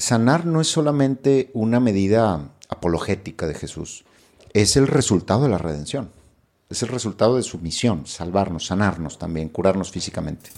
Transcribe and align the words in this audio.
sanar 0.00 0.46
no 0.46 0.60
es 0.60 0.68
solamente 0.68 1.50
una 1.52 1.78
medida 1.78 2.50
apologética 2.68 3.46
de 3.46 3.54
Jesús, 3.54 4.04
es 4.52 4.76
el 4.76 4.86
resultado 4.86 5.42
de 5.42 5.50
la 5.50 5.58
redención. 5.58 6.10
Es 6.68 6.82
el 6.82 6.88
resultado 6.88 7.36
de 7.36 7.42
su 7.42 7.58
misión, 7.58 8.06
salvarnos, 8.06 8.66
sanarnos 8.66 9.18
también, 9.18 9.48
curarnos 9.48 9.90
físicamente. 9.90 10.50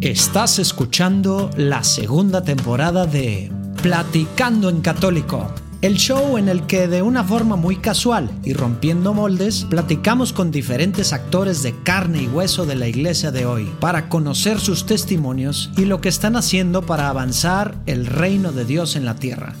Estás 0.00 0.58
escuchando 0.58 1.48
la 1.56 1.84
segunda 1.84 2.42
temporada 2.42 3.06
de 3.06 3.52
Platicando 3.82 4.68
en 4.68 4.80
Católico, 4.80 5.48
el 5.82 5.96
show 5.96 6.38
en 6.38 6.48
el 6.48 6.66
que 6.66 6.88
de 6.88 7.02
una 7.02 7.22
forma 7.22 7.56
muy 7.56 7.76
casual 7.76 8.30
y 8.42 8.54
rompiendo 8.54 9.12
moldes, 9.12 9.66
platicamos 9.68 10.32
con 10.32 10.50
diferentes 10.50 11.12
actores 11.12 11.62
de 11.62 11.74
carne 11.82 12.22
y 12.22 12.26
hueso 12.26 12.66
de 12.66 12.76
la 12.76 12.88
iglesia 12.88 13.30
de 13.30 13.46
hoy 13.46 13.70
para 13.78 14.08
conocer 14.08 14.58
sus 14.58 14.86
testimonios 14.86 15.70
y 15.76 15.84
lo 15.84 16.00
que 16.00 16.08
están 16.08 16.36
haciendo 16.36 16.82
para 16.82 17.08
avanzar 17.08 17.76
el 17.86 18.06
reino 18.06 18.52
de 18.52 18.64
Dios 18.64 18.96
en 18.96 19.04
la 19.04 19.16
tierra. 19.16 19.54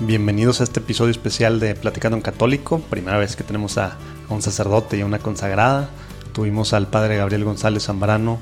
Bienvenidos 0.00 0.60
a 0.60 0.64
este 0.64 0.80
episodio 0.80 1.10
especial 1.10 1.60
de 1.60 1.74
Platicando 1.74 2.16
en 2.16 2.22
Católico. 2.22 2.80
Primera 2.88 3.18
vez 3.18 3.36
que 3.36 3.44
tenemos 3.44 3.76
a, 3.76 3.98
un 4.30 4.40
sacerdote 4.40 4.96
y 4.96 5.02
a 5.02 5.06
una 5.06 5.18
consagrada. 5.18 5.90
Tuvimos 6.32 6.72
al 6.72 6.86
padre 6.86 7.16
Gabriel 7.16 7.44
González 7.44 7.84
Zambrano, 7.84 8.38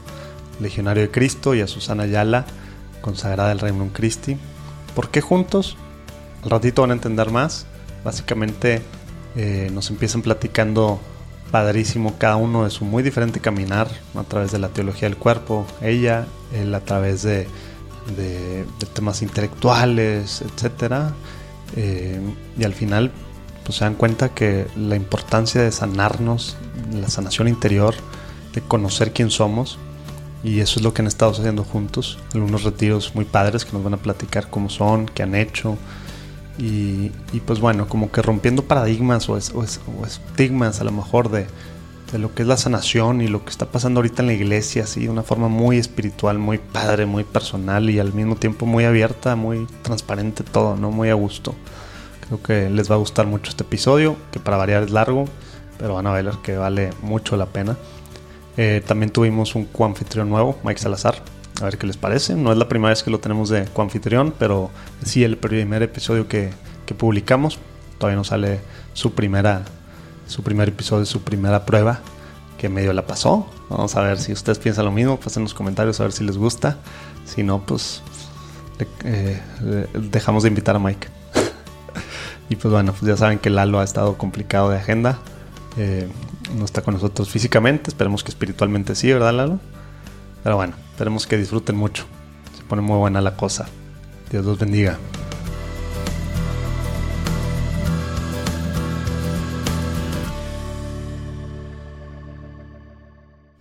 legionario 0.60 1.02
de 1.02 1.10
Cristo, 1.10 1.55
y 1.55 1.60
a 1.60 1.66
Susana 1.66 2.05
Ayala, 2.05 2.46
consagrada 3.01 3.51
del 3.51 3.60
Reino 3.60 3.88
Christi. 3.92 4.37
¿Por 4.95 5.10
qué 5.10 5.20
juntos? 5.20 5.77
Al 6.42 6.51
ratito 6.51 6.82
van 6.82 6.91
a 6.91 6.95
entender 6.95 7.30
más. 7.30 7.66
Básicamente 8.05 8.82
eh, 9.37 9.70
nos 9.73 9.91
empiezan 9.91 10.23
platicando 10.23 11.01
padrísimo 11.51 12.16
cada 12.19 12.37
uno 12.37 12.65
de 12.65 12.70
su 12.70 12.84
muy 12.84 13.02
diferente 13.02 13.41
caminar 13.41 13.88
a 14.15 14.24
través 14.24 14.52
de 14.52 14.59
la 14.59 14.69
teología 14.69 15.09
del 15.09 15.19
cuerpo. 15.19 15.66
Ella, 15.80 16.27
él 16.52 16.74
a 16.74 16.80
través 16.80 17.23
de, 17.23 17.46
temas 18.95 19.23
intelectuales, 19.23 20.43
etcétera 20.43 21.12
eh, 21.74 22.21
y 22.57 22.65
al 22.65 22.73
final 22.73 23.10
pues, 23.65 23.79
se 23.79 23.84
dan 23.84 23.95
cuenta 23.95 24.29
que 24.29 24.66
la 24.77 24.96
importancia 24.96 25.60
de 25.60 25.73
sanarnos, 25.73 26.57
la 26.93 27.09
sanación 27.09 27.49
interior, 27.49 27.95
de 28.54 28.60
conocer 28.62 29.12
quién 29.12 29.30
somos, 29.30 29.79
y 30.47 30.61
eso 30.61 30.79
es 30.79 30.85
lo 30.85 30.95
que 30.95 31.02
han 31.02 31.09
estado 31.09 31.33
haciendo 31.33 31.65
juntos. 31.65 32.21
Algunos 32.33 32.63
retiros 32.63 33.16
muy 33.16 33.25
padres 33.25 33.65
que 33.65 33.73
nos 33.73 33.83
van 33.83 33.95
a 33.95 33.97
platicar 33.97 34.49
cómo 34.49 34.71
son, 34.71 35.07
qué 35.07 35.25
han 35.25 35.35
hecho. 35.35 35.77
Y, 36.57 37.11
pues 37.45 37.59
bueno, 37.59 37.89
como 37.89 38.13
que 38.13 38.23
rompiendo 38.23 38.63
paradigmas 38.63 39.29
o, 39.29 39.37
estigmas 39.37 40.80
a 40.80 40.85
lo 40.85 40.93
mejor 40.93 41.33
de, 41.33 41.49
de, 42.13 42.19
lo 42.21 42.33
que 42.33 42.43
es 42.43 42.49
la 42.49 42.57
sanación 42.57 43.23
y 43.23 43.27
lo 43.27 43.45
que 43.45 43.51
está 43.51 43.67
pasando 43.67 43.99
ahorita 43.99 44.23
en 44.23 44.29
la 44.29 44.35
iglesia, 44.35 44.85
así 44.85 45.01
de 45.01 45.11
una 45.11 45.24
forma 45.24 45.49
muy 45.49 45.79
espiritual, 45.79 46.39
muy 46.39 46.59
padre, 46.59 47.07
muy 47.07 47.24
personal 47.24 47.91
y 47.91 47.99
al 47.99 48.15
mismo 48.15 48.37
tiempo 48.37 48.67
muy 48.67 48.85
abierta, 48.85 49.35
muy 49.35 49.67
transparente 49.83 50.45
todo, 50.45 50.77
¿no? 50.77 50.93
Muy 50.93 51.11
a 51.11 51.15
gusto. 51.15 51.57
Creo 52.29 52.41
que 52.41 52.71
les 52.71 52.89
va 52.89 52.95
a 52.95 52.99
gustar 52.99 53.27
mucho 53.27 53.51
este 53.51 53.65
episodio, 53.65 54.17
que 54.30 54.39
para 54.39 54.57
variar 54.57 54.85
es 54.85 54.93
largo, 54.93 55.24
pero 55.77 55.95
van 55.95 56.07
a 56.07 56.13
ver 56.13 56.30
que 56.45 56.57
vale 56.57 56.91
mucho 57.02 57.37
la 57.37 57.47
pena. 57.47 57.77
Eh, 58.57 58.82
también 58.87 59.10
tuvimos 59.10 59.54
un 59.54 59.65
coanfitrión 59.66 60.29
nuevo, 60.29 60.59
Mike 60.65 60.80
Salazar. 60.80 61.16
A 61.60 61.65
ver 61.65 61.79
qué 61.79 61.87
les 61.87 61.96
parece. 61.96 62.35
No 62.35 62.52
es 62.52 62.59
la 62.59 62.68
primera 62.68 62.90
vez 62.90 63.02
que 63.02 63.10
lo 63.10 63.18
tenemos 63.21 63.49
de 63.49 63.65
coanfitrión, 63.66 64.34
pero 64.38 64.71
sí 65.04 65.25
el 65.25 65.38
primer 65.38 65.82
episodio 65.82 66.28
que, 66.28 66.50
que 66.84 66.94
publicamos. 66.94 67.59
Todavía 67.99 68.16
no 68.16 68.25
sale 68.25 68.60
su 68.93 69.15
primera, 69.15 69.62
su 70.27 70.43
primer 70.43 70.69
episodio, 70.69 71.06
su 71.06 71.22
primera 71.22 71.65
prueba, 71.65 72.00
que 72.59 72.69
medio 72.69 72.93
la 72.93 73.06
pasó. 73.06 73.49
Vamos 73.71 73.97
a 73.97 74.03
ver 74.03 74.19
si 74.19 74.32
ustedes 74.32 74.59
piensan 74.59 74.84
lo 74.84 74.93
mismo. 74.93 75.19
Pasen 75.19 75.41
en 75.41 75.44
los 75.44 75.54
comentarios 75.54 75.99
a 76.00 76.04
ver 76.04 76.12
si 76.12 76.25
les 76.25 76.37
gusta. 76.37 76.78
Si 77.25 77.43
no, 77.43 77.65
pues 77.65 78.03
eh, 79.04 79.41
dejamos 79.94 80.43
de 80.43 80.50
invitar 80.50 80.77
a 80.77 80.78
Mike. 80.78 81.09
Y 82.49 82.55
pues 82.55 82.71
bueno, 82.71 82.93
pues 82.93 83.03
ya 83.03 83.17
saben 83.17 83.41
que 83.41 83.50
Lalo 83.50 83.81
ha 83.81 83.84
estado 83.84 84.17
complicado 84.17 84.71
de 84.71 84.77
agenda. 84.77 85.19
Eh, 85.77 86.09
no 86.55 86.65
está 86.65 86.83
con 86.83 86.95
nosotros 86.95 87.29
físicamente, 87.29 87.91
esperemos 87.91 88.23
que 88.23 88.31
espiritualmente 88.31 88.95
sí, 88.95 89.12
¿verdad 89.12 89.34
Lalo? 89.34 89.61
Pero 90.43 90.57
bueno, 90.57 90.75
esperemos 90.93 91.27
que 91.27 91.37
disfruten 91.37 91.77
mucho. 91.77 92.05
Se 92.57 92.62
pone 92.65 92.83
muy 92.83 92.99
buena 92.99 93.21
la 93.21 93.37
cosa. 93.37 93.67
Dios 94.31 94.45
los 94.45 94.59
bendiga. 94.59 94.99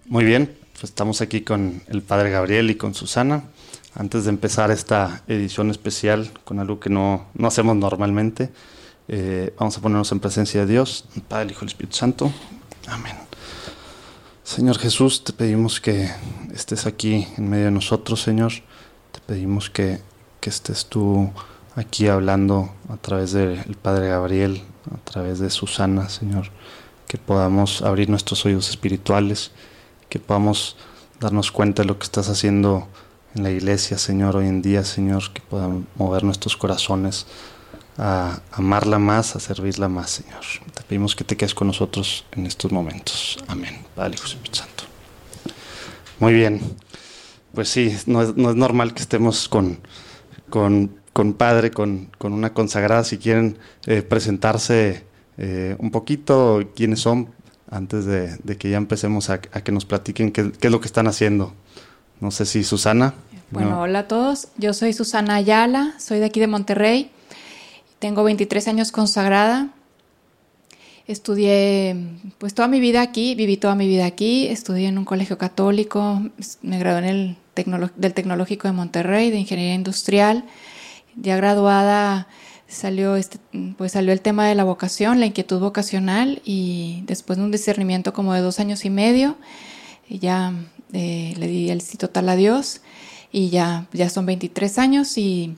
Muy 0.08 0.24
bien, 0.24 0.56
pues 0.74 0.86
estamos 0.86 1.22
aquí 1.22 1.42
con 1.42 1.82
el 1.88 2.02
padre 2.02 2.30
Gabriel 2.30 2.70
y 2.70 2.76
con 2.76 2.94
Susana. 2.94 3.44
Antes 3.96 4.26
de 4.26 4.30
empezar 4.30 4.72
esta 4.72 5.24
edición 5.28 5.72
especial 5.72 6.30
con 6.44 6.60
algo 6.60 6.80
que 6.80 6.90
no, 6.90 7.26
no 7.34 7.48
hacemos 7.48 7.76
normalmente, 7.76 8.52
eh, 9.08 9.54
vamos 9.58 9.78
a 9.78 9.82
ponernos 9.82 10.12
en 10.12 10.20
presencia 10.20 10.62
de 10.62 10.72
Dios, 10.72 11.06
Padre, 11.28 11.52
Hijo 11.52 11.66
y 11.66 11.68
Espíritu 11.68 11.96
Santo. 11.96 12.32
Amén. 12.88 13.16
Señor 14.44 14.78
Jesús, 14.78 15.24
te 15.24 15.34
pedimos 15.34 15.82
que 15.82 16.10
estés 16.54 16.86
aquí 16.86 17.28
en 17.38 17.50
medio 17.50 17.66
de 17.66 17.72
nosotros, 17.72 18.22
Señor. 18.22 18.52
Te 19.12 19.20
pedimos 19.22 19.70
que, 19.72 20.02
que 20.40 20.50
estés 20.50 20.86
tú 20.86 21.32
aquí 21.76 22.08
hablando 22.08 22.70
a 22.90 22.98
través 22.98 23.32
del 23.32 23.76
Padre 23.82 24.10
Gabriel, 24.10 24.62
a 24.94 25.04
través 25.04 25.40
de 25.40 25.50
Susana, 25.50 26.10
Señor. 26.10 26.52
Que 27.08 27.18
podamos 27.18 27.82
abrir 27.82 28.10
nuestros 28.10 28.46
oídos 28.46 28.70
espirituales, 28.70 29.52
que 30.08 30.20
podamos 30.20 30.78
darnos 31.20 31.52
cuenta 31.52 31.82
de 31.82 31.88
lo 31.88 31.98
que 31.98 32.04
estás 32.04 32.30
haciendo 32.30 32.88
en 33.34 33.44
la 33.44 33.50
iglesia, 33.50 33.98
Señor, 33.98 34.38
hoy 34.38 34.48
en 34.48 34.62
día, 34.62 34.84
Señor, 34.84 35.34
que 35.34 35.42
podamos 35.42 35.84
mover 35.96 36.24
nuestros 36.24 36.56
corazones 36.56 37.26
a 37.98 38.42
amarla 38.52 39.00
más, 39.00 39.36
a 39.36 39.40
servirla 39.40 39.88
más, 39.88 40.10
Señor. 40.10 40.42
Te 40.74 40.84
pedimos 40.84 41.16
que 41.16 41.24
te 41.24 41.38
quedes 41.38 41.54
con 41.54 41.68
nosotros 41.68 42.26
en 42.34 42.46
estos 42.46 42.72
momentos. 42.72 43.38
Amén. 43.48 43.78
Padre, 43.96 44.16
Hijo 44.16 44.26
Espíritu 44.26 44.58
Santo. 44.58 44.84
Muy 46.20 46.34
bien. 46.34 46.60
Pues 47.54 47.70
sí, 47.70 47.96
no 48.06 48.22
es, 48.22 48.36
normal 48.36 48.94
que 48.94 49.02
estemos 49.02 49.48
con, 49.48 49.80
con, 50.50 51.34
Padre, 51.38 51.72
con, 51.72 52.10
una 52.20 52.54
consagrada. 52.54 53.04
Si 53.06 53.18
quieren 53.18 53.58
eh, 53.86 54.02
presentarse 54.02 55.06
eh, 55.38 55.76
un 55.80 55.92
poquito, 55.92 56.70
quiénes 56.76 57.00
son, 57.00 57.30
antes 57.70 58.06
de, 58.06 58.58
que 58.58 58.70
ya 58.70 58.78
empecemos 58.78 59.30
a, 59.30 59.40
que 59.40 59.72
nos 59.72 59.86
platiquen 59.86 60.32
qué, 60.32 60.52
es 60.60 60.72
lo 60.72 60.82
que 60.82 60.88
están 60.88 61.08
haciendo. 61.08 61.54
No 62.20 62.32
sé 62.32 62.46
si 62.46 62.64
Susana. 62.64 63.14
Bueno, 63.52 63.82
hola 63.82 64.00
a 64.00 64.08
todos. 64.08 64.50
Yo 64.58 64.74
soy 64.74 64.92
Susana 64.92 65.36
Ayala, 65.36 65.94
soy 65.98 66.20
de 66.20 66.26
aquí 66.26 66.40
de 66.40 66.48
Monterrey. 66.48 67.12
Tengo 68.00 68.24
23 68.24 68.68
años 68.68 68.92
consagrada. 68.92 69.70
Estudié 71.08 71.96
pues 72.40 72.54
toda 72.54 72.68
mi 72.68 72.80
vida 72.80 73.02
aquí, 73.02 73.36
viví 73.36 73.58
toda 73.58 73.76
mi 73.76 73.88
vida 73.88 74.06
aquí, 74.06 74.48
estudié 74.48 74.88
en 74.88 74.98
un 74.98 75.06
colegio 75.06 75.38
católico, 75.38 76.22
me 76.64 76.80
gradué 76.80 77.00
en 77.00 77.06
el 77.06 77.38
del 77.96 78.14
Tecnológico 78.14 78.68
de 78.68 78.74
Monterrey 78.74 79.30
de 79.32 79.38
Ingeniería 79.38 79.76
Industrial. 79.76 80.46
Ya 81.16 81.38
graduada 81.38 82.28
salió 82.68 83.16
este 83.16 83.40
pues 83.78 83.92
salió 83.92 84.12
el 84.12 84.22
tema 84.22 84.48
de 84.48 84.56
la 84.56 84.64
vocación, 84.64 85.20
la 85.20 85.28
inquietud 85.28 85.60
vocacional 85.60 86.42
y 86.44 87.04
después 87.06 87.38
de 87.38 87.46
un 87.46 87.52
discernimiento 87.52 88.12
como 88.14 88.34
de 88.34 88.42
dos 88.42 88.60
años 88.60 88.84
y 88.84 88.90
medio, 88.90 89.38
ya 90.10 90.54
eh, 90.94 91.34
le 91.38 91.48
di 91.48 91.70
el 91.70 91.82
sí 91.82 91.98
total 91.98 92.30
a 92.30 92.36
Dios 92.36 92.82
y 93.32 93.50
ya, 93.50 93.88
ya 93.94 94.10
son 94.10 94.26
23 94.26 94.78
años 94.80 95.18
y 95.18 95.56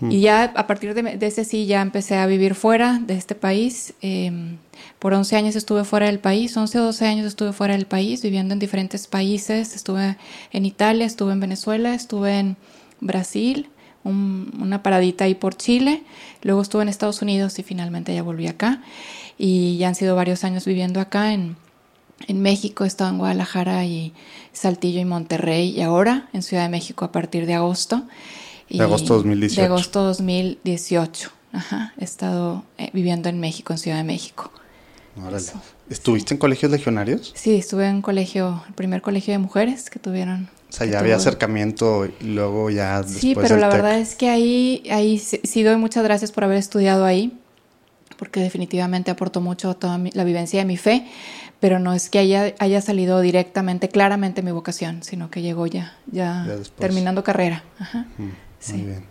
y 0.00 0.20
ya 0.20 0.44
a 0.44 0.66
partir 0.66 0.94
de, 0.94 1.26
ese 1.26 1.44
sí 1.44 1.66
ya 1.66 1.80
empecé 1.80 2.16
a 2.16 2.26
vivir 2.26 2.54
fuera 2.54 3.00
de 3.04 3.14
este 3.14 3.34
país. 3.34 3.94
Em, 4.02 4.58
por 4.98 5.14
11 5.14 5.36
años 5.36 5.56
estuve 5.56 5.84
fuera 5.84 6.06
del 6.06 6.18
país, 6.18 6.56
11 6.56 6.78
o 6.80 6.84
12 6.84 7.06
años 7.06 7.26
estuve 7.26 7.52
fuera 7.52 7.74
del 7.74 7.86
país, 7.86 8.22
viviendo 8.22 8.52
en 8.52 8.58
diferentes 8.58 9.06
países. 9.06 9.74
Estuve 9.74 10.16
en 10.52 10.66
Italia, 10.66 11.06
estuve 11.06 11.32
en 11.32 11.40
Venezuela, 11.40 11.94
estuve 11.94 12.38
en 12.38 12.56
Brasil, 13.00 13.68
una 14.04 14.82
paradita 14.82 15.24
ahí 15.24 15.34
por 15.34 15.56
Chile. 15.56 16.02
Luego 16.42 16.62
estuve 16.62 16.82
en 16.82 16.88
Estados 16.88 17.22
Unidos 17.22 17.58
y 17.58 17.62
finalmente 17.62 18.14
ya 18.14 18.22
volví 18.22 18.46
acá. 18.46 18.82
Y 19.38 19.76
ya 19.78 19.88
han 19.88 19.94
sido 19.94 20.14
varios 20.14 20.44
años 20.44 20.64
viviendo 20.64 21.00
acá 21.00 21.32
en, 21.32 21.56
en 22.28 22.40
México, 22.40 22.84
he 22.84 22.88
en 22.88 23.18
Guadalajara 23.18 23.84
y 23.84 24.12
Saltillo 24.52 25.00
y 25.00 25.04
Monterrey 25.04 25.70
y 25.70 25.82
ahora 25.82 26.28
en 26.32 26.42
Ciudad 26.42 26.62
de 26.62 26.68
México 26.68 27.04
a 27.04 27.12
partir 27.12 27.46
de 27.46 27.54
agosto 27.54 28.04
de 28.68 28.82
agosto 28.82 29.14
2018. 29.14 29.60
De 29.60 29.66
agosto 29.66 30.02
2018. 30.04 31.30
Ajá. 31.52 31.94
He 31.98 32.04
estado 32.04 32.64
eh, 32.78 32.90
viviendo 32.92 33.28
en 33.28 33.40
México, 33.40 33.72
en 33.72 33.78
Ciudad 33.78 33.96
de 33.96 34.04
México. 34.04 34.50
¿Estuviste 35.88 36.34
en 36.34 36.38
colegios 36.38 36.70
legionarios? 36.70 37.32
Sí, 37.34 37.54
estuve 37.56 37.88
en 37.88 38.02
colegio, 38.02 38.62
el 38.68 38.74
primer 38.74 39.02
colegio 39.02 39.32
de 39.32 39.38
mujeres 39.38 39.88
que 39.88 39.98
tuvieron. 39.98 40.48
O 40.68 40.72
sea, 40.72 40.86
ya 40.86 40.98
había 40.98 41.16
acercamiento 41.16 42.06
y 42.06 42.24
luego 42.24 42.70
ya 42.70 43.02
Sí, 43.04 43.34
pero 43.34 43.56
la 43.56 43.68
verdad 43.68 43.98
es 43.98 44.14
que 44.14 44.28
ahí, 44.28 44.82
ahí 44.90 45.18
sí, 45.18 45.62
doy 45.62 45.76
muchas 45.76 46.04
gracias 46.04 46.32
por 46.32 46.44
haber 46.44 46.58
estudiado 46.58 47.04
ahí, 47.04 47.38
porque 48.18 48.40
definitivamente 48.40 49.10
aportó 49.10 49.40
mucho 49.40 49.74
toda 49.74 49.98
la 50.12 50.24
vivencia 50.24 50.58
de 50.58 50.66
mi 50.66 50.76
fe, 50.76 51.06
pero 51.60 51.78
no 51.78 51.94
es 51.94 52.10
que 52.10 52.18
haya, 52.18 52.54
haya 52.58 52.82
salido 52.82 53.20
directamente, 53.20 53.88
claramente 53.88 54.42
mi 54.42 54.50
vocación, 54.50 55.02
sino 55.02 55.30
que 55.30 55.40
llegó 55.40 55.66
ya, 55.66 55.96
ya, 56.10 56.46
terminando 56.78 57.24
carrera. 57.24 57.62
Mm, 58.18 58.28
sí. 58.66 58.72
Muy 58.74 58.86
bien. 58.86 59.04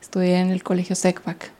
Estudié 0.00 0.40
en 0.40 0.50
el 0.50 0.62
colegio 0.62 0.96
SECPAC. 0.96 1.52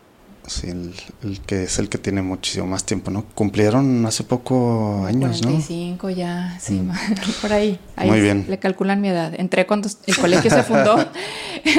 Sí, 0.46 0.68
el, 0.68 1.40
que 1.46 1.64
es 1.64 1.78
el 1.78 1.90
que 1.90 1.98
tiene 1.98 2.22
muchísimo 2.22 2.66
más 2.66 2.84
tiempo, 2.84 3.10
¿no? 3.10 3.26
Cumplieron 3.34 4.06
hace 4.06 4.24
poco 4.24 5.04
años, 5.04 5.42
45 5.42 6.08
ya, 6.10 6.58
sí, 6.58 6.80
mm. 6.80 6.90
por 7.42 7.52
ahí. 7.52 7.78
ahí 7.96 8.08
Muy 8.08 8.22
bien. 8.22 8.46
Le 8.48 8.58
calculan 8.58 9.02
mi 9.02 9.08
edad. 9.08 9.34
Entré 9.38 9.66
cuando 9.66 9.90
el 10.06 10.16
colegio 10.16 10.50
se 10.50 10.62
fundó. 10.62 10.96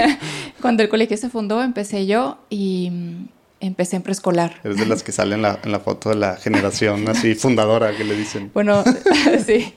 cuando 0.62 0.84
el 0.84 0.90
colegio 0.90 1.18
se 1.18 1.30
fundó, 1.30 1.64
empecé 1.64 2.06
yo 2.06 2.38
y 2.52 2.92
mm, 2.92 3.30
empecé 3.62 3.96
en 3.96 4.04
preescolar. 4.04 4.62
Es 4.64 4.78
de 4.78 4.86
las 4.86 5.02
que 5.02 5.12
salen 5.12 5.44
en 5.44 5.72
la, 5.72 5.80
foto 5.80 6.10
de 6.10 6.16
la 6.16 6.36
generación 6.36 7.08
así 7.10 7.34
fundadora 7.34 7.98
que 7.98 8.04
le 8.04 8.16
dicen. 8.16 8.52
Bueno, 8.54 8.84
sí. 9.48 9.74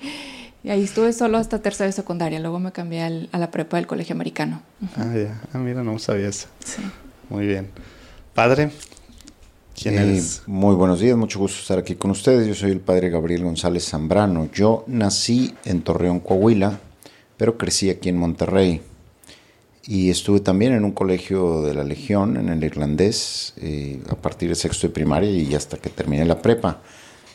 Y 0.65 0.71
ahí 0.71 0.85
estuve 0.85 1.13
solo 1.13 1.39
hasta 1.39 1.61
tercera 1.61 1.87
de 1.87 1.93
secundaria. 1.93 2.39
Luego 2.39 2.61
me 2.61 2.71
cambié 2.71 3.29
a 3.33 3.39
la 3.39 3.51
prepa 3.51 3.79
del 3.79 3.87
colegio 3.87 4.15
americano. 4.15 4.63
Ah, 4.97 5.13
ya. 5.15 5.41
Ah, 5.53 5.59
mira, 5.59 5.83
no 5.83 5.99
sabía 5.99 6.29
eso. 6.29 6.47
Sí. 6.65 6.83
Muy 7.29 7.47
bien. 7.47 7.69
Padre, 8.35 8.71
¿quién 9.75 9.95
eh, 9.95 10.03
eres? 10.03 10.43
Muy 10.47 10.77
buenos 10.77 11.01
días, 11.01 11.17
mucho 11.17 11.39
gusto 11.39 11.61
estar 11.61 11.79
aquí 11.79 11.97
con 11.97 12.13
ustedes. 12.13 12.47
Yo 12.47 12.55
soy 12.55 12.71
el 12.71 12.81
padre 12.81 13.11
Gabriel 13.11 13.43
González 13.43 13.89
Zambrano. 13.89 14.51
Yo 14.53 14.85
nací 14.87 15.55
en 15.65 15.83
Torreón, 15.83 16.21
Coahuila, 16.21 16.79
pero 17.37 17.59
crecí 17.59 17.91
aquí 17.91 18.09
en 18.09 18.19
Monterrey. 18.19 18.83
Y 19.85 20.11
estuve 20.11 20.39
también 20.39 20.75
en 20.75 20.85
un 20.85 20.93
colegio 20.93 21.63
de 21.63 21.75
la 21.75 21.83
Legión, 21.83 22.37
en 22.37 22.49
el 22.49 22.63
irlandés, 22.63 23.55
eh, 23.57 24.01
a 24.09 24.15
partir 24.15 24.49
de 24.49 24.55
sexto 24.55 24.87
de 24.87 24.93
primaria 24.93 25.31
y 25.31 25.53
hasta 25.57 25.77
que 25.77 25.91
terminé 25.91 26.25
la 26.25 26.41
prepa. 26.41 26.81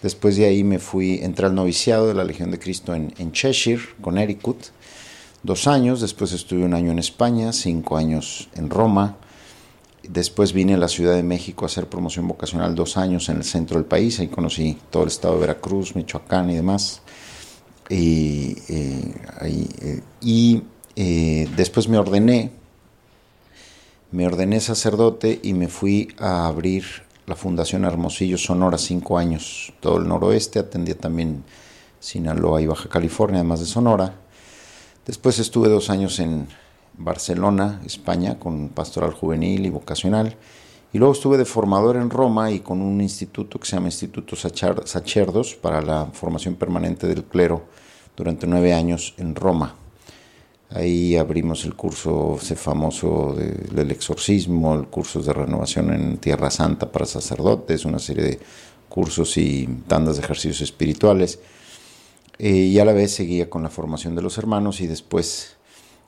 Después 0.01 0.35
de 0.38 0.45
ahí 0.45 0.63
me 0.63 0.79
fui, 0.79 1.19
entré 1.23 1.47
al 1.47 1.55
noviciado 1.55 2.07
de 2.07 2.13
la 2.13 2.23
Legión 2.23 2.51
de 2.51 2.59
Cristo 2.59 2.94
en, 2.94 3.13
en 3.17 3.31
Cheshire, 3.31 3.81
Connecticut, 4.01 4.57
dos 5.44 5.67
años. 5.67 6.01
Después 6.01 6.31
estuve 6.33 6.63
un 6.63 6.73
año 6.73 6.91
en 6.91 6.99
España, 6.99 7.51
cinco 7.53 7.97
años 7.97 8.49
en 8.55 8.69
Roma 8.69 9.17
Después 10.07 10.53
vine 10.53 10.75
a 10.75 10.77
la 10.77 10.88
Ciudad 10.88 11.15
de 11.15 11.23
México 11.23 11.65
a 11.65 11.67
hacer 11.67 11.88
promoción 11.88 12.27
vocacional 12.27 12.75
dos 12.75 12.95
años 12.97 13.27
en 13.27 13.38
el 13.38 13.44
centro 13.44 13.77
del 13.77 13.85
país. 13.85 14.19
Ahí 14.19 14.29
conocí 14.29 14.77
todo 14.89 15.03
el 15.03 15.09
estado 15.09 15.35
de 15.35 15.41
Veracruz, 15.41 15.95
Michoacán 15.95 16.49
y 16.49 16.55
demás. 16.55 17.01
Y, 17.89 18.55
eh, 18.69 19.13
eh, 19.41 20.61
eh, 20.95 21.49
después 21.55 21.89
me 21.89 21.97
ordené, 21.97 22.51
me 24.11 24.25
ordené 24.25 24.61
sacerdote 24.61 25.39
y 25.44 25.53
me 25.53 25.67
fui 25.67 26.09
a 26.17 26.47
abrir 26.47 26.85
la 27.27 27.35
Fundación 27.35 27.83
Hermosillo 27.83 28.38
Sonora 28.38 28.77
cinco 28.77 29.18
años. 29.18 29.74
Todo 29.81 29.97
el 29.97 30.07
noroeste, 30.07 30.59
atendía 30.59 30.97
también 30.97 31.44
Sinaloa 32.00 32.62
y 32.62 32.68
Baja 32.68 32.88
California, 32.88 33.39
además 33.39 33.59
de 33.59 33.65
Sonora. 33.65 34.15
Después 35.06 35.38
estuve 35.38 35.68
dos 35.68 35.89
años 35.89 36.19
en 36.19 36.47
Barcelona, 36.97 37.81
España, 37.85 38.39
con 38.39 38.69
pastoral 38.69 39.12
juvenil 39.12 39.65
y 39.65 39.69
vocacional. 39.69 40.38
Y 40.94 41.00
luego 41.00 41.13
estuve 41.13 41.38
de 41.38 41.44
formador 41.44 41.97
en 41.97 42.09
Roma 42.09 42.50
y 42.50 42.62
con 42.62 42.81
un 42.81 43.01
instituto 43.01 43.59
que 43.59 43.68
se 43.68 43.75
llama 43.75 43.88
Instituto 43.88 44.38
Sacerdos 44.38 45.56
para 45.56 45.81
la 45.81 46.06
formación 46.13 46.56
permanente 46.56 47.07
del 47.07 47.25
clero 47.25 47.65
durante 48.15 48.47
nueve 48.47 48.73
años 48.73 49.13
en 49.18 49.35
Roma. 49.35 49.75
Ahí 50.69 51.15
abrimos 51.15 51.63
el 51.65 51.75
curso 51.75 52.37
famoso 52.37 53.35
del 53.35 53.89
exorcismo, 53.91 54.75
el 54.75 54.87
curso 54.87 55.21
de 55.21 55.31
renovación 55.31 55.93
en 55.93 56.17
Tierra 56.17 56.51
Santa 56.51 56.91
para 56.91 57.05
sacerdotes, 57.05 57.85
una 57.85 57.99
serie 57.99 58.23
de 58.23 58.39
cursos 58.89 59.37
y 59.37 59.67
tandas 59.87 60.17
de 60.17 60.23
ejercicios 60.23 60.61
espirituales. 60.61 61.39
Eh, 62.39 62.51
y 62.51 62.79
a 62.79 62.85
la 62.85 62.93
vez 62.93 63.13
seguía 63.13 63.49
con 63.49 63.63
la 63.63 63.69
formación 63.69 64.15
de 64.15 64.21
los 64.21 64.37
hermanos 64.37 64.81
y 64.81 64.87
después 64.87 65.55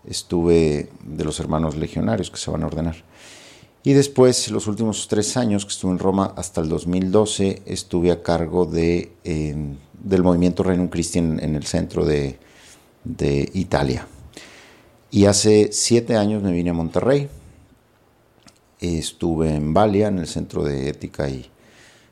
estuve 0.05 0.89
de 1.03 1.23
los 1.23 1.39
hermanos 1.39 1.75
legionarios 1.75 2.29
que 2.29 2.37
se 2.37 2.51
van 2.51 2.63
a 2.63 2.67
ordenar. 2.67 2.97
Y 3.83 3.93
después, 3.93 4.51
los 4.51 4.67
últimos 4.67 5.07
tres 5.07 5.37
años 5.37 5.65
que 5.65 5.71
estuve 5.71 5.91
en 5.91 5.99
Roma, 5.99 6.33
hasta 6.35 6.59
el 6.59 6.67
2012, 6.67 7.61
estuve 7.65 8.11
a 8.11 8.21
cargo 8.21 8.65
de, 8.65 9.13
del 9.23 10.23
movimiento 10.23 10.63
Reino 10.63 10.89
Christian 10.89 11.39
en 11.41 11.55
el 11.55 11.65
centro 11.65 12.05
de, 12.05 12.37
Italia. 13.53 14.05
Y 15.11 15.25
hace 15.25 15.69
siete 15.71 16.15
años 16.15 16.43
me 16.43 16.51
vine 16.51 16.69
a 16.69 16.73
Monterrey. 16.73 17.29
Estuve 18.79 19.55
en 19.55 19.73
Valia, 19.73 20.07
en 20.07 20.19
el 20.19 20.27
centro 20.27 20.63
de 20.63 20.89
ética 20.89 21.29
y 21.29 21.49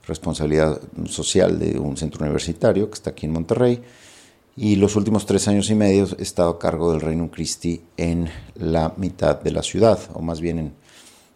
responsabilidad 0.05 0.81
social 1.05 1.59
de 1.59 1.77
un 1.77 1.97
centro 1.97 2.23
universitario 2.23 2.89
que 2.89 2.95
está 2.95 3.11
aquí 3.11 3.25
en 3.25 3.33
Monterrey 3.33 3.81
y 4.57 4.75
los 4.75 4.95
últimos 4.95 5.27
tres 5.27 5.47
años 5.47 5.69
y 5.69 5.75
medio 5.75 6.07
he 6.17 6.23
estado 6.23 6.49
a 6.49 6.59
cargo 6.59 6.91
del 6.91 6.99
Reino 6.99 7.29
Christi 7.29 7.79
en 7.95 8.27
la 8.55 8.91
mitad 8.97 9.39
de 9.39 9.51
la 9.51 9.61
ciudad, 9.61 9.99
o 10.13 10.21
más 10.21 10.41
bien 10.41 10.73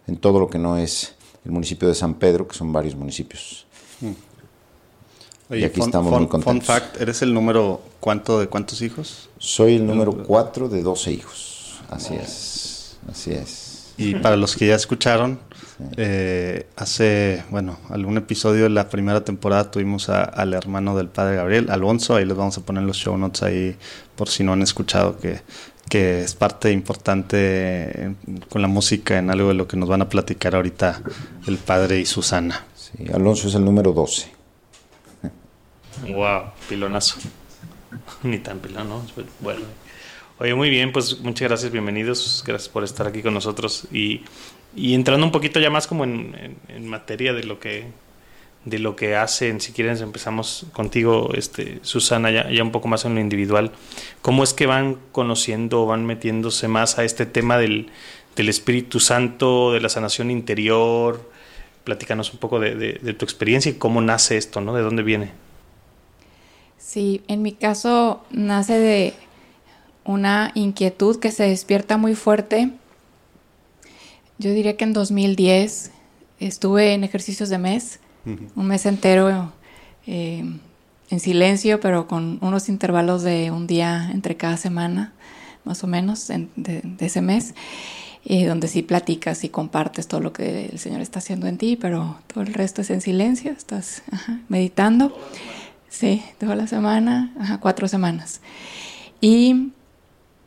en, 0.08 0.18
todo 0.18 0.40
lo 0.40 0.50
que 0.50 0.58
no 0.58 0.76
es 0.76 1.14
el 1.46 1.52
municipio 1.52 1.88
de 1.88 1.94
San 1.94 2.16
Pedro, 2.16 2.48
que 2.48 2.56
son 2.56 2.74
varios 2.74 2.96
municipios. 2.96 3.68
Mm. 4.02 5.54
y 5.56 5.64
aquí 5.64 5.80
estamos 5.80 6.12
muy 6.12 6.28
contentos. 6.28 6.54
Fun 6.54 6.62
fact, 6.62 7.00
¿eres 7.00 7.22
el 7.22 7.32
número 7.32 7.82
cuánto 8.00 8.40
de 8.40 8.48
cuántos 8.48 8.82
hijos? 8.82 9.30
Soy 9.38 9.76
el 9.76 9.86
número 9.86 10.24
cuatro 10.24 10.68
de 10.68 10.82
doce 10.82 11.12
hijos. 11.12 11.51
Así 11.92 12.16
es, 12.16 12.98
así 13.10 13.32
es. 13.32 13.94
Y 13.98 14.16
para 14.16 14.36
los 14.36 14.56
que 14.56 14.68
ya 14.68 14.76
escucharon, 14.76 15.40
eh, 15.98 16.68
hace, 16.76 17.44
bueno, 17.52 17.78
algún 17.90 18.18
episodio 18.18 18.64
de 18.64 18.70
la 18.70 18.90
primera 18.90 19.24
temporada 19.24 19.70
tuvimos 19.70 20.10
al 20.10 20.54
hermano 20.54 20.96
del 20.96 21.08
padre 21.08 21.36
Gabriel, 21.36 21.70
Alonso, 21.70 22.16
ahí 22.16 22.26
les 22.26 22.36
vamos 22.36 22.58
a 22.58 22.62
poner 22.62 22.84
los 22.84 22.98
show 22.98 23.18
notes 23.18 23.44
ahí 23.44 23.76
por 24.16 24.30
si 24.30 24.44
no 24.44 24.54
han 24.54 24.62
escuchado, 24.62 25.20
que, 25.20 25.42
que 25.90 26.24
es 26.24 26.34
parte 26.34 26.72
importante 26.72 28.16
con 28.50 28.62
la 28.62 28.68
música 28.68 29.20
en 29.20 29.30
algo 29.30 29.50
de 29.50 29.54
lo 29.54 29.68
que 29.68 29.78
nos 29.78 29.90
van 29.90 30.02
a 30.02 30.10
platicar 30.10 30.56
ahorita 30.56 31.02
el 31.46 31.58
padre 31.58 32.00
y 32.00 32.06
Susana. 32.06 32.66
Sí, 32.76 33.06
Alonso 33.14 33.50
es 33.50 33.56
el 33.56 33.66
número 33.66 33.92
12. 33.92 34.32
Wow, 36.10 36.54
pilonazo. 36.68 37.18
Ni 38.24 38.40
tan 38.40 38.60
pilón, 38.60 38.90
¿no? 38.90 39.04
Bueno. 39.42 39.81
Oye, 40.42 40.56
muy 40.56 40.72
bien, 40.72 40.92
pues 40.92 41.20
muchas 41.20 41.50
gracias, 41.50 41.72
bienvenidos, 41.72 42.44
gracias 42.48 42.68
por 42.68 42.84
estar 42.84 43.06
aquí 43.06 43.22
con 43.22 43.36
nosotros 43.36 43.88
y 43.92 44.22
y 44.76 44.96
entrando 44.96 45.24
un 45.24 45.32
poquito 45.32 45.60
ya 45.60 45.70
más 45.70 45.86
como 45.86 46.04
en, 46.04 46.58
materia 46.84 47.32
de 47.34 47.44
lo 47.44 47.60
que 47.60 47.86
de 48.66 48.80
lo 48.80 48.96
que 48.96 49.16
hacen, 49.16 49.62
si 49.62 49.72
quieres 49.72 50.02
empezamos 50.02 50.66
contigo, 50.74 51.30
este, 51.36 51.78
Susana, 51.84 52.32
ya, 52.32 52.50
ya, 52.50 52.64
un 52.64 52.72
poco 52.72 52.88
más 52.88 53.06
en 53.06 53.14
lo 53.14 53.22
individual. 53.22 53.72
¿Cómo 54.24 54.44
es 54.44 54.56
que 54.56 54.66
van 54.66 54.98
conociendo, 55.12 55.86
van 55.86 56.08
metiéndose 56.08 56.68
más 56.68 56.98
a 56.98 57.04
este 57.04 57.28
tema 57.28 57.60
del, 57.60 57.92
del 58.36 58.50
Espíritu 58.50 59.00
Santo, 59.00 59.74
de 59.74 59.80
la 59.80 59.90
sanación 59.90 60.32
interior? 60.32 61.30
Platícanos 61.84 62.34
un 62.34 62.40
poco 62.40 62.60
de, 62.60 62.74
de, 62.76 63.14
tu 63.14 63.26
experiencia 63.26 63.72
y 63.72 63.76
cómo 63.76 64.02
nace 64.02 64.38
esto, 64.38 64.60
¿no? 64.60 64.74
¿De 64.74 64.82
dónde 64.82 65.04
viene? 65.04 65.34
Sí, 66.80 67.22
en 67.28 67.44
mi 67.44 67.52
caso 67.52 68.26
nace 68.32 68.80
de 68.80 69.14
una 70.04 70.52
inquietud 70.56 71.20
que 71.20 71.32
se 71.32 71.44
despierta 71.44 71.98
muy 71.98 72.16
fuerte 72.16 72.72
yo 74.42 74.52
diría 74.52 74.76
que 74.76 74.86
en 74.86 74.94
2010 74.94 75.92
estuve 76.40 76.94
en 76.94 77.04
ejercicios 77.04 77.50
de 77.50 77.60
mes, 77.60 78.00
un 78.26 78.66
mes 78.66 78.88
entero 78.88 79.54
eh, 80.08 80.44
en 81.12 81.20
silencio, 81.20 81.80
pero 81.80 82.08
con 82.08 82.40
unos 82.42 82.68
intervalos 82.68 83.22
de 83.22 83.52
un 83.52 83.68
día 83.68 84.10
entre 84.12 84.38
cada 84.38 84.58
semana, 84.58 85.14
más 85.64 85.84
o 85.84 85.88
menos, 85.88 86.28
de, 86.28 86.82
ese 87.00 87.22
mes, 87.22 87.54
eh, 88.26 88.48
donde 88.48 88.68
sí 88.68 88.82
platicas 88.82 89.44
y 89.44 89.50
compartes 89.50 90.08
todo 90.08 90.22
lo 90.22 90.34
que 90.34 90.66
el 90.66 90.80
Señor 90.80 91.02
está 91.02 91.20
haciendo 91.20 91.46
en 91.46 91.60
ti, 91.60 91.76
pero 91.80 92.18
todo 92.26 92.42
el 92.44 92.52
resto 92.56 92.82
es 92.82 92.90
en 92.90 93.02
silencio, 93.02 93.52
estás 93.52 94.02
meditando. 94.50 95.16
Sí, 95.88 96.24
toda 96.40 96.56
la 96.56 96.66
semana, 96.66 97.60
cuatro 97.62 97.88
semanas. 97.88 98.42
Y 99.20 99.72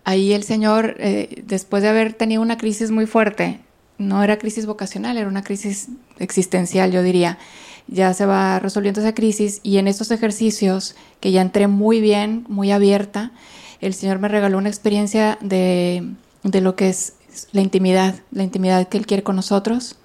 ahí 0.05 0.33
el 0.33 0.45
Señor, 0.45 0.97
eh, 0.99 1.43
después 1.47 1.83
de 1.83 1.89
haber 1.89 2.13
tenido 2.13 2.43
una 2.43 2.59
crisis 2.59 2.91
muy 2.91 3.07
fuerte, 3.07 3.61
no 3.99 4.23
era 4.23 4.39
crisis 4.39 4.67
vocacional, 4.67 5.17
era 5.17 5.29
una 5.29 5.43
crisis 5.43 5.89
existencial, 6.19 6.93
yo 6.93 7.03
diría. 7.03 7.39
Ya 7.87 8.15
se 8.15 8.25
va 8.25 8.59
resolviendo 8.61 9.01
esa 9.01 9.15
crisis 9.15 9.61
y 9.63 9.77
en 9.77 9.89
estos 9.89 10.11
ejercicios, 10.11 10.97
que 11.21 11.33
ya 11.33 11.43
entré 11.43 11.67
muy 11.69 12.01
bien, 12.01 12.47
muy 12.49 12.73
abierta, 12.73 13.33
el 13.81 13.93
Señor 13.93 14.19
me 14.19 14.29
regaló 14.29 14.57
una 14.57 14.71
experiencia 14.71 15.37
de, 15.43 16.15
de 16.43 16.61
lo 16.63 16.77
que 16.77 16.89
es 16.89 17.15
la 17.53 17.61
intimidad, 17.61 18.15
la 18.31 18.43
intimidad 18.43 18.89
que 18.89 18.97
Él 18.97 19.07
quiere 19.07 19.23
con 19.23 19.37
nosotros. 19.37 19.97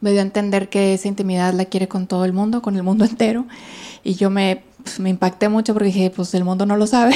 Me 0.00 0.12
dio 0.12 0.20
a 0.20 0.22
entender 0.22 0.70
que 0.70 0.94
esa 0.94 1.08
intimidad 1.08 1.52
la 1.52 1.66
quiere 1.66 1.88
con 1.88 2.06
todo 2.06 2.24
el 2.24 2.32
mundo, 2.32 2.62
con 2.62 2.76
el 2.76 2.82
mundo 2.82 3.04
entero. 3.04 3.46
Y 4.02 4.14
yo 4.14 4.30
me 4.30 4.62
me 4.98 5.10
impacté 5.10 5.48
mucho 5.48 5.72
porque 5.72 5.86
dije, 5.86 6.10
pues 6.10 6.34
el 6.34 6.44
mundo 6.44 6.66
no 6.66 6.76
lo 6.76 6.86
sabe, 6.86 7.14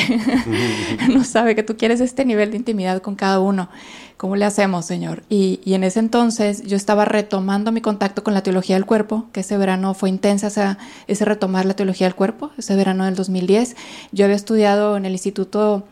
no 1.13 1.25
sabe 1.25 1.55
que 1.55 1.63
tú 1.63 1.77
quieres 1.77 2.01
este 2.01 2.25
nivel 2.25 2.51
de 2.51 2.57
intimidad 2.57 3.03
con 3.03 3.15
cada 3.15 3.41
uno. 3.41 3.69
¿Cómo 4.17 4.37
le 4.37 4.45
hacemos, 4.45 4.87
Señor? 4.87 5.25
Y, 5.29 5.61
y, 5.65 5.75
en 5.75 5.83
ese 5.83 5.99
entonces 5.99 6.63
yo 6.63 6.77
estaba 6.77 7.05
retomando 7.05 7.73
mi 7.73 7.81
contacto 7.81 8.23
con 8.23 8.33
la 8.33 8.43
teología 8.43 8.77
del 8.77 8.87
cuerpo, 8.87 9.27
que 9.33 9.41
ese 9.41 9.59
verano 9.59 9.93
fue 9.93 10.09
intensa, 10.09 10.79
ese 11.09 11.25
retomar 11.25 11.67
la 11.67 11.75
teología 11.75 12.07
del 12.07 12.15
cuerpo, 12.15 12.51
ese 12.57 12.77
verano 12.77 13.05
del 13.07 13.17
2010. 13.17 13.77
Yo 14.13 14.25
había 14.25 14.37
estudiado 14.37 14.97
en 14.97 15.05
el 15.05 15.13
Instituto 15.13 15.85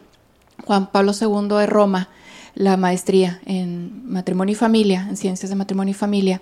Juan 0.65 0.91
Pablo 0.91 1.13
II 1.21 1.49
de 1.49 1.67
Roma 1.67 2.09
la 2.55 2.77
maestría 2.77 3.41
en 3.47 4.11
matrimonio 4.11 4.53
y 4.53 4.57
familia, 4.57 5.07
en 5.09 5.17
ciencias 5.17 5.51
de 5.51 5.57
matrimonio 5.57 5.91
y 5.93 5.95
familia. 5.95 6.41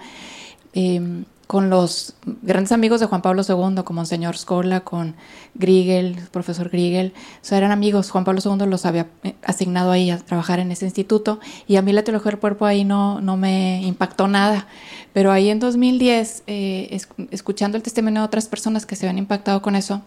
Eh, 0.75 1.25
con 1.51 1.69
los 1.69 2.15
grandes 2.43 2.71
amigos 2.71 3.01
de 3.01 3.07
Juan 3.07 3.23
Pablo 3.23 3.43
II, 3.43 3.83
como 3.83 4.03
el 4.03 4.07
señor 4.07 4.39
Scola, 4.39 4.83
con 4.83 5.17
Griegel, 5.55 6.17
el 6.17 6.29
profesor 6.29 6.69
Griegel. 6.69 7.13
O 7.43 7.45
sea, 7.45 7.59
eran 7.59 7.73
amigos. 7.73 8.09
Juan 8.13 8.23
Pablo 8.23 8.41
II 8.45 8.69
los 8.69 8.87
había 8.87 9.09
eh, 9.25 9.35
asignado 9.43 9.91
ahí 9.91 10.13
a 10.13 10.19
trabajar 10.19 10.61
en 10.61 10.71
ese 10.71 10.85
instituto. 10.85 11.41
Y 11.67 11.75
a 11.75 11.83
mí 11.83 11.93
la 11.93 12.05
teología 12.05 12.31
del 12.31 12.39
cuerpo 12.39 12.67
ahí 12.67 12.85
no, 12.85 13.21
no 13.21 13.37
me 13.37 13.83
impactó 13.83 14.29
nada. 14.29 14.69
Pero 15.13 15.33
ahí 15.33 15.49
en 15.49 15.59
2010, 15.59 16.45
eh, 16.47 17.01
escuchando 17.33 17.77
el 17.77 17.83
testimonio 17.83 18.21
de 18.21 18.27
otras 18.27 18.47
personas 18.47 18.87
que 18.87 18.95
se 18.95 19.07
habían 19.07 19.19
impactado 19.19 19.61
con 19.61 19.75
eso, 19.75 20.03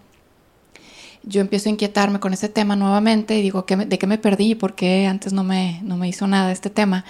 yo 1.23 1.41
empiezo 1.41 1.67
a 1.67 1.73
inquietarme 1.73 2.21
con 2.21 2.31
ese 2.31 2.47
tema 2.47 2.77
nuevamente 2.77 3.37
y 3.37 3.41
digo, 3.41 3.65
¿de 3.67 3.99
qué 3.99 4.07
me 4.07 4.17
perdí? 4.17 4.55
¿Por 4.55 4.75
qué 4.75 5.07
antes 5.07 5.33
no 5.33 5.43
me, 5.43 5.81
no 5.83 5.97
me 5.97 6.07
hizo 6.07 6.25
nada 6.25 6.53
este 6.53 6.69
tema? 6.69 7.03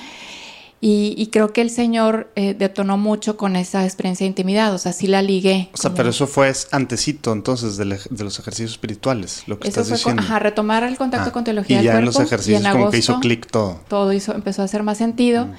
Y, 0.86 1.28
creo 1.28 1.54
que 1.54 1.62
el 1.62 1.70
Señor 1.70 2.30
eh, 2.36 2.54
detonó 2.54 2.98
mucho 2.98 3.38
con 3.38 3.56
esa 3.56 3.86
experiencia 3.86 4.25
de 4.25 4.28
intimidad, 4.28 4.74
o 4.74 4.78
sea, 4.78 4.92
sí 4.92 5.08
la 5.08 5.22
ligué. 5.22 5.70
O 5.74 5.78
sea, 5.78 5.94
pero 5.94 6.10
eso 6.10 6.28
fue 6.28 6.52
antecito 6.72 7.32
entonces 7.32 7.78
de, 7.78 7.86
los 7.86 8.38
ejercicios 8.38 8.72
espirituales, 8.72 9.44
lo 9.48 9.58
que 9.62 9.70
estás 9.70 9.88
fue 9.88 9.96
diciendo. 9.96 10.22
ajá, 10.22 10.40
retomar 10.40 10.84
el 10.84 10.98
contacto 10.98 11.30
ah, 11.30 11.32
con 11.32 11.46
teología 11.46 11.82
y 11.82 11.86
ya 11.86 12.00
en 12.00 12.04
los 12.04 12.20
ejercicios 12.20 12.68
como 12.68 12.90
que 12.90 12.98
hizo 12.98 13.18
clic 13.22 13.48
todo. 13.50 13.80
Todo 13.88 14.12
hizo, 14.12 14.36
empezó 14.36 14.62
a 14.62 14.66
hacer 14.66 14.84
más 14.84 14.98
sentido. 14.98 15.46
Mm. 15.46 15.54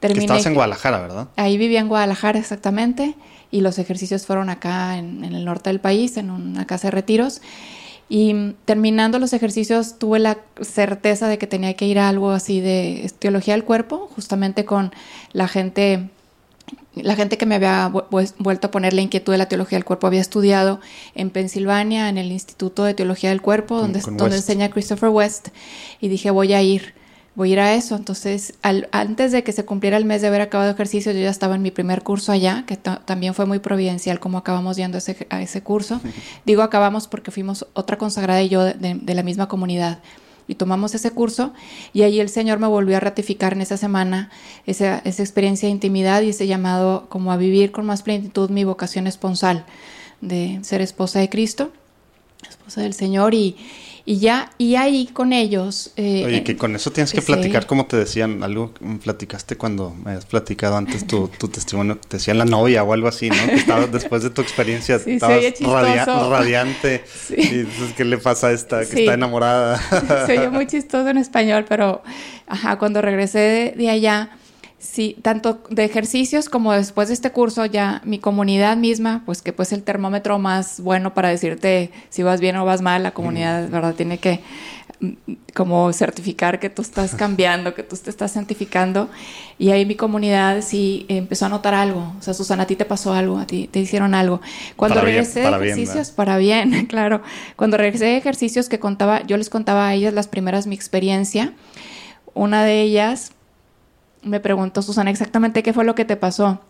Terminé, 0.00 0.24
estabas 0.24 0.46
en 0.46 0.54
Guadalajara, 0.54 1.02
¿verdad? 1.02 1.28
Ahí 1.36 1.58
vivía 1.58 1.80
en 1.80 1.88
Guadalajara 1.88 2.38
exactamente 2.38 3.16
y 3.50 3.60
los 3.60 3.78
ejercicios 3.78 4.24
fueron 4.24 4.48
acá 4.48 4.96
en, 4.96 5.24
en 5.24 5.34
el 5.34 5.44
norte 5.44 5.68
del 5.68 5.80
país, 5.80 6.16
en 6.16 6.30
una 6.30 6.66
casa 6.66 6.86
de 6.86 6.92
retiros. 6.92 7.42
Y 8.12 8.54
terminando 8.64 9.20
los 9.20 9.32
ejercicios 9.32 10.00
tuve 10.00 10.18
la 10.18 10.38
certeza 10.60 11.28
de 11.28 11.38
que 11.38 11.46
tenía 11.46 11.74
que 11.74 11.86
ir 11.86 12.00
a 12.00 12.08
algo 12.08 12.32
así 12.32 12.60
de 12.60 13.08
teología 13.20 13.54
del 13.54 13.64
cuerpo, 13.64 14.10
justamente 14.14 14.64
con 14.64 14.92
la 15.32 15.46
gente 15.46 16.10
la 16.94 17.14
gente 17.14 17.38
que 17.38 17.46
me 17.46 17.54
había 17.54 17.86
vuelto 17.88 18.66
a 18.66 18.70
poner 18.72 18.94
la 18.94 19.00
inquietud 19.00 19.32
de 19.32 19.38
la 19.38 19.46
teología 19.46 19.78
del 19.78 19.84
cuerpo. 19.84 20.08
Había 20.08 20.20
estudiado 20.20 20.80
en 21.14 21.30
Pensilvania, 21.30 22.08
en 22.08 22.18
el 22.18 22.32
Instituto 22.32 22.82
de 22.82 22.94
Teología 22.94 23.30
del 23.30 23.40
Cuerpo, 23.40 23.78
donde, 23.78 24.00
donde 24.00 24.36
enseña 24.36 24.70
Christopher 24.70 25.10
West, 25.10 25.48
y 26.00 26.08
dije, 26.08 26.32
voy 26.32 26.52
a 26.52 26.62
ir 26.62 26.94
voy 27.34 27.50
a 27.50 27.52
ir 27.52 27.60
a 27.60 27.74
eso. 27.74 27.96
Entonces, 27.96 28.54
antes 28.92 29.32
de 29.32 29.42
que 29.42 29.52
se 29.52 29.64
cumpliera 29.64 29.96
el 29.96 30.04
mes 30.04 30.22
de 30.22 30.28
haber 30.28 30.40
acabado 30.40 30.70
ejercicio, 30.70 31.12
yo 31.12 31.20
ya 31.20 31.30
estaba 31.30 31.54
en 31.54 31.62
mi 31.62 31.70
primer 31.70 32.02
curso 32.02 32.32
allá, 32.32 32.64
que 32.66 32.76
también 32.76 33.34
fue 33.34 33.46
muy 33.46 33.58
providencial 33.58 34.20
como 34.20 34.38
acabamos 34.38 34.76
yendo 34.76 34.96
a 34.96 34.98
ese, 34.98 35.26
a 35.30 35.42
ese 35.42 35.62
curso. 35.62 36.00
Digo 36.46 36.62
acabamos 36.62 37.08
porque 37.08 37.30
fuimos 37.30 37.66
otra 37.74 37.98
consagrada 37.98 38.42
y 38.42 38.48
yo 38.48 38.64
de, 38.64 39.14
la 39.14 39.22
misma 39.22 39.48
comunidad. 39.48 40.00
Y 40.48 40.56
tomamos 40.56 40.96
ese 40.96 41.12
curso 41.12 41.52
y 41.92 42.02
ahí 42.02 42.18
el 42.18 42.28
Señor 42.28 42.58
me 42.58 42.66
volvió 42.66 42.96
a 42.96 43.00
ratificar 43.00 43.52
en 43.52 43.60
esa 43.60 43.76
semana 43.76 44.30
esa, 44.66 44.98
esa 45.04 45.22
experiencia 45.22 45.68
de 45.68 45.72
intimidad 45.72 46.22
y 46.22 46.30
ese 46.30 46.48
llamado 46.48 47.08
como 47.08 47.30
a 47.30 47.36
vivir 47.36 47.70
con 47.70 47.86
más 47.86 48.02
plenitud 48.02 48.50
mi 48.50 48.64
vocación 48.64 49.06
esponsal 49.06 49.64
de 50.20 50.58
ser 50.62 50.80
esposa 50.80 51.20
de 51.20 51.28
Cristo, 51.28 51.70
esposa 52.48 52.80
del 52.80 52.94
Señor 52.94 53.32
y, 53.34 53.56
y 54.04 54.18
ya, 54.18 54.50
y 54.58 54.76
ahí 54.76 55.06
con 55.06 55.32
ellos... 55.32 55.92
Eh, 55.96 56.24
Oye, 56.26 56.42
que 56.42 56.56
con 56.56 56.74
eso 56.74 56.90
tienes 56.90 57.12
que 57.12 57.22
platicar, 57.22 57.66
como 57.66 57.86
te 57.86 57.96
decían, 57.96 58.42
algo 58.42 58.72
platicaste 59.02 59.56
cuando 59.56 59.94
me 60.04 60.12
has 60.12 60.26
platicado 60.26 60.76
antes 60.76 61.06
tu, 61.06 61.28
tu 61.28 61.48
testimonio, 61.48 61.96
te 61.96 62.16
decían 62.16 62.38
la 62.38 62.44
novia 62.44 62.82
o 62.82 62.92
algo 62.92 63.08
así, 63.08 63.30
¿no? 63.30 63.36
Que 63.46 63.54
estabas 63.54 63.92
después 63.92 64.22
de 64.22 64.30
tu 64.30 64.40
experiencia, 64.40 64.96
estabas 64.96 65.60
radiante. 66.30 67.04
Y 67.30 67.62
dices, 67.62 67.92
¿qué 67.96 68.04
le 68.04 68.18
pasa 68.18 68.48
a 68.48 68.52
esta 68.52 68.80
que 68.86 69.00
está 69.00 69.14
enamorada? 69.14 69.78
Se 70.26 70.38
oye 70.38 70.48
muy 70.48 70.66
chistoso 70.66 71.08
en 71.08 71.18
español, 71.18 71.66
pero, 71.68 72.02
ajá, 72.46 72.78
cuando 72.78 73.02
regresé 73.02 73.74
de 73.76 73.90
allá 73.90 74.30
Sí, 74.80 75.18
tanto 75.20 75.62
de 75.68 75.84
ejercicios 75.84 76.48
como 76.48 76.72
después 76.72 77.08
de 77.08 77.14
este 77.14 77.30
curso 77.32 77.66
ya 77.66 78.00
mi 78.06 78.18
comunidad 78.18 78.78
misma, 78.78 79.22
pues 79.26 79.42
que 79.42 79.52
pues 79.52 79.74
el 79.74 79.82
termómetro 79.82 80.38
más 80.38 80.80
bueno 80.80 81.12
para 81.12 81.28
decirte 81.28 81.90
si 82.08 82.22
vas 82.22 82.40
bien 82.40 82.56
o 82.56 82.64
vas 82.64 82.80
mal, 82.80 83.02
la 83.02 83.10
comunidad, 83.10 83.68
¿verdad? 83.68 83.94
Tiene 83.94 84.16
que 84.16 84.40
mm, 85.00 85.12
como 85.54 85.92
certificar 85.92 86.58
que 86.60 86.70
tú 86.70 86.80
estás 86.80 87.14
cambiando, 87.18 87.74
que 87.74 87.82
tú 87.82 87.94
te 87.94 88.08
estás 88.08 88.32
santificando. 88.32 89.10
Y 89.58 89.70
ahí 89.70 89.84
mi 89.84 89.96
comunidad 89.96 90.62
sí 90.62 91.04
empezó 91.08 91.44
a 91.44 91.50
notar 91.50 91.74
algo. 91.74 92.14
O 92.18 92.22
sea, 92.22 92.32
Susana, 92.32 92.62
a 92.62 92.66
ti 92.66 92.74
te 92.74 92.86
pasó 92.86 93.12
algo, 93.12 93.36
a 93.36 93.46
ti 93.46 93.68
te 93.70 93.80
hicieron 93.80 94.14
algo. 94.14 94.40
Cuando 94.76 95.02
regresé 95.02 95.40
de 95.40 95.48
ejercicios, 95.48 96.10
para 96.10 96.38
bien, 96.38 96.86
claro. 96.88 97.20
Cuando 97.54 97.76
regresé 97.76 98.06
de 98.06 98.16
ejercicios 98.16 98.70
que 98.70 98.78
contaba, 98.78 99.26
yo 99.26 99.36
les 99.36 99.50
contaba 99.50 99.88
a 99.88 99.94
ellas 99.94 100.14
las 100.14 100.26
primeras 100.26 100.66
mi 100.66 100.74
experiencia. 100.74 101.52
Una 102.32 102.64
de 102.64 102.80
ellas 102.80 103.32
me 104.22 104.40
preguntó 104.40 104.82
Susana 104.82 105.10
exactamente 105.10 105.62
qué 105.62 105.72
fue 105.72 105.84
lo 105.84 105.94
que 105.94 106.04
te 106.04 106.16
pasó. 106.16 106.60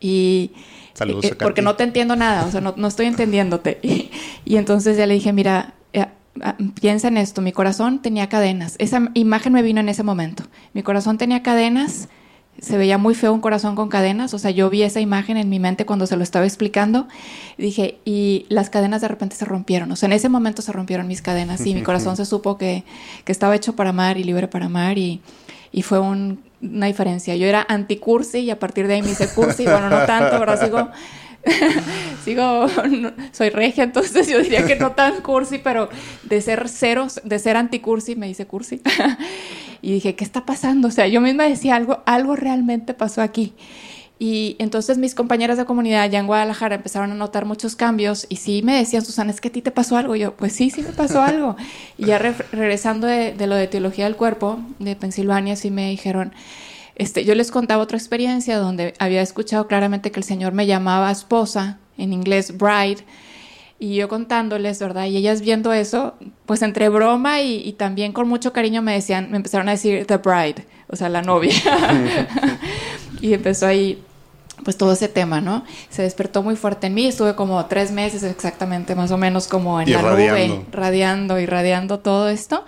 Y 0.00 0.52
Saludos 0.94 1.24
eh, 1.24 1.34
porque 1.34 1.62
no 1.62 1.76
te 1.76 1.84
entiendo 1.84 2.16
nada, 2.16 2.44
o 2.44 2.50
sea, 2.50 2.60
no, 2.60 2.86
estoy 2.86 3.06
entendiéndote. 3.06 3.80
Y, 4.44 4.56
entonces 4.56 4.96
ya 4.96 5.04
le 5.06 5.12
dije, 5.12 5.30
mira, 5.34 5.74
eh, 5.92 6.06
ah, 6.42 6.56
piensa 6.80 7.08
en 7.08 7.18
esto, 7.18 7.42
mi 7.42 7.52
corazón 7.52 8.00
tenía 8.00 8.30
cadenas. 8.30 8.76
Esa 8.78 9.10
imagen 9.12 9.52
me 9.52 9.60
vino 9.60 9.78
en 9.80 9.90
ese 9.90 10.02
momento. 10.02 10.44
Mi 10.72 10.82
corazón 10.82 11.18
tenía 11.18 11.42
cadenas, 11.42 12.08
se 12.58 12.78
veía 12.78 12.96
muy 12.96 13.14
feo 13.14 13.34
un 13.34 13.42
corazón 13.42 13.76
con 13.76 13.90
cadenas, 13.90 14.32
o 14.32 14.38
sea, 14.38 14.50
yo 14.50 14.70
vi 14.70 14.84
esa 14.84 15.00
imagen 15.00 15.36
en 15.36 15.50
mi 15.50 15.58
mente 15.58 15.84
cuando 15.84 16.06
se 16.06 16.16
lo 16.16 16.22
estaba 16.22 16.46
explicando. 16.46 17.08
Y 17.58 17.62
dije, 17.62 17.98
y 18.06 18.46
las 18.48 18.70
cadenas 18.70 19.02
de 19.02 19.08
repente 19.08 19.36
se 19.36 19.44
rompieron, 19.44 19.92
o 19.92 19.96
sea, 19.96 20.06
en 20.06 20.14
ese 20.14 20.30
momento 20.30 20.62
se 20.62 20.72
rompieron 20.72 21.06
mis 21.06 21.20
cadenas 21.20 21.66
y 21.66 21.74
mi 21.74 21.82
corazón 21.88 22.16
se 22.16 22.24
supo 22.24 22.56
que, 22.56 22.84
que 23.26 23.32
estaba 23.32 23.54
hecho 23.54 23.76
para 23.76 23.90
amar 23.90 24.16
y 24.16 24.24
libre 24.24 24.48
para 24.48 24.66
amar 24.66 24.96
y, 24.96 25.20
y 25.72 25.82
fue 25.82 25.98
un 25.98 26.48
una 26.60 26.86
diferencia. 26.86 27.36
Yo 27.36 27.46
era 27.46 27.64
anti-cursi 27.68 28.38
y 28.38 28.50
a 28.50 28.58
partir 28.58 28.86
de 28.86 28.94
ahí 28.94 29.02
me 29.02 29.10
hice 29.10 29.28
cursi. 29.28 29.64
Bueno, 29.64 29.88
no 29.88 30.04
tanto, 30.06 30.36
ahora 30.36 30.56
sigo, 30.56 30.88
sigo, 32.24 32.66
soy 33.32 33.50
regia, 33.50 33.84
entonces 33.84 34.28
yo 34.28 34.40
diría 34.40 34.66
que 34.66 34.76
no 34.76 34.92
tan 34.92 35.20
cursi, 35.20 35.58
pero 35.58 35.88
de 36.24 36.40
ser 36.40 36.68
cero, 36.68 37.06
de 37.22 37.38
ser 37.38 37.56
anti-cursi, 37.56 38.16
me 38.16 38.28
hice 38.28 38.46
cursi. 38.46 38.82
y 39.82 39.92
dije, 39.92 40.14
¿qué 40.14 40.24
está 40.24 40.44
pasando? 40.44 40.88
O 40.88 40.90
sea, 40.90 41.06
yo 41.06 41.20
misma 41.20 41.44
decía, 41.44 41.76
algo, 41.76 42.02
algo 42.06 42.36
realmente 42.36 42.94
pasó 42.94 43.22
aquí. 43.22 43.54
Y 44.20 44.56
entonces 44.58 44.98
mis 44.98 45.14
compañeras 45.14 45.58
de 45.58 45.64
comunidad 45.64 46.02
allá 46.02 46.18
en 46.18 46.26
Guadalajara 46.26 46.74
empezaron 46.74 47.12
a 47.12 47.14
notar 47.14 47.44
muchos 47.44 47.76
cambios 47.76 48.26
y 48.28 48.36
sí 48.36 48.62
me 48.64 48.76
decían, 48.76 49.04
Susana, 49.04 49.30
es 49.30 49.40
que 49.40 49.48
a 49.48 49.52
ti 49.52 49.62
te 49.62 49.70
pasó 49.70 49.96
algo. 49.96 50.16
Y 50.16 50.20
yo, 50.20 50.34
pues 50.34 50.52
sí, 50.52 50.70
sí 50.70 50.82
me 50.82 50.92
pasó 50.92 51.22
algo. 51.22 51.56
y 51.96 52.06
ya 52.06 52.18
regresando 52.18 53.06
de, 53.06 53.34
lo 53.46 53.54
de 53.54 53.68
teología 53.68 54.06
del 54.06 54.16
cuerpo 54.16 54.58
de 54.80 54.96
Pensilvania, 54.96 55.54
sí 55.54 55.70
me 55.70 55.90
dijeron, 55.90 56.32
este, 56.96 57.24
yo 57.24 57.36
les 57.36 57.52
contaba 57.52 57.80
otra 57.80 57.96
experiencia 57.96 58.58
donde 58.58 58.94
había 58.98 59.22
escuchado 59.22 59.68
claramente 59.68 60.10
que 60.10 60.18
el 60.18 60.24
Señor 60.24 60.52
me 60.52 60.66
llamaba 60.66 61.12
esposa, 61.12 61.78
en 61.96 62.12
inglés 62.12 62.58
bride, 62.58 63.04
y 63.78 63.94
yo 63.94 64.08
contándoles, 64.08 64.80
¿verdad? 64.80 65.06
Y 65.06 65.16
ellas 65.16 65.40
viendo 65.40 65.72
eso, 65.72 66.14
pues 66.44 66.62
entre 66.62 66.88
broma 66.88 67.40
y, 67.40 67.62
y 67.64 67.74
también 67.74 68.12
con 68.12 68.28
mucho 68.28 68.52
cariño 68.52 68.82
me 68.82 68.94
decían, 68.94 69.30
me 69.30 69.36
empezaron 69.36 69.68
a 69.68 69.72
decir 69.72 70.04
the 70.06 70.16
bride, 70.16 70.66
o 70.88 70.96
sea, 70.96 71.08
la 71.08 71.22
novia. 71.22 71.52
y 73.20 73.32
empezó 73.34 73.68
ahí 73.68 74.02
pues 74.64 74.76
todo 74.76 74.92
ese 74.92 75.08
tema, 75.08 75.40
¿no? 75.40 75.64
Se 75.90 76.02
despertó 76.02 76.42
muy 76.42 76.56
fuerte 76.56 76.88
en 76.88 76.94
mí, 76.94 77.06
estuve 77.06 77.34
como 77.34 77.64
tres 77.66 77.90
meses 77.90 78.22
exactamente, 78.22 78.94
más 78.94 79.10
o 79.10 79.18
menos 79.18 79.48
como 79.48 79.80
en 79.80 79.92
la 79.92 80.02
nube, 80.02 80.64
radiando 80.72 81.38
y 81.38 81.46
radiando 81.46 82.00
todo 82.00 82.28
esto. 82.28 82.64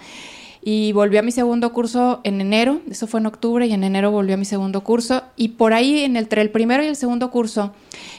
Y 0.63 0.93
volví 0.93 1.17
a 1.17 1.23
mi 1.23 1.33
segundo 1.33 1.73
curso 1.73 2.21
en 2.23 2.41
enero, 2.41 2.81
eso 2.91 3.07
fue 3.07 3.21
en 3.21 3.27
octubre, 3.27 3.67
y 3.67 3.73
en 3.73 3.83
enero 3.83 4.11
volví 4.11 4.33
a 4.33 4.37
mi 4.37 4.45
segundo 4.45 4.83
curso. 4.85 5.23
Y 5.37 5.49
por 5.49 5.73
ahí, 5.73 6.01
en 6.01 6.17
el, 6.17 6.25
entre 6.25 6.43
el 6.43 6.51
primero 6.51 6.83
y 6.83 6.87
el 6.87 6.97
segundo 6.97 7.31
curso, 7.31 7.73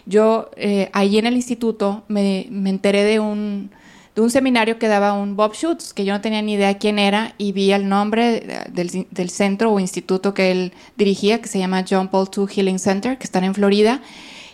yo 0.07 0.49
eh, 0.55 0.89
ahí 0.93 1.19
en 1.19 1.27
el 1.27 1.35
instituto 1.35 2.03
me, 2.07 2.47
me 2.49 2.71
enteré 2.71 3.03
de 3.03 3.19
un, 3.19 3.69
de 4.15 4.21
un 4.21 4.29
seminario 4.29 4.77
que 4.77 4.87
daba 4.87 5.13
un 5.13 5.35
Bob 5.35 5.53
Schutz, 5.53 5.93
que 5.93 6.03
yo 6.03 6.13
no 6.13 6.21
tenía 6.21 6.41
ni 6.41 6.53
idea 6.53 6.77
quién 6.77 6.99
era, 6.99 7.33
y 7.37 7.53
vi 7.53 7.71
el 7.71 7.87
nombre 7.87 8.65
del, 8.71 9.07
del, 9.09 9.29
centro 9.29 9.71
o 9.71 9.79
instituto 9.79 10.33
que 10.33 10.51
él 10.51 10.73
dirigía, 10.97 11.41
que 11.41 11.47
se 11.47 11.59
llama 11.59 11.85
John 11.89 12.09
Paul 12.09 12.29
II 12.35 12.45
Healing 12.47 12.79
Center, 12.79 13.17
que 13.17 13.23
está 13.23 13.39
en 13.39 13.53
Florida. 13.53 14.01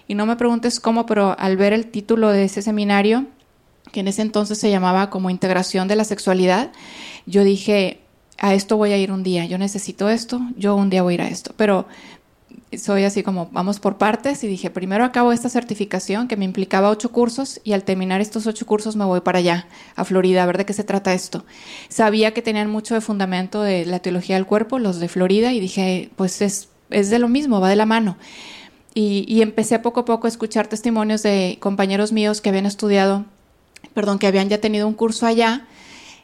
Y 0.07 0.15
no 0.15 0.25
me 0.25 0.35
preguntes 0.35 0.79
cómo, 0.79 1.05
pero 1.05 1.35
al 1.39 1.57
ver 1.57 1.73
el 1.73 1.87
título 1.87 2.29
de 2.29 2.45
ese 2.45 2.61
seminario, 2.61 3.25
que 3.91 4.01
en 4.01 4.07
ese 4.07 4.21
entonces 4.21 4.59
se 4.59 4.69
llamaba 4.69 5.09
como 5.09 5.29
Integración 5.29 5.87
de 5.87 5.95
la 5.95 6.03
Sexualidad, 6.03 6.71
yo 7.25 7.43
dije, 7.43 7.99
a 8.37 8.53
esto 8.53 8.77
voy 8.77 8.91
a 8.91 8.97
ir 8.97 9.11
un 9.11 9.23
día, 9.23 9.45
yo 9.45 9.57
necesito 9.57 10.09
esto, 10.09 10.39
yo 10.55 10.75
un 10.75 10.89
día 10.89 11.01
voy 11.01 11.13
a 11.13 11.15
ir 11.15 11.21
a 11.23 11.29
esto. 11.29 11.53
Pero 11.57 11.87
soy 12.77 13.03
así 13.03 13.23
como 13.23 13.49
vamos 13.51 13.79
por 13.79 13.97
partes 13.97 14.43
y 14.43 14.47
dije, 14.47 14.69
primero 14.69 15.05
acabo 15.05 15.31
esta 15.31 15.49
certificación 15.49 16.27
que 16.27 16.35
me 16.35 16.45
implicaba 16.45 16.89
ocho 16.89 17.11
cursos 17.11 17.61
y 17.63 17.73
al 17.73 17.83
terminar 17.83 18.19
estos 18.19 18.45
ocho 18.45 18.65
cursos 18.65 18.95
me 18.95 19.05
voy 19.05 19.21
para 19.21 19.39
allá, 19.39 19.67
a 19.95 20.03
Florida, 20.03 20.43
a 20.43 20.45
ver 20.45 20.57
de 20.57 20.65
qué 20.65 20.73
se 20.73 20.83
trata 20.83 21.13
esto. 21.13 21.45
Sabía 21.89 22.33
que 22.33 22.41
tenían 22.41 22.69
mucho 22.69 22.93
de 22.93 23.01
fundamento 23.01 23.61
de 23.61 23.85
la 23.85 23.99
teología 23.99 24.35
del 24.35 24.45
cuerpo, 24.45 24.79
los 24.79 24.99
de 24.99 25.07
Florida, 25.07 25.53
y 25.53 25.59
dije, 25.59 26.09
pues 26.15 26.41
es, 26.41 26.69
es 26.89 27.09
de 27.09 27.19
lo 27.19 27.29
mismo, 27.29 27.61
va 27.61 27.69
de 27.69 27.75
la 27.75 27.85
mano. 27.85 28.17
Y, 28.93 29.25
y 29.27 29.41
empecé 29.41 29.79
poco 29.79 30.01
a 30.01 30.05
poco 30.05 30.27
a 30.27 30.29
escuchar 30.29 30.67
testimonios 30.67 31.23
de 31.23 31.57
compañeros 31.59 32.11
míos 32.11 32.41
que 32.41 32.49
habían 32.49 32.65
estudiado, 32.65 33.25
perdón, 33.93 34.19
que 34.19 34.27
habían 34.27 34.49
ya 34.49 34.59
tenido 34.59 34.87
un 34.87 34.93
curso 34.93 35.25
allá 35.25 35.67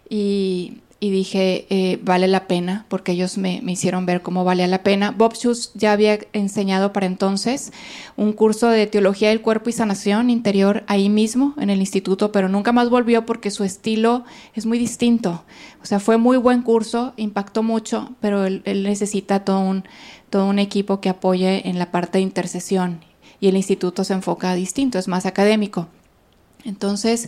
y, 0.10 0.80
y 1.04 1.10
dije, 1.10 1.68
eh, 1.70 2.00
vale 2.02 2.30
la 2.30 2.48
pena, 2.48 2.86
porque 2.88 3.12
ellos 3.12 3.38
me, 3.38 3.60
me, 3.62 3.74
hicieron 3.74 4.06
ver 4.06 4.22
cómo 4.22 4.46
valía 4.46 4.68
la 4.68 4.84
pena. 4.84 5.12
Bob 5.12 5.34
Schutz 5.34 5.72
ya 5.74 5.92
había 5.92 6.18
enseñado 6.32 6.94
para 6.94 7.08
entonces 7.08 7.74
un 8.16 8.32
curso 8.32 8.70
de 8.70 8.88
teología 8.88 9.28
del 9.28 9.42
cuerpo 9.42 9.70
y 9.70 9.74
sanación 9.74 10.30
interior 10.30 10.86
ahí 10.88 11.10
mismo, 11.10 11.56
en 11.58 11.70
el 11.70 11.82
instituto, 11.82 12.32
pero 12.32 12.48
nunca 12.48 12.72
más 12.72 12.90
volvió 12.90 13.26
porque 13.26 13.52
su 13.52 13.66
estilo 13.66 14.24
es 14.56 14.66
muy 14.66 14.80
distinto. 14.80 15.44
O 15.82 15.86
sea, 15.86 16.00
fue 16.00 16.16
muy 16.16 16.38
buen 16.38 16.62
curso, 16.62 17.12
impactó 17.18 17.64
mucho, 17.64 18.14
pero 18.22 18.46
él, 18.46 18.62
él 18.64 18.84
necesita 18.84 19.44
todo 19.44 19.60
un, 19.60 19.84
todo 20.30 20.46
un 20.46 20.58
equipo 20.58 21.02
que 21.02 21.10
apoye 21.10 21.68
en 21.68 21.80
la 21.80 21.92
parte 21.92 22.20
de 22.20 22.22
intercesión 22.22 23.02
y 23.42 23.50
el 23.50 23.58
instituto 23.58 24.06
se 24.06 24.14
enfoca 24.14 24.56
distinto, 24.56 24.98
es 24.98 25.10
más 25.10 25.26
académico. 25.26 25.90
Entonces, 26.64 27.28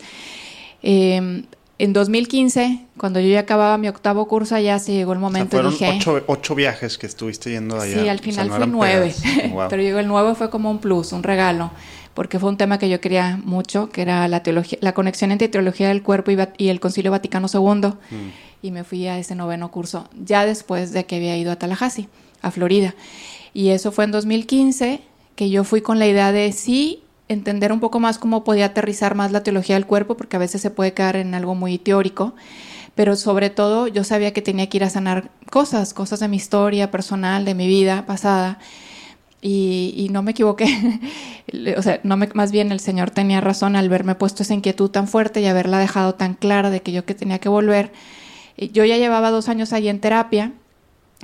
eh, 0.82 1.44
en 1.78 1.92
2015, 1.92 2.86
cuando 2.98 3.20
yo 3.20 3.28
ya 3.28 3.42
acababa 3.42 3.78
mi 3.78 3.90
octavo 3.90 4.28
curso 4.28 4.56
allá, 4.56 4.80
se 4.80 4.94
llegó 4.94 5.12
el 5.12 5.20
momento 5.20 5.58
o 5.58 5.62
sea, 5.62 5.72
fueron 5.72 5.72
dije... 5.74 5.98
Ocho, 5.98 6.24
ocho, 6.28 6.56
viajes 6.56 6.98
que 6.98 7.06
estuviste 7.06 7.52
yendo 7.52 7.80
allá. 7.80 8.02
Sí, 8.02 8.08
al 8.08 8.20
final 8.20 8.48
o 8.48 8.50
sea, 8.50 8.60
no 8.60 8.66
fue 8.66 8.72
nueve. 8.72 9.14
Wow. 9.52 9.66
Pero 9.70 9.82
llegó 9.82 10.00
el 10.00 10.08
nueve 10.08 10.36
fue 10.36 10.50
como 10.50 10.72
un 10.72 10.80
plus, 10.80 11.12
un 11.12 11.22
regalo, 11.22 11.72
porque 12.14 12.40
fue 12.40 12.50
un 12.50 12.58
tema 12.58 12.80
que 12.80 12.88
yo 12.88 13.02
quería 13.02 13.40
mucho, 13.44 13.90
que 13.90 14.02
era 14.04 14.28
la 14.30 14.42
teología, 14.42 14.80
la 14.82 14.94
conexión 14.94 15.32
entre 15.32 15.50
teología 15.50 15.90
del 15.90 16.02
cuerpo 16.02 16.32
y, 16.32 16.38
y 16.58 16.70
el 16.70 16.80
Concilio 16.80 17.12
Vaticano 17.12 17.48
II. 17.54 17.90
Mm. 17.90 18.30
Y 18.62 18.72
me 18.72 18.86
fui 18.86 19.08
a 19.08 19.20
ese 19.20 19.36
noveno 19.36 19.70
curso, 19.70 20.08
ya 20.16 20.46
después 20.46 20.94
de 20.94 21.06
que 21.06 21.18
había 21.18 21.38
ido 21.38 21.52
a 21.52 21.58
Tallahassee, 21.58 22.08
a 22.42 22.52
Florida. 22.52 22.96
Y 23.54 23.70
eso 23.70 23.92
fue 23.92 24.06
en 24.06 24.12
2015, 24.12 25.02
que 25.36 25.50
yo 25.50 25.66
fui 25.66 25.82
con 25.82 26.00
la 26.00 26.08
idea 26.08 26.32
de 26.32 26.54
sí 26.54 27.04
entender 27.28 27.72
un 27.72 27.80
poco 27.80 28.00
más 28.00 28.18
cómo 28.20 28.44
podía 28.44 28.68
aterrizar 28.68 29.16
más 29.16 29.32
la 29.32 29.44
teología 29.44 29.76
del 29.76 29.86
cuerpo, 29.86 30.16
porque 30.16 30.36
a 30.36 30.40
veces 30.40 30.62
se 30.62 30.70
puede 30.70 30.94
quedar 30.94 31.16
en 31.16 31.34
algo 31.34 31.56
muy 31.56 31.78
teórico, 31.78 32.36
pero 32.94 33.16
sobre 33.16 33.50
todo 33.50 33.88
yo 33.88 34.04
sabía 34.04 34.34
que 34.34 34.42
tenía 34.42 34.70
que 34.70 34.78
ir 34.78 34.84
a 34.84 34.90
sanar 34.90 35.30
cosas, 35.50 35.94
cosas 35.94 36.20
de 36.20 36.28
mi 36.28 36.38
historia 36.38 36.92
personal, 36.92 37.46
de 37.46 37.56
mi 37.56 37.68
vida 37.68 38.06
pasada, 38.06 38.60
y, 39.42 39.94
y 39.96 40.10
no 40.10 40.24
me 40.24 40.32
equivoqué, 40.32 40.66
o 41.78 41.82
sea, 41.82 42.00
no 42.04 42.18
me, 42.18 42.28
más 42.34 42.52
bien 42.52 42.72
el 42.72 42.80
Señor 42.80 43.12
tenía 43.12 43.42
razón 43.42 43.76
al 43.76 43.90
verme 43.90 44.16
puesto 44.16 44.44
esa 44.44 44.54
inquietud 44.54 44.90
tan 44.90 45.08
fuerte 45.08 45.42
y 45.42 45.46
haberla 45.46 45.78
dejado 45.80 46.16
tan 46.16 46.34
clara 46.34 46.70
de 46.70 46.82
que 46.82 46.92
yo 46.92 47.06
que 47.06 47.14
tenía 47.14 47.40
que 47.40 47.50
volver. 47.50 47.92
Yo 48.58 48.86
ya 48.86 48.98
llevaba 48.98 49.32
dos 49.32 49.50
años 49.50 49.74
ahí 49.74 49.90
en 49.90 50.00
terapia, 50.00 50.54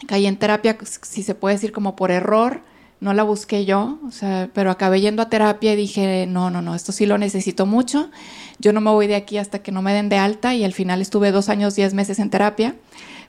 caí 0.07 0.27
en 0.27 0.37
terapia, 0.37 0.77
si 0.83 1.23
se 1.23 1.35
puede 1.35 1.55
decir 1.55 1.71
como 1.71 1.95
por 1.95 2.11
error, 2.11 2.61
no 3.01 3.13
la 3.13 3.23
busqué 3.23 3.65
yo, 3.65 3.99
o 4.07 4.11
sea, 4.11 4.49
pero 4.53 4.69
acabé 4.69 5.01
yendo 5.01 5.23
a 5.23 5.29
terapia 5.29 5.73
y 5.73 5.75
dije, 5.75 6.27
no, 6.27 6.51
no, 6.51 6.61
no, 6.61 6.75
esto 6.75 6.91
sí 6.91 7.07
lo 7.07 7.17
necesito 7.17 7.65
mucho, 7.65 8.11
yo 8.59 8.71
no 8.73 8.79
me 8.79 8.91
voy 8.91 9.07
de 9.07 9.15
aquí 9.15 9.39
hasta 9.39 9.59
que 9.59 9.71
no 9.71 9.81
me 9.81 9.91
den 9.91 10.07
de 10.07 10.17
alta 10.17 10.53
y 10.53 10.63
al 10.63 10.71
final 10.71 11.01
estuve 11.01 11.31
dos 11.31 11.49
años, 11.49 11.75
diez 11.75 11.95
meses 11.95 12.19
en 12.19 12.29
terapia. 12.29 12.75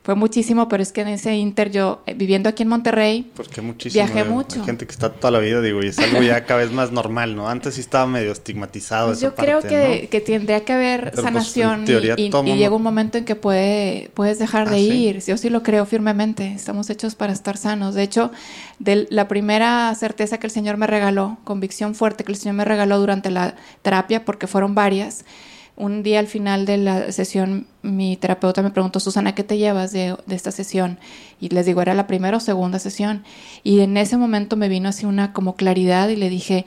Fue 0.05 0.17
muchísimo, 0.17 0.69
pero 0.69 0.83
es 0.83 0.91
que 0.91 1.03
en 1.03 1.09
ese 1.09 1.37
inter 1.37 1.71
yo, 1.71 2.03
eh, 2.07 2.15
viviendo 2.15 2.49
aquí 2.49 2.65
en 2.65 2.69
Monterrey, 2.71 3.31
Porque 3.37 3.61
muchísimo, 3.61 4.05
viajé 4.05 4.25
mucho. 4.29 4.59
Hay 4.59 4.67
gente 4.67 4.85
que 4.85 4.91
está 4.91 5.13
toda 5.13 5.31
la 5.31 5.39
vida, 5.39 5.61
digo, 5.61 5.81
y 5.81 5.87
es 5.87 5.99
algo 6.01 6.21
ya 6.25 6.45
cada 6.45 6.59
vez 6.59 6.73
más 6.73 6.91
normal, 6.91 7.37
¿no? 7.37 7.49
Antes 7.49 7.75
sí 7.77 7.81
estaba 7.83 8.07
medio 8.09 8.33
estigmatizado 8.33 9.07
Pues 9.09 9.19
esa 9.19 9.29
yo 9.29 9.35
creo 9.37 9.61
parte, 9.61 9.69
que, 9.69 10.01
¿no? 10.03 10.11
que 10.11 10.21
tendría 10.21 10.65
que 10.65 10.73
haber 10.73 11.01
Pero, 11.03 11.13
pues, 11.13 11.23
sanación 11.25 11.85
teoría, 11.85 12.15
y, 12.19 12.23
y- 12.23 12.51
y 12.51 12.57
llega 12.57 12.75
un 12.75 12.83
momento 12.83 13.17
en 13.17 13.25
que 13.25 13.37
puede, 13.37 14.11
puedes 14.15 14.41
dejar 14.41 14.67
Ah, 14.67 14.71
de 14.73 14.79
¿sí? 14.79 14.91
ir. 14.93 15.21
Yo 15.25 15.37
sí 15.37 15.51
lo 15.51 15.63
creo 15.63 15.87
firmemente. 15.87 16.53
Estamos 16.53 16.91
hechos 16.91 17.15
para 17.15 17.33
estar 17.33 17.57
sanos. 17.57 17.95
De 17.95 18.03
hecho, 18.03 18.33
de 18.81 19.07
la 19.09 19.29
primera 19.29 19.95
certeza 19.95 20.39
que 20.39 20.49
el 20.49 20.51
Señor 20.51 20.79
me 20.79 20.89
regaló, 20.89 21.39
convicción 21.45 21.95
fuerte 21.95 22.25
que 22.25 22.33
el 22.33 22.39
Señor 22.39 22.57
me 22.57 22.65
regaló 22.65 22.99
durante 22.99 23.31
la 23.31 23.55
terapia, 23.83 24.25
porque 24.25 24.49
fueron 24.49 24.75
varias. 24.75 25.25
Un 25.75 26.03
día 26.03 26.19
al 26.19 26.27
final 26.27 26.67
de 26.67 26.77
la 26.77 27.13
sesión, 27.13 27.67
mi 27.83 28.17
terapeuta 28.17 28.63
me 28.63 28.71
preguntó, 28.71 29.01
Susana, 29.01 29.35
¿qué 29.35 29.43
te 29.43 29.57
llevas 29.57 29.93
de, 29.93 30.17
esta 30.29 30.53
sesión? 30.53 30.99
Y 31.41 31.49
les 31.49 31.65
digo, 31.65 31.81
era 31.81 31.95
la 31.95 32.07
primera 32.07 32.37
o 32.37 32.41
segunda 32.41 32.79
sesión. 32.79 33.25
Y 33.65 33.81
en 33.81 33.97
ese 33.97 34.17
momento 34.17 34.57
me 34.57 34.69
vino 34.69 34.91
así 34.91 35.07
una 35.07 35.33
como 35.33 35.57
claridad 35.57 36.09
y 36.09 36.17
le 36.17 36.29
dije 36.29 36.67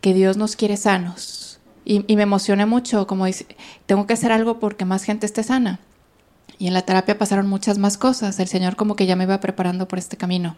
que 0.00 0.14
Dios 0.14 0.36
nos 0.36 0.56
quiere 0.56 0.76
sanos. 0.76 1.60
Y, 1.84 2.04
y 2.06 2.16
me 2.16 2.22
emocioné 2.22 2.66
mucho, 2.66 3.06
como 3.06 3.26
dice, 3.26 3.46
tengo 3.84 4.06
que 4.06 4.14
hacer 4.14 4.32
algo 4.32 4.58
porque 4.58 4.84
más 4.84 5.04
gente 5.04 5.26
esté 5.26 5.42
sana. 5.42 5.80
Y 6.58 6.68
en 6.68 6.72
la 6.74 6.82
terapia 6.82 7.18
pasaron 7.18 7.46
muchas 7.48 7.76
más 7.76 7.98
cosas. 7.98 8.38
El 8.40 8.48
Señor 8.48 8.76
como 8.76 8.96
que 8.96 9.04
ya 9.04 9.14
me 9.14 9.24
iba 9.24 9.38
preparando 9.40 9.86
por 9.88 9.98
este 9.98 10.16
camino 10.16 10.56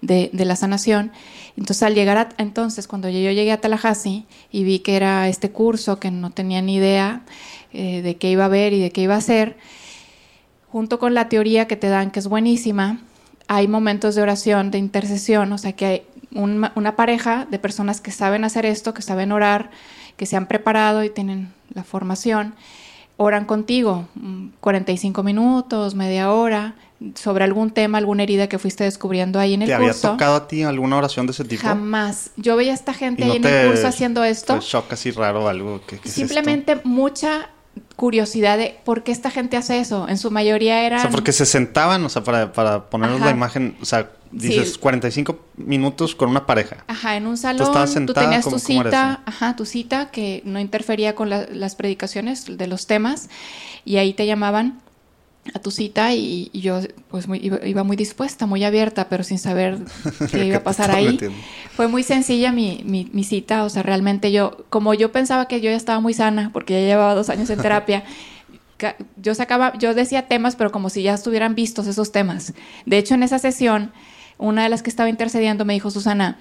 de, 0.00 0.30
de 0.32 0.44
la 0.46 0.56
sanación. 0.56 1.12
Entonces 1.56 1.82
al 1.82 1.94
llegar 1.94 2.16
a, 2.16 2.28
entonces, 2.38 2.88
cuando 2.88 3.08
yo 3.10 3.18
llegué 3.30 3.52
a 3.52 3.60
Tallahassee 3.60 4.24
y 4.50 4.64
vi 4.64 4.78
que 4.78 4.96
era 4.96 5.28
este 5.28 5.50
curso 5.50 6.00
que 6.00 6.10
no 6.10 6.30
tenía 6.30 6.62
ni 6.62 6.76
idea 6.76 7.22
eh, 7.74 8.00
de 8.00 8.16
qué 8.16 8.30
iba 8.30 8.46
a 8.46 8.48
ver 8.48 8.72
y 8.72 8.80
de 8.80 8.90
qué 8.90 9.02
iba 9.02 9.14
a 9.16 9.18
hacer, 9.18 9.56
junto 10.70 10.98
con 10.98 11.14
la 11.14 11.28
teoría 11.28 11.66
que 11.66 11.76
te 11.76 11.88
dan, 11.88 12.10
que 12.10 12.20
es 12.20 12.26
buenísima, 12.28 13.00
hay 13.46 13.68
momentos 13.68 14.14
de 14.14 14.22
oración, 14.22 14.70
de 14.70 14.78
intercesión, 14.78 15.52
o 15.52 15.58
sea 15.58 15.72
que 15.72 15.86
hay 15.86 16.02
un- 16.32 16.68
una 16.74 16.96
pareja 16.96 17.46
de 17.50 17.58
personas 17.58 18.00
que 18.00 18.10
saben 18.10 18.44
hacer 18.44 18.66
esto, 18.66 18.94
que 18.94 19.02
saben 19.02 19.30
orar, 19.30 19.70
que 20.16 20.26
se 20.26 20.36
han 20.36 20.46
preparado 20.46 21.04
y 21.04 21.10
tienen 21.10 21.52
la 21.74 21.84
formación, 21.84 22.54
oran 23.16 23.44
contigo 23.44 24.08
mm, 24.14 24.48
45 24.60 25.22
minutos, 25.22 25.94
media 25.94 26.30
hora, 26.32 26.74
sobre 27.16 27.44
algún 27.44 27.70
tema, 27.70 27.98
alguna 27.98 28.22
herida 28.22 28.48
que 28.48 28.58
fuiste 28.58 28.84
descubriendo 28.84 29.38
ahí 29.38 29.54
en 29.54 29.62
el 29.62 29.68
¿Te 29.68 29.74
había 29.74 29.88
curso. 29.88 30.12
tocado 30.12 30.36
a 30.36 30.48
ti 30.48 30.62
alguna 30.62 30.96
oración 30.96 31.26
de 31.26 31.32
ese 31.32 31.44
tipo? 31.44 31.62
Jamás. 31.62 32.30
Yo 32.36 32.56
veía 32.56 32.72
a 32.72 32.74
esta 32.74 32.94
gente 32.94 33.22
¿Y 33.22 33.26
no 33.26 33.32
ahí 33.32 33.36
en 33.36 33.42
te- 33.42 33.62
el 33.62 33.68
curso 33.70 33.86
haciendo 33.88 34.24
esto. 34.24 34.54
¿Te 34.54 34.60
shock 34.64 34.92
así 34.92 35.10
raro 35.10 35.48
algo? 35.48 35.80
¿Qué, 35.86 35.98
qué 35.98 36.08
es 36.08 36.14
Simplemente 36.14 36.80
mucha 36.84 37.50
curiosidad 37.96 38.56
de 38.58 38.78
por 38.84 39.02
qué 39.02 39.12
esta 39.12 39.30
gente 39.30 39.56
hace 39.56 39.78
eso. 39.80 40.08
En 40.08 40.16
su 40.18 40.30
mayoría 40.30 40.80
esto? 40.80 40.86
eran... 40.86 40.98
O 41.00 41.02
sea, 41.02 41.10
porque 41.10 41.32
se 41.32 41.46
sentaban, 41.46 42.04
o 42.04 42.08
sea, 42.08 42.24
para, 42.24 42.52
para 42.52 42.84
ponernos 42.88 43.18
Ajá. 43.20 43.26
la 43.30 43.36
imagen, 43.36 43.76
o 43.80 43.84
sea, 43.84 44.10
dices 44.34 44.72
Sí. 44.74 44.78
45 44.78 45.38
minutos 45.56 46.14
con 46.14 46.28
una 46.30 46.44
pareja. 46.46 46.84
Ajá, 46.86 47.16
en 47.16 47.26
un 47.26 47.36
salón, 47.36 47.72
tú 47.72 47.86
sentada, 47.92 48.22
tenías 48.26 48.44
tu 48.44 48.50
¿cómo- 48.50 48.62
cómo 48.62 48.80
era 48.82 48.90
cita, 48.90 49.22
ajá, 49.26 49.56
tu 49.56 49.64
cita 49.64 50.10
que 50.10 50.42
no 50.44 50.58
interfería 50.60 51.14
con 51.14 51.30
la- 51.30 51.46
las 51.52 51.74
predicaciones 51.76 52.44
de 52.58 52.66
los 52.66 52.86
temas 52.86 53.28
y 53.84 53.96
ahí 53.96 54.12
te 54.12 54.26
llamaban 54.26 54.80
a 55.54 55.58
tu 55.58 55.70
cita 55.70 56.14
y, 56.14 56.48
y 56.54 56.60
yo 56.62 56.80
pues 57.10 57.28
muy- 57.28 57.38
iba, 57.64 57.84
muy 57.84 57.96
dispuesta, 57.96 58.46
muy 58.46 58.64
abierta, 58.64 59.08
pero 59.10 59.22
sin 59.24 59.38
saber 59.38 59.78
qué 60.30 60.46
iba 60.46 60.56
a 60.56 60.62
pasar 60.64 60.90
ahí. 60.90 61.08
metiendo? 61.08 61.36
Fue 61.76 61.86
muy 61.86 62.02
sencilla 62.02 62.50
mi, 62.50 62.82
mi, 62.86 63.10
mi 63.12 63.24
cita, 63.24 63.64
o 63.64 63.68
sea, 63.68 63.82
realmente 63.82 64.32
yo, 64.32 64.64
como 64.70 64.94
yo 64.94 65.12
pensaba 65.12 65.46
que 65.46 65.60
yo 65.60 65.70
ya 65.70 65.76
estaba 65.76 66.00
muy 66.00 66.14
sana, 66.14 66.50
porque 66.52 66.72
ya 66.80 66.86
llevaba 66.86 67.14
dos 67.14 67.28
años 67.28 67.50
en 67.50 67.60
terapia, 67.60 68.04
yo 69.16 69.34
sacaba, 69.34 69.76
yo 69.78 69.94
decía 69.94 70.28
temas, 70.28 70.56
pero 70.56 70.72
como 70.72 70.88
si 70.90 71.02
ya 71.02 71.14
estuvieran 71.14 71.54
vistos 71.54 71.86
esos 71.86 72.10
temas. 72.12 72.54
De 72.86 72.98
hecho, 72.98 73.14
en 73.14 73.22
esa 73.22 73.38
sesión, 73.38 73.92
una 74.38 74.62
de 74.64 74.68
las 74.68 74.82
que 74.82 74.90
estaba 74.90 75.08
intercediendo 75.08 75.64
me 75.64 75.72
dijo, 75.74 75.90
Susana, 75.90 76.38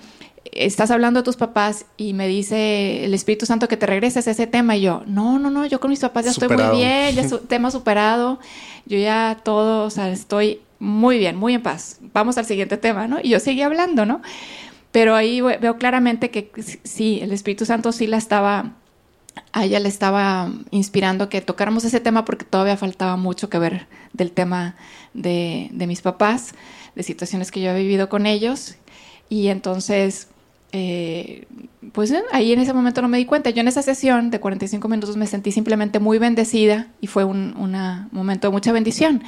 estás 0.51 0.91
hablando 0.91 1.21
de 1.21 1.23
tus 1.23 1.35
papás 1.37 1.85
y 1.97 2.13
me 2.13 2.27
dice 2.27 3.05
el 3.05 3.13
Espíritu 3.13 3.45
Santo 3.45 3.67
que 3.67 3.77
te 3.77 3.85
regreses 3.85 4.27
a 4.27 4.31
ese 4.31 4.47
tema. 4.47 4.75
Y 4.75 4.81
yo, 4.81 5.03
no, 5.07 5.39
no, 5.39 5.49
no, 5.49 5.65
yo 5.65 5.79
con 5.79 5.89
mis 5.89 5.99
papás 5.99 6.25
ya 6.25 6.31
estoy 6.31 6.47
muy 6.49 6.57
bien, 6.77 7.15
ya 7.15 7.27
su 7.29 7.37
tema 7.47 7.71
superado, 7.71 8.39
yo 8.85 8.97
ya 8.97 9.37
todo, 9.43 9.85
o 9.85 9.89
sea, 9.89 10.09
estoy 10.09 10.59
muy 10.79 11.17
bien, 11.17 11.35
muy 11.37 11.53
en 11.53 11.61
paz. 11.63 11.97
Vamos 12.13 12.37
al 12.37 12.45
siguiente 12.45 12.77
tema, 12.77 13.07
¿no? 13.07 13.19
Y 13.23 13.29
yo 13.29 13.39
seguí 13.39 13.61
hablando, 13.61 14.05
¿no? 14.05 14.21
Pero 14.91 15.15
ahí 15.15 15.39
ve- 15.41 15.57
veo 15.57 15.77
claramente 15.77 16.29
que 16.29 16.51
sí, 16.83 17.19
el 17.21 17.31
Espíritu 17.31 17.65
Santo 17.65 17.91
sí 17.91 18.05
la 18.05 18.17
estaba, 18.17 18.73
a 19.53 19.65
ella 19.65 19.79
le 19.79 19.87
estaba 19.89 20.51
inspirando 20.71 21.29
que 21.29 21.41
tocáramos 21.41 21.85
ese 21.85 21.99
tema 21.99 22.25
porque 22.25 22.45
todavía 22.45 22.77
faltaba 22.77 23.15
mucho 23.15 23.49
que 23.49 23.57
ver 23.59 23.87
del 24.11 24.31
tema 24.31 24.75
de, 25.13 25.69
de 25.71 25.87
mis 25.87 26.01
papás, 26.01 26.53
de 26.95 27.03
situaciones 27.03 27.51
que 27.51 27.61
yo 27.61 27.71
he 27.71 27.75
vivido 27.81 28.09
con 28.09 28.25
ellos. 28.25 28.75
Y 29.29 29.47
entonces, 29.47 30.27
eh, 30.71 31.45
pues 31.91 32.11
eh, 32.11 32.23
ahí 32.31 32.51
en 32.51 32.59
ese 32.59 32.73
momento 32.73 33.01
no 33.01 33.07
me 33.07 33.17
di 33.17 33.25
cuenta. 33.25 33.49
Yo 33.49 33.61
en 33.61 33.67
esa 33.67 33.81
sesión 33.81 34.31
de 34.31 34.39
45 34.39 34.87
minutos 34.87 35.17
me 35.17 35.27
sentí 35.27 35.51
simplemente 35.51 35.99
muy 35.99 36.17
bendecida 36.17 36.87
y 37.01 37.07
fue 37.07 37.23
un 37.23 37.55
una 37.57 38.09
momento 38.11 38.47
de 38.47 38.51
mucha 38.51 38.71
bendición. 38.71 39.23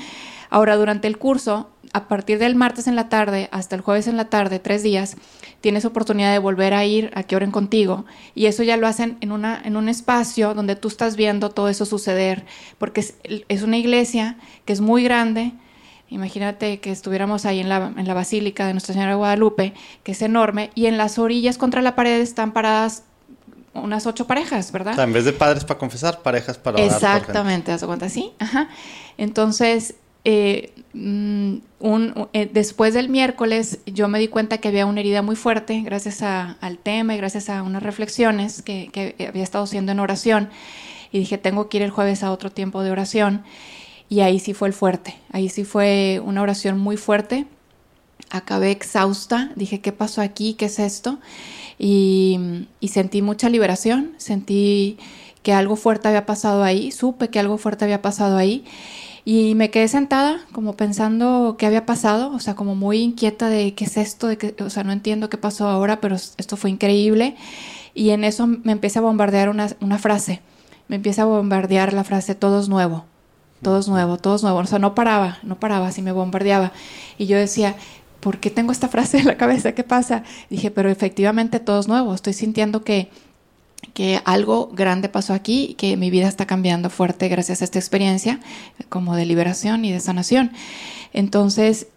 Ahora, 0.49 0.75
durante 0.75 1.08
el 1.08 1.17
curso, 1.17 1.69
a 1.93 2.08
partir 2.08 2.39
del 2.39 2.56
martes 2.56 2.88
en 2.88 2.95
la 2.95 3.10
tarde 3.10 3.49
hasta 3.51 3.75
el 3.75 3.82
jueves 3.82 4.08
en 4.08 4.17
la 4.17 4.25
tarde, 4.25 4.60
tres 4.60 4.84
días, 4.84 5.17
tienes 5.62 5.86
oportunidad 5.86 6.32
de 6.32 6.39
volver 6.39 6.73
a 6.73 6.86
ir 6.86 7.12
a 7.15 7.23
que 7.23 7.36
oren 7.36 7.51
contigo. 7.51 8.06
Y 8.36 8.45
eso 8.45 8.63
ya 8.63 8.78
lo 8.78 8.88
hacen 8.88 9.17
en, 9.21 9.32
una, 9.32 9.62
en 9.63 9.75
un 9.78 9.89
espacio 9.89 10.54
donde 10.54 10.75
tú 10.75 10.88
estás 10.88 11.15
viendo 11.15 11.49
todo 11.49 11.69
eso 11.69 11.86
suceder, 11.86 12.45
porque 12.78 13.01
es, 13.01 13.15
es 13.23 13.63
una 13.63 13.78
iglesia 13.78 14.38
que 14.65 14.73
es 14.73 14.82
muy 14.82 15.04
grande, 15.04 15.54
Imagínate 16.10 16.80
que 16.80 16.91
estuviéramos 16.91 17.46
ahí 17.46 17.60
en 17.60 17.70
la, 17.70 17.91
en 17.98 18.08
la 18.08 18.13
Basílica 18.13 18.68
de 18.68 18.74
Nuestra 18.74 18.94
Señora 18.94 19.12
de 19.12 19.18
Guadalupe, 19.18 19.74
que 20.04 20.12
es 20.12 20.22
enorme, 20.22 20.70
y 20.76 20.86
en 20.86 20.98
las 20.98 21.18
orillas 21.18 21.58
contra 21.58 21.82
la 21.82 21.96
pared 21.96 22.22
están 22.22 22.52
paradas 22.54 23.04
unas 23.74 24.06
ocho 24.06 24.26
parejas, 24.26 24.72
¿verdad? 24.72 24.94
O 24.94 24.96
sea, 24.96 25.04
en 25.04 25.13
vez 25.13 25.26
de 25.26 25.34
padres 25.34 25.65
para 25.65 25.78
confesar, 25.78 26.22
parejas 26.22 26.58
para 26.58 26.78
orar. 26.78 26.88
Exactamente, 26.88 27.65
¿te 27.65 27.72
das 27.72 27.84
cuenta? 27.84 28.08
Sí, 28.08 28.32
ajá. 28.39 28.70
Entonces, 29.18 29.96
eh, 30.24 30.72
mm, 30.94 31.56
un, 31.80 32.28
eh, 32.34 32.50
después 32.52 32.94
del 32.94 33.10
miércoles 33.10 33.80
yo 33.86 34.08
me 34.08 34.18
di 34.18 34.28
cuenta 34.28 34.58
que 34.60 34.70
había 34.70 34.86
una 34.86 35.02
herida 35.02 35.22
muy 35.22 35.36
fuerte 35.36 35.82
gracias 35.82 36.22
a, 36.24 36.58
al 36.62 36.78
tema 36.80 37.13
y 37.13 37.18
gracias 37.18 37.50
a 37.50 37.62
unas 37.62 37.84
reflexiones 37.84 38.62
que, 38.62 38.89
que 38.91 39.28
había 39.28 39.44
estado 39.44 39.65
haciendo 39.65 39.91
en 39.91 40.00
oración. 40.00 40.50
Y 41.12 41.20
dije, 41.20 41.38
tengo 41.38 41.70
que 41.70 41.78
ir 41.78 41.84
el 41.84 41.91
jueves 41.91 42.24
a 42.24 42.32
otro 42.32 42.52
tiempo 42.52 42.82
de 42.82 42.91
oración. 42.91 43.44
Y 44.10 44.20
ahí 44.22 44.39
sí 44.39 44.54
fue 44.54 44.68
el 44.68 44.74
fuerte, 44.74 45.15
ahí 45.32 45.50
sí 45.50 45.63
fue 45.63 46.22
una 46.24 46.41
oración 46.41 46.80
muy 46.80 46.98
fuerte. 46.98 47.48
Acabé 48.30 48.72
exhausta, 48.72 49.52
dije, 49.56 49.82
¿qué 49.82 49.91
pasó 49.91 50.22
aquí? 50.22 50.54
¿Qué 50.54 50.65
es 50.65 50.80
esto? 50.80 51.20
Y, 51.78 52.68
sentí 52.88 53.22
mucha 53.22 53.50
liberación, 53.50 54.13
sentí 54.18 54.98
que 55.44 55.54
algo 55.54 55.76
fuerte 55.76 56.08
había 56.08 56.26
pasado 56.26 56.63
ahí, 56.63 56.91
supe 56.91 57.30
que 57.30 57.39
algo 57.39 57.58
fuerte 57.58 57.86
había 57.86 58.02
pasado 58.02 58.38
ahí. 58.38 58.63
Y 59.26 59.56
me 59.56 59.72
quedé 59.72 59.88
sentada 59.88 60.39
como 60.52 60.78
pensando 60.78 61.56
qué 61.58 61.65
había 61.65 61.86
pasado, 61.86 62.32
o 62.32 62.39
sea, 62.39 62.56
como 62.56 62.76
muy 62.76 63.00
inquieta 63.00 63.50
de 63.50 63.74
qué 63.74 63.86
es 63.86 63.98
esto, 63.98 64.28
de 64.28 64.38
que, 64.38 64.56
o 64.63 64.70
sea, 64.70 64.84
no 64.84 64.91
entiendo 64.91 65.30
qué 65.30 65.38
pasó 65.38 65.68
ahora, 65.68 66.00
pero 66.00 66.15
esto 66.15 66.58
fue 66.58 66.70
increíble. 66.70 67.36
Y 67.96 68.12
en 68.12 68.24
eso 68.24 68.48
me 68.48 68.72
empieza 68.72 69.00
a 69.00 69.04
bombardear 69.04 69.50
una, 69.50 69.70
una 69.82 69.98
frase, 69.98 70.41
me 70.88 70.98
empieza 70.98 71.24
a 71.24 71.26
bombardear 71.26 71.94
la 71.94 72.04
frase, 72.04 72.36
todo 72.36 72.60
es 72.60 72.70
nuevo 72.70 73.06
todo 73.65 73.80
es 73.80 73.88
nuevo, 73.88 74.17
todo 74.17 74.36
es 74.36 74.43
nuevo. 74.43 74.60
O 74.60 74.65
sea, 74.67 74.78
no 74.78 74.93
paraba, 74.93 75.39
no 75.41 75.60
paraba, 75.60 75.88
así 75.88 76.04
me 76.04 76.12
bombardeaba. 76.12 76.71
Y 77.17 77.25
yo 77.25 77.36
decía, 77.36 77.75
¿por 78.19 78.38
qué 78.38 78.51
tengo 78.51 78.71
esta 78.71 78.88
frase 78.95 79.17
en 79.17 79.25
la 79.25 79.38
cabeza? 79.38 79.71
¿Qué 79.71 79.84
pasa? 79.84 80.21
Dije, 80.51 80.69
pero 80.69 80.88
efectivamente 80.91 81.60
todo 81.60 81.80
es 81.80 81.88
nuevo. 81.88 82.13
Estoy 82.13 82.34
sintiendo 82.34 82.84
que, 82.84 83.10
que 83.95 84.21
algo 84.23 84.69
grande 84.71 85.10
pasó 85.10 85.34
aquí, 85.34 85.73
que 85.80 85.97
mi 85.97 86.12
vida 86.12 86.28
está 86.28 86.45
cambiando 86.45 86.91
fuerte 86.91 87.28
gracias 87.28 87.63
a 87.63 87.65
esta 87.65 87.80
experiencia, 87.80 88.39
como 88.88 89.15
de 89.15 89.25
liberación 89.25 89.84
y 89.84 89.91
de 89.91 89.99
sanación. 89.99 90.51
Entonces, 91.15 91.88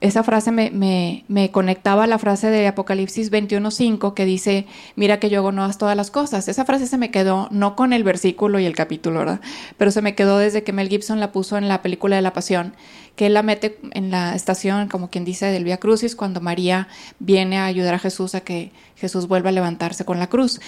esa 0.00 0.22
frase 0.22 0.50
me, 0.50 0.70
me, 0.70 1.26
me, 1.28 1.50
conectaba 1.50 2.04
a 2.04 2.06
la 2.06 2.18
frase 2.18 2.48
de 2.48 2.66
Apocalipsis 2.66 3.30
21.5 3.30 4.14
que 4.14 4.24
dice, 4.24 4.64
mira 4.96 5.20
que 5.20 5.28
yo 5.28 5.40
hago 5.40 5.52
nuevas 5.52 5.76
todas 5.76 5.94
las 5.94 6.10
cosas. 6.10 6.48
Esa 6.48 6.64
frase 6.64 6.86
se 6.86 6.96
me 6.96 7.10
quedó, 7.10 7.48
no 7.50 7.76
con 7.76 7.92
el 7.92 8.02
versículo 8.02 8.58
y 8.60 8.64
el 8.64 8.74
capítulo, 8.74 9.18
¿verdad? 9.18 9.40
Pero 9.76 9.90
se 9.90 10.00
me 10.00 10.14
quedó 10.14 10.38
desde 10.38 10.62
que 10.62 10.72
Mel 10.72 10.88
Gibson 10.88 11.20
la 11.20 11.32
puso 11.32 11.58
en 11.58 11.68
la 11.68 11.82
película 11.82 12.16
de 12.16 12.22
la 12.22 12.32
Pasión, 12.32 12.72
que 13.14 13.26
él 13.26 13.34
la 13.34 13.42
mete 13.42 13.78
en 13.90 14.10
la 14.10 14.34
estación, 14.34 14.88
como 14.88 15.10
quien 15.10 15.26
dice, 15.26 15.44
del 15.44 15.64
Via 15.64 15.76
Crucis, 15.76 16.16
cuando 16.16 16.40
María 16.40 16.88
viene 17.18 17.58
a 17.58 17.66
ayudar 17.66 17.92
a 17.92 17.98
Jesús 17.98 18.34
a 18.34 18.40
que 18.40 18.72
Jesús 18.96 19.28
vuelva 19.28 19.50
a 19.50 19.52
levantarse 19.52 20.06
con 20.06 20.18
la 20.18 20.30
cruz. 20.30 20.62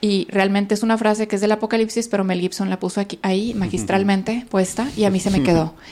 Y 0.00 0.26
realmente 0.28 0.74
es 0.74 0.82
una 0.82 0.98
frase 0.98 1.28
que 1.28 1.36
es 1.36 1.40
del 1.40 1.52
Apocalipsis, 1.52 2.08
pero 2.08 2.24
Mel 2.24 2.40
Gibson 2.40 2.68
la 2.68 2.80
puso 2.80 3.00
aquí, 3.00 3.20
ahí 3.22 3.54
magistralmente 3.56 4.44
puesta 4.50 4.90
y 4.96 5.04
a 5.04 5.10
mí 5.10 5.20
se 5.20 5.30
me 5.30 5.44
quedó. 5.44 5.76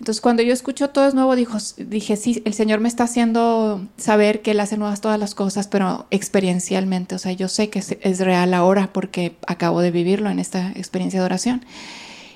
Entonces, 0.00 0.22
cuando 0.22 0.42
yo 0.42 0.54
escucho 0.54 0.88
todo 0.88 1.06
es 1.06 1.12
nuevo, 1.12 1.36
dijo, 1.36 1.58
dije, 1.76 2.16
sí, 2.16 2.40
el 2.46 2.54
Señor 2.54 2.80
me 2.80 2.88
está 2.88 3.04
haciendo 3.04 3.86
saber 3.98 4.40
que 4.40 4.52
Él 4.52 4.60
hace 4.60 4.78
nuevas 4.78 5.02
todas 5.02 5.20
las 5.20 5.34
cosas, 5.34 5.68
pero 5.68 6.06
experiencialmente, 6.10 7.16
o 7.16 7.18
sea, 7.18 7.32
yo 7.32 7.48
sé 7.48 7.68
que 7.68 7.80
es, 7.80 8.18
real 8.20 8.54
ahora 8.54 8.94
porque 8.94 9.36
acabo 9.46 9.82
de 9.82 9.90
vivirlo 9.90 10.30
en 10.30 10.38
esta 10.38 10.70
experiencia 10.70 11.20
de 11.20 11.26
oración. 11.26 11.66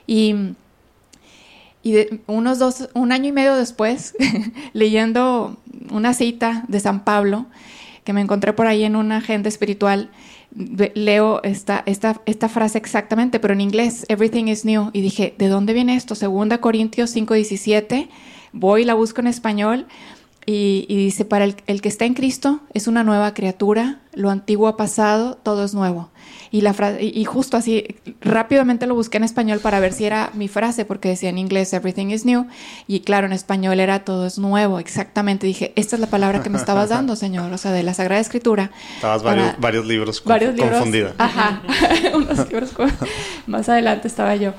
Y, 0.07 0.35
y 1.83 2.21
unos 2.27 2.59
dos, 2.59 2.91
un 2.93 3.13
año 3.13 3.31
y 3.31 3.33
medio 3.33 3.57
después, 3.57 4.15
leyendo 4.75 5.57
una 5.91 6.13
cita 6.13 6.67
de 6.69 6.81
San 6.81 7.03
Pablo, 7.03 7.47
que 8.05 8.13
me 8.13 8.21
encontré 8.21 8.53
por 8.53 8.67
ahí 8.67 8.85
en 8.85 8.95
una 8.95 9.17
agenda 9.17 9.49
espiritual, 9.49 10.11
leo 10.55 11.43
esta, 11.43 11.83
esta, 11.87 12.21
esta 12.27 12.49
frase 12.49 12.79
exactamente, 12.79 13.41
pero 13.41 13.55
en 13.55 13.61
inglés, 13.61 14.07
everything 14.09 14.45
is 14.45 14.65
new. 14.65 14.91
Y 14.93 15.01
dije, 15.01 15.35
¿de 15.39 15.49
dónde 15.49 15.73
viene 15.73 15.97
esto? 15.97 16.15
Segunda 16.15 16.59
Corintios 16.59 17.15
5:17, 17.15 18.09
voy 18.53 18.83
y 18.83 18.85
la 18.85 18.95
busco 18.95 19.21
en 19.21 19.27
español. 19.27 19.87
Y, 20.47 20.85
dice, 20.89 21.25
para 21.25 21.47
el, 21.47 21.57
el, 21.67 21.81
que 21.81 21.89
está 21.89 22.05
en 22.05 22.13
Cristo 22.13 22.61
es 22.75 22.87
una 22.87 23.03
nueva 23.03 23.33
criatura, 23.33 24.03
lo 24.13 24.29
antiguo 24.29 24.69
ha 24.69 24.77
pasado, 24.77 25.37
todo 25.43 25.65
es 25.65 25.73
nuevo. 25.73 26.11
Y, 26.55 26.61
la 26.61 26.73
frase, 26.73 27.03
y 27.03 27.25
justo 27.25 27.57
así, 27.57 27.85
rápidamente 28.21 28.87
lo 28.87 28.95
busqué 28.95 29.17
en 29.17 29.25
español 29.25 29.59
para 29.59 29.81
ver 29.81 29.93
si 29.93 30.05
era 30.05 30.31
mi 30.35 30.47
frase, 30.47 30.85
porque 30.85 31.09
decía 31.09 31.29
en 31.29 31.37
inglés, 31.37 31.73
everything 31.73 32.11
is 32.11 32.25
new. 32.25 32.47
Y 32.87 33.01
claro, 33.01 33.27
en 33.27 33.33
español 33.33 33.81
era 33.81 34.05
todo 34.05 34.25
es 34.25 34.39
nuevo, 34.39 34.79
exactamente. 34.79 35.49
Dije, 35.49 35.73
esta 35.75 35.97
es 35.97 36.01
la 36.01 36.07
palabra 36.07 36.45
que 36.45 36.51
me 36.51 36.59
estabas 36.59 36.91
dando, 36.91 37.17
Señor, 37.25 37.53
o 37.53 37.59
sea, 37.59 37.73
de 37.73 37.83
la 37.83 37.93
Sagrada 37.93 38.21
Escritura. 38.21 38.71
Estabas 38.95 39.25
varios, 39.25 39.59
varios, 39.59 39.85
libros, 39.85 40.23
varios 40.25 40.55
libros 40.55 40.71
confundida. 40.71 41.15
Ajá, 41.19 41.61
unos 42.15 42.49
libros 42.49 42.71
más 43.49 43.69
adelante 43.69 44.07
estaba 44.07 44.37
yo. 44.37 44.53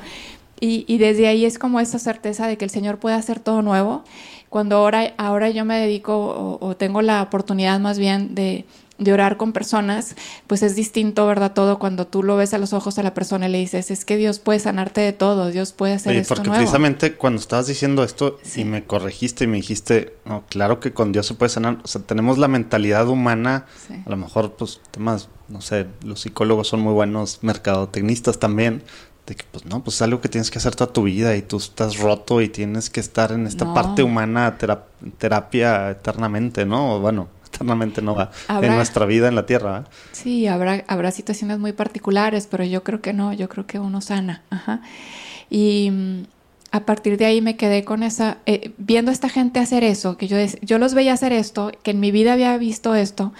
Y, 0.60 0.84
y, 0.90 0.98
desde 0.98 1.30
ahí 1.30 1.46
es 1.46 1.58
como 1.58 1.80
esa 1.80 1.98
certeza 1.98 2.46
de 2.46 2.58
que 2.58 2.66
el 2.66 2.72
Señor 2.72 2.98
puede 2.98 3.16
hacer 3.16 3.40
todo 3.40 3.62
nuevo. 3.62 4.04
Cuando 4.50 4.76
ahora, 4.76 5.14
ahora 5.16 5.50
yo 5.50 5.64
me 5.64 5.80
dedico 5.80 6.18
o, 6.18 6.58
o 6.60 6.76
tengo 6.76 7.02
la 7.02 7.22
oportunidad 7.22 7.80
más 7.80 7.98
bien 7.98 8.36
de, 8.36 8.66
de 8.98 9.12
orar 9.12 9.36
con 9.36 9.52
personas, 9.52 10.16
pues 10.48 10.64
es 10.64 10.76
distinto, 10.76 11.28
¿verdad? 11.28 11.52
Todo 11.54 11.80
cuando 11.80 12.08
tú 12.08 12.24
lo 12.24 12.38
ves 12.38 12.54
a 12.54 12.58
los 12.58 12.72
ojos 12.72 12.98
a 12.98 13.04
la 13.04 13.14
persona 13.14 13.48
y 13.48 13.52
le 13.52 13.58
dices, 13.58 13.92
es 13.92 14.06
que 14.06 14.16
Dios 14.16 14.40
puede 14.40 14.60
sanarte 14.60 15.02
de 15.02 15.12
todo, 15.12 15.52
Dios 15.52 15.74
puede 15.74 15.94
hacer 15.96 16.12
Oye, 16.12 16.22
esto 16.22 16.36
porque 16.36 16.48
nuevo. 16.48 16.62
precisamente 16.62 17.16
cuando 17.16 17.42
estabas 17.42 17.68
diciendo 17.68 18.04
esto 18.06 18.40
sí. 18.44 18.62
y 18.62 18.66
me 18.66 18.86
corregiste 18.86 19.44
y 19.44 19.48
me 19.48 19.58
dijiste, 19.58 20.16
no, 20.24 20.44
claro 20.50 20.80
que 20.80 20.94
con 20.94 21.12
Dios 21.12 21.26
se 21.28 21.34
puede 21.34 21.50
sanar, 21.50 21.80
o 21.84 21.88
sea, 21.88 22.02
tenemos 22.04 22.38
la 22.38 22.48
mentalidad 22.48 23.08
humana, 23.10 23.66
sí. 23.88 23.96
a 24.06 24.10
lo 24.10 24.16
mejor 24.16 24.54
pues 24.54 24.80
temas, 24.92 25.28
no 25.50 25.60
sé, 25.60 25.88
los 26.04 26.22
psicólogos 26.22 26.70
son 26.70 26.80
muy 26.80 26.94
buenos, 26.94 27.40
mercadotecnistas 27.42 28.40
también, 28.40 28.82
de 29.28 29.36
que 29.36 29.44
pues 29.52 29.66
no, 29.66 29.84
pues 29.84 29.98
es 29.98 30.02
algo 30.04 30.22
que 30.22 30.30
tienes 30.30 30.52
que 30.52 30.60
hacer 30.60 30.76
toda 30.76 30.94
tu 30.94 31.04
vida 31.04 31.36
y 31.36 31.42
tú 31.42 31.58
estás 31.58 31.98
roto 31.98 32.42
y 32.42 32.48
tienes 32.48 32.90
que 32.90 33.00
estar 33.00 33.32
en 33.32 33.48
esta 33.48 33.66
No. 33.66 33.74
parte 33.74 34.04
humana, 34.04 34.58
terap- 34.58 34.84
terapia 35.18 35.90
eternamente, 35.90 36.66
¿no? 36.66 36.96
O 36.96 37.00
bueno, 37.00 37.28
eternamente 37.56 38.02
no 38.02 38.16
va, 38.16 38.32
en 38.50 38.76
nuestra 38.76 39.06
vida 39.06 39.28
en 39.28 39.36
la 39.36 39.46
tierra. 39.46 39.86
¿eh? 39.86 39.90
Sí, 40.12 40.48
habrá, 40.48 40.84
habrá 40.88 41.12
situaciones 41.12 41.60
muy 41.60 41.74
particulares, 41.74 42.48
pero 42.50 42.64
yo 42.64 42.84
creo 42.84 43.02
que 43.02 43.14
no, 43.14 43.34
yo 43.34 43.50
creo 43.50 43.66
que 43.66 43.80
uno 43.80 44.02
sana. 44.02 44.44
Ajá. 44.50 44.82
Y 45.50 45.90
mm, 45.92 46.24
a 46.72 46.86
partir 46.86 47.18
de 47.18 47.26
ahí 47.26 47.42
me 47.42 47.56
quedé 47.56 47.84
con 47.84 48.04
esa, 48.04 48.40
eh, 48.46 48.74
viendo 48.78 49.12
a 49.12 49.14
esta 49.14 49.30
gente 49.30 49.60
hacer 49.60 49.84
eso, 49.84 50.18
que 50.18 50.28
yo, 50.28 50.38
yo 50.62 50.78
los 50.78 50.94
veía 50.94 51.14
hacer 51.14 51.32
esto, 51.32 51.72
que 51.84 51.92
en 51.92 52.00
mi 52.00 52.12
vida 52.12 52.34
había 52.34 52.58
visto 52.58 52.96
esto. 52.96 53.34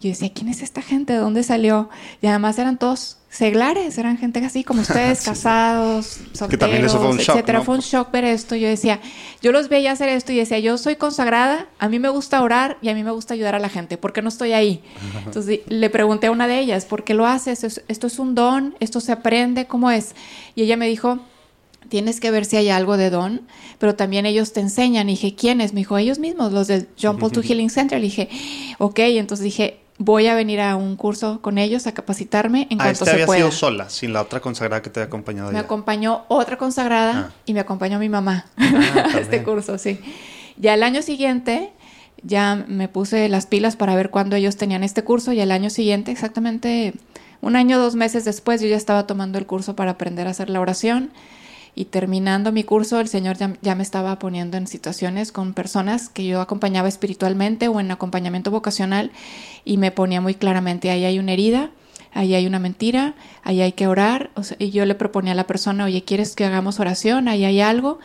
Yo 0.00 0.10
decía, 0.10 0.30
¿quién 0.32 0.48
es 0.48 0.62
esta 0.62 0.82
gente? 0.82 1.14
¿De 1.14 1.18
dónde 1.18 1.42
salió? 1.42 1.88
Y 2.20 2.26
además 2.26 2.58
eran 2.58 2.78
todos 2.78 3.18
seglares, 3.36 3.98
eran 3.98 4.18
gente 4.18 4.38
así 4.44 4.64
como 4.64 4.80
ustedes, 4.82 5.18
Sí. 5.20 5.26
casados, 5.26 6.06
solteros, 6.32 6.48
Que 6.50 6.56
también 6.56 6.84
eso 6.84 6.98
fue 6.98 7.08
un 7.10 7.18
shock, 7.18 7.36
etcétera. 7.36 7.58
¿no? 7.58 7.64
Fue 7.64 7.74
un 7.74 7.80
shock 7.80 8.10
ver 8.10 8.24
esto. 8.24 8.56
Yo 8.56 8.68
decía, 8.68 9.00
yo 9.42 9.52
los 9.52 9.68
veía 9.68 9.92
hacer 9.92 10.08
esto 10.08 10.32
y 10.32 10.36
decía, 10.36 10.58
yo 10.58 10.78
soy 10.78 10.96
consagrada, 10.96 11.66
a 11.78 11.88
mí 11.88 11.98
me 11.98 12.08
gusta 12.08 12.42
orar 12.42 12.78
y 12.82 12.88
a 12.88 12.94
mí 12.94 13.04
me 13.04 13.10
gusta 13.10 13.34
ayudar 13.34 13.54
a 13.54 13.58
la 13.58 13.68
gente. 13.68 13.98
¿Por 13.98 14.12
qué 14.12 14.22
no 14.22 14.28
estoy 14.28 14.52
ahí? 14.52 14.82
Entonces 15.26 15.60
le 15.68 15.90
pregunté 15.90 16.28
a 16.28 16.30
una 16.30 16.46
de 16.46 16.58
ellas, 16.58 16.84
¿por 16.86 17.04
qué 17.04 17.14
lo 17.14 17.26
haces? 17.26 17.62
¿Es- 17.64 17.82
¿Esto 17.88 18.06
es 18.06 18.18
un 18.18 18.34
don? 18.34 18.74
¿Esto 18.80 19.00
se 19.00 19.12
aprende? 19.12 19.66
¿Cómo 19.66 19.90
es? 19.90 20.14
Y 20.54 20.62
ella 20.62 20.76
me 20.76 20.88
dijo, 20.88 21.18
tienes 21.88 22.18
que 22.20 22.30
ver 22.30 22.44
si 22.46 22.56
hay 22.56 22.68
algo 22.70 22.96
de 22.96 23.10
don, 23.10 23.42
pero 23.78 23.94
también 23.94 24.26
ellos 24.26 24.52
te 24.52 24.60
enseñan. 24.60 25.08
Y 25.08 25.12
dije, 25.12 25.34
¿quiénes? 25.34 25.72
Me 25.74 25.80
dijo, 25.80 25.96
ellos 25.98 26.18
mismos, 26.18 26.52
los 26.52 26.66
del 26.66 26.88
John 27.00 27.18
Paul 27.18 27.32
II 27.34 27.42
Healing 27.48 27.70
Center. 27.70 27.98
Le 27.98 28.04
dije, 28.06 28.28
ok, 28.78 28.98
entonces 29.00 29.44
dije, 29.44 29.80
voy 29.98 30.26
a 30.26 30.34
venir 30.34 30.60
a 30.60 30.76
un 30.76 30.96
curso 30.96 31.40
con 31.40 31.56
ellos 31.58 31.86
a 31.86 31.92
capacitarme 31.92 32.66
en 32.70 32.80
Ah, 32.80 32.84
cuanto 32.84 32.90
este 32.92 33.04
se 33.06 33.10
había 33.12 33.26
pueda. 33.26 33.38
sido 33.40 33.50
sola, 33.52 33.88
sin 33.88 34.12
la 34.12 34.22
otra 34.22 34.40
consagrada 34.40 34.82
que 34.82 34.90
te 34.90 35.00
había 35.00 35.06
acompañado 35.08 35.48
Me 35.48 35.54
ya. 35.54 35.60
acompañó 35.60 36.24
otra 36.28 36.58
consagrada 36.58 37.30
Ah. 37.30 37.34
y 37.46 37.54
me 37.54 37.60
acompañó 37.60 37.98
mi 37.98 38.08
mamá 38.08 38.44
Ah, 38.58 38.62
a 39.14 39.18
este 39.20 39.42
curso, 39.42 39.78
sí. 39.78 39.98
Ya 40.58 40.74
el 40.74 40.82
año 40.82 41.02
siguiente 41.02 41.72
ya 42.22 42.56
me 42.68 42.88
puse 42.88 43.28
las 43.28 43.46
pilas 43.46 43.76
para 43.76 43.94
ver 43.94 44.10
cuándo 44.10 44.36
ellos 44.36 44.56
tenían 44.56 44.82
este 44.84 45.02
curso 45.04 45.32
y 45.32 45.40
el 45.40 45.50
año 45.50 45.70
siguiente, 45.70 46.10
exactamente 46.10 46.94
un 47.42 47.54
año, 47.56 47.78
dos 47.78 47.94
meses 47.94 48.24
después, 48.24 48.60
yo 48.62 48.66
ya 48.66 48.76
estaba 48.76 49.06
tomando 49.06 49.38
el 49.38 49.46
curso 49.46 49.76
para 49.76 49.92
aprender 49.92 50.26
a 50.26 50.30
hacer 50.30 50.48
la 50.50 50.60
oración 50.60 51.10
y 51.74 51.84
terminando 51.84 52.52
mi 52.52 52.64
curso, 52.64 52.98
el 53.00 53.08
Señor 53.08 53.36
ya, 53.36 53.52
ya 53.60 53.74
me 53.74 53.82
estaba 53.82 54.18
poniendo 54.18 54.56
en 54.56 54.66
situaciones 54.66 55.30
con 55.30 55.52
personas 55.52 56.08
que 56.08 56.24
yo 56.26 56.40
acompañaba 56.40 56.88
espiritualmente 56.88 57.68
o 57.68 57.78
en 57.78 57.90
acompañamiento 57.90 58.50
vocacional 58.50 59.12
y 59.66 59.76
me 59.76 59.90
ponía 59.90 60.22
muy 60.22 60.34
claramente, 60.34 60.90
ahí 60.90 61.04
hay 61.04 61.18
una 61.18 61.32
herida, 61.32 61.70
ahí 62.12 62.34
hay 62.34 62.46
una 62.46 62.60
mentira, 62.60 63.14
ahí 63.42 63.60
hay 63.60 63.72
que 63.72 63.88
orar. 63.88 64.30
O 64.34 64.44
sea, 64.44 64.56
y 64.60 64.70
yo 64.70 64.86
le 64.86 64.94
proponía 64.94 65.32
a 65.32 65.34
la 65.34 65.46
persona, 65.46 65.84
oye, 65.84 66.04
¿quieres 66.04 66.34
que 66.34 66.44
hagamos 66.44 66.80
oración? 66.80 67.28
Ahí 67.28 67.44
hay 67.44 67.60
algo. 67.60 67.98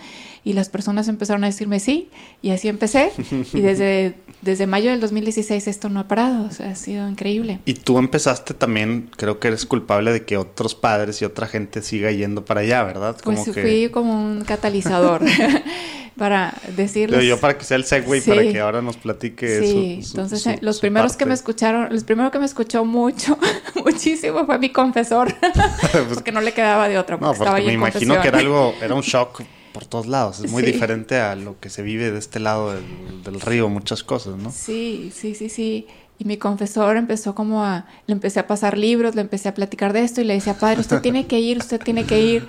Y 0.43 0.54
las 0.54 0.69
personas 0.69 1.08
empezaron 1.08 1.43
a 1.43 1.47
decirme 1.47 1.80
sí, 1.80 2.10
y 2.41 2.50
así 2.50 2.67
empecé. 2.67 3.12
Y 3.54 3.62
desde, 3.62 4.15
desde 4.41 4.65
mayo 4.65 4.89
del 4.89 5.00
2016 5.00 5.67
esto 5.67 5.88
no 5.88 6.00
ha 6.00 6.08
parado, 6.08 6.45
o 6.45 6.52
sea, 6.52 6.71
ha 6.71 6.76
sido 6.76 7.08
increíble. 7.08 7.60
Y 7.65 7.76
tú 7.76 8.00
empezaste 8.00 8.56
también, 8.56 9.12
creo 9.15 9.39
que 9.39 9.50
eres 9.50 9.67
culpable 9.67 10.12
de 10.12 10.26
que 10.26 10.38
otros 10.38 10.74
padres 10.74 11.21
y 11.21 11.26
otra 11.26 11.45
gente 11.45 11.84
siga 11.84 12.12
yendo 12.12 12.43
para 12.43 12.62
allá, 12.62 12.84
¿verdad? 12.84 13.17
Pues 13.24 13.47
que... 13.52 13.62
fui 13.62 13.89
como 13.91 14.19
un 14.19 14.43
catalizador. 14.43 15.21
para 16.21 16.53
decirles. 16.75 17.25
Yo 17.25 17.39
para 17.39 17.57
que 17.57 17.65
sea 17.65 17.77
el 17.77 17.84
segue 17.84 18.21
para 18.21 18.43
que 18.43 18.60
ahora 18.60 18.79
nos 18.84 18.95
platique. 18.95 19.60
Sí, 19.60 20.01
entonces 20.05 20.45
eh, 20.45 20.60
los 20.62 20.79
primeros 20.79 21.17
que 21.17 21.25
me 21.25 21.34
escucharon, 21.34 21.91
los 21.91 22.03
primeros 22.03 22.31
que 22.31 22.38
me 22.38 22.45
escuchó 22.45 22.86
mucho, 22.86 23.39
muchísimo 23.84 24.45
fue 24.45 24.60
mi 24.60 24.69
confesor, 24.69 25.34
pues 25.91 26.03
porque 26.13 26.31
no 26.31 26.41
le 26.41 26.53
quedaba 26.53 26.88
de 26.88 26.99
otra. 26.99 27.17
Porque 27.17 27.39
no, 27.39 27.45
porque 27.45 27.63
me 27.63 27.73
imagino 27.73 28.21
que 28.21 28.27
era 28.27 28.38
algo, 28.38 28.75
era 28.84 28.93
un 28.93 29.01
shock 29.01 29.41
por 29.73 29.88
todos 29.88 30.05
lados. 30.05 30.41
Es 30.41 30.51
muy 30.51 30.62
diferente 30.62 31.19
a 31.19 31.36
lo 31.36 31.60
que 31.60 31.71
se 31.71 31.81
vive 31.81 32.12
de 32.12 32.19
este 32.19 32.39
lado 32.39 32.71
del, 32.71 33.41
río, 33.41 33.67
muchas 33.67 34.03
cosas, 34.03 34.38
¿no? 34.38 34.51
Sí, 34.51 35.12
sí, 35.15 35.34
sí, 35.34 35.49
sí. 35.49 35.88
Y 36.19 36.25
mi 36.25 36.38
confesor 36.38 36.97
empezó 36.97 37.34
como 37.34 37.65
a, 37.65 37.88
le 38.05 38.13
empecé 38.13 38.39
a 38.39 38.45
pasar 38.45 38.77
libros, 38.77 39.15
le 39.15 39.21
empecé 39.21 39.49
a 39.49 39.55
platicar 39.55 39.91
de 39.91 40.03
esto 40.03 40.21
y 40.21 40.25
le 40.25 40.36
decía, 40.36 40.53
padre, 40.53 40.81
usted 40.81 41.01
tiene 41.01 41.25
que 41.25 41.39
ir, 41.39 41.57
usted 41.57 41.81
tiene 41.81 42.05
que 42.05 42.21
ir. 42.21 42.47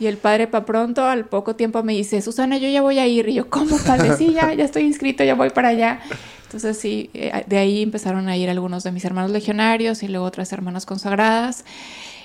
Y 0.00 0.06
el 0.06 0.16
padre 0.16 0.46
para 0.46 0.64
pronto, 0.64 1.04
al 1.04 1.24
poco 1.24 1.56
tiempo 1.56 1.82
me 1.82 1.92
dice, 1.92 2.22
Susana, 2.22 2.58
yo 2.58 2.68
ya 2.68 2.82
voy 2.82 2.98
a 2.98 3.06
ir. 3.06 3.28
Y 3.28 3.34
yo, 3.34 3.50
¿cómo, 3.50 3.76
padre? 3.78 4.16
Sí, 4.16 4.32
ya, 4.32 4.54
ya 4.54 4.64
estoy 4.64 4.82
inscrito, 4.82 5.24
ya 5.24 5.34
voy 5.34 5.50
para 5.50 5.68
allá. 5.68 6.00
Entonces 6.44 6.78
sí, 6.78 7.10
eh, 7.14 7.44
de 7.46 7.58
ahí 7.58 7.82
empezaron 7.82 8.28
a 8.28 8.36
ir 8.36 8.48
algunos 8.48 8.84
de 8.84 8.92
mis 8.92 9.04
hermanos 9.04 9.30
legionarios 9.32 10.02
y 10.02 10.08
luego 10.08 10.24
otras 10.24 10.52
hermanas 10.52 10.86
consagradas. 10.86 11.64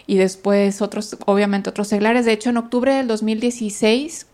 Y 0.06 0.16
después 0.16 0.82
otros, 0.82 1.18
obviamente 1.26 1.70
otros 1.70 1.88
seglares. 1.88 2.26
De 2.26 2.34
hecho, 2.34 2.50
en 2.50 2.58
octubre 2.58 2.94
del 2.94 3.08
2016 3.08 4.28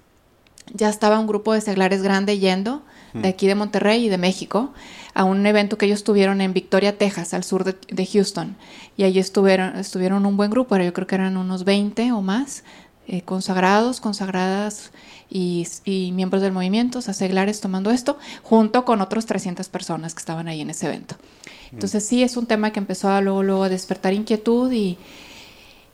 ya 0.73 0.89
estaba 0.89 1.17
un 1.19 1.27
grupo 1.27 1.53
de 1.53 1.61
seglares 1.61 2.03
grande 2.03 2.37
yendo 2.39 2.83
de 3.13 3.27
aquí 3.27 3.47
de 3.47 3.55
Monterrey 3.55 4.05
y 4.05 4.09
de 4.09 4.19
México 4.19 4.71
a 5.15 5.23
un 5.23 5.45
evento 5.45 5.77
que 5.77 5.87
ellos 5.87 6.03
tuvieron 6.03 6.41
en 6.41 6.53
Victoria, 6.53 6.97
Texas, 6.97 7.33
al 7.33 7.43
sur 7.43 7.63
de, 7.63 8.05
Houston. 8.05 8.55
Y 8.95 9.03
allí 9.03 9.19
estuvieron, 9.19 9.75
estuvieron 9.77 10.25
un 10.25 10.37
buen 10.37 10.51
grupo, 10.51 10.77
yo 10.77 10.93
creo 10.93 11.07
que 11.07 11.15
eran 11.15 11.37
unos 11.37 11.63
20 11.63 12.11
o 12.11 12.21
más, 12.21 12.63
eh, 13.11 13.23
consagrados, 13.23 14.01
consagradas 14.01 14.91
y, 15.31 15.65
miembros 16.13 16.43
del 16.43 16.51
movimiento, 16.51 16.99
o 16.99 17.01
sea, 17.01 17.15
seglares 17.15 17.59
tomando 17.59 17.89
esto, 17.89 18.19
junto 18.43 18.85
con 18.85 19.01
otros 19.01 19.25
300 19.25 19.67
personas 19.67 20.13
que 20.13 20.19
estaban 20.19 20.47
ahí 20.47 20.61
en 20.61 20.69
ese 20.69 20.85
evento. 20.85 21.15
Entonces 21.71 22.05
sí, 22.05 22.21
es 22.21 22.37
un 22.37 22.45
tema 22.45 22.71
que 22.71 22.77
empezó 22.77 23.09
a 23.09 23.19
luego, 23.21 23.41
luego 23.41 23.63
a 23.63 23.69
despertar 23.69 24.13
inquietud 24.13 24.71
y, 24.71 24.99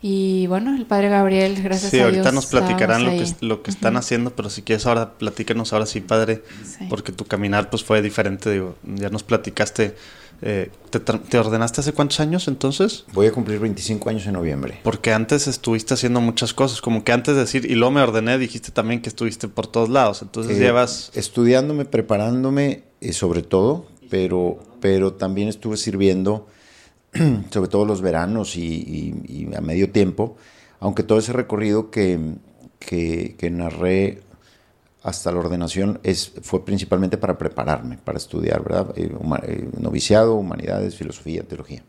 y 0.01 0.45
bueno, 0.47 0.75
el 0.75 0.85
padre 0.85 1.07
Gabriel, 1.07 1.63
gracias 1.63 1.93
a 1.93 1.95
Dios. 1.95 2.09
Sí, 2.09 2.17
ahorita 2.17 2.33
nos 2.33 2.47
platicarán 2.47 3.05
lo 3.05 3.11
que, 3.11 3.25
lo 3.39 3.63
que 3.63 3.71
están 3.71 3.95
haciendo, 3.95 4.35
pero 4.35 4.49
si 4.49 4.61
quieres 4.61 4.85
ahora 4.85 5.13
platícanos 5.13 5.71
ahora 5.71 5.85
sí, 5.85 6.01
padre, 6.01 6.43
porque 6.89 7.13
tu 7.13 7.23
caminar 7.23 7.69
pues 7.69 7.85
fue 7.85 8.01
diferente, 8.01 8.51
digo, 8.51 8.75
ya 8.83 9.09
nos 9.09 9.23
platicaste. 9.23 9.95
Eh, 10.41 10.69
¿te, 10.89 11.37
ordenaste 11.37 11.81
hace 11.81 11.93
cuántos 11.93 12.19
años 12.19 12.47
entonces? 12.47 13.05
Voy 13.13 13.27
a 13.27 13.31
cumplir 13.31 13.59
25 13.59 14.09
años 14.09 14.27
en 14.27 14.33
noviembre. 14.33 14.79
Porque 14.83 15.13
antes 15.13 15.47
estuviste 15.47 15.93
haciendo 15.93 16.21
muchas 16.21 16.53
cosas, 16.53 16.81
como 16.81 17.03
que 17.03 17.11
antes 17.11 17.35
de 17.35 17.41
decir, 17.41 17.69
y 17.69 17.75
luego 17.75 17.91
me 17.91 18.01
ordené, 18.01 18.37
dijiste 18.37 18.71
también 18.71 19.01
que 19.01 19.09
estuviste 19.09 19.47
por 19.47 19.67
todos 19.67 19.89
lados, 19.89 20.21
entonces 20.21 20.57
eh, 20.57 20.59
llevas... 20.59 21.11
Estudiándome, 21.15 21.85
preparándome, 21.85 22.83
eh, 23.01 23.13
sobre 23.13 23.41
todo, 23.41 23.87
pero, 24.09 24.59
pero 24.81 25.13
también 25.13 25.47
estuve 25.47 25.77
sirviendo 25.77 26.47
sobre 27.51 27.69
todo 27.69 27.85
los 27.85 28.01
veranos 28.01 28.55
y, 28.55 29.47
a 29.55 29.61
medio 29.61 29.91
tiempo, 29.91 30.35
aunque 30.79 31.03
todo 31.03 31.17
ese 31.17 31.33
recorrido 31.33 31.89
que, 31.89 32.19
que, 32.79 33.49
narré 33.51 34.21
hasta 35.05 35.31
la 35.31 35.39
ordenación 35.39 35.99
es, 36.01 36.33
fue 36.41 36.65
principalmente 36.65 37.17
para 37.17 37.37
prepararme, 37.37 37.99
para 38.03 38.17
estudiar, 38.17 38.63
¿verdad? 38.63 38.91
Eh, 38.97 39.11
eh, 39.43 39.69
noviciado, 39.79 40.33
humanidades, 40.33 40.95
filosofía, 40.95 41.43
teología. 41.43 41.83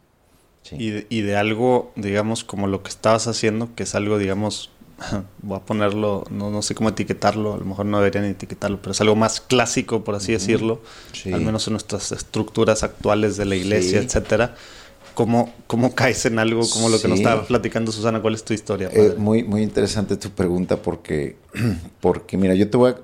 Y, 0.70 0.90
de, 0.90 1.06
y, 1.08 1.22
de, 1.22 1.36
algo, 1.36 1.92
digamos, 1.96 2.44
como 2.44 2.66
lo 2.66 2.82
que 2.82 2.90
estabas 2.90 3.26
haciendo, 3.26 3.74
que 3.74 3.84
es 3.84 3.94
algo, 3.94 4.18
digamos, 4.18 4.70
voy 5.42 5.56
a 5.56 5.60
ponerlo, 5.60 6.24
no, 6.30 6.50
no 6.50 6.60
sé 6.60 6.74
cómo 6.74 6.90
etiquetarlo, 6.90 7.54
a 7.54 7.56
lo 7.56 7.64
mejor 7.64 7.86
no 7.86 7.98
deberían 8.00 8.24
etiquetarlo, 8.26 8.82
pero 8.82 8.92
es 8.92 9.00
algo 9.00 9.16
más 9.16 9.40
clásico, 9.40 10.04
por 10.04 10.14
así 10.14 10.32
decirlo, 10.32 10.82
al 11.32 11.40
menos 11.40 11.66
en 11.68 11.72
nuestras 11.72 12.12
estructuras 12.12 12.82
actuales 12.82 13.38
de 13.38 13.46
la 13.46 13.56
iglesia, 13.56 14.00
etcétera 14.00 14.56
¿Cómo, 15.16 15.50
¿Cómo 15.66 15.94
caes 15.94 16.26
en 16.26 16.38
algo 16.38 16.68
como 16.68 16.90
lo 16.90 17.00
que 17.00 17.08
nos 17.08 17.20
estaba 17.20 17.46
platicando 17.46 17.90
Susana? 17.90 18.20
¿Cuál 18.20 18.34
es 18.34 18.44
tu 18.44 18.52
historia? 18.52 18.90
Eh, 18.92 19.14
muy, 19.16 19.42
muy 19.44 19.62
interesante 19.62 20.18
tu 20.18 20.28
pregunta 20.28 20.76
porque, 20.76 21.36
porque, 22.00 22.36
mira, 22.36 22.54
yo 22.54 22.68
te 22.68 22.76
voy 22.76 22.90
a... 22.90 22.96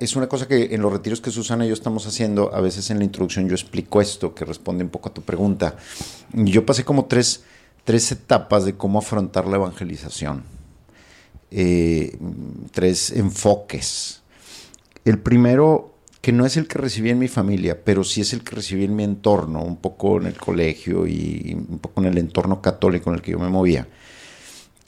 Es 0.00 0.16
una 0.16 0.28
cosa 0.28 0.46
que 0.46 0.74
en 0.74 0.82
los 0.82 0.92
retiros 0.92 1.22
que 1.22 1.30
Susana 1.30 1.64
y 1.64 1.68
yo 1.68 1.72
estamos 1.72 2.06
haciendo, 2.06 2.54
a 2.54 2.60
veces 2.60 2.90
en 2.90 2.98
la 2.98 3.04
introducción 3.04 3.48
yo 3.48 3.54
explico 3.54 4.02
esto, 4.02 4.34
que 4.34 4.44
responde 4.44 4.84
un 4.84 4.90
poco 4.90 5.08
a 5.08 5.14
tu 5.14 5.22
pregunta. 5.22 5.76
Yo 6.34 6.66
pasé 6.66 6.84
como 6.84 7.06
tres, 7.06 7.42
tres 7.84 8.12
etapas 8.12 8.66
de 8.66 8.74
cómo 8.74 8.98
afrontar 8.98 9.46
la 9.46 9.56
evangelización. 9.56 10.42
Eh, 11.50 12.18
tres 12.70 13.12
enfoques. 13.12 14.20
El 15.06 15.20
primero 15.20 15.94
que 16.20 16.32
no 16.32 16.44
es 16.44 16.56
el 16.56 16.66
que 16.66 16.78
recibí 16.78 17.10
en 17.10 17.18
mi 17.18 17.28
familia, 17.28 17.82
pero 17.84 18.02
sí 18.02 18.20
es 18.20 18.32
el 18.32 18.42
que 18.42 18.56
recibí 18.56 18.84
en 18.84 18.96
mi 18.96 19.04
entorno, 19.04 19.62
un 19.62 19.76
poco 19.76 20.18
en 20.18 20.26
el 20.26 20.36
colegio 20.36 21.06
y 21.06 21.54
un 21.68 21.78
poco 21.78 22.00
en 22.00 22.08
el 22.08 22.18
entorno 22.18 22.60
católico 22.60 23.10
en 23.10 23.16
el 23.16 23.22
que 23.22 23.32
yo 23.32 23.38
me 23.38 23.48
movía, 23.48 23.86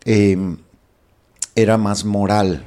em, 0.04 0.56
era 1.54 1.76
más 1.76 2.04
moral, 2.04 2.64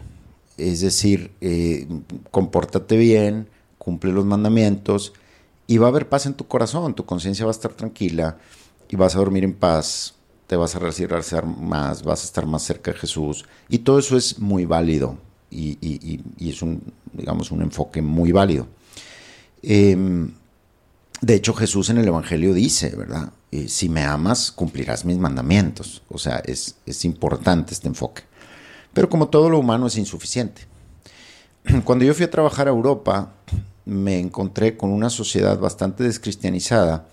es 0.57 0.81
decir, 0.81 1.31
eh, 1.41 1.87
compórtate 2.31 2.95
bien, 2.97 3.49
cumple 3.77 4.11
los 4.13 4.25
mandamientos 4.25 5.13
y 5.67 5.77
va 5.77 5.87
a 5.87 5.89
haber 5.89 6.07
paz 6.07 6.25
en 6.25 6.35
tu 6.35 6.47
corazón, 6.47 6.93
tu 6.93 7.05
conciencia 7.05 7.45
va 7.45 7.51
a 7.51 7.55
estar 7.55 7.73
tranquila 7.73 8.37
y 8.89 8.95
vas 8.95 9.15
a 9.15 9.19
dormir 9.19 9.43
en 9.43 9.53
paz, 9.53 10.15
te 10.47 10.55
vas 10.55 10.75
a 10.75 10.79
relacionar 10.79 11.45
más, 11.45 12.03
vas 12.03 12.21
a 12.21 12.25
estar 12.25 12.45
más 12.45 12.63
cerca 12.63 12.91
de 12.91 12.97
Jesús 12.99 13.45
y 13.67 13.79
todo 13.79 13.99
eso 13.99 14.15
es 14.15 14.39
muy 14.39 14.65
válido 14.65 15.17
y, 15.53 16.49
es 16.49 16.61
un, 16.61 16.81
digamos, 17.11 17.51
un 17.51 17.61
enfoque 17.61 18.01
muy 18.01 18.31
válido. 18.31 18.67
Em, 19.61 20.31
de 21.21 21.35
hecho, 21.35 21.53
Jesús 21.53 21.89
en 21.89 21.97
el 21.99 22.07
Evangelio 22.07 22.53
dice, 22.53 22.95
¿verdad? 22.95 23.31
Eh, 23.51 23.67
si 23.67 23.87
me 23.87 24.03
amas, 24.03 24.51
cumplirás 24.51 25.05
mis 25.05 25.17
mandamientos. 25.17 26.01
O 26.09 26.17
sea, 26.17 26.37
es, 26.45 26.75
es 26.85 27.05
importante 27.05 27.73
este 27.73 27.87
enfoque. 27.87 28.23
Pero 28.93 29.09
como 29.09 29.29
todo 29.29 29.49
lo 29.49 29.59
humano 29.59 29.87
es 29.87 29.97
insuficiente. 29.97 30.63
Cuando 31.85 32.03
yo 32.03 32.13
fui 32.13 32.25
a 32.25 32.31
trabajar 32.31 32.67
a 32.67 32.71
Europa, 32.71 33.33
me 33.85 34.19
encontré 34.19 34.75
con 34.77 34.89
una 34.89 35.09
sociedad 35.09 35.59
bastante 35.59 36.03
descristianizada 36.03 37.07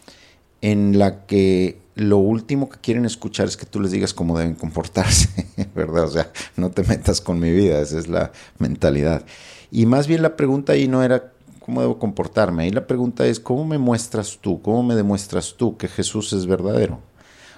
en 0.63 0.99
la 0.99 1.27
que 1.27 1.81
lo 1.95 2.19
último 2.19 2.69
que 2.69 2.79
quieren 2.79 3.05
escuchar 3.05 3.47
es 3.47 3.57
que 3.57 3.67
tú 3.67 3.81
les 3.81 3.91
digas 3.91 4.15
cómo 4.15 4.39
deben 4.39 4.55
comportarse, 4.55 5.47
¿verdad? 5.75 6.05
O 6.05 6.11
sea, 6.11 6.33
no 6.57 6.71
te 6.71 6.83
metas 6.83 7.21
con 7.21 7.39
mi 7.39 7.51
vida, 7.51 7.81
esa 7.81 7.99
es 7.99 8.09
la 8.09 8.33
mentalidad. 8.59 9.25
Y 9.71 9.87
más 9.87 10.07
bien 10.07 10.23
la 10.23 10.37
pregunta 10.37 10.73
ahí 10.73 10.89
no 10.89 11.03
era 11.03 11.33
cómo 11.59 11.81
debo 11.83 11.99
comportarme, 11.99 12.65
ahí 12.65 12.71
la 12.71 12.87
pregunta 12.87 13.27
es 13.27 13.39
cómo 13.39 13.65
me 13.67 13.79
muestras 13.79 14.39
tú, 14.41 14.63
cómo 14.63 14.83
me 14.83 14.95
demuestras 14.95 15.55
tú 15.57 15.77
que 15.77 15.89
Jesús 15.89 16.33
es 16.33 16.47
verdadero. 16.47 17.01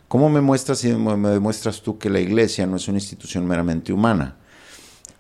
¿Cómo 0.09 0.29
me 0.29 0.43
muestras 0.43 0.85
y 0.85 0.93
me 0.93 1.31
demuestras 1.31 1.81
tú 1.81 1.97
que 1.97 2.11
la 2.11 2.21
iglesia 2.21 2.67
no 2.67 2.77
es 2.77 2.87
una 2.87 2.99
institución 2.99 3.47
meramente 3.47 3.95
humana? 3.95 4.37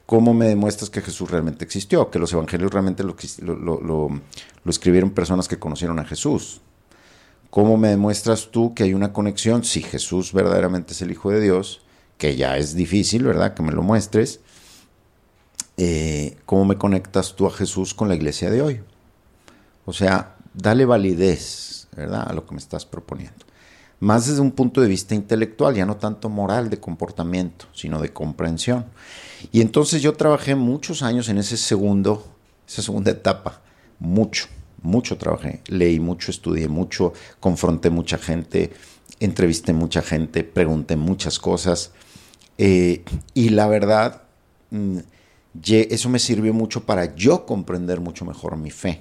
¿Cómo 0.04 0.34
me 0.34 0.46
demuestras 0.46 0.90
que 0.90 1.00
Jesús 1.00 1.30
realmente 1.30 1.64
existió? 1.64 2.10
Que 2.10 2.18
los 2.18 2.30
evangelios 2.34 2.70
realmente 2.70 3.02
lo, 3.02 3.16
lo, 3.40 3.80
lo 3.80 4.70
escribieron 4.70 5.12
personas 5.12 5.48
que 5.48 5.58
conocieron 5.58 5.98
a 5.98 6.04
Jesús. 6.04 6.60
¿Cómo 7.52 7.76
me 7.76 7.88
demuestras 7.88 8.48
tú 8.50 8.72
que 8.72 8.84
hay 8.84 8.94
una 8.94 9.12
conexión? 9.12 9.62
Si 9.62 9.82
Jesús 9.82 10.32
verdaderamente 10.32 10.94
es 10.94 11.02
el 11.02 11.10
Hijo 11.10 11.28
de 11.28 11.38
Dios, 11.38 11.82
que 12.16 12.34
ya 12.34 12.56
es 12.56 12.74
difícil, 12.74 13.24
¿verdad? 13.24 13.52
Que 13.52 13.62
me 13.62 13.72
lo 13.72 13.82
muestres. 13.82 14.40
Eh, 15.76 16.38
¿Cómo 16.46 16.64
me 16.64 16.78
conectas 16.78 17.36
tú 17.36 17.46
a 17.46 17.50
Jesús 17.50 17.92
con 17.92 18.08
la 18.08 18.14
iglesia 18.14 18.48
de 18.48 18.62
hoy? 18.62 18.80
O 19.84 19.92
sea, 19.92 20.36
dale 20.54 20.86
validez, 20.86 21.88
¿verdad? 21.94 22.26
A 22.26 22.32
lo 22.32 22.46
que 22.46 22.54
me 22.54 22.58
estás 22.58 22.86
proponiendo. 22.86 23.44
Más 24.00 24.28
desde 24.28 24.40
un 24.40 24.52
punto 24.52 24.80
de 24.80 24.88
vista 24.88 25.14
intelectual, 25.14 25.74
ya 25.74 25.84
no 25.84 25.98
tanto 25.98 26.30
moral 26.30 26.70
de 26.70 26.80
comportamiento, 26.80 27.66
sino 27.74 28.00
de 28.00 28.14
comprensión. 28.14 28.86
Y 29.52 29.60
entonces 29.60 30.00
yo 30.00 30.14
trabajé 30.14 30.54
muchos 30.54 31.02
años 31.02 31.28
en 31.28 31.36
ese 31.36 31.58
segundo, 31.58 32.26
esa 32.66 32.80
segunda 32.80 33.10
etapa, 33.10 33.60
mucho 33.98 34.46
mucho 34.82 35.18
trabajé, 35.18 35.60
leí 35.66 36.00
mucho, 36.00 36.30
estudié 36.30 36.68
mucho, 36.68 37.12
confronté 37.40 37.90
mucha 37.90 38.18
gente, 38.18 38.72
entrevisté 39.20 39.72
mucha 39.72 40.02
gente, 40.02 40.44
pregunté 40.44 40.96
muchas 40.96 41.38
cosas. 41.38 41.92
Eh, 42.58 43.04
y 43.34 43.50
la 43.50 43.66
verdad, 43.66 44.22
mm, 44.70 44.98
eso 45.64 46.08
me 46.08 46.18
sirvió 46.18 46.52
mucho 46.52 46.84
para 46.84 47.14
yo 47.14 47.46
comprender 47.46 48.00
mucho 48.00 48.24
mejor 48.24 48.56
mi 48.56 48.70
fe. 48.70 49.00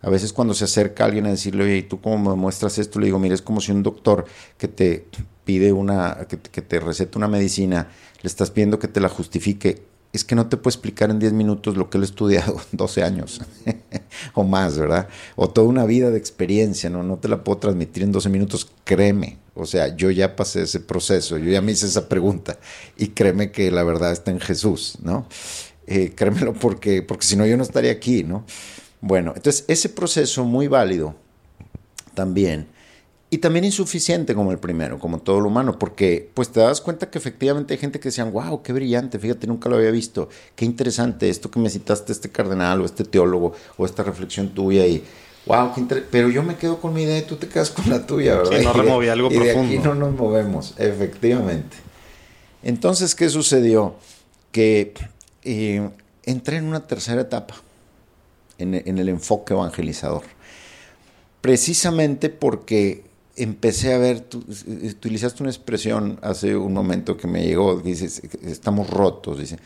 A 0.00 0.10
veces 0.10 0.32
cuando 0.32 0.54
se 0.54 0.64
acerca 0.64 1.04
alguien 1.04 1.26
a 1.26 1.30
decirle, 1.30 1.64
oye, 1.64 1.78
¿y 1.78 1.82
tú 1.82 2.00
cómo 2.00 2.30
me 2.30 2.36
muestras 2.36 2.78
esto? 2.78 3.00
Le 3.00 3.06
digo, 3.06 3.18
mira, 3.18 3.34
es 3.34 3.42
como 3.42 3.60
si 3.60 3.72
un 3.72 3.82
doctor 3.82 4.26
que 4.56 4.68
te 4.68 5.06
pide 5.44 5.72
una, 5.72 6.26
que, 6.28 6.38
que 6.38 6.62
te 6.62 6.78
receta 6.78 7.18
una 7.18 7.26
medicina, 7.26 7.88
le 8.22 8.28
estás 8.28 8.50
pidiendo 8.50 8.78
que 8.78 8.86
te 8.86 9.00
la 9.00 9.08
justifique 9.08 9.82
es 10.12 10.24
que 10.24 10.34
no 10.34 10.48
te 10.48 10.56
puedo 10.56 10.70
explicar 10.70 11.10
en 11.10 11.18
10 11.18 11.32
minutos 11.32 11.76
lo 11.76 11.90
que 11.90 11.98
él 11.98 12.02
ha 12.02 12.06
estudiado 12.06 12.60
12 12.72 13.02
años 13.02 13.40
o 14.34 14.44
más, 14.44 14.78
¿verdad? 14.78 15.08
O 15.36 15.50
toda 15.50 15.68
una 15.68 15.84
vida 15.84 16.10
de 16.10 16.18
experiencia, 16.18 16.90
¿no? 16.90 17.02
No 17.02 17.18
te 17.18 17.28
la 17.28 17.44
puedo 17.44 17.58
transmitir 17.58 18.02
en 18.02 18.12
12 18.12 18.28
minutos, 18.28 18.70
créeme. 18.84 19.38
O 19.54 19.66
sea, 19.66 19.96
yo 19.96 20.10
ya 20.10 20.36
pasé 20.36 20.62
ese 20.62 20.80
proceso, 20.80 21.36
yo 21.36 21.50
ya 21.50 21.60
me 21.60 21.72
hice 21.72 21.86
esa 21.86 22.08
pregunta 22.08 22.58
y 22.96 23.08
créeme 23.08 23.50
que 23.50 23.72
la 23.72 23.82
verdad 23.82 24.12
está 24.12 24.30
en 24.30 24.38
Jesús, 24.38 24.98
¿no? 25.02 25.26
eh, 25.88 26.12
créemelo 26.14 26.52
porque, 26.52 27.02
porque 27.02 27.26
si 27.26 27.34
no 27.34 27.46
yo 27.46 27.56
no 27.56 27.62
estaría 27.62 27.90
aquí, 27.90 28.22
¿no? 28.22 28.44
Bueno, 29.00 29.32
entonces 29.34 29.64
ese 29.68 29.88
proceso 29.88 30.44
muy 30.44 30.68
válido 30.68 31.14
también 32.14 32.68
y 33.30 33.38
también 33.38 33.64
insuficiente 33.64 34.34
como 34.34 34.52
el 34.52 34.58
primero, 34.58 34.98
como 34.98 35.18
todo 35.18 35.40
lo 35.40 35.48
humano, 35.48 35.78
porque 35.78 36.30
pues 36.32 36.48
te 36.48 36.60
das 36.60 36.80
cuenta 36.80 37.10
que 37.10 37.18
efectivamente 37.18 37.74
hay 37.74 37.78
gente 37.78 38.00
que 38.00 38.08
decían, 38.08 38.32
wow, 38.32 38.62
qué 38.62 38.72
brillante, 38.72 39.18
fíjate, 39.18 39.46
nunca 39.46 39.68
lo 39.68 39.76
había 39.76 39.90
visto, 39.90 40.30
qué 40.56 40.64
interesante 40.64 41.28
esto 41.28 41.50
que 41.50 41.60
me 41.60 41.68
citaste, 41.68 42.12
este 42.12 42.30
cardenal 42.30 42.80
o 42.80 42.86
este 42.86 43.04
teólogo 43.04 43.52
o 43.76 43.84
esta 43.84 44.02
reflexión 44.02 44.48
tuya 44.48 44.86
y 44.86 45.04
wow, 45.44 45.74
qué 45.74 45.80
interesante, 45.80 46.08
pero 46.10 46.30
yo 46.30 46.42
me 46.42 46.56
quedo 46.56 46.80
con 46.80 46.94
mi 46.94 47.02
idea 47.02 47.18
y 47.18 47.22
tú 47.22 47.36
te 47.36 47.48
quedas 47.48 47.70
con 47.70 47.90
la 47.90 48.06
tuya, 48.06 48.36
¿verdad? 48.38 48.58
Sí, 48.58 48.64
no 48.64 48.72
removí 48.82 49.08
algo 49.08 49.28
y 49.30 49.34
de 49.34 49.40
profundo. 49.40 49.74
aquí 49.74 49.78
no 49.78 49.94
nos 49.94 50.14
movemos, 50.14 50.74
efectivamente. 50.78 51.76
Entonces, 52.62 53.14
¿qué 53.14 53.28
sucedió? 53.28 53.94
Que 54.52 54.94
eh, 55.44 55.90
entré 56.24 56.56
en 56.56 56.64
una 56.64 56.86
tercera 56.86 57.20
etapa, 57.20 57.56
en, 58.56 58.74
en 58.74 58.96
el 58.96 59.10
enfoque 59.10 59.52
evangelizador, 59.52 60.22
precisamente 61.42 62.30
porque 62.30 63.07
empecé 63.38 63.94
a 63.94 63.98
ver, 63.98 64.20
tú, 64.20 64.44
utilizaste 64.82 65.42
una 65.42 65.50
expresión 65.50 66.18
hace 66.22 66.56
un 66.56 66.72
momento 66.72 67.16
que 67.16 67.28
me 67.28 67.44
llegó, 67.44 67.80
dices, 67.80 68.20
estamos 68.42 68.90
rotos, 68.90 69.38
dice. 69.38 69.58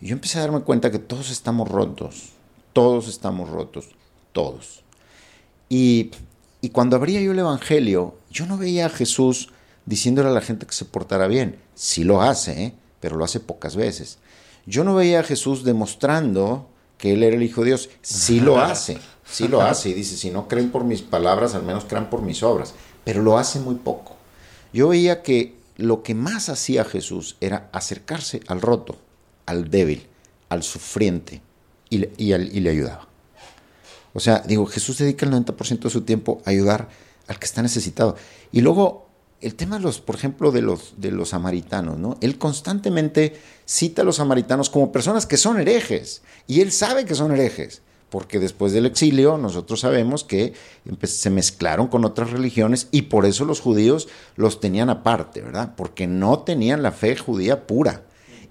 Y 0.00 0.08
yo 0.08 0.14
empecé 0.14 0.38
a 0.38 0.42
darme 0.42 0.60
cuenta 0.60 0.90
que 0.90 0.98
todos 0.98 1.30
estamos 1.30 1.68
rotos, 1.68 2.30
todos 2.72 3.08
estamos 3.08 3.48
rotos, 3.48 3.86
todos. 4.32 4.82
Y, 5.68 6.10
y 6.60 6.70
cuando 6.70 6.96
abría 6.96 7.20
yo 7.20 7.32
el 7.32 7.38
Evangelio, 7.38 8.16
yo 8.30 8.46
no 8.46 8.58
veía 8.58 8.86
a 8.86 8.90
Jesús 8.90 9.50
diciéndole 9.86 10.28
a 10.28 10.32
la 10.32 10.40
gente 10.40 10.66
que 10.66 10.74
se 10.74 10.84
portara 10.84 11.28
bien. 11.28 11.56
Sí 11.74 12.04
lo 12.04 12.22
hace, 12.22 12.64
¿eh? 12.64 12.74
pero 13.00 13.16
lo 13.16 13.24
hace 13.24 13.40
pocas 13.40 13.76
veces. 13.76 14.18
Yo 14.66 14.84
no 14.84 14.94
veía 14.94 15.20
a 15.20 15.24
Jesús 15.24 15.64
demostrando 15.64 16.68
que 16.98 17.14
Él 17.14 17.22
era 17.22 17.36
el 17.36 17.42
Hijo 17.42 17.62
de 17.62 17.68
Dios. 17.68 17.90
Sí 18.00 18.40
lo 18.40 18.60
hace, 18.60 18.98
sí 19.24 19.46
lo 19.46 19.62
hace. 19.62 19.90
Y 19.90 19.94
dice, 19.94 20.16
si 20.16 20.30
no 20.30 20.48
creen 20.48 20.70
por 20.70 20.82
mis 20.84 21.02
palabras, 21.02 21.54
al 21.54 21.62
menos 21.62 21.84
crean 21.84 22.10
por 22.10 22.22
mis 22.22 22.42
obras 22.42 22.74
pero 23.04 23.22
lo 23.22 23.38
hace 23.38 23.60
muy 23.60 23.76
poco. 23.76 24.16
Yo 24.72 24.88
veía 24.88 25.22
que 25.22 25.56
lo 25.76 26.02
que 26.02 26.14
más 26.14 26.48
hacía 26.48 26.84
Jesús 26.84 27.36
era 27.40 27.68
acercarse 27.72 28.40
al 28.46 28.60
roto, 28.60 28.96
al 29.46 29.70
débil, 29.70 30.06
al 30.48 30.62
sufriente, 30.62 31.42
y 31.90 31.98
le, 31.98 32.12
y, 32.16 32.32
y 32.32 32.60
le 32.60 32.70
ayudaba. 32.70 33.08
O 34.14 34.20
sea, 34.20 34.40
digo, 34.40 34.66
Jesús 34.66 34.98
dedica 34.98 35.26
el 35.26 35.32
90% 35.32 35.80
de 35.80 35.90
su 35.90 36.02
tiempo 36.02 36.42
a 36.44 36.50
ayudar 36.50 36.88
al 37.26 37.38
que 37.38 37.46
está 37.46 37.62
necesitado. 37.62 38.16
Y 38.50 38.60
luego, 38.60 39.08
el 39.40 39.54
tema 39.54 39.76
de 39.78 39.82
los, 39.82 40.00
por 40.00 40.14
ejemplo, 40.14 40.52
de 40.52 40.62
los, 40.62 40.94
de 40.98 41.10
los 41.10 41.30
samaritanos, 41.30 41.98
¿no? 41.98 42.18
Él 42.20 42.38
constantemente 42.38 43.40
cita 43.64 44.02
a 44.02 44.04
los 44.04 44.16
samaritanos 44.16 44.70
como 44.70 44.92
personas 44.92 45.26
que 45.26 45.36
son 45.36 45.58
herejes, 45.58 46.22
y 46.46 46.60
él 46.60 46.72
sabe 46.72 47.04
que 47.04 47.14
son 47.14 47.32
herejes 47.32 47.82
porque 48.12 48.38
después 48.38 48.74
del 48.74 48.84
exilio 48.84 49.38
nosotros 49.38 49.80
sabemos 49.80 50.22
que 50.22 50.52
se 51.04 51.30
mezclaron 51.30 51.86
con 51.86 52.04
otras 52.04 52.30
religiones 52.30 52.88
y 52.90 53.02
por 53.02 53.24
eso 53.24 53.46
los 53.46 53.62
judíos 53.62 54.06
los 54.36 54.60
tenían 54.60 54.90
aparte, 54.90 55.40
¿verdad? 55.40 55.72
Porque 55.78 56.06
no 56.06 56.40
tenían 56.40 56.82
la 56.82 56.92
fe 56.92 57.16
judía 57.16 57.66
pura. 57.66 58.02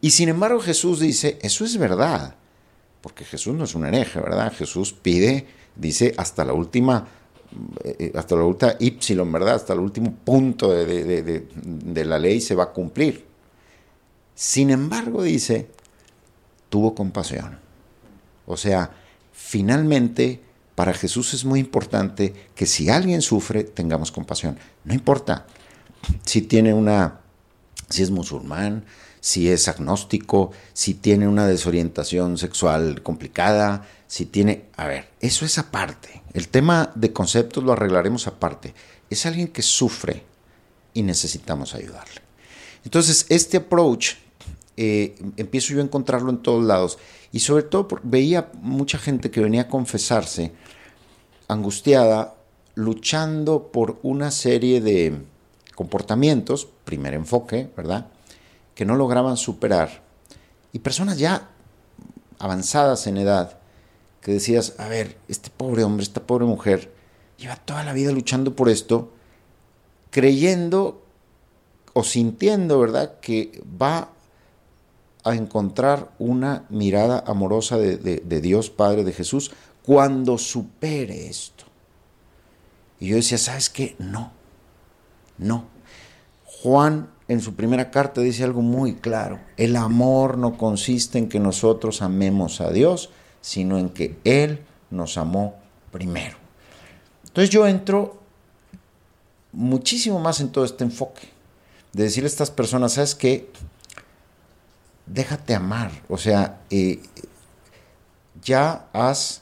Y 0.01 0.09
sin 0.09 0.29
embargo 0.29 0.61
Jesús 0.61 0.99
dice, 0.99 1.37
eso 1.43 1.63
es 1.63 1.77
verdad, 1.77 2.33
porque 3.01 3.23
Jesús 3.23 3.53
no 3.53 3.65
es 3.65 3.75
un 3.75 3.85
hereje, 3.85 4.19
¿verdad? 4.19 4.51
Jesús 4.51 4.93
pide, 4.93 5.45
dice, 5.75 6.15
hasta 6.17 6.43
la 6.43 6.53
última, 6.53 7.07
eh, 7.83 8.11
hasta 8.15 8.35
la 8.35 8.45
última 8.45 8.73
ypsilon, 8.79 9.31
¿verdad? 9.31 9.53
Hasta 9.53 9.73
el 9.73 9.79
último 9.79 10.11
punto 10.25 10.71
de, 10.71 11.03
de, 11.21 11.47
de 11.53 12.05
la 12.05 12.17
ley 12.17 12.41
se 12.41 12.55
va 12.55 12.63
a 12.63 12.69
cumplir. 12.71 13.27
Sin 14.33 14.71
embargo, 14.71 15.21
dice, 15.21 15.67
tuvo 16.69 16.95
compasión. 16.95 17.59
O 18.47 18.57
sea, 18.57 18.89
finalmente 19.41 20.41
para 20.75 20.93
Jesús 20.93 21.33
es 21.33 21.45
muy 21.45 21.59
importante 21.59 22.33
que 22.55 22.65
si 22.65 22.89
alguien 22.89 23.21
sufre, 23.21 23.63
tengamos 23.63 24.11
compasión. 24.11 24.57
No 24.83 24.93
importa 24.93 25.45
si 26.25 26.41
tiene 26.41 26.73
una, 26.73 27.19
si 27.89 28.03
es 28.03 28.11
musulmán, 28.11 28.85
si 29.19 29.49
es 29.49 29.67
agnóstico, 29.67 30.51
si 30.73 30.93
tiene 30.95 31.27
una 31.27 31.47
desorientación 31.47 32.37
sexual 32.37 33.03
complicada, 33.03 33.87
si 34.07 34.25
tiene, 34.25 34.65
a 34.77 34.87
ver, 34.87 35.09
eso 35.19 35.45
es 35.45 35.57
aparte. 35.57 36.21
El 36.33 36.47
tema 36.47 36.91
de 36.95 37.13
conceptos 37.13 37.63
lo 37.63 37.73
arreglaremos 37.73 38.27
aparte. 38.27 38.73
Es 39.09 39.25
alguien 39.25 39.49
que 39.49 39.61
sufre 39.61 40.23
y 40.93 41.03
necesitamos 41.03 41.75
ayudarle. 41.75 42.21
Entonces, 42.83 43.25
este 43.29 43.57
approach 43.57 44.15
eh, 44.77 45.15
empiezo 45.37 45.73
yo 45.73 45.81
a 45.81 45.83
encontrarlo 45.83 46.31
en 46.31 46.41
todos 46.41 46.63
lados. 46.63 46.97
Y 47.31 47.39
sobre 47.39 47.63
todo 47.63 47.87
veía 48.03 48.51
mucha 48.61 48.97
gente 48.97 49.31
que 49.31 49.41
venía 49.41 49.63
a 49.63 49.67
confesarse 49.67 50.51
angustiada, 51.47 52.35
luchando 52.75 53.71
por 53.71 53.99
una 54.03 54.31
serie 54.31 54.79
de 54.79 55.21
comportamientos, 55.75 56.67
primer 56.85 57.13
enfoque, 57.13 57.69
¿verdad? 57.75 58.07
Que 58.75 58.85
no 58.85 58.95
lograban 58.95 59.37
superar. 59.37 60.03
Y 60.71 60.79
personas 60.79 61.17
ya 61.17 61.49
avanzadas 62.39 63.07
en 63.07 63.17
edad, 63.17 63.59
que 64.21 64.31
decías, 64.31 64.75
a 64.77 64.87
ver, 64.87 65.17
este 65.27 65.49
pobre 65.49 65.83
hombre, 65.83 66.03
esta 66.03 66.21
pobre 66.25 66.45
mujer, 66.45 66.93
lleva 67.37 67.55
toda 67.55 67.83
la 67.83 67.93
vida 67.93 68.11
luchando 68.11 68.55
por 68.55 68.69
esto, 68.69 69.11
creyendo 70.09 71.03
o 71.93 72.03
sintiendo, 72.03 72.79
¿verdad?, 72.79 73.19
que 73.19 73.61
va 73.81 74.13
a 75.23 75.35
encontrar 75.35 76.11
una 76.19 76.65
mirada 76.69 77.23
amorosa 77.27 77.77
de, 77.77 77.97
de, 77.97 78.41
Dios 78.41 78.69
Padre, 78.69 79.03
de 79.03 79.13
Jesús, 79.13 79.51
cuando 79.83 80.37
supere 80.37 81.27
esto. 81.27 81.65
Y 82.99 83.09
yo 83.09 83.15
decía, 83.15 83.37
¿sabes 83.37 83.69
qué? 83.69 83.95
No, 83.99 84.31
no. 85.37 85.65
Juan 86.45 87.09
en 87.27 87.41
su 87.41 87.55
primera 87.55 87.91
carta 87.91 88.21
dice 88.21 88.43
algo 88.43 88.61
muy 88.61 88.95
claro. 88.95 89.39
El 89.57 89.75
amor 89.75 90.37
no 90.37 90.57
consiste 90.57 91.17
en 91.17 91.29
que 91.29 91.39
nosotros 91.39 92.01
amemos 92.01 92.61
a 92.61 92.71
Dios, 92.71 93.09
sino 93.41 93.77
en 93.77 93.89
que 93.89 94.19
Él 94.23 94.59
nos 94.89 95.17
amó 95.17 95.55
primero. 95.91 96.37
Entonces 97.23 97.49
yo 97.49 97.65
entro 97.65 98.19
muchísimo 99.51 100.19
más 100.19 100.41
en 100.41 100.49
todo 100.49 100.65
este 100.65 100.83
enfoque. 100.83 101.29
De 101.93 102.03
decirle 102.03 102.27
a 102.27 102.31
estas 102.31 102.51
personas, 102.51 102.93
¿sabes 102.93 103.15
qué? 103.15 103.49
Déjate 105.13 105.55
amar. 105.55 105.91
O 106.09 106.17
sea, 106.17 106.61
eh, 106.69 106.99
ya 108.43 108.87
haz 108.93 109.41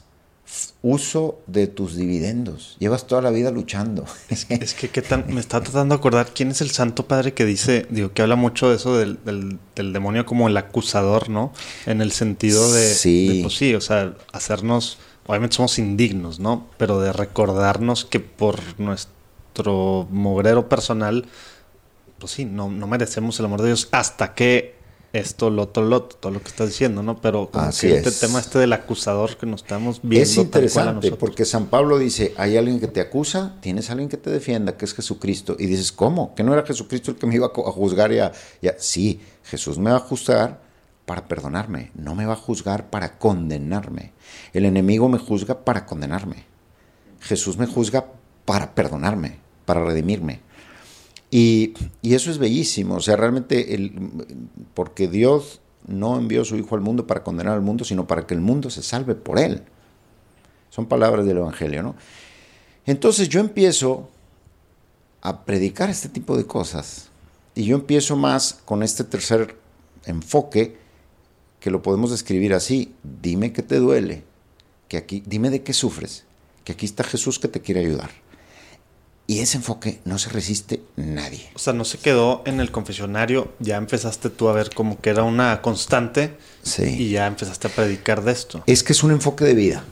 uso 0.82 1.40
de 1.46 1.66
tus 1.66 1.94
dividendos. 1.94 2.76
Llevas 2.78 3.06
toda 3.06 3.22
la 3.22 3.30
vida 3.30 3.50
luchando. 3.50 4.04
Es 4.30 4.74
que, 4.74 4.88
¿qué 4.88 5.02
tan? 5.02 5.32
me 5.32 5.40
está 5.40 5.60
tratando 5.60 5.94
de 5.94 5.98
acordar 5.98 6.32
quién 6.34 6.50
es 6.50 6.60
el 6.60 6.70
Santo 6.70 7.06
Padre 7.06 7.34
que 7.34 7.44
dice, 7.44 7.86
digo, 7.90 8.12
que 8.12 8.22
habla 8.22 8.36
mucho 8.36 8.68
de 8.68 8.76
eso 8.76 8.96
del, 8.96 9.22
del, 9.24 9.58
del 9.76 9.92
demonio 9.92 10.26
como 10.26 10.48
el 10.48 10.56
acusador, 10.56 11.28
¿no? 11.28 11.52
En 11.86 12.00
el 12.00 12.12
sentido 12.12 12.72
de, 12.72 12.94
sí. 12.94 13.36
de, 13.36 13.42
pues 13.42 13.56
sí, 13.56 13.74
o 13.74 13.80
sea, 13.80 14.14
hacernos, 14.32 14.98
obviamente 15.26 15.56
somos 15.56 15.78
indignos, 15.78 16.40
¿no? 16.40 16.66
Pero 16.78 17.00
de 17.00 17.12
recordarnos 17.12 18.04
que 18.04 18.20
por 18.20 18.58
nuestro 18.78 20.08
mugrero 20.10 20.68
personal, 20.68 21.26
pues 22.18 22.32
sí, 22.32 22.44
no, 22.44 22.70
no 22.70 22.86
merecemos 22.86 23.38
el 23.38 23.46
amor 23.46 23.62
de 23.62 23.68
Dios 23.68 23.88
hasta 23.92 24.34
que 24.34 24.79
esto, 25.12 25.50
lo 25.50 25.62
otro, 25.62 25.84
lo 25.84 25.96
otro, 25.96 26.18
todo 26.18 26.32
lo 26.32 26.40
que 26.40 26.48
estás 26.48 26.68
diciendo, 26.68 27.02
¿no? 27.02 27.20
Pero 27.20 27.50
como 27.50 27.64
Así 27.64 27.88
que 27.88 27.98
es. 27.98 28.06
este 28.06 28.26
tema 28.26 28.38
este 28.38 28.60
del 28.60 28.72
acusador 28.72 29.36
que 29.36 29.46
nos 29.46 29.62
estamos 29.62 30.00
viendo. 30.02 30.22
Es 30.22 30.36
interesante 30.36 31.12
porque 31.12 31.44
San 31.44 31.66
Pablo 31.66 31.98
dice, 31.98 32.32
hay 32.36 32.56
alguien 32.56 32.78
que 32.78 32.86
te 32.86 33.00
acusa, 33.00 33.56
tienes 33.60 33.90
alguien 33.90 34.08
que 34.08 34.16
te 34.16 34.30
defienda, 34.30 34.76
que 34.76 34.84
es 34.84 34.94
Jesucristo. 34.94 35.56
Y 35.58 35.66
dices, 35.66 35.90
¿cómo? 35.90 36.34
¿Que 36.34 36.44
no 36.44 36.52
era 36.52 36.64
Jesucristo 36.64 37.10
el 37.10 37.16
que 37.16 37.26
me 37.26 37.34
iba 37.34 37.46
a 37.46 37.72
juzgar 37.72 38.12
ya? 38.12 38.32
ya? 38.62 38.76
Sí, 38.78 39.20
Jesús 39.44 39.78
me 39.78 39.90
va 39.90 39.96
a 39.96 40.00
juzgar 40.00 40.60
para 41.06 41.26
perdonarme, 41.26 41.90
no 41.96 42.14
me 42.14 42.24
va 42.24 42.34
a 42.34 42.36
juzgar 42.36 42.88
para 42.88 43.18
condenarme. 43.18 44.12
El 44.52 44.64
enemigo 44.64 45.08
me 45.08 45.18
juzga 45.18 45.64
para 45.64 45.84
condenarme. 45.84 46.44
Jesús 47.18 47.58
me 47.58 47.66
juzga 47.66 48.06
para 48.44 48.76
perdonarme, 48.76 49.38
para 49.64 49.84
redimirme. 49.84 50.40
Y, 51.30 51.74
eso 52.02 52.30
es 52.30 52.38
bellísimo, 52.38 52.96
o 52.96 53.00
sea, 53.00 53.16
realmente, 53.16 53.74
el, 53.74 53.92
porque 54.74 55.08
Dios 55.08 55.60
no 55.86 56.18
envió 56.18 56.42
a 56.42 56.44
su 56.44 56.56
Hijo 56.56 56.74
al 56.74 56.80
mundo 56.80 57.06
para 57.06 57.22
condenar 57.22 57.54
al 57.54 57.62
mundo, 57.62 57.84
sino 57.84 58.06
para 58.06 58.26
que 58.26 58.34
el 58.34 58.40
mundo 58.40 58.68
se 58.70 58.82
salve 58.82 59.14
por 59.14 59.38
él. 59.38 59.62
Son 60.70 60.86
palabras 60.86 61.26
del 61.26 61.38
Evangelio, 61.38 61.82
¿no? 61.82 61.94
Entonces 62.86 63.28
yo 63.28 63.40
empiezo 63.40 64.08
a 65.20 65.44
predicar 65.44 65.90
este 65.90 66.08
tipo 66.08 66.36
de 66.36 66.46
cosas 66.46 67.08
y 67.54 67.64
yo 67.64 67.76
empiezo 67.76 68.16
más 68.16 68.60
con 68.64 68.82
este 68.82 69.04
tercer 69.04 69.56
enfoque 70.06 70.78
que 71.60 71.70
lo 71.70 71.82
podemos 71.82 72.10
describir 72.10 72.54
así, 72.54 72.94
dime 73.20 73.52
qué 73.52 73.62
te 73.62 73.76
duele, 73.76 74.24
que 74.88 74.96
aquí, 74.96 75.22
dime 75.26 75.50
de 75.50 75.62
qué 75.62 75.74
sufres, 75.74 76.24
que 76.64 76.72
aquí 76.72 76.86
está 76.86 77.04
Jesús 77.04 77.38
que 77.38 77.48
te 77.48 77.60
quiere 77.60 77.80
ayudar. 77.80 78.10
Y 79.30 79.38
ese 79.38 79.58
enfoque 79.58 80.00
no 80.04 80.18
se 80.18 80.28
resiste 80.30 80.82
nadie. 80.96 81.48
O 81.54 81.60
sea, 81.60 81.72
no 81.72 81.84
se 81.84 81.98
quedó 81.98 82.42
en 82.46 82.58
el 82.58 82.72
confesionario, 82.72 83.52
ya 83.60 83.76
empezaste 83.76 84.28
tú 84.28 84.48
a 84.48 84.52
ver 84.52 84.70
como 84.74 85.00
que 85.00 85.10
era 85.10 85.22
una 85.22 85.62
constante 85.62 86.36
Sí. 86.64 86.82
y 86.98 87.10
ya 87.10 87.28
empezaste 87.28 87.68
a 87.68 87.70
predicar 87.70 88.24
de 88.24 88.32
esto. 88.32 88.64
Es 88.66 88.82
que 88.82 88.92
es 88.92 89.04
un 89.04 89.12
enfoque 89.12 89.44
de 89.44 89.54
vida. 89.54 89.84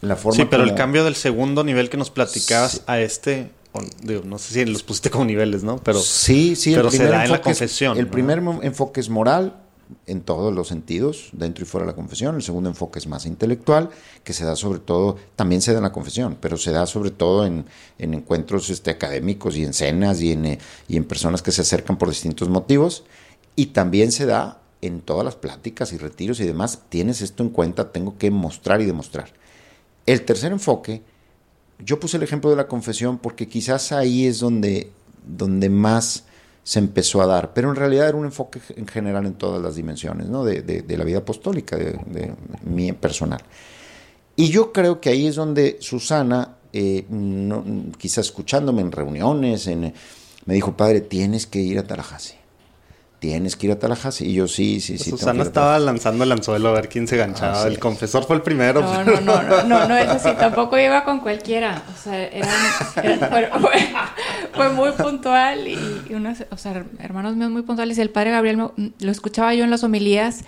La 0.00 0.16
forma 0.16 0.36
Sí, 0.36 0.46
pero 0.50 0.62
el 0.62 0.74
cambio 0.74 1.04
del 1.04 1.14
segundo 1.14 1.62
nivel 1.62 1.90
que 1.90 1.98
nos 1.98 2.08
platicabas 2.10 2.72
Sí. 2.72 2.80
a 2.86 3.00
este, 3.00 3.50
o- 3.72 3.82
digo, 4.02 4.22
no 4.24 4.38
sé 4.38 4.54
si 4.54 4.64
los 4.64 4.82
pusiste 4.82 5.10
como 5.10 5.26
niveles, 5.26 5.62
¿no? 5.62 5.76
Pero 5.76 6.00
sí, 6.00 6.56
sí, 6.56 6.74
pero 6.74 6.88
el 6.88 6.94
se 6.94 7.04
da 7.04 7.24
en 7.24 7.32
la 7.32 7.36
es- 7.36 7.42
confesión, 7.42 7.98
el 7.98 8.06
¿no? 8.06 8.10
primer 8.12 8.42
enfoque 8.62 8.98
es 9.00 9.10
moral 9.10 9.56
en 10.06 10.20
todos 10.20 10.54
los 10.54 10.68
sentidos, 10.68 11.30
dentro 11.32 11.64
y 11.64 11.66
fuera 11.66 11.86
de 11.86 11.92
la 11.92 11.96
confesión. 11.96 12.34
El 12.36 12.42
segundo 12.42 12.68
enfoque 12.68 12.98
es 12.98 13.06
más 13.06 13.26
intelectual, 13.26 13.90
que 14.22 14.32
se 14.32 14.44
da 14.44 14.56
sobre 14.56 14.78
todo, 14.78 15.16
también 15.36 15.62
se 15.62 15.72
da 15.72 15.78
en 15.78 15.84
la 15.84 15.92
confesión, 15.92 16.36
pero 16.40 16.56
se 16.56 16.72
da 16.72 16.86
sobre 16.86 17.10
todo 17.10 17.46
en, 17.46 17.64
en 17.98 18.14
encuentros 18.14 18.70
este, 18.70 18.90
académicos 18.90 19.56
y 19.56 19.64
en 19.64 19.72
cenas 19.72 20.20
y 20.20 20.32
en, 20.32 20.44
eh, 20.44 20.58
y 20.88 20.96
en 20.96 21.04
personas 21.04 21.42
que 21.42 21.52
se 21.52 21.62
acercan 21.62 21.98
por 21.98 22.08
distintos 22.08 22.48
motivos. 22.48 23.04
Y 23.56 23.66
también 23.66 24.12
se 24.12 24.26
da 24.26 24.60
en 24.80 25.00
todas 25.00 25.24
las 25.24 25.36
pláticas 25.36 25.92
y 25.92 25.98
retiros 25.98 26.40
y 26.40 26.44
demás. 26.44 26.80
Tienes 26.88 27.22
esto 27.22 27.42
en 27.42 27.48
cuenta, 27.48 27.92
tengo 27.92 28.18
que 28.18 28.30
mostrar 28.30 28.80
y 28.80 28.84
demostrar. 28.84 29.32
El 30.06 30.24
tercer 30.24 30.52
enfoque, 30.52 31.02
yo 31.78 31.98
puse 31.98 32.18
el 32.18 32.22
ejemplo 32.22 32.50
de 32.50 32.56
la 32.56 32.68
confesión 32.68 33.18
porque 33.18 33.48
quizás 33.48 33.92
ahí 33.92 34.26
es 34.26 34.40
donde, 34.40 34.90
donde 35.26 35.70
más 35.70 36.24
se 36.64 36.78
empezó 36.80 37.22
a 37.22 37.26
dar, 37.26 37.52
pero 37.52 37.68
en 37.70 37.76
realidad 37.76 38.08
era 38.08 38.16
un 38.16 38.24
enfoque 38.24 38.58
en 38.74 38.86
general 38.88 39.26
en 39.26 39.34
todas 39.34 39.62
las 39.62 39.76
dimensiones, 39.76 40.28
¿no? 40.28 40.44
de, 40.44 40.62
de- 40.62 40.82
de 40.82 40.96
la 40.96 41.04
vida 41.04 41.18
apostólica, 41.18 41.76
de, 41.76 42.34
mi 42.64 42.92
personal. 42.92 43.40
Y 44.34 44.48
yo 44.48 44.72
creo 44.72 45.00
que 45.00 45.10
ahí 45.10 45.26
es 45.28 45.36
donde 45.36 45.76
Susana, 45.80 46.56
eh, 46.72 47.04
quizás 47.98 48.26
escuchándome 48.26 48.80
en 48.82 48.90
reuniones, 48.90 49.68
me 50.46 50.54
dijo, 50.54 50.76
padre, 50.76 51.02
tienes 51.02 51.46
que 51.46 51.60
ir 51.60 51.78
a 51.78 51.86
Tallahassee. 51.86 52.38
Tienes 53.20 53.56
que 53.56 53.66
ir 53.68 53.72
a 53.72 53.78
Tallahassee. 53.78 54.26
Y 54.28 54.34
yo, 54.34 54.46
sí, 54.48 54.80
sí, 54.80 54.98
sí. 54.98 55.10
Susana 55.10 55.42
estaba 55.44 55.78
lanzando 55.78 56.24
el 56.24 56.32
anzuelo 56.32 56.68
a 56.68 56.72
ver 56.72 56.90
quién 56.90 57.08
se 57.08 57.16
ganchaba. 57.16 57.62
Ah. 57.62 57.66
El 57.68 57.78
confesor 57.78 58.24
fue 58.26 58.36
el 58.36 58.42
primero. 58.42 58.82
No, 58.82 59.02
no, 59.02 59.20
no, 59.20 59.42
no, 59.42 59.62
no, 59.64 59.88
no 59.88 59.96
es 59.96 60.08
así, 60.08 60.28
tampoco 60.38 60.78
iba 60.78 61.04
con 61.04 61.20
cualquiera, 61.20 61.82
o 61.94 62.02
sea, 62.02 62.22
eran, 62.26 62.50
eran- 63.02 63.30
fue, 63.30 63.50
fue- 63.60 63.86
fue 64.52 64.68
muy 64.70 64.90
puntual 64.92 65.66
y, 65.66 65.78
y 66.10 66.14
unos, 66.14 66.44
o 66.50 66.56
sea, 66.58 66.84
hermanos 66.98 67.34
míos 67.36 67.50
muy 67.50 67.62
puntuales 67.62 67.96
y 67.96 68.02
el 68.02 68.10
padre 68.10 68.30
Gabriel 68.32 68.58
me- 68.76 68.92
lo 69.00 69.10
escuchaba 69.10 69.54
yo 69.54 69.64
en 69.64 69.70
las 69.70 69.82
homilías 69.84 70.40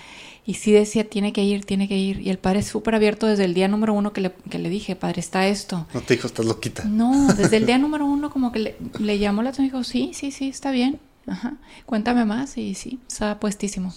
y 0.44 0.54
sí 0.54 0.70
decía, 0.70 1.08
tiene 1.08 1.32
que 1.32 1.42
ir, 1.42 1.64
tiene 1.64 1.88
que 1.88 1.96
ir, 1.96 2.20
y 2.20 2.28
el 2.30 2.38
padre 2.38 2.58
es 2.60 2.66
súper 2.66 2.94
abierto 2.94 3.26
desde 3.26 3.44
el 3.46 3.54
día 3.54 3.68
número 3.68 3.94
uno 3.94 4.12
que 4.12 4.20
le, 4.20 4.32
que 4.50 4.58
le 4.58 4.68
dije, 4.68 4.94
padre, 4.96 5.20
está 5.20 5.46
esto. 5.48 5.86
No 5.94 6.02
te 6.02 6.14
dijo, 6.14 6.26
estás 6.28 6.44
loquita. 6.46 6.84
No, 6.84 7.32
desde 7.34 7.56
el 7.56 7.64
día 7.66 7.78
número 7.78 8.04
uno 8.06 8.30
como 8.30 8.52
que 8.52 8.58
le, 8.60 8.76
le 9.00 9.18
llamó 9.18 9.42
la 9.42 9.48
atención 9.50 9.66
y 9.66 9.70
dijo, 9.70 9.82
sí, 9.82 10.10
sí, 10.14 10.30
sí, 10.30 10.48
está 10.48 10.70
bien, 10.70 11.00
ajá, 11.26 11.56
cuéntame 11.84 12.24
más 12.24 12.56
y 12.56 12.74
sí, 12.74 13.00
está 13.08 13.40
puestísimo. 13.40 13.92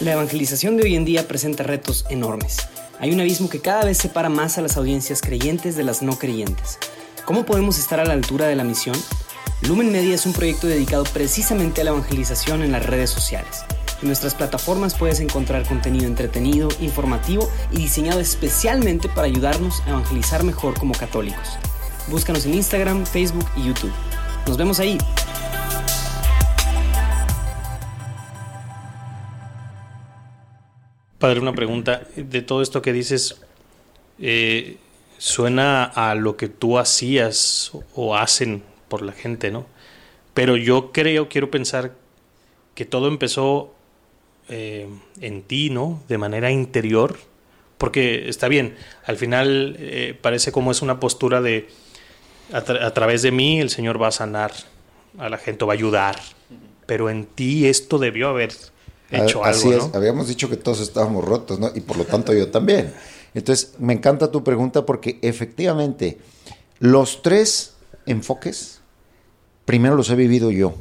La 0.00 0.12
evangelización 0.12 0.76
de 0.76 0.84
hoy 0.84 0.96
en 0.96 1.04
día 1.04 1.28
presenta 1.28 1.62
retos 1.62 2.06
enormes. 2.08 2.56
Hay 3.00 3.12
un 3.12 3.20
abismo 3.20 3.50
que 3.50 3.60
cada 3.60 3.84
vez 3.84 3.98
separa 3.98 4.30
más 4.30 4.56
a 4.56 4.62
las 4.62 4.76
audiencias 4.76 5.20
creyentes 5.20 5.76
de 5.76 5.84
las 5.84 6.00
no 6.00 6.18
creyentes. 6.18 6.78
¿Cómo 7.26 7.44
podemos 7.44 7.78
estar 7.78 8.00
a 8.00 8.04
la 8.04 8.14
altura 8.14 8.46
de 8.46 8.56
la 8.56 8.64
misión? 8.64 8.96
Lumen 9.62 9.92
Media 9.92 10.14
es 10.14 10.24
un 10.24 10.32
proyecto 10.32 10.66
dedicado 10.66 11.04
precisamente 11.04 11.82
a 11.82 11.84
la 11.84 11.90
evangelización 11.90 12.62
en 12.62 12.72
las 12.72 12.86
redes 12.86 13.10
sociales. 13.10 13.64
En 14.00 14.08
nuestras 14.08 14.34
plataformas 14.34 14.94
puedes 14.94 15.20
encontrar 15.20 15.68
contenido 15.68 16.06
entretenido, 16.06 16.68
informativo 16.80 17.50
y 17.70 17.76
diseñado 17.76 18.20
especialmente 18.20 19.10
para 19.10 19.26
ayudarnos 19.26 19.82
a 19.82 19.90
evangelizar 19.90 20.44
mejor 20.44 20.78
como 20.78 20.94
católicos. 20.94 21.58
Búscanos 22.08 22.46
en 22.46 22.54
Instagram, 22.54 23.06
Facebook 23.06 23.46
y 23.56 23.66
YouTube. 23.66 23.92
Nos 24.46 24.56
vemos 24.56 24.80
ahí. 24.80 24.98
Padre, 31.18 31.40
una 31.40 31.52
pregunta. 31.52 32.02
De 32.16 32.42
todo 32.42 32.62
esto 32.62 32.80
que 32.82 32.92
dices, 32.92 33.40
eh, 34.18 34.78
suena 35.18 35.84
a 35.84 36.14
lo 36.14 36.36
que 36.36 36.48
tú 36.48 36.78
hacías 36.78 37.72
o 37.94 38.16
hacen 38.16 38.62
por 38.88 39.02
la 39.02 39.12
gente, 39.12 39.50
¿no? 39.50 39.66
Pero 40.34 40.56
yo 40.56 40.92
creo, 40.92 41.28
quiero 41.28 41.50
pensar 41.50 41.92
que 42.74 42.86
todo 42.86 43.08
empezó 43.08 43.74
eh, 44.48 44.88
en 45.20 45.42
ti, 45.42 45.70
¿no? 45.70 46.02
De 46.08 46.18
manera 46.18 46.50
interior. 46.50 47.18
Porque 47.76 48.28
está 48.28 48.48
bien, 48.48 48.76
al 49.04 49.16
final 49.16 49.76
eh, 49.78 50.18
parece 50.20 50.52
como 50.52 50.70
es 50.70 50.82
una 50.82 51.00
postura 51.00 51.40
de 51.40 51.68
a, 52.52 52.64
tra- 52.64 52.82
a 52.82 52.92
través 52.94 53.22
de 53.22 53.30
mí 53.30 53.60
el 53.60 53.70
Señor 53.70 54.00
va 54.00 54.08
a 54.08 54.12
sanar 54.12 54.52
a 55.18 55.28
la 55.28 55.38
gente, 55.38 55.64
o 55.64 55.66
va 55.66 55.72
a 55.74 55.76
ayudar. 55.76 56.16
Pero 56.86 57.10
en 57.10 57.24
ti 57.26 57.66
esto 57.66 57.98
debió 57.98 58.28
haber 58.28 58.52
hecho 59.10 59.44
A- 59.44 59.48
Así 59.50 59.68
algo, 59.68 59.78
es, 59.86 59.92
¿no? 59.92 59.98
habíamos 59.98 60.28
dicho 60.28 60.48
que 60.50 60.56
todos 60.56 60.80
estábamos 60.80 61.24
rotos, 61.24 61.58
¿no? 61.60 61.70
Y 61.74 61.80
por 61.80 61.96
lo 61.96 62.04
tanto 62.04 62.32
yo 62.32 62.50
también. 62.50 62.92
Entonces, 63.34 63.74
me 63.78 63.92
encanta 63.92 64.30
tu 64.30 64.42
pregunta 64.42 64.84
porque 64.86 65.18
efectivamente 65.22 66.18
los 66.80 67.22
tres 67.22 67.74
enfoques, 68.06 68.80
primero 69.64 69.94
los 69.94 70.10
he 70.10 70.16
vivido 70.16 70.50
yo. 70.50 70.74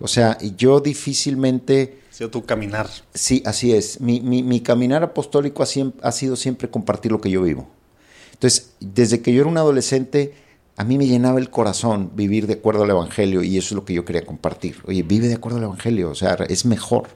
O 0.00 0.08
sea, 0.08 0.36
yo 0.56 0.80
difícilmente, 0.80 1.98
Ha 2.10 2.14
sido 2.14 2.30
tu 2.30 2.44
caminar. 2.44 2.88
sí, 3.14 3.42
así 3.46 3.72
es, 3.72 4.00
mi, 4.00 4.20
mi- 4.20 4.42
mi 4.42 4.60
caminar 4.60 5.04
apostólico 5.04 5.62
ha, 5.62 5.66
ha 6.02 6.12
sido 6.12 6.34
siempre 6.36 6.68
compartir 6.68 7.12
lo 7.12 7.20
que 7.20 7.30
yo 7.30 7.42
vivo. 7.42 7.68
Entonces, 8.32 8.72
desde 8.80 9.22
que 9.22 9.32
yo 9.32 9.42
era 9.42 9.50
un 9.50 9.58
adolescente, 9.58 10.34
a 10.76 10.84
mí 10.84 10.96
me 10.98 11.06
llenaba 11.06 11.38
el 11.38 11.50
corazón 11.50 12.12
vivir 12.14 12.46
de 12.46 12.54
acuerdo 12.54 12.84
al 12.84 12.90
Evangelio 12.90 13.42
y 13.42 13.58
eso 13.58 13.68
es 13.68 13.72
lo 13.72 13.84
que 13.84 13.94
yo 13.94 14.04
quería 14.04 14.24
compartir. 14.24 14.76
Oye, 14.86 15.02
vive 15.02 15.28
de 15.28 15.34
acuerdo 15.34 15.58
al 15.58 15.64
Evangelio, 15.64 16.10
o 16.10 16.14
sea, 16.14 16.34
es 16.48 16.64
mejor. 16.64 17.08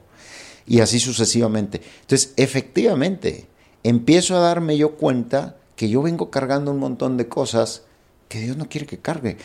Y 0.67 0.81
así 0.81 0.99
sucesivamente. 0.99 1.81
Entonces, 2.01 2.33
efectivamente, 2.35 3.47
empiezo 3.83 4.35
a 4.35 4.39
darme 4.39 4.77
yo 4.77 4.95
cuenta 4.95 5.57
que 5.75 5.89
yo 5.89 6.01
vengo 6.01 6.29
cargando 6.29 6.71
un 6.71 6.79
montón 6.79 7.17
de 7.17 7.27
cosas 7.27 7.83
que 8.27 8.41
Dios 8.41 8.57
no 8.57 8.67
quiere 8.67 8.85
que 8.85 8.99
cargue. 8.99 9.37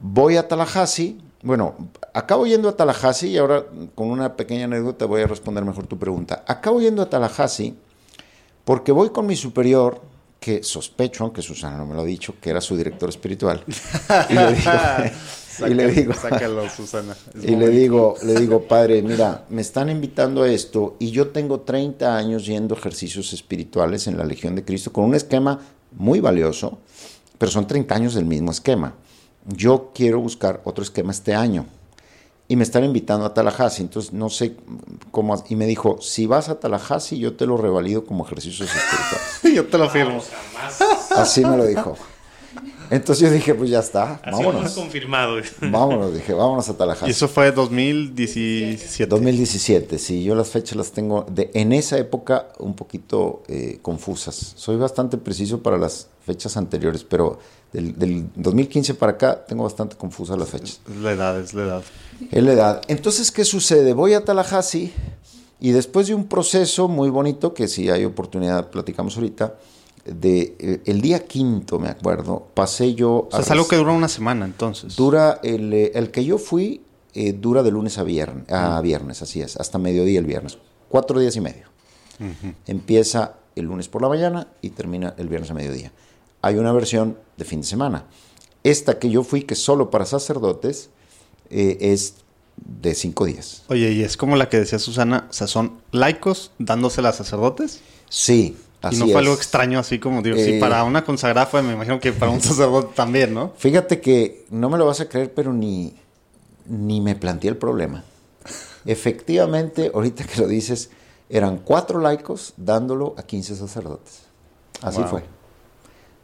Voy 0.00 0.36
a 0.36 0.48
Tallahassee, 0.48 1.18
bueno, 1.42 1.74
acabo 2.14 2.46
yendo 2.46 2.68
a 2.68 2.76
Tallahassee 2.76 3.30
y 3.30 3.38
ahora 3.38 3.64
con 3.94 4.10
una 4.10 4.36
pequeña 4.36 4.64
anécdota 4.64 5.06
voy 5.06 5.22
a 5.22 5.26
responder 5.26 5.64
mejor 5.64 5.86
tu 5.86 5.98
pregunta. 5.98 6.44
Acabo 6.46 6.80
yendo 6.80 7.02
a 7.02 7.10
Tallahassee 7.10 7.74
porque 8.64 8.92
voy 8.92 9.10
con 9.10 9.26
mi 9.26 9.36
superior, 9.36 10.00
que 10.42 10.64
sospecho, 10.64 11.22
aunque 11.22 11.40
Susana 11.40 11.76
no 11.76 11.86
me 11.86 11.94
lo 11.94 12.00
ha 12.00 12.04
dicho, 12.04 12.34
que 12.40 12.50
era 12.50 12.60
su 12.60 12.76
director 12.76 13.08
espiritual. 13.08 13.64
Y 14.28 14.34
le 14.34 14.52
digo, 14.54 14.72
y 15.68 15.74
le 15.74 15.86
digo, 15.92 16.14
Sácalo, 16.14 16.68
Susana. 16.68 17.14
Es 17.34 17.44
y 17.44 17.54
le 17.54 17.68
digo, 17.68 18.16
le 18.24 18.34
digo, 18.40 18.62
padre, 18.62 19.02
mira, 19.02 19.44
me 19.50 19.60
están 19.60 19.88
invitando 19.88 20.42
a 20.42 20.50
esto 20.50 20.96
y 20.98 21.10
yo 21.10 21.28
tengo 21.28 21.60
30 21.60 22.16
años 22.16 22.44
yendo 22.46 22.74
ejercicios 22.74 23.32
espirituales 23.32 24.08
en 24.08 24.16
la 24.18 24.24
Legión 24.24 24.56
de 24.56 24.64
Cristo 24.64 24.92
con 24.92 25.04
un 25.04 25.14
esquema 25.14 25.60
muy 25.92 26.20
valioso, 26.20 26.78
pero 27.38 27.52
son 27.52 27.66
30 27.66 27.94
años 27.94 28.14
del 28.14 28.24
mismo 28.24 28.50
esquema. 28.50 28.94
Yo 29.46 29.92
quiero 29.94 30.20
buscar 30.20 30.60
otro 30.64 30.82
esquema 30.82 31.12
este 31.12 31.34
año 31.34 31.66
y 32.52 32.56
me 32.56 32.64
están 32.64 32.84
invitando 32.84 33.24
a 33.24 33.32
Tallahassee, 33.32 33.80
entonces 33.80 34.12
no 34.12 34.28
sé 34.28 34.56
cómo. 35.10 35.42
Y 35.48 35.56
me 35.56 35.64
dijo, 35.64 35.96
si 36.02 36.26
vas 36.26 36.50
a 36.50 36.60
Tallahassee, 36.60 37.18
yo 37.18 37.34
te 37.34 37.46
lo 37.46 37.56
revalido 37.56 38.04
como 38.04 38.26
ejercicios 38.26 38.68
espirituales. 38.68 39.40
Yo 39.56 39.66
te 39.66 39.78
lo 39.78 39.88
firmo. 39.88 40.22
Así 41.16 41.42
me 41.46 41.56
lo 41.56 41.64
dijo. 41.64 41.96
Entonces 42.90 43.26
yo 43.26 43.32
dije, 43.34 43.54
pues 43.54 43.70
ya 43.70 43.78
está, 43.78 44.20
Así 44.22 44.30
vámonos. 44.44 44.72
confirmado. 44.72 45.36
Vámonos, 45.62 46.12
dije, 46.12 46.34
vámonos 46.34 46.68
a 46.68 46.72
Y 46.72 46.74
Tallahassee. 46.74 47.10
eso 47.10 47.26
fue 47.26 47.50
2017. 47.52 49.06
2017, 49.08 49.98
sí, 49.98 50.22
yo 50.22 50.34
las 50.34 50.50
fechas 50.50 50.76
las 50.76 50.92
tengo 50.92 51.24
de, 51.30 51.50
en 51.54 51.72
esa 51.72 51.96
época 51.96 52.48
un 52.58 52.74
poquito 52.76 53.44
eh, 53.48 53.78
confusas. 53.80 54.52
Soy 54.56 54.76
bastante 54.76 55.16
preciso 55.16 55.62
para 55.62 55.78
las 55.78 56.08
fechas 56.24 56.56
anteriores, 56.56 57.04
pero 57.04 57.38
del, 57.72 57.98
del 57.98 58.28
2015 58.36 58.94
para 58.94 59.12
acá 59.12 59.44
tengo 59.46 59.64
bastante 59.64 59.96
confusas 59.96 60.38
las 60.38 60.48
fechas. 60.48 60.80
Es 60.88 60.96
la 60.96 61.12
edad, 61.12 61.40
es 61.40 61.54
la 61.54 61.62
edad. 61.64 61.82
Es 62.30 62.42
la 62.42 62.52
edad. 62.52 62.82
Entonces, 62.88 63.30
¿qué 63.30 63.44
sucede? 63.44 63.92
Voy 63.92 64.14
a 64.14 64.24
Tallahassee 64.24 64.92
y 65.60 65.70
después 65.70 66.08
de 66.08 66.14
un 66.14 66.26
proceso 66.26 66.88
muy 66.88 67.08
bonito, 67.08 67.54
que 67.54 67.68
si 67.68 67.88
hay 67.88 68.04
oportunidad 68.04 68.70
platicamos 68.70 69.16
ahorita, 69.16 69.54
de 70.04 70.56
eh, 70.58 70.82
el 70.86 71.00
día 71.00 71.26
quinto, 71.26 71.78
me 71.78 71.88
acuerdo, 71.88 72.48
pasé 72.54 72.94
yo... 72.94 73.28
O 73.28 73.30
sea, 73.30 73.38
a 73.38 73.42
es 73.42 73.50
algo 73.52 73.68
que 73.68 73.76
dura 73.76 73.92
una 73.92 74.08
semana, 74.08 74.44
entonces. 74.44 74.96
Dura, 74.96 75.38
el, 75.42 75.72
eh, 75.72 75.92
el 75.94 76.10
que 76.10 76.24
yo 76.24 76.38
fui, 76.38 76.82
eh, 77.14 77.32
dura 77.32 77.62
de 77.62 77.70
lunes 77.70 77.98
a 77.98 78.02
viernes, 78.02 78.50
a 78.50 78.80
viernes, 78.80 79.22
así 79.22 79.40
es, 79.40 79.56
hasta 79.56 79.78
mediodía 79.78 80.18
el 80.18 80.26
viernes. 80.26 80.58
Cuatro 80.88 81.20
días 81.20 81.36
y 81.36 81.40
medio. 81.40 81.66
Empieza 82.66 83.34
el 83.56 83.66
lunes 83.66 83.88
por 83.88 84.02
la 84.02 84.08
mañana 84.08 84.48
y 84.60 84.70
termina 84.70 85.14
el 85.16 85.28
viernes 85.28 85.50
a 85.50 85.54
mediodía. 85.54 85.92
Hay 86.42 86.56
una 86.56 86.72
versión 86.72 87.18
de 87.36 87.44
fin 87.44 87.60
de 87.60 87.66
semana. 87.66 88.04
Esta 88.64 88.98
que 88.98 89.10
yo 89.10 89.22
fui, 89.24 89.42
que 89.42 89.54
solo 89.54 89.90
para 89.90 90.04
sacerdotes, 90.04 90.90
eh, 91.50 91.78
es 91.80 92.16
de 92.56 92.94
cinco 92.94 93.24
días. 93.24 93.62
Oye, 93.68 93.92
y 93.92 94.02
es 94.02 94.16
como 94.16 94.36
la 94.36 94.48
que 94.48 94.58
decía 94.58 94.78
Susana, 94.78 95.26
o 95.30 95.32
sea, 95.32 95.46
son 95.46 95.80
laicos 95.90 96.52
dándosela 96.58 97.08
a 97.08 97.12
sacerdotes. 97.12 97.80
Sí, 98.08 98.56
y 98.90 98.96
no 98.96 99.06
fue 99.06 99.18
algo 99.18 99.34
extraño 99.34 99.78
así 99.78 99.98
como, 99.98 100.22
digo, 100.22 100.36
sí, 100.36 100.58
para 100.58 100.82
una 100.84 101.04
consagrada 101.04 101.46
fue, 101.46 101.62
me 101.62 101.72
imagino 101.72 102.00
que 102.00 102.12
para 102.12 102.30
un 102.30 102.40
sacerdote 102.42 102.94
también, 102.94 103.32
¿no? 103.32 103.52
Fíjate 103.56 104.00
que 104.00 104.44
no 104.50 104.68
me 104.68 104.78
lo 104.78 104.86
vas 104.86 105.00
a 105.00 105.08
creer, 105.08 105.32
pero 105.32 105.52
ni, 105.52 105.94
ni 106.66 107.00
me 107.00 107.14
planteé 107.14 107.50
el 107.50 107.56
problema. 107.56 108.04
Efectivamente, 108.84 109.92
ahorita 109.94 110.24
que 110.24 110.40
lo 110.40 110.48
dices, 110.48 110.90
eran 111.28 111.58
cuatro 111.58 112.00
laicos 112.00 112.54
dándolo 112.56 113.14
a 113.16 113.22
15 113.22 113.54
sacerdotes. 113.56 114.22
Así 114.80 115.02
fue. 115.04 115.22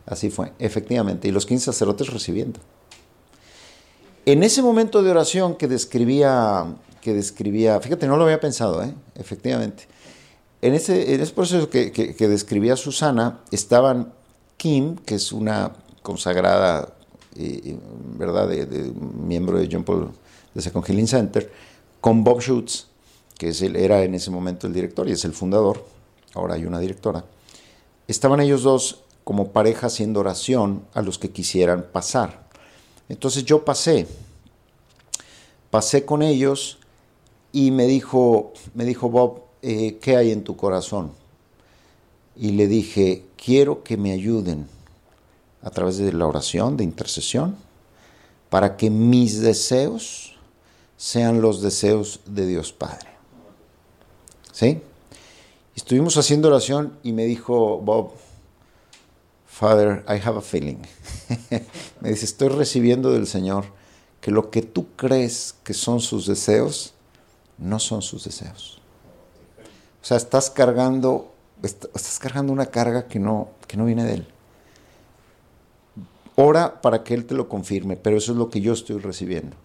Así 0.09 0.31
fue, 0.31 0.53
efectivamente. 0.59 1.29
Y 1.29 1.33
los 1.33 1.47
15 1.47 1.67
sacerdotes 1.67 2.09
recibiendo. 2.13 2.61
En 4.25 4.43
ese 4.43 4.63
momento 4.63 5.03
de 5.03 5.11
oración 5.11 5.55
que 5.55 5.69
describía, 5.69 6.67
que 7.01 7.15
describía, 7.15 7.81
fíjate, 7.81 8.07
no 8.07 8.17
lo 8.17 8.25
había 8.25 8.41
pensado, 8.41 8.83
¿eh? 8.83 8.95
efectivamente. 9.15 9.87
En 10.61 10.75
ese, 10.75 11.15
en 11.15 11.21
ese 11.21 11.33
proceso 11.33 11.71
que, 11.71 11.93
que, 11.93 12.29
describía 12.29 12.77
Susana, 12.77 13.41
estaban 13.53 14.13
Kim, 14.57 14.97
que 14.97 15.15
es 15.15 15.33
una 15.33 15.73
consagrada, 16.03 16.95
eh, 17.37 17.79
¿verdad?, 18.17 18.49
de, 18.49 18.93
miembro 19.23 19.59
de 19.59 19.69
John 19.71 19.85
Paul 19.85 20.11
de 20.55 20.61
Second 20.61 20.85
Healing 20.85 21.07
Center, 21.07 21.51
con 22.01 22.25
Bob 22.25 22.41
Schutz, 22.41 22.89
que 23.37 23.51
es 23.51 23.63
el, 23.63 23.77
era 23.77 24.03
en 24.03 24.15
ese 24.15 24.31
momento 24.31 24.67
el 24.67 24.73
director 24.73 25.09
y 25.09 25.13
es 25.13 25.25
el 25.25 25.33
fundador, 25.33 25.85
ahora 26.35 26.55
hay 26.55 26.65
una 26.65 26.81
directora. 26.81 27.25
Estaban 28.09 28.41
ellos 28.41 28.63
dos 28.63 29.05
como 29.29 29.49
pareja 29.49 29.89
haciendo 29.89 30.21
oración 30.21 30.87
a 30.95 31.03
los 31.03 31.19
que 31.19 31.29
quisieran 31.29 31.85
pasar. 31.93 32.49
Entonces 33.11 33.45
yo 33.45 33.63
pasé, 33.63 34.07
pasé 35.69 36.07
con 36.07 36.23
ellos 36.23 36.79
y 37.53 37.71
me 37.71 37.87
dijo, 37.87 38.55
me 38.73 38.87
dijo 38.87 39.11
Bob, 39.11 39.43
eh, 39.61 39.99
¿qué 40.01 40.17
hay 40.17 40.33
en 40.33 40.45
tu 40.45 40.57
corazón? 40.57 41.13
Y 42.37 42.53
le 42.53 42.69
dije, 42.69 43.27
quiero 43.37 43.83
que 43.83 43.99
me 43.99 44.13
ayuden 44.13 44.67
a 45.61 45.69
través 45.69 45.99
de 45.99 46.11
la 46.11 46.27
oración, 46.27 46.79
de 46.79 46.85
intercesión, 46.85 47.55
para 48.49 48.79
que 48.79 48.89
mis 48.89 49.43
deseos 49.43 50.39
sean 50.97 51.43
los 51.43 51.61
deseos 51.61 52.21
de 52.25 52.47
Dios 52.47 52.73
Padre. 52.73 53.11
¿Sí? 54.53 54.81
Estuvimos 55.77 56.17
haciendo 56.17 56.49
oración 56.49 56.95
y 57.03 57.13
me 57.13 57.27
dijo 57.27 57.77
Bob, 57.77 58.13
Father, 59.59 60.05
I 60.07 60.21
have 60.25 60.39
a 60.39 60.41
feeling. 60.41 60.87
me 62.01 62.11
dice, 62.11 62.27
estoy 62.27 62.49
recibiendo 62.49 63.11
del 63.11 63.27
Señor 63.27 63.65
que 64.21 64.31
lo 64.31 64.51
que 64.51 64.63
tú 64.63 64.87
crees 64.95 65.57
que 65.65 65.75
son 65.75 65.99
sus 65.99 66.29
deseos, 66.29 66.95
no 67.59 67.81
son 67.81 68.01
sus 68.01 68.23
deseos. 68.23 68.81
O 70.01 70.05
sea, 70.05 70.17
estás 70.17 70.49
cargando, 70.49 71.35
estás 71.61 72.21
cargando 72.21 72.53
una 72.53 72.67
carga 72.67 73.09
que 73.09 73.19
no, 73.19 73.49
que 73.67 73.77
no 73.77 73.85
viene 73.85 74.05
de 74.05 74.15
Él. 74.15 74.29
Ora 76.37 76.81
para 76.81 77.03
que 77.03 77.15
Él 77.15 77.27
te 77.27 77.35
lo 77.35 77.49
confirme, 77.49 77.97
pero 77.97 78.17
eso 78.17 78.31
es 78.31 78.39
lo 78.39 78.51
que 78.51 78.61
yo 78.61 78.73
estoy 78.73 78.99
recibiendo. 78.99 79.57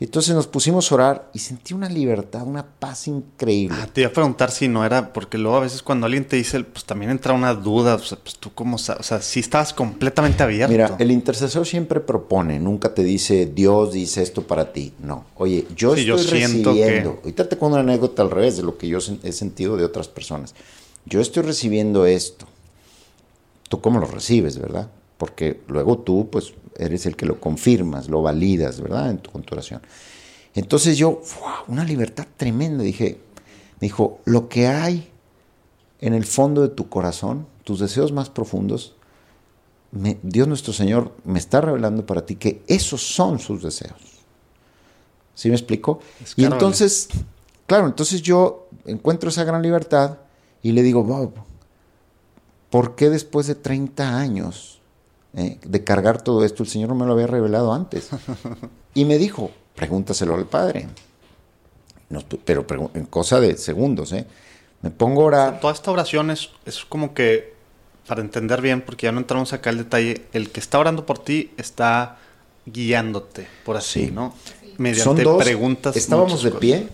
Entonces 0.00 0.34
nos 0.34 0.46
pusimos 0.48 0.90
a 0.90 0.94
orar 0.96 1.30
y 1.32 1.38
sentí 1.38 1.72
una 1.72 1.88
libertad, 1.88 2.42
una 2.42 2.66
paz 2.66 3.06
increíble. 3.06 3.76
Ah, 3.80 3.86
te 3.90 4.00
iba 4.00 4.10
a 4.10 4.12
preguntar 4.12 4.50
si 4.50 4.66
no 4.66 4.84
era, 4.84 5.12
porque 5.12 5.38
luego 5.38 5.56
a 5.56 5.60
veces 5.60 5.82
cuando 5.82 6.06
alguien 6.06 6.26
te 6.26 6.36
dice, 6.36 6.62
pues 6.64 6.84
también 6.84 7.10
entra 7.10 7.32
una 7.32 7.54
duda, 7.54 7.94
o 7.94 7.98
sea, 8.00 8.18
pues 8.18 8.36
tú 8.36 8.50
cómo, 8.52 8.76
o 8.76 8.78
sea, 8.78 9.22
si 9.22 9.40
estabas 9.40 9.72
completamente 9.72 10.42
abierto. 10.42 10.72
Mira, 10.72 10.96
el 10.98 11.10
intercesor 11.10 11.64
siempre 11.64 12.00
propone, 12.00 12.58
nunca 12.58 12.92
te 12.92 13.04
dice, 13.04 13.46
Dios 13.46 13.92
dice 13.92 14.22
esto 14.22 14.42
para 14.42 14.72
ti. 14.72 14.92
No, 15.00 15.26
oye, 15.36 15.66
yo 15.76 15.94
estoy 15.94 16.10
recibiendo, 16.10 16.74
que... 16.74 17.00
ahorita 17.00 17.48
te 17.48 17.56
cuento 17.56 17.78
una 17.78 17.92
anécdota 17.92 18.22
al 18.22 18.30
revés 18.30 18.56
de 18.56 18.64
lo 18.64 18.76
que 18.76 18.88
yo 18.88 18.98
he 19.22 19.32
sentido 19.32 19.76
de 19.76 19.84
otras 19.84 20.08
personas. 20.08 20.54
Yo 21.06 21.20
estoy 21.20 21.44
recibiendo 21.44 22.04
esto. 22.04 22.46
¿Tú 23.68 23.80
cómo 23.80 24.00
lo 24.00 24.06
recibes, 24.06 24.58
verdad? 24.58 24.90
Porque 25.18 25.60
luego 25.68 25.98
tú, 25.98 26.28
pues, 26.30 26.52
eres 26.76 27.06
el 27.06 27.16
que 27.16 27.26
lo 27.26 27.40
confirmas, 27.40 28.08
lo 28.08 28.22
validas, 28.22 28.80
¿verdad? 28.80 29.10
En 29.10 29.18
tu, 29.18 29.30
con 29.30 29.44
oración. 29.50 29.82
Entonces 30.54 30.96
yo, 30.96 31.20
una 31.68 31.84
libertad 31.84 32.26
tremenda, 32.36 32.82
dije, 32.82 33.20
me 33.80 33.86
dijo, 33.86 34.20
lo 34.24 34.48
que 34.48 34.68
hay 34.68 35.10
en 36.00 36.14
el 36.14 36.24
fondo 36.24 36.62
de 36.62 36.68
tu 36.68 36.88
corazón, 36.88 37.46
tus 37.64 37.80
deseos 37.80 38.12
más 38.12 38.30
profundos, 38.30 38.94
Dios 40.22 40.48
nuestro 40.48 40.72
Señor 40.72 41.12
me 41.24 41.38
está 41.38 41.60
revelando 41.60 42.04
para 42.04 42.26
ti 42.26 42.36
que 42.36 42.62
esos 42.66 43.02
son 43.02 43.38
sus 43.38 43.62
deseos. 43.62 44.00
¿Sí 45.34 45.48
me 45.48 45.54
explico? 45.54 46.00
Y 46.36 46.44
entonces, 46.44 47.08
claro, 47.66 47.86
entonces 47.86 48.22
yo 48.22 48.68
encuentro 48.86 49.30
esa 49.30 49.44
gran 49.44 49.62
libertad 49.62 50.18
y 50.62 50.72
le 50.72 50.82
digo, 50.82 51.02
Bob, 51.02 51.34
¿por 52.70 52.94
qué 52.94 53.10
después 53.10 53.46
de 53.46 53.54
30 53.54 54.18
años 54.18 54.73
eh, 55.36 55.58
de 55.64 55.84
cargar 55.84 56.22
todo 56.22 56.44
esto, 56.44 56.62
el 56.62 56.68
Señor 56.68 56.90
no 56.90 56.94
me 56.94 57.06
lo 57.06 57.12
había 57.12 57.26
revelado 57.26 57.72
antes. 57.72 58.10
Y 58.96 59.04
me 59.04 59.18
dijo, 59.18 59.50
pregúntaselo 59.74 60.36
al 60.36 60.46
Padre. 60.46 60.86
pero 62.44 62.64
en 62.94 63.06
cosa 63.06 63.40
de 63.40 63.56
segundos, 63.56 64.12
¿eh? 64.12 64.24
Me 64.82 64.92
pongo 64.92 65.22
a 65.22 65.24
orar. 65.24 65.60
Toda 65.60 65.72
esta 65.72 65.90
oración 65.90 66.30
es, 66.30 66.50
como 66.88 67.12
que, 67.12 67.54
para 68.06 68.20
entender 68.20 68.60
bien, 68.60 68.82
porque 68.82 69.06
ya 69.06 69.12
no 69.12 69.18
entramos 69.18 69.52
acá 69.52 69.70
al 69.70 69.78
detalle, 69.78 70.26
el 70.32 70.50
que 70.50 70.60
está 70.60 70.78
orando 70.78 71.06
por 71.06 71.18
ti 71.18 71.50
está 71.56 72.18
guiándote, 72.66 73.48
por 73.64 73.76
así, 73.76 74.12
¿no? 74.12 74.32
Mediante 74.78 75.24
preguntas. 75.38 75.96
Estábamos 75.96 76.44
de 76.44 76.52
pie 76.52 76.88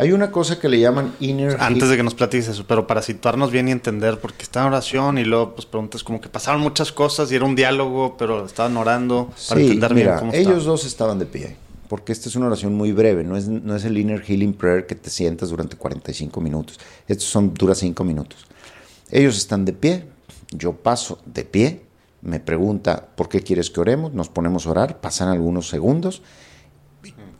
hay 0.00 0.12
una 0.12 0.30
cosa 0.30 0.58
que 0.58 0.68
le 0.68 0.80
llaman 0.80 1.14
inner 1.20 1.56
Antes 1.60 1.88
de 1.88 1.96
que 1.96 2.02
nos 2.02 2.14
platiques 2.14 2.48
eso, 2.48 2.64
pero 2.66 2.86
para 2.86 3.02
situarnos 3.02 3.50
bien 3.50 3.68
y 3.68 3.72
entender, 3.72 4.18
porque 4.18 4.42
está 4.42 4.60
en 4.60 4.68
oración 4.68 5.18
y 5.18 5.24
luego 5.24 5.54
pues 5.54 5.66
preguntas 5.66 6.02
como 6.02 6.20
que 6.20 6.28
pasaron 6.28 6.60
muchas 6.60 6.90
cosas 6.90 7.30
y 7.30 7.36
era 7.36 7.44
un 7.44 7.54
diálogo, 7.54 8.16
pero 8.16 8.46
estaban 8.46 8.76
orando 8.76 9.30
para 9.48 9.60
entender 9.60 9.94
bien 9.94 10.10
cómo 10.18 10.32
ellos 10.32 10.64
dos 10.64 10.84
estaban 10.86 11.18
de 11.18 11.26
pie, 11.26 11.56
porque 11.88 12.12
esta 12.12 12.28
es 12.28 12.36
una 12.36 12.46
oración 12.46 12.74
muy 12.74 12.92
breve, 12.92 13.24
no 13.24 13.36
es, 13.36 13.48
no 13.48 13.76
es 13.76 13.84
el 13.84 13.98
inner 13.98 14.22
healing 14.22 14.54
prayer 14.54 14.86
que 14.86 14.94
te 14.94 15.10
sientas 15.10 15.50
durante 15.50 15.76
45 15.76 16.40
minutos. 16.40 16.80
Estos 17.06 17.28
son 17.28 17.52
dura 17.52 17.74
5 17.74 18.02
minutos. 18.02 18.46
Ellos 19.10 19.36
están 19.36 19.64
de 19.64 19.72
pie, 19.72 20.04
yo 20.50 20.72
paso 20.72 21.18
de 21.26 21.44
pie, 21.44 21.82
me 22.22 22.40
pregunta, 22.40 23.08
¿por 23.14 23.28
qué 23.28 23.42
quieres 23.42 23.70
que 23.70 23.80
oremos? 23.80 24.12
Nos 24.12 24.28
ponemos 24.28 24.66
a 24.66 24.70
orar, 24.70 25.00
pasan 25.00 25.28
algunos 25.28 25.68
segundos. 25.68 26.22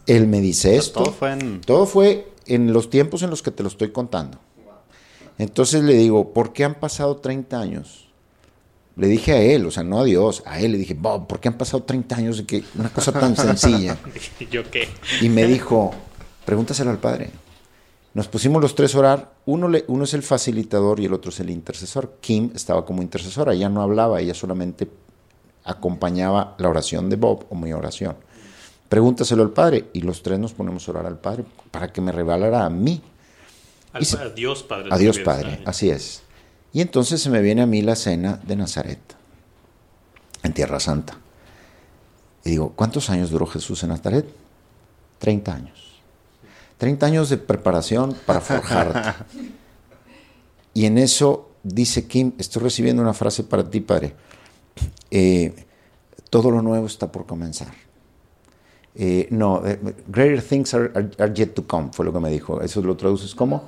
Él 0.07 0.27
me 0.27 0.41
dice 0.41 0.77
esto. 0.77 1.05
Todo 1.05 1.13
fue 1.13 1.33
en... 1.33 1.61
Todo 1.61 1.87
fue 1.87 2.30
en 2.47 2.73
los 2.73 2.91
tiempos 2.91 3.23
en 3.23 3.31
los 3.31 3.43
que 3.43 3.51
te 3.51 3.63
lo 3.63 3.69
estoy 3.69 3.91
contando. 3.91 4.39
Entonces 5.39 5.83
le 5.83 5.95
digo, 5.95 6.33
¿por 6.33 6.53
qué 6.53 6.65
han 6.65 6.75
pasado 6.75 7.17
30 7.17 7.59
años? 7.59 8.09
Le 8.97 9.07
dije 9.07 9.33
a 9.33 9.41
él, 9.41 9.65
o 9.65 9.71
sea, 9.71 9.83
no 9.83 10.01
a 10.01 10.05
Dios, 10.05 10.43
a 10.45 10.61
él 10.61 10.73
le 10.73 10.79
dije, 10.79 10.95
Bob, 10.95 11.27
¿por 11.27 11.41
qué 11.41 11.49
han 11.49 11.57
pasado 11.57 11.83
30 11.85 12.17
años 12.17 12.37
de 12.39 12.45
que 12.45 12.63
una 12.77 12.93
cosa 12.93 13.13
tan 13.13 13.35
sencilla? 13.37 13.97
¿Yo 14.51 14.71
qué? 14.71 14.89
Y 15.23 15.29
me 15.29 15.47
dijo, 15.47 15.93
pregúntaselo 16.45 16.91
al 16.91 16.99
Padre. 16.99 17.31
Nos 18.13 18.29
pusimos 18.29 18.61
los 18.61 18.75
tres 18.75 18.95
a 18.95 18.99
orar, 18.99 19.33
uno, 19.47 19.69
le, 19.69 19.85
uno 19.87 20.05
es 20.05 20.13
el 20.15 20.23
facilitador 20.23 21.01
y 21.01 21.07
el 21.07 21.15
otro 21.15 21.31
es 21.31 21.41
el 21.41 21.49
intercesor. 21.49 22.19
Kim 22.21 22.51
estaba 22.55 22.85
como 22.85 23.01
intercesora, 23.01 23.55
ella 23.55 23.69
no 23.69 23.81
hablaba, 23.81 24.21
ella 24.21 24.35
solamente 24.35 24.91
acompañaba 25.65 26.57
la 26.59 26.69
oración 26.69 27.09
de 27.09 27.17
Bob 27.17 27.47
o 27.49 27.55
mi 27.55 27.73
oración 27.73 28.17
pregúntaselo 28.91 29.43
al 29.43 29.51
Padre. 29.53 29.89
Y 29.95 30.03
los 30.03 30.23
tres 30.23 30.39
nos 30.39 30.53
ponemos 30.53 30.87
a 30.87 30.91
orar 30.91 31.07
al 31.07 31.19
Padre 31.19 31.47
para 31.71 31.91
que 31.91 32.03
me 32.03 32.13
revelara 32.13 32.67
a 32.67 32.69
mí. 32.69 33.01
Al, 33.95 34.07
a 34.19 34.29
Dios 34.29 34.63
Padre. 34.63 34.89
A 34.93 34.99
Dios 34.99 35.19
Padre, 35.21 35.63
así 35.65 35.89
es. 35.89 36.23
Y 36.75 36.83
entonces 36.83 37.23
se 37.23 37.31
me 37.31 37.41
viene 37.41 37.63
a 37.63 37.67
mí 37.67 37.81
la 37.81 37.97
cena 37.97 38.39
de 38.47 38.55
Nazaret, 38.55 39.01
en 40.43 40.53
Tierra 40.53 40.79
Santa. 40.79 41.19
Y 42.45 42.51
digo, 42.51 42.73
¿cuántos 42.77 43.11
años 43.11 43.31
duró 43.31 43.47
Jesús 43.47 43.83
en 43.83 43.89
Nazaret? 43.89 44.27
Treinta 45.19 45.55
años. 45.55 46.01
Treinta 46.79 47.07
años 47.07 47.29
de 47.29 47.39
preparación 47.39 48.17
para 48.27 48.41
forjarte. 48.41 49.25
y 50.75 50.87
en 50.87 50.99
eso 50.99 51.51
dice 51.63 52.07
Kim, 52.07 52.33
estoy 52.39 52.63
recibiendo 52.63 53.03
una 53.03 53.15
frase 53.15 53.45
para 53.45 53.69
ti, 53.69 53.81
Padre. 53.81 54.15
Eh, 55.11 55.67
todo 56.31 56.51
lo 56.51 56.63
nuevo 56.63 56.87
está 56.87 57.11
por 57.11 57.27
comenzar. 57.27 57.90
Eh, 58.95 59.29
no, 59.31 59.63
eh, 59.65 59.79
greater 60.09 60.43
things 60.43 60.75
are, 60.75 60.93
yet 61.33 61.55
to 61.55 61.67
come, 61.67 61.91
fue 61.93 62.05
lo 62.05 62.13
que 62.13 62.19
me 62.19 62.31
dijo. 62.31 62.61
Eso 62.61 62.83
lo 62.83 62.97
traduces 62.97 63.35
como 63.35 63.65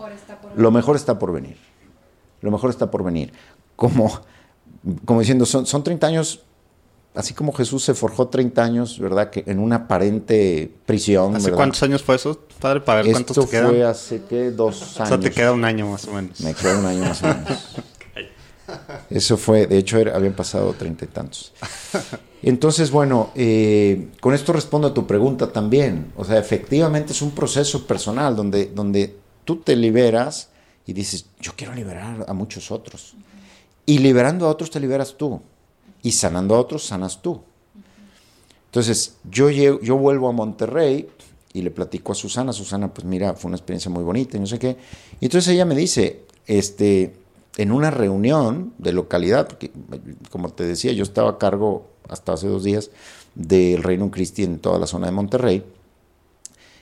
lo 0.56 0.70
mejor 0.70 0.96
está 0.96 1.18
por 1.18 1.32
venir. 1.32 1.56
Lo 2.40 2.50
mejor 2.50 2.70
está 2.70 2.90
por 2.90 3.04
venir. 3.04 3.32
Como, 3.76 4.20
como 5.04 5.20
diciendo, 5.20 5.46
son, 5.46 5.64
son 5.66 5.84
30 5.84 6.06
años, 6.06 6.40
así 7.14 7.34
como 7.34 7.52
Jesús 7.52 7.84
se 7.84 7.94
forjó 7.94 8.28
30 8.28 8.62
años, 8.62 8.98
¿verdad? 8.98 9.30
Que 9.30 9.44
en 9.46 9.58
una 9.58 9.76
aparente 9.76 10.70
prisión. 10.86 11.36
¿Hace 11.36 11.52
cuántos 11.52 11.82
años 11.82 12.02
fue 12.02 12.16
eso, 12.16 12.38
padre? 12.60 12.80
Para 12.80 13.02
ver 13.02 13.12
cuántos 13.12 13.38
te 13.46 13.50
quedan. 13.50 13.70
fue 13.70 13.84
hace, 13.84 14.22
¿qué? 14.28 14.50
Dos 14.50 15.00
años. 15.00 15.00
O 15.00 15.06
sea, 15.06 15.20
te 15.20 15.30
queda 15.30 15.52
un 15.52 15.64
año 15.64 15.88
más 15.88 16.06
o 16.06 16.12
menos. 16.12 16.40
Me 16.40 16.54
queda 16.54 16.78
un 16.78 16.86
año 16.86 17.00
más 17.04 17.22
o 17.22 17.28
menos. 17.28 17.76
Eso 19.10 19.36
fue, 19.36 19.66
de 19.66 19.78
hecho, 19.78 19.98
habían 20.14 20.32
pasado 20.32 20.72
treinta 20.72 21.04
y 21.04 21.08
tantos. 21.08 21.52
Entonces, 22.42 22.90
bueno, 22.90 23.30
eh, 23.36 24.08
con 24.20 24.34
esto 24.34 24.52
respondo 24.52 24.88
a 24.88 24.94
tu 24.94 25.06
pregunta 25.06 25.52
también. 25.52 26.12
O 26.16 26.24
sea, 26.24 26.38
efectivamente 26.38 27.12
es 27.12 27.22
un 27.22 27.30
proceso 27.30 27.86
personal 27.86 28.34
donde, 28.34 28.66
donde 28.66 29.16
tú 29.44 29.56
te 29.56 29.76
liberas 29.76 30.48
y 30.84 30.92
dices, 30.92 31.26
yo 31.40 31.52
quiero 31.56 31.72
liberar 31.74 32.24
a 32.26 32.32
muchos 32.32 32.72
otros. 32.72 33.14
Y 33.86 33.98
liberando 33.98 34.46
a 34.46 34.50
otros 34.50 34.70
te 34.70 34.80
liberas 34.80 35.16
tú. 35.16 35.40
Y 36.02 36.12
sanando 36.12 36.56
a 36.56 36.60
otros 36.60 36.84
sanas 36.84 37.22
tú. 37.22 37.40
Entonces, 38.66 39.16
yo, 39.30 39.48
yo 39.50 39.96
vuelvo 39.96 40.28
a 40.28 40.32
Monterrey 40.32 41.08
y 41.52 41.62
le 41.62 41.70
platico 41.70 42.10
a 42.10 42.14
Susana. 42.16 42.52
Susana, 42.52 42.92
pues 42.92 43.04
mira, 43.04 43.34
fue 43.34 43.50
una 43.50 43.56
experiencia 43.56 43.90
muy 43.90 44.02
bonita 44.02 44.36
y 44.36 44.40
no 44.40 44.46
sé 44.46 44.58
qué. 44.58 44.76
Y 45.20 45.26
entonces 45.26 45.54
ella 45.54 45.64
me 45.64 45.76
dice, 45.76 46.22
este, 46.46 47.14
en 47.56 47.70
una 47.70 47.92
reunión 47.92 48.72
de 48.78 48.92
localidad, 48.92 49.46
porque 49.46 49.70
como 50.30 50.48
te 50.48 50.64
decía, 50.64 50.92
yo 50.92 51.04
estaba 51.04 51.30
a 51.30 51.38
cargo 51.38 51.91
hasta 52.08 52.32
hace 52.32 52.48
dos 52.48 52.64
días 52.64 52.90
del 53.34 53.82
Reino 53.82 54.10
Cristi 54.10 54.42
en 54.42 54.58
toda 54.58 54.78
la 54.78 54.86
zona 54.86 55.06
de 55.06 55.12
Monterrey. 55.12 55.64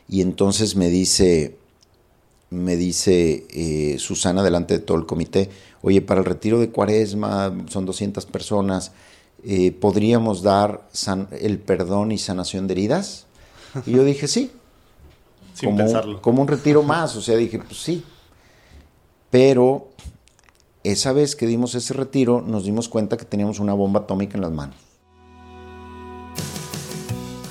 Y 0.09 0.23
entonces 0.23 0.77
me 0.77 0.89
dice, 0.89 1.57
me 2.51 2.77
dice 2.77 3.47
eh, 3.51 3.99
Susana 3.99 4.43
delante 4.43 4.75
de 4.75 4.81
todo 4.81 4.99
el 4.99 5.07
comité, 5.07 5.51
oye, 5.83 6.03
para 6.03 6.21
el 6.21 6.27
retiro 6.27 6.59
de 6.59 6.71
Cuaresma 6.71 7.55
son 7.69 7.87
200 7.87 8.27
personas, 8.27 8.93
eh, 9.45 9.73
¿podríamos 9.73 10.43
dar 10.43 10.89
el 11.41 11.59
perdón 11.59 12.13
y 12.13 12.19
sanación 12.19 12.67
de 12.67 12.73
heridas? 12.73 13.27
Y 13.87 13.93
yo 13.93 14.05
dije, 14.05 14.27
sí. 14.27 14.51
Sin 15.55 15.77
pensarlo. 15.77 16.21
Como 16.21 16.43
un 16.43 16.49
retiro 16.49 16.83
más, 16.83 17.15
o 17.17 17.23
sea, 17.23 17.37
dije, 17.37 17.59
pues 17.59 17.81
sí. 17.81 18.03
Pero 19.31 19.89
esa 20.83 21.13
vez 21.13 21.37
que 21.37 21.47
dimos 21.47 21.75
ese 21.75 21.95
retiro, 21.95 22.41
nos 22.41 22.65
dimos 22.65 22.89
cuenta 22.89 23.17
que 23.17 23.25
teníamos 23.25 23.61
una 23.61 23.75
bomba 23.75 24.01
atómica 24.01 24.37
en 24.37 24.43
las 24.43 24.51
manos. 24.51 24.77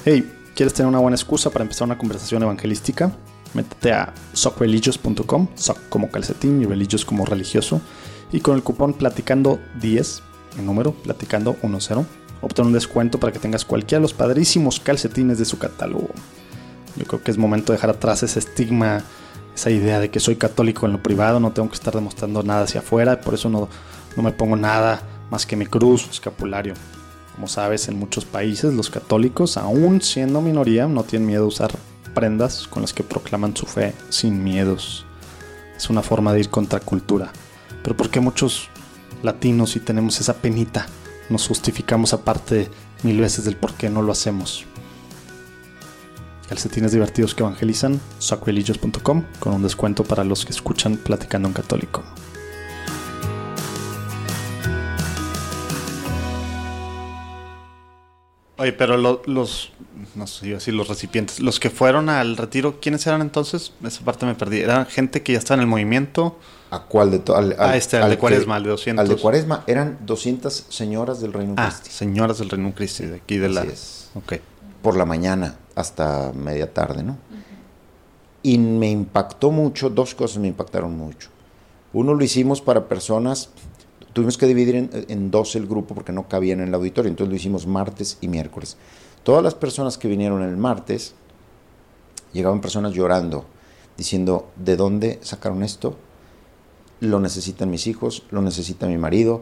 Hey, 0.06 0.32
¿quieres 0.56 0.74
tener 0.74 0.88
una 0.88 1.00
buena 1.00 1.16
excusa 1.16 1.50
para 1.50 1.64
empezar 1.64 1.86
una 1.86 1.98
conversación 1.98 2.42
evangelística? 2.42 3.12
Métete 3.54 3.92
a 3.92 4.14
socreligious.com, 4.32 5.50
soc 5.56 5.78
como 5.90 6.10
calcetín 6.10 6.62
y 6.62 6.66
religious 6.66 7.04
como 7.04 7.26
religioso, 7.26 7.82
y 8.32 8.40
con 8.40 8.56
el 8.56 8.64
cupón 8.64 8.94
platicando 8.94 9.60
10, 9.82 10.24
en 10.58 10.66
número, 10.66 10.94
platicando 10.94 11.58
10, 11.62 11.90
obtén 12.42 12.68
un 12.68 12.72
descuento 12.72 13.20
para 13.20 13.34
que 13.34 13.40
tengas 13.40 13.66
cualquiera 13.66 14.00
de 14.00 14.04
los 14.04 14.14
padrísimos 14.14 14.80
calcetines 14.80 15.38
de 15.38 15.44
su 15.44 15.60
catálogo. 15.60 16.12
Yo 16.96 17.04
creo 17.04 17.22
que 17.22 17.32
es 17.32 17.38
momento 17.38 17.74
de 17.74 17.78
dejar 17.78 17.90
atrás 17.90 18.24
ese 18.24 18.40
estigma, 18.40 19.04
esa 19.54 19.70
idea 19.70 20.00
de 20.00 20.10
que 20.10 20.22
soy 20.22 20.38
católico 20.38 20.86
en 20.86 20.94
lo 20.94 21.04
privado, 21.04 21.42
no 21.42 21.52
tengo 21.52 21.68
que 21.68 21.76
estar 21.76 21.94
demostrando 21.94 22.42
nada 22.42 22.62
hacia 22.62 22.80
afuera, 22.80 23.20
por 23.20 23.34
eso 23.34 23.50
no, 23.50 23.68
no 24.16 24.24
me 24.24 24.32
pongo 24.32 24.56
nada 24.56 25.02
más 25.30 25.46
que 25.46 25.58
mi 25.58 25.66
cruz 25.66 26.08
escapulario. 26.10 26.74
Como 27.40 27.48
sabes, 27.48 27.88
en 27.88 27.98
muchos 27.98 28.26
países 28.26 28.74
los 28.74 28.90
católicos, 28.90 29.56
aún 29.56 30.02
siendo 30.02 30.42
minoría, 30.42 30.88
no 30.88 31.06
tienen 31.06 31.26
miedo 31.26 31.46
a 31.46 31.48
usar 31.48 31.72
prendas 32.14 32.68
con 32.68 32.82
las 32.82 32.92
que 32.92 33.02
proclaman 33.02 33.56
su 33.56 33.66
fe 33.66 33.94
sin 34.10 34.44
miedos. 34.44 35.06
Es 35.78 35.90
una 35.90 36.02
forma 36.02 36.34
de 36.34 36.42
ir 36.42 36.50
contra 36.50 36.82
cultura. 36.82 37.32
Pero 37.82 37.96
¿por 37.96 38.10
qué 38.10 38.20
muchos 38.20 38.68
latinos, 39.24 39.70
si 39.70 39.80
tenemos 39.80 40.20
esa 40.20 40.34
penita, 40.34 40.88
nos 41.30 41.48
justificamos 41.48 42.12
aparte 42.12 42.70
mil 43.04 43.22
veces 43.22 43.46
del 43.46 43.56
por 43.56 43.74
qué 43.74 43.90
no 43.90 44.02
lo 44.02 44.12
hacemos? 44.12 44.66
Calcetines 46.50 46.92
divertidos 46.92 47.36
que 47.36 47.44
evangelizan, 47.44 48.02
sacreligious.com 48.20 49.24
con 49.40 49.54
un 49.54 49.64
descuento 49.64 50.04
para 50.04 50.26
los 50.26 50.44
que 50.44 50.52
escuchan 50.52 50.98
Platicando 50.98 51.48
en 51.48 51.54
Católico. 51.54 52.04
Oye, 58.60 58.74
pero 58.74 58.98
los, 58.98 59.72
no 60.16 60.28
sé 60.28 60.60
si 60.60 60.72
los 60.72 60.90
recipientes, 60.90 61.40
los 61.40 61.62
que 61.62 61.70
fueron 61.70 62.10
al 62.10 62.36
retiro, 62.36 62.82
¿quiénes 62.82 63.08
eran 63.08 63.22
entonces? 63.22 63.72
Esa 63.86 64.04
parte 64.04 64.26
me 64.26 64.36
perdí. 64.36 64.60
¿Eran 64.60 64.86
gente 64.86 65.24
que 65.24 65.32
ya 65.32 65.40
estaba 65.40 65.56
en 65.56 65.62
el 65.62 65.68
movimiento? 65.68 66.38
¿A 66.70 66.82
cuál 66.82 67.10
de 67.10 67.20
todos? 67.20 67.56
Ah, 67.58 67.78
este, 67.78 67.96
al, 67.98 68.10
de 68.10 68.18
Cuaresma, 68.18 68.58
al 68.58 68.64
de 68.64 68.70
200. 68.72 69.02
Al 69.02 69.08
de 69.08 69.16
Cuaresma 69.16 69.64
eran 69.66 69.98
200 70.06 70.66
señoras 70.68 71.22
del 71.22 71.32
Reino 71.32 71.56
ah, 71.58 71.72
señoras 71.72 72.40
del 72.40 72.50
Reino 72.50 72.74
Cristi, 72.76 73.06
de 73.06 73.16
aquí 73.16 73.38
de 73.38 73.48
la... 73.48 73.64
Es. 73.64 74.10
Por 74.82 74.98
la 74.98 75.06
mañana 75.06 75.56
hasta 75.76 76.34
media 76.34 76.74
tarde, 76.74 77.02
¿no? 77.02 77.18
Y 78.44 78.58
me 78.58 78.92
impactó 78.92 79.52
mucho, 79.52 79.90
dos 79.90 80.16
cosas 80.16 80.40
me 80.40 80.50
impactaron 80.50 80.98
mucho. 80.98 81.30
Uno 81.94 82.14
lo 82.14 82.24
hicimos 82.24 82.62
para 82.62 82.90
personas 82.90 83.50
tuvimos 84.14 84.38
que 84.38 84.46
dividir 84.46 84.90
en, 84.92 85.32
dos 85.32 85.56
el 85.56 85.68
grupo 85.68 85.96
porque 85.96 86.12
no 86.12 86.28
cabían 86.28 86.62
en 86.62 86.70
el 86.70 86.74
auditorio, 86.74 87.10
entonces 87.10 87.30
lo 87.30 87.36
hicimos 87.36 87.68
martes 87.68 88.18
y 88.22 88.28
miércoles. 88.28 88.78
Todas 89.24 89.44
las 89.44 89.56
personas 89.56 89.98
que 89.98 90.08
vinieron 90.08 90.42
el 90.42 90.58
martes, 90.58 91.14
llegaban 92.34 92.62
personas 92.62 92.94
llorando, 92.94 93.46
diciendo, 93.98 94.50
¿de 94.56 94.76
dónde 94.76 95.20
sacaron 95.22 95.64
esto? 95.64 95.96
Lo 97.00 97.20
necesitan 97.20 97.70
mis 97.70 97.88
hijos, 97.88 98.24
lo 98.32 98.42
necesita 98.42 98.88
mi 98.88 98.98
marido, 98.98 99.42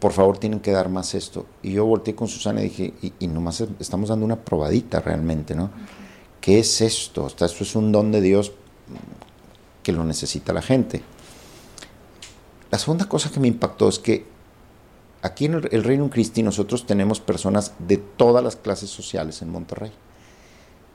por 0.00 0.12
favor 0.12 0.38
tienen 0.38 0.60
que 0.60 0.72
dar 0.72 0.88
más 0.88 1.14
esto. 1.14 1.46
Y 1.62 1.72
yo 1.72 1.86
volteé 1.86 2.14
con 2.14 2.28
Susana 2.28 2.60
y 2.60 2.64
dije, 2.64 2.94
y, 3.02 3.12
y 3.20 3.26
nomás 3.28 3.64
estamos 3.78 4.08
dando 4.08 4.24
una 4.24 4.36
probadita 4.36 5.00
realmente, 5.00 5.54
¿no? 5.54 5.70
¿Qué 6.40 6.58
es 6.58 6.80
esto? 6.80 7.26
esto 7.26 7.46
es 7.46 7.74
un 7.74 7.90
don 7.90 8.12
de 8.12 8.20
Dios 8.20 8.52
que 9.82 9.92
lo 9.92 10.04
necesita 10.04 10.52
la 10.52 10.62
gente. 10.62 11.02
La 12.70 12.78
segunda 12.78 13.08
cosa 13.08 13.30
que 13.30 13.40
me 13.40 13.48
impactó 13.48 13.88
es 13.88 13.98
que 13.98 14.26
aquí 15.22 15.46
en 15.46 15.54
el, 15.54 15.84
Reino 15.84 16.10
Cristi 16.10 16.42
nosotros 16.42 16.86
tenemos 16.86 17.20
personas 17.20 17.72
de 17.78 17.96
todas 17.96 18.42
las 18.42 18.56
clases 18.56 18.90
sociales 18.90 19.42
en 19.42 19.50
Monterrey. 19.50 19.92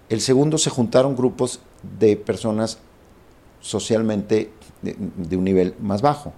El 0.10 0.22
segundo 0.22 0.58
se 0.58 0.70
juntaron 0.70 1.16
grupos 1.16 1.60
de 2.00 2.18
personas 2.18 2.80
socialmente 3.62 4.52
de 4.82 5.38
un 5.38 5.44
nivel 5.44 5.76
más 5.80 6.02
bajo. 6.02 6.34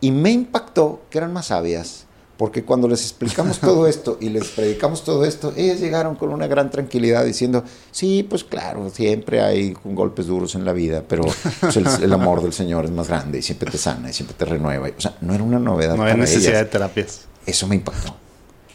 Y 0.00 0.10
me 0.10 0.30
impactó 0.30 1.02
que 1.10 1.18
eran 1.18 1.32
más 1.32 1.46
sabias 1.46 2.05
porque 2.36 2.64
cuando 2.64 2.88
les 2.88 3.02
explicamos 3.02 3.58
todo 3.60 3.86
esto 3.88 4.18
y 4.20 4.28
les 4.28 4.48
predicamos 4.48 5.04
todo 5.04 5.24
esto, 5.24 5.52
ellas 5.56 5.80
llegaron 5.80 6.16
con 6.16 6.30
una 6.30 6.46
gran 6.46 6.70
tranquilidad 6.70 7.24
diciendo, 7.24 7.64
sí, 7.90 8.26
pues 8.28 8.44
claro, 8.44 8.90
siempre 8.90 9.40
hay 9.40 9.74
golpes 9.84 10.26
duros 10.26 10.54
en 10.54 10.64
la 10.64 10.72
vida, 10.72 11.02
pero 11.06 11.24
pues, 11.60 11.76
el, 11.76 12.12
amor 12.12 12.42
del 12.42 12.52
Señor 12.52 12.84
es 12.84 12.90
más 12.90 13.08
grande 13.08 13.38
y 13.38 13.42
siempre 13.42 13.70
te 13.70 13.78
sana 13.78 14.10
y 14.10 14.12
siempre 14.12 14.36
te 14.36 14.44
renueva. 14.44 14.88
O 14.96 15.00
sea, 15.00 15.16
no 15.20 15.34
era 15.34 15.42
una 15.42 15.58
novedad. 15.58 15.96
No 15.96 16.04
hay 16.04 16.16
necesidad 16.16 16.58
de 16.58 16.66
terapias. 16.66 17.22
Eso 17.46 17.66
me 17.66 17.76
impactó. 17.76 18.14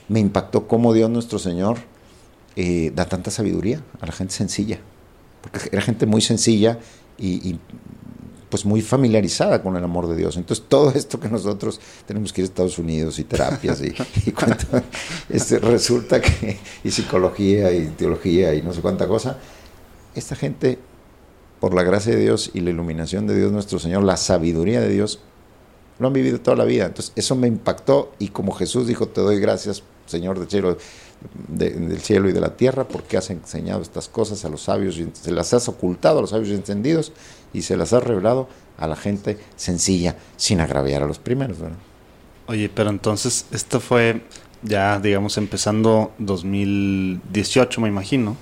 Me 0.07 0.19
impactó 0.19 0.67
cómo 0.67 0.93
Dios 0.93 1.09
nuestro 1.09 1.39
Señor 1.39 1.77
eh, 2.55 2.91
da 2.95 3.05
tanta 3.05 3.31
sabiduría 3.31 3.81
a 3.99 4.05
la 4.05 4.11
gente 4.11 4.33
sencilla. 4.33 4.79
Porque 5.41 5.69
era 5.71 5.81
gente 5.81 6.05
muy 6.05 6.21
sencilla 6.21 6.79
y, 7.17 7.49
y 7.49 7.59
pues 8.51 8.65
muy 8.65 8.81
familiarizada 8.81 9.63
con 9.63 9.77
el 9.77 9.83
amor 9.83 10.07
de 10.07 10.15
Dios. 10.17 10.37
Entonces 10.37 10.65
todo 10.67 10.91
esto 10.95 11.19
que 11.19 11.29
nosotros 11.29 11.79
tenemos 12.05 12.31
que 12.31 12.41
ir 12.41 12.45
a 12.45 12.49
Estados 12.49 12.77
Unidos 12.77 13.17
y 13.17 13.23
terapias 13.23 13.81
y, 13.81 13.95
este, 15.29 15.57
resulta 15.57 16.21
que 16.21 16.59
y 16.83 16.91
psicología 16.91 17.71
y 17.71 17.87
teología 17.87 18.53
y 18.53 18.61
no 18.61 18.73
sé 18.73 18.81
cuánta 18.81 19.07
cosa, 19.07 19.37
esta 20.13 20.35
gente 20.35 20.77
por 21.59 21.73
la 21.73 21.83
gracia 21.83 22.13
de 22.13 22.21
Dios 22.21 22.51
y 22.53 22.59
la 22.59 22.71
iluminación 22.71 23.25
de 23.25 23.35
Dios 23.35 23.51
nuestro 23.51 23.79
Señor, 23.79 24.03
la 24.03 24.17
sabiduría 24.17 24.81
de 24.81 24.89
Dios, 24.89 25.19
lo 25.99 26.07
han 26.07 26.13
vivido 26.13 26.41
toda 26.41 26.57
la 26.57 26.65
vida. 26.65 26.87
Entonces 26.87 27.13
eso 27.15 27.35
me 27.35 27.47
impactó 27.47 28.11
y 28.19 28.29
como 28.29 28.51
Jesús 28.51 28.87
dijo, 28.87 29.07
te 29.07 29.21
doy 29.21 29.39
gracias, 29.39 29.83
Señor 30.07 30.39
del 30.39 30.49
cielo, 30.49 30.77
del 31.47 32.01
cielo 32.01 32.27
y 32.27 32.33
de 32.33 32.41
la 32.41 32.57
tierra, 32.57 32.87
porque 32.87 33.15
has 33.15 33.29
enseñado 33.29 33.81
estas 33.81 34.09
cosas 34.09 34.43
a 34.43 34.49
los 34.49 34.63
sabios 34.63 34.97
y 34.97 35.07
se 35.13 35.31
las 35.31 35.53
has 35.53 35.69
ocultado 35.69 36.17
a 36.17 36.21
los 36.21 36.31
sabios 36.31 36.49
entendidos 36.49 37.13
y 37.53 37.63
se 37.63 37.77
las 37.77 37.93
has 37.93 38.03
revelado 38.03 38.49
a 38.77 38.87
la 38.87 38.95
gente 38.95 39.37
sencilla, 39.55 40.15
sin 40.37 40.59
agraviar 40.59 41.03
a 41.03 41.05
los 41.05 41.19
primeros. 41.19 41.57
Oye, 42.47 42.69
pero 42.69 42.89
entonces 42.89 43.45
esto 43.51 43.79
fue 43.79 44.21
ya, 44.63 44.99
digamos, 44.99 45.37
empezando 45.37 46.13
2018, 46.17 47.81
me 47.81 47.87
imagino. 47.87 48.35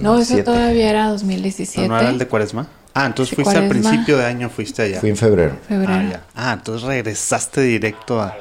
no, 0.00 0.18
eso 0.18 0.42
todavía 0.42 0.90
era 0.90 1.08
2017. 1.08 1.88
¿No, 1.88 1.98
era 1.98 2.10
el 2.10 2.18
de 2.18 2.26
Cuaresma? 2.26 2.68
Ah, 2.94 3.06
entonces 3.06 3.34
fuiste 3.34 3.56
al 3.56 3.68
principio 3.68 4.16
de 4.16 4.24
año, 4.24 4.48
fuiste 4.48 4.82
allá. 4.82 5.00
Fui 5.00 5.10
en 5.10 5.16
febrero. 5.16 5.58
febrero. 5.68 6.18
Ah, 6.34 6.50
ah, 6.50 6.52
entonces 6.54 6.86
regresaste 6.86 7.60
directo 7.60 8.20
a... 8.20 8.34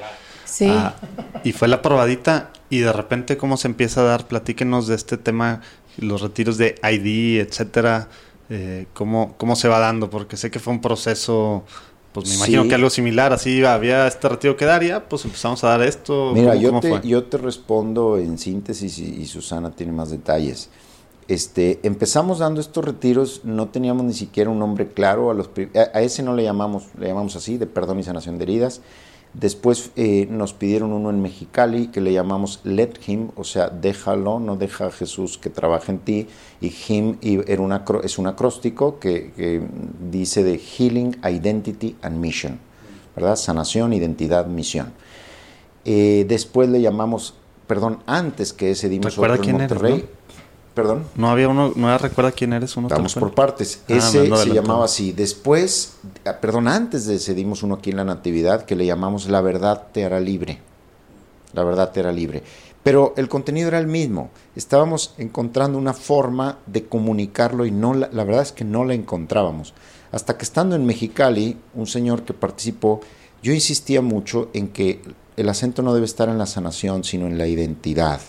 Sí. 0.45 0.72
y 1.43 1.51
fue 1.51 1.68
la 1.68 1.82
probadita 1.82 2.51
y 2.70 2.80
de 2.80 2.93
repente 2.93 3.36
cómo 3.36 3.57
se 3.57 3.68
empieza 3.68 4.01
a 4.01 4.03
dar, 4.05 4.28
platíquenos 4.28 4.88
de 4.88 4.95
este 4.95 5.18
tema, 5.18 5.59
los 5.97 6.22
retiros 6.22 6.57
de 6.57 6.76
ID, 6.82 7.41
etcétera, 7.41 8.07
eh, 8.50 8.86
cómo, 8.93 9.34
cómo 9.38 9.56
se 9.56 9.68
va 9.68 9.80
dando, 9.80 10.10
porque 10.10 10.38
sé 10.38 10.52
que 10.52 10.60
fue 10.60 10.74
un 10.74 10.82
proceso, 10.82 11.64
pues 12.12 12.30
me 12.30 12.36
imagino 12.36 12.68
que 12.68 12.76
algo 12.76 12.89
similar, 12.89 13.34
así 13.34 13.64
había 13.66 14.08
este 14.08 14.30
retiro 14.30 14.56
que 14.56 14.66
daría, 14.66 15.08
pues 15.08 15.26
empezamos 15.26 15.64
a 15.64 15.70
dar 15.70 15.82
esto. 15.82 16.32
Mira, 16.34 16.56
yo, 16.56 16.80
te, 16.80 17.02
yo 17.08 17.24
te 17.24 17.38
respondo 17.38 18.18
en 18.18 18.38
síntesis 18.38 19.00
y, 19.00 19.26
Susana 19.26 19.72
tiene 19.72 19.91
más 19.91 20.12
detalles. 20.12 20.70
Este, 21.28 21.80
empezamos 21.82 22.38
dando 22.38 22.62
estos 22.62 22.86
retiros, 22.86 23.41
no 23.43 23.70
teníamos 23.70 24.06
ni 24.06 24.14
siquiera 24.14 24.50
un 24.52 24.60
nombre 24.60 24.88
claro, 24.89 25.32
a, 25.32 25.34
los, 25.34 25.50
a 25.93 26.02
ese 26.02 26.22
no 26.22 26.36
le 26.36 26.43
llamamos, 26.43 26.84
le 27.00 27.08
llamamos 27.08 27.36
así, 27.36 27.58
de 27.58 27.66
perdón 27.66 28.00
y 28.00 28.04
sanación 28.04 28.38
de 28.38 28.43
heridas. 28.43 28.82
Después 29.40 29.92
eh, 29.96 30.28
nos 30.30 30.54
pidieron 30.54 30.94
uno 30.94 31.10
en 31.10 31.22
Mexicali 31.22 31.88
que 31.88 32.00
le 32.02 32.14
llamamos 32.14 32.62
Let 32.64 32.94
Him, 33.06 33.32
o 33.36 33.44
sea, 33.44 33.70
déjalo, 33.70 34.40
no 34.40 34.56
deja 34.56 34.88
a 34.88 34.92
Jesús 34.92 35.38
que 35.38 35.50
trabaje 35.50 35.92
en 35.92 36.00
ti. 36.00 36.28
Y 36.62 36.74
Him 36.88 37.18
era 37.22 37.62
una, 37.62 37.84
es 38.04 38.18
un 38.18 38.28
acróstico 38.28 39.00
que, 39.00 39.62
dice 40.10 40.44
de 40.44 40.58
Healing, 40.58 41.18
Identity 41.24 41.96
and 42.02 42.18
Mission. 42.20 42.60
¿verdad? 43.16 43.36
Sanación, 43.36 43.94
identidad, 43.94 44.46
misión. 44.48 44.92
Eh, 45.86 46.26
después 46.28 46.70
le 46.70 46.82
llamamos, 46.82 47.36
perdón, 47.68 48.00
antes 48.06 48.54
que 48.54 48.72
ese 48.72 48.90
dimos 48.90 49.18
otro 49.18 49.36
en 49.36 49.52
Monterrey. 49.52 50.06
Perdón. 50.76 51.05
No 51.15 51.30
había 51.30 51.47
uno, 51.47 51.71
no 51.76 51.97
recuerda 51.97 52.34
quién 52.34 52.51
eres 52.51 52.76
uno. 52.76 52.89
Vamos 52.89 53.15
por 53.15 53.34
partes. 53.34 53.80
Ah, 53.84 53.93
ese 53.93 54.30
se 54.36 54.53
llamaba 54.53 54.86
así. 54.86 55.13
Después, 55.13 55.93
ah, 56.26 56.38
perdón, 56.41 56.67
antes 56.67 57.05
de 57.05 57.15
ese 57.15 57.34
dimos 57.34 57.63
uno 57.63 57.76
aquí 57.76 57.91
en 57.91 57.95
la 57.95 58.03
Natividad 58.03 58.65
que 58.65 58.76
le 58.76 58.86
llamamos 58.86 59.30
La 59.30 59.39
verdad 59.39 59.88
te 59.93 60.03
hará 60.03 60.19
libre. 60.19 60.59
La 61.53 61.63
verdad 61.63 61.91
te 61.91 62.01
hará 62.01 62.11
libre. 62.11 62.43
Pero 62.84 63.13
el 63.15 63.30
contenido 63.30 63.69
era 63.69 63.80
el 63.80 63.88
mismo. 63.88 64.30
Estábamos 64.57 65.15
encontrando 65.17 65.78
una 65.78 65.93
forma 65.93 66.59
de 66.67 66.86
comunicarlo 66.86 67.65
y 67.65 67.71
no 67.71 67.93
la, 67.93 68.09
la 68.11 68.26
verdad 68.26 68.43
es 68.43 68.51
que 68.51 68.65
no 68.65 68.84
la 68.84 68.93
encontrábamos. 68.93 69.73
Hasta 70.11 70.38
que 70.38 70.43
estando 70.43 70.76
en 70.76 70.86
Mexicali, 70.86 71.57
un 71.73 71.88
señor 71.88 72.23
que 72.23 72.34
participó, 72.34 72.99
yo 73.41 73.53
insistía 73.53 74.01
mucho 74.01 74.49
en 74.53 74.67
que 74.67 75.01
el 75.38 75.47
acento 75.47 75.82
no 75.82 75.93
debe 75.93 76.05
estar 76.05 76.28
en 76.28 76.38
la 76.38 76.45
sanación, 76.45 77.05
sino 77.05 77.28
en 77.28 77.38
la 77.38 77.47
identidad. 77.47 78.19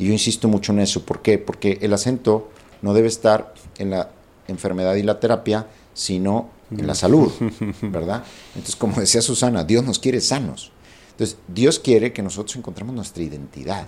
Y 0.00 0.06
yo 0.06 0.12
insisto 0.12 0.48
mucho 0.48 0.72
en 0.72 0.80
eso. 0.80 1.04
¿Por 1.04 1.20
qué? 1.20 1.36
Porque 1.36 1.78
el 1.82 1.92
acento 1.92 2.48
no 2.80 2.94
debe 2.94 3.08
estar 3.08 3.52
en 3.76 3.90
la 3.90 4.08
enfermedad 4.48 4.94
y 4.94 5.02
la 5.02 5.20
terapia, 5.20 5.66
sino 5.92 6.48
en 6.70 6.86
la 6.86 6.94
salud, 6.94 7.30
¿verdad? 7.82 8.24
Entonces, 8.54 8.76
como 8.76 8.98
decía 8.98 9.20
Susana, 9.20 9.62
Dios 9.62 9.84
nos 9.84 9.98
quiere 9.98 10.22
sanos. 10.22 10.72
Entonces, 11.10 11.36
Dios 11.46 11.78
quiere 11.78 12.14
que 12.14 12.22
nosotros 12.22 12.56
encontremos 12.56 12.94
nuestra 12.94 13.22
identidad. 13.22 13.86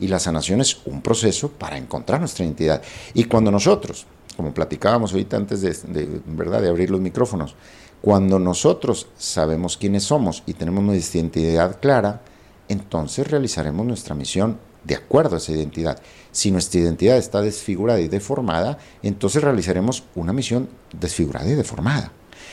Y 0.00 0.08
la 0.08 0.18
sanación 0.18 0.60
es 0.60 0.78
un 0.84 1.00
proceso 1.00 1.52
para 1.52 1.78
encontrar 1.78 2.18
nuestra 2.18 2.44
identidad. 2.44 2.82
Y 3.14 3.24
cuando 3.24 3.52
nosotros, 3.52 4.06
como 4.36 4.52
platicábamos 4.52 5.12
ahorita 5.12 5.36
antes 5.36 5.60
de, 5.60 6.22
¿verdad? 6.26 6.60
de 6.60 6.70
abrir 6.70 6.90
los 6.90 7.00
micrófonos, 7.00 7.54
cuando 8.00 8.40
nosotros 8.40 9.06
sabemos 9.16 9.76
quiénes 9.76 10.02
somos 10.02 10.42
y 10.44 10.54
tenemos 10.54 10.82
nuestra 10.82 11.20
identidad 11.20 11.78
clara, 11.80 12.20
entonces 12.68 13.28
realizaremos 13.30 13.86
nuestra 13.86 14.16
misión 14.16 14.58
de 14.84 14.94
acuerdo 14.94 15.36
a 15.36 15.38
esa 15.38 15.52
identidad. 15.52 16.00
Si 16.30 16.50
nuestra 16.50 16.80
identidad 16.80 17.16
está 17.16 17.40
desfigurada 17.40 18.00
y 18.00 18.08
deformada, 18.08 18.78
entonces 19.02 19.42
realizaremos 19.42 20.04
una 20.14 20.32
misión 20.32 20.68
desfigurada 20.98 21.48
y 21.48 21.54
deformada. 21.54 22.12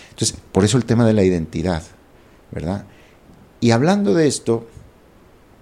Entonces, 0.10 0.38
por 0.52 0.64
eso 0.64 0.78
el 0.78 0.86
tema 0.86 1.06
de 1.06 1.14
la 1.14 1.24
identidad, 1.24 1.84
¿verdad? 2.52 2.86
Y 3.62 3.72
hablando 3.72 4.14
de 4.14 4.28
esto, 4.28 4.68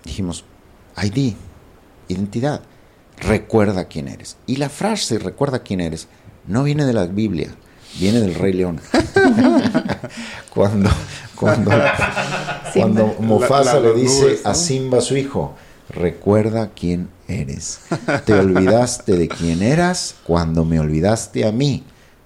dijimos, 0.03 0.45
ID, 1.01 1.36
identidad, 2.07 2.61
recuerda 3.18 3.86
quién 3.86 4.07
eres. 4.07 4.38
Y 4.45 4.57
la 4.57 4.70
frase 4.70 5.20
recuerda 5.20 5.59
quién 5.59 5.82
eres 5.82 6.07
no 6.47 6.63
viene 6.63 6.86
de 6.86 6.93
la 6.93 7.05
Biblia, 7.05 7.49
viene 7.99 8.20
del 8.20 8.36
Rey 8.36 8.53
León. 8.53 8.80
cuando 10.49 10.89
cuando, 11.38 11.72
cuando 12.74 13.15
Mufasa 13.20 13.80
le 13.80 13.93
dice 13.93 14.39
a 14.43 14.55
Simba 14.55 15.01
su 15.01 15.15
hijo, 15.15 15.55
recuerda 15.90 16.72
quién 16.74 17.10
eres. 17.28 17.80
Te 18.26 18.34
olvidaste 18.34 19.18
de 19.18 19.28
quién 19.28 19.62
eras 19.62 20.16
cuando 20.24 20.66
me 20.66 20.80
olvidaste 20.80 21.46
a 21.48 21.52
mí. 21.52 21.84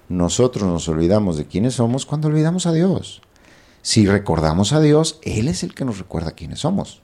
Nosotros 0.08 0.68
nos 0.68 0.88
olvidamos 0.88 1.36
de 1.36 1.46
quiénes 1.46 1.74
somos 1.74 2.06
cuando 2.06 2.28
olvidamos 2.28 2.66
a 2.66 2.72
Dios. 2.72 3.22
Si 3.82 4.06
recordamos 4.06 4.72
a 4.72 4.80
Dios, 4.80 5.18
Él 5.22 5.48
es 5.48 5.62
el 5.62 5.74
que 5.74 5.84
nos 5.84 5.98
recuerda 5.98 6.32
quiénes 6.32 6.60
somos. 6.60 7.02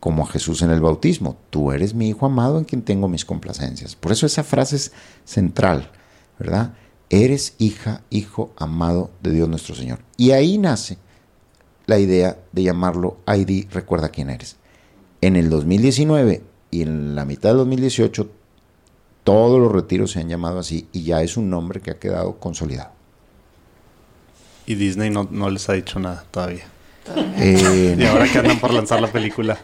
Como 0.00 0.24
a 0.24 0.26
Jesús 0.26 0.62
en 0.62 0.70
el 0.70 0.80
bautismo, 0.80 1.36
tú 1.50 1.72
eres 1.72 1.94
mi 1.94 2.08
Hijo 2.08 2.26
amado 2.26 2.58
en 2.58 2.64
quien 2.64 2.82
tengo 2.82 3.08
mis 3.08 3.24
complacencias. 3.24 3.94
Por 3.94 4.12
eso 4.12 4.26
esa 4.26 4.42
frase 4.42 4.76
es 4.76 4.92
central, 5.24 5.90
¿verdad? 6.38 6.74
Eres 7.08 7.54
hija, 7.58 8.02
hijo 8.10 8.52
amado 8.56 9.10
de 9.22 9.30
Dios 9.30 9.48
nuestro 9.48 9.74
Señor. 9.74 10.00
Y 10.16 10.32
ahí 10.32 10.58
nace 10.58 10.98
la 11.86 11.98
idea 11.98 12.38
de 12.52 12.62
llamarlo 12.62 13.18
ID, 13.26 13.70
recuerda 13.70 14.08
quién 14.08 14.30
eres. 14.30 14.56
En 15.22 15.36
el 15.36 15.50
2019 15.50 16.42
y 16.72 16.82
en 16.82 17.14
la 17.14 17.24
mitad 17.24 17.50
del 17.50 17.58
2018, 17.58 18.28
todos 19.22 19.60
los 19.60 19.70
retiros 19.70 20.10
se 20.10 20.18
han 20.18 20.28
llamado 20.28 20.58
así 20.58 20.88
y 20.92 21.04
ya 21.04 21.22
es 21.22 21.36
un 21.36 21.48
nombre 21.48 21.80
que 21.80 21.92
ha 21.92 21.98
quedado 22.00 22.40
consolidado. 22.40 22.90
Y 24.66 24.74
Disney 24.74 25.10
no, 25.10 25.50
les 25.50 25.68
ha 25.68 25.74
dicho 25.74 26.00
nada 26.00 26.24
todavía. 26.32 26.64
Eh, 27.36 27.96
y 28.00 28.04
ahora 28.04 28.26
que 28.30 28.38
andan 28.38 28.58
por 28.58 28.74
lanzar 28.74 29.00
la 29.00 29.12
película. 29.12 29.58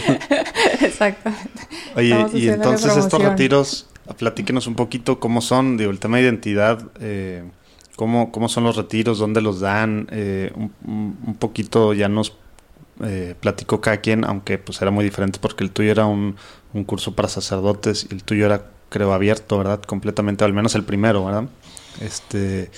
Exactamente. 0.80 1.68
Oye, 1.94 2.26
y 2.34 2.48
entonces 2.48 2.96
estos 2.96 3.22
retiros, 3.22 3.86
platíquenos 4.18 4.66
un 4.66 4.74
poquito 4.74 5.20
cómo 5.20 5.42
son, 5.42 5.76
digo, 5.76 5.92
el 5.92 6.00
tema 6.00 6.16
de 6.16 6.24
identidad, 6.24 6.82
eh, 6.98 7.44
cómo, 7.94 8.32
cómo 8.32 8.48
son 8.48 8.64
los 8.64 8.74
retiros, 8.74 9.20
dónde 9.20 9.42
los 9.42 9.60
dan, 9.60 10.08
eh, 10.10 10.50
un, 10.56 10.72
un, 11.24 11.34
poquito 11.36 11.94
ya 11.94 12.08
nos 12.08 12.36
eh, 13.00 13.34
platicó 13.40 13.80
cada 13.80 13.98
quien, 13.98 14.24
aunque 14.24 14.58
pues 14.58 14.80
era 14.82 14.90
muy 14.90 15.04
diferente 15.04 15.38
porque 15.40 15.64
el 15.64 15.70
tuyo 15.70 15.90
era 15.90 16.06
un, 16.06 16.36
un, 16.72 16.84
curso 16.84 17.14
para 17.14 17.28
sacerdotes 17.28 18.06
y 18.10 18.14
el 18.14 18.22
tuyo 18.22 18.46
era, 18.46 18.70
creo, 18.90 19.12
abierto, 19.12 19.58
¿verdad? 19.58 19.80
Completamente, 19.82 20.44
al 20.44 20.52
menos 20.52 20.74
el 20.74 20.84
primero, 20.84 21.24
¿verdad? 21.24 21.44
Este, 22.00 22.70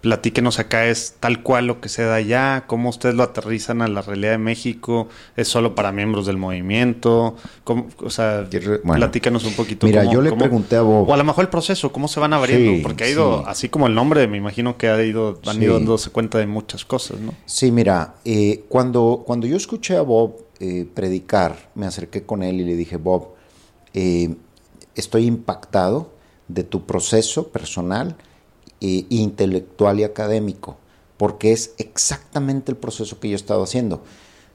platíquenos 0.00 0.58
acá, 0.58 0.86
¿es 0.86 1.16
tal 1.20 1.42
cual 1.42 1.66
lo 1.66 1.80
que 1.80 1.88
se 1.88 2.02
da 2.02 2.14
allá? 2.14 2.64
¿Cómo 2.66 2.88
ustedes 2.88 3.14
lo 3.14 3.22
aterrizan 3.22 3.82
a 3.82 3.88
la 3.88 4.02
realidad 4.02 4.32
de 4.32 4.38
México? 4.38 5.08
¿Es 5.36 5.48
solo 5.48 5.74
para 5.74 5.92
miembros 5.92 6.26
del 6.26 6.36
movimiento? 6.36 7.36
¿Cómo, 7.64 7.88
o 7.98 8.10
sea, 8.10 8.48
platícanos 8.82 9.44
un 9.44 9.54
poquito. 9.54 9.86
Mira, 9.86 10.04
yo 10.04 10.22
le 10.22 10.32
pregunté 10.32 10.76
a 10.76 10.82
Bob. 10.82 11.08
O 11.08 11.14
a 11.14 11.16
lo 11.16 11.24
mejor 11.24 11.44
el 11.44 11.50
proceso, 11.50 11.92
¿cómo 11.92 12.08
se 12.08 12.20
van 12.20 12.32
abriendo? 12.32 12.82
Porque 12.82 13.04
ha 13.04 13.08
ido, 13.08 13.46
así 13.46 13.68
como 13.68 13.86
el 13.86 13.94
nombre, 13.94 14.26
me 14.26 14.38
imagino 14.38 14.76
que 14.76 14.88
ha 14.88 15.02
ido, 15.04 15.38
han 15.46 15.62
ido 15.62 15.74
dándose 15.74 16.10
cuenta 16.10 16.38
de 16.38 16.46
muchas 16.46 16.84
cosas, 16.84 17.20
¿no? 17.20 17.34
Sí, 17.44 17.70
mira, 17.70 18.14
eh, 18.24 18.64
cuando, 18.68 19.22
cuando 19.26 19.46
yo 19.46 19.56
escuché 19.56 19.96
a 19.96 20.02
Bob 20.02 20.36
eh, 20.60 20.86
predicar, 20.92 21.70
me 21.74 21.86
acerqué 21.86 22.22
con 22.22 22.42
él 22.42 22.60
y 22.60 22.64
le 22.64 22.74
dije, 22.74 22.96
Bob, 22.96 23.34
eh, 23.92 24.34
estoy 24.94 25.26
impactado 25.26 26.12
de 26.48 26.64
tu 26.64 26.84
proceso 26.86 27.48
personal 27.48 28.16
intelectual 28.80 30.00
y 30.00 30.04
académico, 30.04 30.76
porque 31.16 31.52
es 31.52 31.74
exactamente 31.78 32.72
el 32.72 32.78
proceso 32.78 33.20
que 33.20 33.28
yo 33.28 33.34
he 33.34 33.36
estado 33.36 33.62
haciendo. 33.62 34.02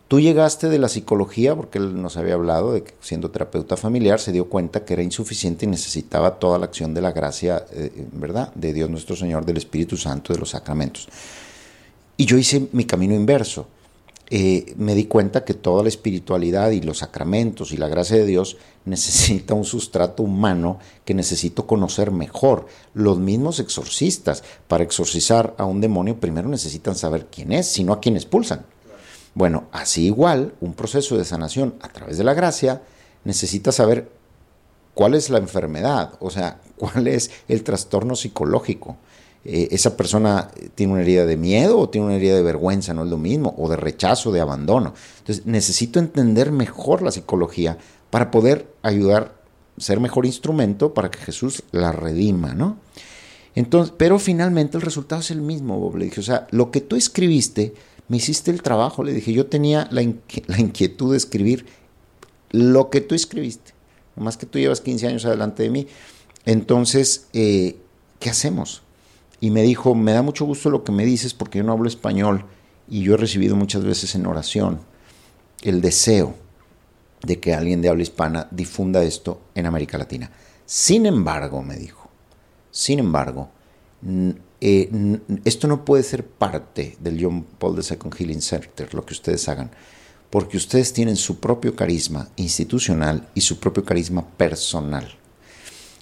Tú 0.07 0.19
llegaste 0.19 0.69
de 0.69 0.77
la 0.77 0.87
psicología, 0.87 1.55
porque 1.55 1.79
él 1.79 1.99
nos 1.99 2.15
había 2.15 2.35
hablado 2.35 2.73
de 2.73 2.83
que 2.83 2.93
siendo 3.01 3.31
terapeuta 3.31 3.75
familiar 3.75 4.19
se 4.19 4.31
dio 4.31 4.49
cuenta 4.49 4.85
que 4.85 4.93
era 4.93 5.01
insuficiente 5.01 5.65
y 5.65 5.69
necesitaba 5.69 6.37
toda 6.37 6.59
la 6.59 6.65
acción 6.65 6.93
de 6.93 7.01
la 7.01 7.11
gracia, 7.11 7.65
eh, 7.71 8.05
¿verdad? 8.11 8.53
De 8.53 8.71
Dios 8.71 8.89
nuestro 8.89 9.15
Señor, 9.15 9.45
del 9.45 9.57
Espíritu 9.57 9.97
Santo, 9.97 10.31
de 10.31 10.39
los 10.39 10.51
sacramentos. 10.51 11.07
Y 12.17 12.25
yo 12.25 12.37
hice 12.37 12.67
mi 12.71 12.85
camino 12.85 13.15
inverso. 13.15 13.67
Eh, 14.31 14.73
me 14.77 14.95
di 14.95 15.05
cuenta 15.05 15.45
que 15.45 15.53
toda 15.53 15.83
la 15.83 15.89
espiritualidad 15.89 16.71
y 16.71 16.81
los 16.81 16.97
sacramentos 16.99 17.71
y 17.71 17.77
la 17.77 17.87
gracia 17.87 18.17
de 18.17 18.25
Dios 18.25 18.57
necesita 18.85 19.53
un 19.53 19.65
sustrato 19.65 20.23
humano 20.23 20.79
que 21.03 21.13
necesito 21.13 21.67
conocer 21.67 22.11
mejor. 22.11 22.65
Los 22.93 23.19
mismos 23.19 23.59
exorcistas, 23.59 24.43
para 24.67 24.83
exorcizar 24.83 25.53
a 25.57 25.65
un 25.65 25.81
demonio, 25.81 26.19
primero 26.19 26.49
necesitan 26.49 26.95
saber 26.95 27.27
quién 27.27 27.51
es, 27.51 27.67
sino 27.67 27.93
a 27.93 27.99
quién 27.99 28.15
expulsan. 28.15 28.65
Bueno, 29.35 29.65
así 29.71 30.05
igual, 30.05 30.53
un 30.61 30.73
proceso 30.73 31.17
de 31.17 31.25
sanación 31.25 31.75
a 31.81 31.89
través 31.89 32.17
de 32.17 32.23
la 32.23 32.33
gracia 32.33 32.81
necesita 33.25 33.71
saber 33.71 34.09
cuál 34.93 35.13
es 35.13 35.29
la 35.29 35.37
enfermedad, 35.37 36.13
o 36.19 36.31
sea, 36.31 36.61
cuál 36.77 37.07
es 37.07 37.29
el 37.47 37.63
trastorno 37.63 38.15
psicológico. 38.15 38.97
Eh, 39.45 39.67
esa 39.71 39.95
persona 39.95 40.49
tiene 40.73 40.93
una 40.93 41.03
herida 41.03 41.25
de 41.27 41.37
miedo 41.37 41.77
o 41.77 41.89
tiene 41.89 42.07
una 42.07 42.15
herida 42.15 42.35
de 42.35 42.41
vergüenza, 42.41 42.95
no 42.95 43.03
es 43.03 43.09
lo 43.09 43.17
mismo, 43.17 43.53
o 43.57 43.69
de 43.69 43.77
rechazo, 43.77 44.31
de 44.31 44.41
abandono. 44.41 44.95
Entonces 45.19 45.45
necesito 45.45 45.99
entender 45.99 46.51
mejor 46.51 47.03
la 47.03 47.11
psicología 47.11 47.77
para 48.09 48.31
poder 48.31 48.67
ayudar, 48.81 49.35
ser 49.77 49.99
mejor 49.99 50.25
instrumento 50.25 50.95
para 50.95 51.11
que 51.11 51.19
Jesús 51.19 51.61
la 51.71 51.91
redima, 51.91 52.55
¿no? 52.55 52.77
Entonces, 53.53 53.93
pero 53.97 54.19
finalmente 54.19 54.77
el 54.77 54.81
resultado 54.81 55.21
es 55.21 55.31
el 55.31 55.41
mismo, 55.41 55.79
Bob. 55.79 55.95
Le 55.95 56.05
dije, 56.05 56.19
o 56.19 56.23
sea, 56.23 56.47
lo 56.51 56.71
que 56.71 56.81
tú 56.81 56.95
escribiste, 56.95 57.73
me 58.07 58.17
hiciste 58.17 58.51
el 58.51 58.61
trabajo. 58.61 59.03
Le 59.03 59.13
dije, 59.13 59.31
yo 59.31 59.45
tenía 59.45 59.87
la, 59.91 60.01
inquietud 60.01 61.11
de 61.11 61.17
escribir 61.17 61.65
lo 62.51 62.89
que 62.89 62.99
tú 62.99 63.15
escribiste. 63.15 63.73
Más 64.15 64.37
que 64.37 64.45
tú 64.45 64.59
llevas 64.59 64.81
15 64.81 65.07
años 65.07 65.25
adelante 65.25 65.63
de 65.63 65.69
mí. 65.69 65.87
Entonces, 66.45 67.27
eh, 67.33 67.77
¿qué 68.19 68.29
hacemos? 68.29 68.84
Y 69.39 69.49
me 69.51 69.61
dijo, 69.61 69.95
me 69.95 70.13
da 70.13 70.21
mucho 70.21 70.45
gusto 70.45 70.69
lo 70.69 70.83
que 70.83 70.91
me 70.91 71.05
dices 71.05 71.33
porque 71.33 71.59
yo 71.59 71.63
no 71.63 71.73
hablo 71.73 71.87
español 71.87 72.45
y 72.87 73.03
yo 73.03 73.15
he 73.15 73.17
recibido 73.17 73.55
muchas 73.55 73.83
veces 73.83 74.15
en 74.15 74.25
oración 74.25 74.79
el 75.61 75.81
deseo 75.81 76.35
de 77.23 77.39
que 77.39 77.53
alguien 77.53 77.81
de 77.81 77.89
habla 77.89 78.03
hispana 78.03 78.47
difunda 78.51 79.03
esto 79.03 79.41
en 79.55 79.65
América 79.65 79.97
Latina. 79.97 80.29
Sin 80.65 81.05
embargo, 81.05 81.61
me 81.61 81.75
dijo, 81.75 82.09
sin 82.71 82.99
embargo, 82.99 83.49
eh, 84.61 85.19
esto 85.43 85.67
no 85.67 85.85
puede 85.85 86.03
ser 86.03 86.25
parte 86.25 86.97
del 86.99 87.23
John 87.23 87.45
Paul 87.57 87.75
II 87.77 88.09
Healing 88.15 88.41
Center, 88.41 88.93
lo 88.93 89.05
que 89.05 89.13
ustedes 89.13 89.47
hagan, 89.49 89.71
porque 90.29 90.57
ustedes 90.57 90.93
tienen 90.93 91.15
su 91.15 91.39
propio 91.39 91.75
carisma 91.75 92.29
institucional 92.35 93.27
y 93.33 93.41
su 93.41 93.59
propio 93.59 93.83
carisma 93.83 94.27
personal. 94.27 95.07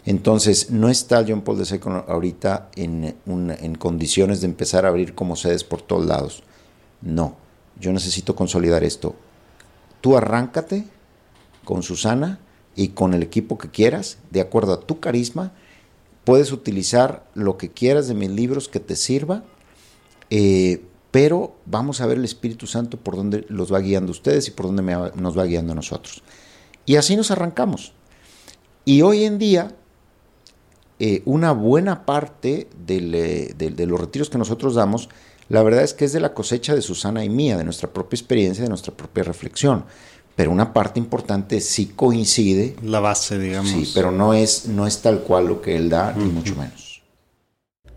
Entonces, 0.05 0.69
no 0.69 0.89
está 0.89 1.23
John 1.27 1.41
Paul 1.41 1.59
II 1.59 1.79
ahorita 2.07 2.69
en, 2.75 3.15
en 3.25 3.75
condiciones 3.75 4.41
de 4.41 4.47
empezar 4.47 4.85
a 4.85 4.89
abrir 4.89 5.15
como 5.15 5.35
sedes 5.35 5.63
por 5.63 5.81
todos 5.81 6.05
lados. 6.05 6.43
No. 7.01 7.35
yo 7.79 7.91
necesito 7.91 8.35
consolidar 8.35 8.83
esto. 8.83 9.15
Tú 10.01 10.17
arráncate 10.17 10.85
con 11.63 11.83
Susana 11.83 12.39
y 12.75 12.89
con 12.89 13.13
el 13.13 13.23
equipo 13.23 13.57
que 13.57 13.69
quieras, 13.69 14.17
de 14.31 14.41
acuerdo 14.41 14.73
a 14.73 14.81
tu 14.81 14.99
carisma. 14.99 15.51
Puedes 16.23 16.51
utilizar 16.51 17.25
lo 17.33 17.57
que 17.57 17.71
quieras 17.71 18.07
de 18.07 18.13
mis 18.13 18.29
libros 18.29 18.69
que 18.69 18.79
te 18.79 18.95
sirva, 18.95 19.43
eh, 20.29 20.85
pero 21.11 21.55
vamos 21.65 22.01
a 22.01 22.05
ver 22.07 22.17
el 22.17 22.25
Espíritu 22.25 22.65
Santo 22.65 22.97
por 22.97 23.15
dónde 23.15 23.45
los 23.49 23.71
va 23.71 23.79
guiando 23.79 24.11
ustedes 24.11 24.47
y 24.47 24.51
por 24.51 24.65
dónde 24.65 24.81
nos 25.15 25.37
va 25.37 25.43
guiando 25.43 25.75
nosotros. 25.75 26.23
Y 26.85 26.95
así 26.95 27.15
nos 27.15 27.29
arrancamos. 27.29 27.93
Y 28.85 29.01
hoy 29.01 29.25
en 29.25 29.37
día, 29.37 29.75
eh, 31.05 31.21
una 31.25 31.51
buena 31.51 32.05
parte 32.05 32.69
eh, 32.87 33.53
de 33.57 33.85
los 33.85 33.99
retiros 33.99 34.29
que 34.29 34.37
nosotros 34.37 34.75
damos, 34.75 35.09
la 35.49 35.61
verdad 35.61 35.83
es 35.83 35.93
que 35.93 36.05
es 36.05 36.13
de 36.13 36.21
la 36.21 36.33
cosecha 36.33 36.73
de 36.73 36.81
Susana 36.81 37.25
y 37.25 37.29
mía, 37.29 37.57
de 37.57 37.65
nuestra 37.65 37.91
propia 37.91 38.15
experiencia, 38.15 38.63
de 38.63 38.69
nuestra 38.69 38.93
propia 38.95 39.23
reflexión 39.23 39.83
pero 40.35 40.49
una 40.49 40.73
parte 40.73 40.99
importante 40.99 41.61
sí 41.61 41.91
coincide. 41.95 42.75
La 42.81 42.99
base, 42.99 43.37
digamos. 43.37 43.69
Sí, 43.69 43.91
pero 43.93 44.11
no 44.11 44.33
es, 44.33 44.65
no 44.65 44.87
es 44.87 44.99
tal 45.01 45.19
cual 45.19 45.45
lo 45.45 45.61
que 45.61 45.75
él 45.75 45.89
da, 45.89 46.13
ni 46.13 46.25
mucho 46.25 46.55
menos. 46.55 46.82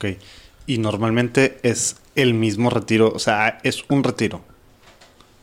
Ok, 0.00 0.16
y 0.66 0.78
normalmente 0.78 1.60
es 1.62 1.96
el 2.14 2.32
mismo 2.32 2.70
retiro, 2.70 3.12
o 3.14 3.18
sea, 3.18 3.60
es 3.62 3.84
un 3.90 4.02
retiro. 4.02 4.40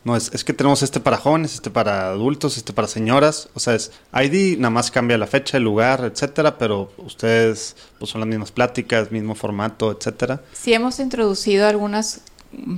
No, 0.02 0.16
es, 0.16 0.32
es 0.34 0.42
que 0.42 0.52
tenemos 0.52 0.82
este 0.82 0.98
para 0.98 1.16
jóvenes, 1.16 1.54
este 1.54 1.70
para 1.70 2.08
adultos, 2.08 2.56
este 2.56 2.72
para 2.72 2.88
señoras. 2.88 3.48
O 3.54 3.60
sea, 3.60 3.74
es 3.74 3.92
ID, 4.12 4.58
nada 4.58 4.70
más 4.70 4.90
cambia 4.90 5.16
la 5.16 5.28
fecha, 5.28 5.58
el 5.58 5.62
lugar, 5.62 6.10
etcétera, 6.12 6.58
pero 6.58 6.90
ustedes 6.98 7.76
pues, 8.00 8.10
son 8.10 8.20
las 8.20 8.28
mismas 8.28 8.50
pláticas, 8.50 9.12
mismo 9.12 9.36
formato, 9.36 9.92
etcétera. 9.96 10.40
Sí, 10.52 10.72
hemos 10.72 10.98
introducido 10.98 11.68
algunas 11.68 12.22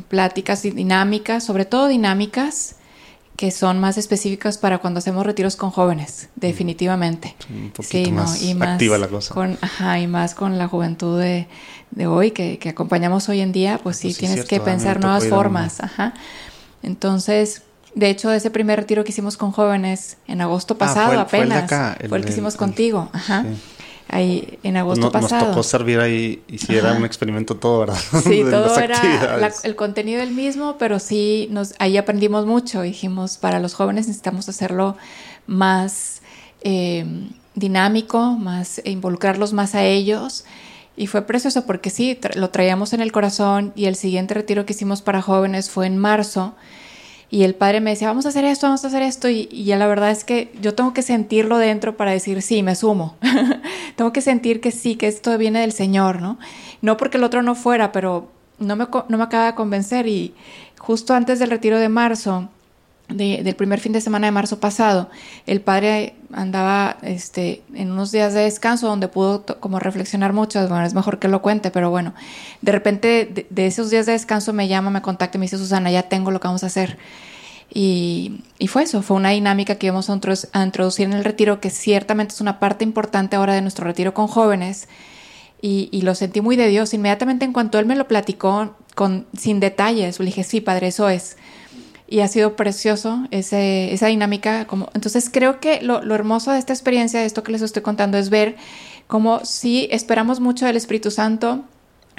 pláticas 0.08 0.62
dinámicas, 0.62 1.44
sobre 1.44 1.64
todo 1.64 1.88
dinámicas, 1.88 2.76
que 3.36 3.50
son 3.50 3.78
más 3.78 3.96
específicas 3.96 4.58
para 4.58 4.78
cuando 4.78 4.98
hacemos 4.98 5.24
retiros 5.24 5.56
con 5.56 5.70
jóvenes, 5.70 6.28
mm. 6.36 6.40
definitivamente. 6.40 7.36
un 7.48 7.70
poquito 7.70 8.10
más, 8.10 8.42
y 8.42 8.54
más 8.54 8.68
activa 8.70 8.98
la 8.98 9.08
cosa. 9.08 9.34
Con, 9.34 9.58
ajá, 9.60 9.98
y 9.98 10.06
más 10.06 10.34
con 10.34 10.58
la 10.58 10.68
juventud 10.68 11.18
de, 11.18 11.46
de 11.90 12.06
hoy, 12.06 12.32
que, 12.32 12.58
que, 12.58 12.68
acompañamos 12.68 13.28
hoy 13.28 13.40
en 13.40 13.52
día, 13.52 13.80
pues 13.82 13.96
sí, 13.96 14.08
pues 14.08 14.18
tienes 14.18 14.44
que 14.44 14.60
pensar 14.60 15.00
nuevas 15.00 15.26
formas. 15.28 15.80
Ajá. 15.80 16.14
Entonces, 16.82 17.62
de 17.94 18.10
hecho, 18.10 18.30
ese 18.32 18.50
primer 18.50 18.80
retiro 18.80 19.04
que 19.04 19.10
hicimos 19.10 19.36
con 19.36 19.52
jóvenes 19.52 20.18
en 20.26 20.40
agosto 20.40 20.74
ah, 20.74 20.78
pasado 20.78 21.18
apenas, 21.18 21.68
fue 22.08 22.18
el, 22.18 22.24
que 22.24 22.30
hicimos 22.30 22.56
contigo. 22.56 23.08
Ajá 23.12 23.44
ahí 24.10 24.58
en 24.62 24.76
agosto 24.76 25.10
pasado. 25.10 25.46
Nos 25.46 25.50
tocó 25.50 25.62
servir 25.62 26.00
ahí 26.00 26.42
y 26.48 26.58
si 26.58 26.76
era 26.76 26.92
un 26.92 27.04
experimento 27.04 27.56
todo, 27.56 27.80
¿verdad? 27.80 27.98
Sí, 28.22 28.42
todo 28.48 28.78
era 28.78 29.50
el 29.62 29.76
contenido 29.76 30.22
el 30.22 30.32
mismo, 30.32 30.76
pero 30.78 30.98
sí 30.98 31.48
nos, 31.50 31.74
ahí 31.78 31.96
aprendimos 31.96 32.46
mucho. 32.46 32.82
Dijimos, 32.82 33.38
para 33.38 33.60
los 33.60 33.74
jóvenes 33.74 34.06
necesitamos 34.06 34.48
hacerlo 34.48 34.96
más 35.46 36.22
eh, 36.62 37.04
dinámico, 37.54 38.32
más 38.32 38.80
e 38.84 38.90
involucrarlos 38.90 39.52
más 39.52 39.74
a 39.74 39.84
ellos. 39.84 40.44
Y 40.96 41.06
fue 41.06 41.22
precioso 41.22 41.64
porque 41.64 41.88
sí, 41.88 42.18
lo 42.34 42.50
traíamos 42.50 42.92
en 42.92 43.00
el 43.00 43.12
corazón 43.12 43.72
y 43.74 43.86
el 43.86 43.96
siguiente 43.96 44.34
retiro 44.34 44.66
que 44.66 44.72
hicimos 44.72 45.02
para 45.02 45.22
jóvenes 45.22 45.70
fue 45.70 45.86
en 45.86 45.96
marzo 45.96 46.54
y 47.32 47.44
el 47.44 47.54
padre 47.54 47.80
me 47.80 47.90
decía, 47.90 48.08
vamos 48.08 48.26
a 48.26 48.30
hacer 48.30 48.44
esto, 48.44 48.66
vamos 48.66 48.84
a 48.84 48.88
hacer 48.88 49.02
esto. 49.02 49.28
Y, 49.28 49.46
la 49.66 49.86
verdad 49.86 50.10
es 50.10 50.24
que 50.24 50.52
yo 50.60 50.74
tengo 50.74 50.92
que 50.92 51.02
sentirlo 51.02 51.58
dentro 51.58 51.96
para 51.96 52.10
decir, 52.10 52.42
sí, 52.42 52.64
me 52.64 52.74
sumo. 52.74 53.14
tengo 53.96 54.12
que 54.12 54.20
sentir 54.20 54.60
que 54.60 54.72
sí, 54.72 54.96
que 54.96 55.06
esto 55.06 55.38
viene 55.38 55.60
del 55.60 55.70
Señor, 55.70 56.20
¿no? 56.20 56.38
No 56.82 56.96
porque 56.96 57.18
el 57.18 57.24
otro 57.24 57.42
no 57.42 57.54
fuera, 57.54 57.92
pero 57.92 58.28
no 58.58 58.74
me, 58.74 58.88
no 59.08 59.16
me 59.16 59.22
acaba 59.22 59.46
de 59.46 59.54
convencer. 59.54 60.08
Y 60.08 60.34
justo 60.78 61.14
antes 61.14 61.38
del 61.38 61.50
retiro 61.50 61.78
de 61.78 61.88
marzo, 61.88 62.48
del 63.10 63.54
primer 63.56 63.80
fin 63.80 63.92
de 63.92 64.00
semana 64.00 64.26
de 64.26 64.30
marzo 64.30 64.60
pasado, 64.60 65.10
el 65.46 65.60
padre 65.60 66.14
andaba 66.32 66.96
este, 67.02 67.62
en 67.74 67.90
unos 67.90 68.12
días 68.12 68.34
de 68.34 68.42
descanso 68.42 68.86
donde 68.86 69.08
pudo 69.08 69.44
como 69.58 69.78
reflexionar 69.78 70.32
mucho, 70.32 70.60
bueno, 70.68 70.84
es 70.84 70.94
mejor 70.94 71.18
que 71.18 71.28
lo 71.28 71.42
cuente, 71.42 71.70
pero 71.70 71.90
bueno, 71.90 72.14
de 72.62 72.72
repente 72.72 73.46
de, 73.50 73.66
esos 73.66 73.90
días 73.90 74.06
de 74.06 74.12
descanso 74.12 74.52
me 74.52 74.68
llama, 74.68 74.90
me 74.90 75.02
contacta 75.02 75.38
y 75.38 75.40
me 75.40 75.44
dice, 75.44 75.58
Susana, 75.58 75.90
ya 75.90 76.04
tengo 76.04 76.30
lo 76.30 76.40
que 76.40 76.48
vamos 76.48 76.62
a 76.62 76.66
hacer. 76.66 76.98
Y, 77.72 78.42
y 78.58 78.66
fue 78.66 78.82
eso, 78.82 79.02
fue 79.02 79.16
una 79.16 79.30
dinámica 79.30 79.76
que 79.76 79.86
íbamos 79.86 80.10
a, 80.10 80.64
introducir 80.64 81.06
en 81.06 81.12
el 81.12 81.24
retiro, 81.24 81.60
que 81.60 81.70
ciertamente 81.70 82.34
es 82.34 82.40
una 82.40 82.58
parte 82.58 82.84
importante 82.84 83.36
ahora 83.36 83.54
de 83.54 83.62
nuestro 83.62 83.84
retiro 83.84 84.14
con 84.14 84.26
jóvenes, 84.26 84.88
y, 85.62 85.88
y, 85.92 86.02
lo 86.02 86.14
sentí 86.14 86.40
muy 86.40 86.56
de 86.56 86.68
Dios. 86.68 86.94
Inmediatamente 86.94 87.44
en 87.44 87.52
cuanto 87.52 87.78
él 87.78 87.84
me 87.84 87.94
lo 87.94 88.08
platicó, 88.08 88.74
con, 88.94 89.26
sin 89.36 89.60
detalles, 89.60 90.18
le 90.18 90.26
dije, 90.26 90.42
sí, 90.42 90.60
padre, 90.62 90.88
eso 90.88 91.08
es 91.08 91.36
y 92.10 92.20
ha 92.20 92.28
sido 92.28 92.56
precioso 92.56 93.24
ese, 93.30 93.94
esa 93.94 94.08
dinámica. 94.08 94.66
Como, 94.66 94.90
entonces 94.94 95.30
creo 95.32 95.60
que 95.60 95.80
lo, 95.80 96.02
lo, 96.02 96.14
hermoso 96.14 96.50
de 96.50 96.58
esta 96.58 96.72
experiencia, 96.72 97.20
de 97.20 97.26
esto 97.26 97.42
que 97.42 97.52
les 97.52 97.62
estoy 97.62 97.82
contando, 97.82 98.18
es 98.18 98.28
ver 98.28 98.56
cómo 99.06 99.44
sí 99.44 99.88
esperamos 99.92 100.40
mucho 100.40 100.66
del 100.66 100.76
Espíritu 100.76 101.10
Santo, 101.10 101.64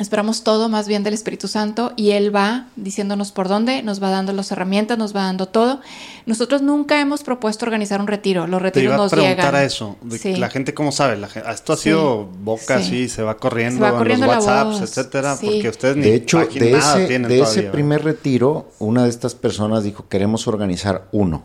Esperamos 0.01 0.43
todo 0.43 0.67
más 0.67 0.87
bien 0.87 1.03
del 1.03 1.13
Espíritu 1.13 1.47
Santo 1.47 1.93
y 1.95 2.11
Él 2.11 2.35
va 2.35 2.67
diciéndonos 2.75 3.31
por 3.31 3.47
dónde, 3.47 3.83
nos 3.83 4.01
va 4.01 4.09
dando 4.09 4.33
las 4.33 4.51
herramientas, 4.51 4.97
nos 4.97 5.15
va 5.15 5.23
dando 5.23 5.47
todo. 5.47 5.79
Nosotros 6.25 6.61
nunca 6.61 6.99
hemos 6.99 7.23
propuesto 7.23 7.65
organizar 7.65 8.01
un 8.01 8.07
retiro, 8.07 8.47
los 8.47 8.61
retiros 8.61 8.81
Te 8.81 8.95
iba 8.95 8.97
nos 8.97 9.13
a 9.13 9.15
preguntar 9.15 9.55
a 9.55 9.63
eso, 9.63 9.97
la 10.23 10.49
gente 10.49 10.73
cómo 10.73 10.91
sabe, 10.91 11.17
la 11.17 11.27
esto 11.27 11.73
ha 11.73 11.77
sido 11.77 12.25
boca 12.25 12.77
así, 12.77 13.07
se 13.07 13.21
va 13.23 13.37
corriendo, 13.37 13.85
en 13.85 14.19
los 14.21 14.29
WhatsApps, 14.29 14.81
etcétera, 14.81 15.37
porque 15.39 15.69
ustedes 15.69 15.95
ni 15.95 16.03
De 16.03 16.15
hecho, 16.15 16.39
de 16.39 16.77
ese, 16.77 17.19
de 17.19 17.39
ese 17.39 17.63
primer 17.63 18.03
retiro, 18.03 18.71
una 18.79 19.03
de 19.03 19.09
estas 19.09 19.35
personas 19.35 19.83
dijo, 19.83 20.07
queremos 20.09 20.47
organizar 20.47 21.07
uno. 21.11 21.43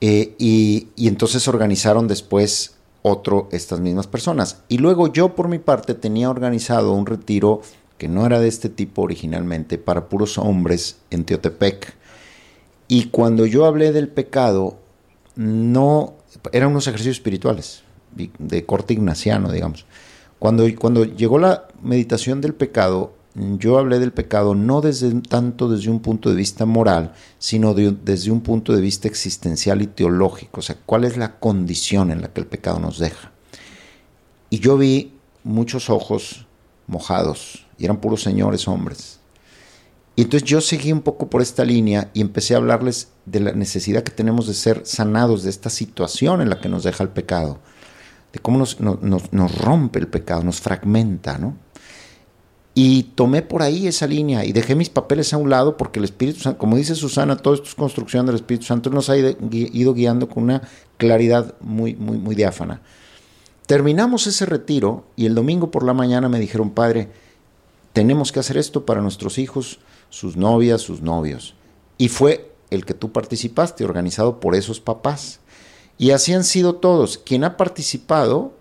Eh, 0.00 0.34
y, 0.38 0.88
y 0.96 1.08
entonces 1.08 1.48
organizaron 1.48 2.08
después 2.08 2.74
otro 3.06 3.48
estas 3.52 3.80
mismas 3.80 4.06
personas. 4.06 4.62
Y 4.68 4.78
luego 4.78 5.12
yo 5.12 5.34
por 5.34 5.48
mi 5.48 5.58
parte 5.58 5.94
tenía 5.94 6.30
organizado 6.30 6.94
un 6.94 7.04
retiro 7.04 7.60
que 7.98 8.08
no 8.08 8.24
era 8.24 8.40
de 8.40 8.48
este 8.48 8.70
tipo 8.70 9.02
originalmente 9.02 9.76
para 9.76 10.08
puros 10.08 10.38
hombres 10.38 10.96
en 11.10 11.24
Teotepec. 11.24 11.94
Y 12.88 13.08
cuando 13.08 13.44
yo 13.44 13.66
hablé 13.66 13.92
del 13.92 14.08
pecado, 14.08 14.78
no 15.36 16.14
eran 16.52 16.70
unos 16.70 16.86
ejercicios 16.86 17.16
espirituales 17.16 17.82
de 18.38 18.64
corte 18.64 18.94
ignaciano, 18.94 19.52
digamos. 19.52 19.84
Cuando, 20.38 20.64
cuando 20.78 21.04
llegó 21.04 21.38
la 21.38 21.68
meditación 21.82 22.40
del 22.40 22.54
pecado, 22.54 23.12
yo 23.34 23.78
hablé 23.78 23.98
del 23.98 24.12
pecado 24.12 24.54
no 24.54 24.80
desde 24.80 25.12
tanto 25.22 25.68
desde 25.68 25.90
un 25.90 26.00
punto 26.00 26.30
de 26.30 26.36
vista 26.36 26.66
moral, 26.66 27.12
sino 27.38 27.74
desde 27.74 28.30
un 28.30 28.40
punto 28.40 28.72
de 28.72 28.80
vista 28.80 29.08
existencial 29.08 29.82
y 29.82 29.88
teológico, 29.88 30.60
o 30.60 30.62
sea, 30.62 30.76
cuál 30.86 31.04
es 31.04 31.16
la 31.16 31.38
condición 31.40 32.12
en 32.12 32.22
la 32.22 32.32
que 32.32 32.40
el 32.40 32.46
pecado 32.46 32.78
nos 32.78 32.98
deja. 32.98 33.32
Y 34.50 34.60
yo 34.60 34.78
vi 34.78 35.14
muchos 35.42 35.90
ojos 35.90 36.46
mojados, 36.86 37.66
y 37.76 37.86
eran 37.86 37.96
puros 37.96 38.22
señores 38.22 38.68
hombres. 38.68 39.18
Y 40.14 40.22
entonces 40.22 40.48
yo 40.48 40.60
seguí 40.60 40.92
un 40.92 41.02
poco 41.02 41.28
por 41.28 41.42
esta 41.42 41.64
línea 41.64 42.10
y 42.14 42.20
empecé 42.20 42.54
a 42.54 42.58
hablarles 42.58 43.08
de 43.26 43.40
la 43.40 43.52
necesidad 43.52 44.04
que 44.04 44.12
tenemos 44.12 44.46
de 44.46 44.54
ser 44.54 44.82
sanados 44.84 45.42
de 45.42 45.50
esta 45.50 45.70
situación 45.70 46.40
en 46.40 46.50
la 46.50 46.60
que 46.60 46.68
nos 46.68 46.84
deja 46.84 47.02
el 47.02 47.10
pecado, 47.10 47.58
de 48.32 48.38
cómo 48.38 48.58
nos, 48.58 48.78
nos 48.80 49.58
rompe 49.58 49.98
el 49.98 50.06
pecado, 50.06 50.44
nos 50.44 50.60
fragmenta, 50.60 51.36
¿no? 51.36 51.56
Y 52.74 53.04
tomé 53.14 53.42
por 53.42 53.62
ahí 53.62 53.86
esa 53.86 54.08
línea 54.08 54.44
y 54.44 54.52
dejé 54.52 54.74
mis 54.74 54.90
papeles 54.90 55.32
a 55.32 55.36
un 55.36 55.48
lado 55.48 55.76
porque 55.76 56.00
el 56.00 56.04
Espíritu 56.04 56.40
Santo, 56.40 56.58
como 56.58 56.76
dice 56.76 56.96
Susana, 56.96 57.36
todo 57.36 57.54
esto 57.54 57.68
es 57.68 57.74
construcción 57.76 58.26
del 58.26 58.34
Espíritu 58.34 58.66
Santo, 58.66 58.90
nos 58.90 59.08
ha 59.10 59.16
ido 59.16 59.94
guiando 59.94 60.28
con 60.28 60.42
una 60.42 60.62
claridad 60.96 61.54
muy, 61.60 61.94
muy, 61.94 62.18
muy 62.18 62.34
diáfana. 62.34 62.80
Terminamos 63.66 64.26
ese 64.26 64.44
retiro 64.44 65.04
y 65.14 65.26
el 65.26 65.34
domingo 65.34 65.70
por 65.70 65.84
la 65.84 65.94
mañana 65.94 66.28
me 66.28 66.40
dijeron, 66.40 66.70
Padre, 66.70 67.10
tenemos 67.92 68.32
que 68.32 68.40
hacer 68.40 68.56
esto 68.58 68.84
para 68.84 69.00
nuestros 69.00 69.38
hijos, 69.38 69.78
sus 70.10 70.36
novias, 70.36 70.82
sus 70.82 71.00
novios. 71.00 71.54
Y 71.96 72.08
fue 72.08 72.52
el 72.70 72.84
que 72.84 72.92
tú 72.92 73.12
participaste, 73.12 73.84
organizado 73.84 74.40
por 74.40 74.56
esos 74.56 74.80
papás. 74.80 75.38
Y 75.96 76.10
así 76.10 76.32
han 76.34 76.44
sido 76.44 76.74
todos. 76.74 77.18
Quien 77.18 77.44
ha 77.44 77.56
participado 77.56 78.52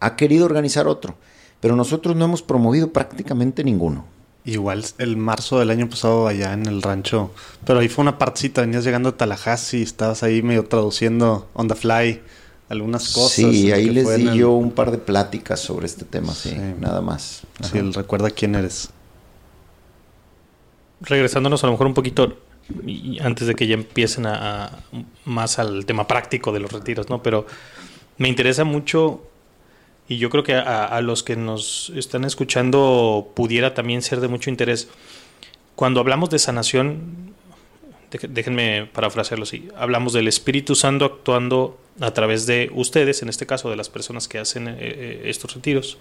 ha 0.00 0.16
querido 0.16 0.44
organizar 0.44 0.86
otro, 0.86 1.16
pero 1.60 1.76
nosotros 1.76 2.16
no 2.16 2.24
hemos 2.24 2.42
promovido 2.42 2.92
prácticamente 2.92 3.64
ninguno. 3.64 4.04
Igual 4.44 4.84
el 4.98 5.16
marzo 5.16 5.58
del 5.58 5.70
año 5.70 5.88
pasado 5.90 6.28
allá 6.28 6.52
en 6.52 6.66
el 6.66 6.80
rancho, 6.80 7.32
pero 7.64 7.80
ahí 7.80 7.88
fue 7.88 8.02
una 8.02 8.16
partecita, 8.16 8.60
venías 8.60 8.84
llegando 8.84 9.08
a 9.08 9.16
Tallahassee, 9.16 9.82
estabas 9.82 10.22
ahí 10.22 10.40
medio 10.42 10.64
traduciendo 10.64 11.48
on 11.54 11.66
the 11.66 11.74
fly 11.74 12.20
algunas 12.68 13.12
cosas. 13.12 13.32
Sí, 13.32 13.72
ahí 13.72 13.90
les 13.90 14.16
di 14.16 14.36
yo 14.36 14.52
un 14.52 14.70
par 14.70 14.92
de 14.92 14.98
pláticas 14.98 15.58
sobre 15.60 15.86
este 15.86 16.04
tema, 16.04 16.32
sí, 16.32 16.56
nada 16.78 17.00
más. 17.00 17.42
Sí, 17.60 17.78
él 17.78 17.92
recuerda 17.92 18.30
quién 18.30 18.54
eres. 18.54 18.90
Regresándonos 21.00 21.62
a 21.64 21.66
lo 21.66 21.72
mejor 21.72 21.88
un 21.88 21.94
poquito 21.94 22.36
y 22.84 23.18
antes 23.20 23.46
de 23.46 23.54
que 23.54 23.66
ya 23.66 23.74
empiecen 23.74 24.26
a, 24.26 24.70
más 25.24 25.58
al 25.58 25.86
tema 25.86 26.06
práctico 26.06 26.52
de 26.52 26.60
los 26.60 26.72
retiros, 26.72 27.08
¿no? 27.08 27.22
Pero 27.22 27.46
me 28.18 28.28
interesa 28.28 28.64
mucho 28.64 29.22
y 30.08 30.18
yo 30.18 30.30
creo 30.30 30.44
que 30.44 30.54
a, 30.54 31.00
los 31.00 31.22
que 31.22 31.36
nos 31.36 31.90
están 31.96 32.24
escuchando 32.24 33.32
pudiera 33.34 33.74
también 33.74 34.02
ser 34.02 34.20
de 34.20 34.28
mucho 34.28 34.50
interés. 34.50 34.88
Cuando 35.74 36.00
hablamos 36.00 36.30
de 36.30 36.38
sanación, 36.38 37.34
déjenme 38.10 38.86
parafrasearlo 38.92 39.42
así, 39.42 39.68
hablamos 39.76 40.12
del 40.12 40.28
Espíritu 40.28 40.76
Santo 40.76 41.04
actuando 41.04 41.78
a 42.00 42.12
través 42.12 42.46
de 42.46 42.70
ustedes, 42.72 43.22
en 43.22 43.28
este 43.28 43.46
caso 43.46 43.68
de 43.68 43.76
las 43.76 43.88
personas 43.88 44.28
que 44.28 44.38
hacen 44.38 44.68
eh, 44.68 44.76
eh, 44.78 45.22
estos 45.24 45.54
retiros, 45.54 45.98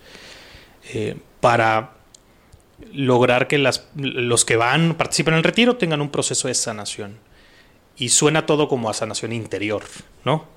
eh, 0.93 1.17
para 1.39 1.93
lograr 2.93 3.47
que 3.47 3.57
las, 3.57 3.87
los 3.95 4.45
que 4.45 4.55
van, 4.55 4.95
participan 4.95 5.33
en 5.33 5.39
el 5.39 5.43
retiro, 5.43 5.77
tengan 5.77 6.01
un 6.01 6.09
proceso 6.09 6.47
de 6.47 6.53
sanación. 6.53 7.17
Y 7.97 8.09
suena 8.09 8.45
todo 8.45 8.67
como 8.67 8.89
a 8.89 8.93
sanación 8.93 9.31
interior, 9.31 9.83
¿no? 10.25 10.54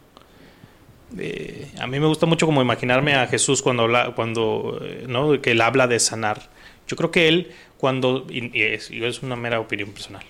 A 1.79 1.87
mí 1.87 2.01
me 2.01 2.07
gusta 2.07 2.27
mucho 2.27 2.47
como 2.47 2.61
imaginarme 2.61 3.15
a 3.15 3.27
Jesús 3.27 3.63
cuando 3.63 3.85
habla, 3.85 4.13
cuando, 4.15 4.81
¿no? 5.07 5.41
Que 5.41 5.53
él 5.53 5.61
habla 5.61 5.87
de 5.87 5.99
sanar. 5.99 6.51
Yo 6.87 6.97
creo 6.97 7.11
que 7.11 7.29
él 7.29 7.53
cuando, 7.77 8.27
y 8.29 8.51
es, 8.63 8.91
es 8.91 9.23
una 9.23 9.37
mera 9.37 9.61
opinión 9.61 9.91
personal, 9.91 10.25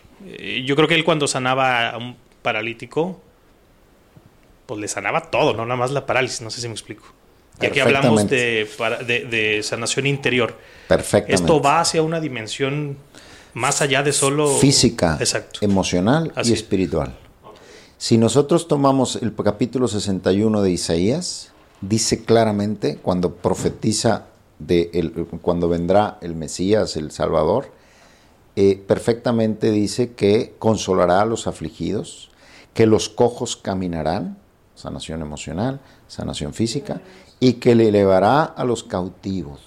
yo 0.65 0.77
creo 0.77 0.89
que 0.89 0.95
él 0.95 1.05
cuando 1.05 1.27
sanaba 1.27 1.91
a 1.91 1.99
un 1.99 2.17
paralítico, 2.43 3.21
pues 4.67 4.81
le 4.81 4.89
sanaba 4.89 5.31
todo, 5.31 5.55
no 5.55 5.65
nada 5.65 5.77
más 5.77 5.91
la 5.91 6.05
parálisis, 6.07 6.43
no 6.43 6.51
sé 6.51 6.61
si 6.61 6.69
me 6.69 6.75
explico. 6.75 7.05
Y 7.61 7.67
aquí 7.67 7.81
hablamos 7.81 8.29
de, 8.29 8.69
de, 9.07 9.63
sanación 9.63 10.07
interior. 10.07 10.57
Perfectamente. 10.87 11.35
Esto 11.35 11.61
va 11.61 11.81
hacia 11.81 12.03
una 12.03 12.21
dimensión 12.21 12.97
más 13.55 13.83
allá 13.83 14.03
de 14.03 14.13
solo... 14.13 14.57
Física, 14.59 15.19
emocional 15.61 16.33
y 16.45 16.53
espiritual. 16.53 17.17
Si 18.01 18.17
nosotros 18.17 18.69
tomamos 18.69 19.17
el 19.17 19.35
capítulo 19.35 19.89
61 19.89 20.63
de 20.63 20.71
Isaías, 20.71 21.51
dice 21.81 22.25
claramente, 22.25 22.97
cuando 22.99 23.35
profetiza 23.35 24.27
de 24.61 25.27
cuando 25.43 25.69
vendrá 25.69 26.17
el 26.21 26.37
Mesías, 26.37 26.97
el 26.97 27.11
Salvador, 27.11 27.73
eh, 28.55 28.77
perfectamente 28.87 29.73
dice 29.73 30.13
que 30.13 30.55
consolará 30.61 31.23
a 31.23 31.27
los 31.27 31.49
afligidos, 31.49 32.31
que 32.73 32.87
los 32.87 33.09
cojos 33.09 33.57
caminarán, 33.57 34.39
sanación 34.77 35.21
emocional, 35.21 35.81
sanación 36.07 36.55
física, 36.55 37.01
y 37.41 37.55
que 37.55 37.75
le 37.75 37.89
elevará 37.89 38.45
a 38.45 38.65
los 38.65 38.85
cautivos, 38.85 39.61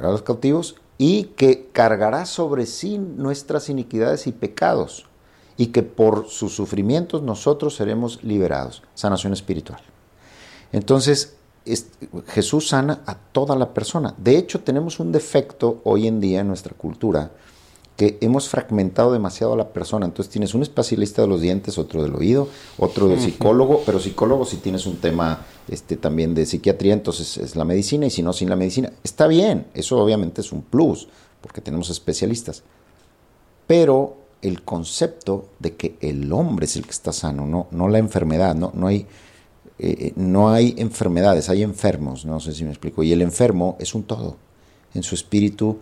a 0.00 0.06
los 0.06 0.22
cautivos, 0.22 0.76
y 0.96 1.24
que 1.36 1.68
cargará 1.72 2.24
sobre 2.24 2.64
sí 2.64 2.96
nuestras 2.96 3.68
iniquidades 3.68 4.26
y 4.26 4.32
pecados, 4.32 5.04
y 5.56 5.66
que 5.66 5.82
por 5.82 6.28
sus 6.28 6.54
sufrimientos 6.54 7.22
nosotros 7.22 7.74
seremos 7.76 8.22
liberados, 8.22 8.82
sanación 8.94 9.32
espiritual. 9.32 9.80
Entonces, 10.72 11.34
Jesús 12.28 12.68
sana 12.68 13.02
a 13.06 13.14
toda 13.14 13.54
la 13.56 13.72
persona. 13.72 14.14
De 14.18 14.36
hecho, 14.36 14.60
tenemos 14.60 14.98
un 14.98 15.12
defecto 15.12 15.80
hoy 15.84 16.06
en 16.06 16.20
día 16.20 16.40
en 16.40 16.48
nuestra 16.48 16.74
cultura, 16.74 17.30
que 17.96 18.18
hemos 18.20 18.48
fragmentado 18.48 19.12
demasiado 19.12 19.52
a 19.52 19.56
la 19.56 19.68
persona. 19.68 20.06
Entonces 20.06 20.32
tienes 20.32 20.54
un 20.54 20.62
especialista 20.62 21.22
de 21.22 21.28
los 21.28 21.40
dientes, 21.40 21.76
otro 21.78 22.02
del 22.02 22.14
oído, 22.14 22.48
otro 22.78 23.08
de 23.08 23.20
psicólogo, 23.20 23.82
pero 23.84 24.00
psicólogo 24.00 24.46
si 24.46 24.56
tienes 24.56 24.86
un 24.86 24.96
tema 24.96 25.44
este, 25.68 25.96
también 25.96 26.34
de 26.34 26.46
psiquiatría, 26.46 26.94
entonces 26.94 27.36
es 27.36 27.54
la 27.54 27.64
medicina 27.64 28.06
y 28.06 28.10
si 28.10 28.22
no, 28.22 28.32
sin 28.32 28.48
la 28.48 28.56
medicina. 28.56 28.90
Está 29.04 29.26
bien, 29.26 29.66
eso 29.74 29.98
obviamente 29.98 30.40
es 30.40 30.52
un 30.52 30.62
plus, 30.62 31.08
porque 31.40 31.60
tenemos 31.60 31.90
especialistas. 31.90 32.62
Pero 33.66 34.16
el 34.42 34.62
concepto 34.62 35.48
de 35.60 35.76
que 35.76 35.96
el 36.00 36.32
hombre 36.32 36.66
es 36.66 36.76
el 36.76 36.84
que 36.84 36.90
está 36.90 37.12
sano, 37.12 37.46
no, 37.46 37.68
no 37.70 37.88
la 37.88 37.98
enfermedad, 37.98 38.54
no, 38.54 38.72
no, 38.74 38.88
hay, 38.88 39.06
eh, 39.78 40.12
no 40.16 40.50
hay 40.50 40.74
enfermedades, 40.78 41.48
hay 41.48 41.62
enfermos, 41.62 42.24
no 42.24 42.40
sé 42.40 42.52
si 42.52 42.64
me 42.64 42.70
explico. 42.70 43.02
Y 43.02 43.12
el 43.12 43.22
enfermo 43.22 43.76
es 43.78 43.94
un 43.94 44.02
todo, 44.02 44.36
en 44.94 45.02
su 45.02 45.14
espíritu, 45.14 45.78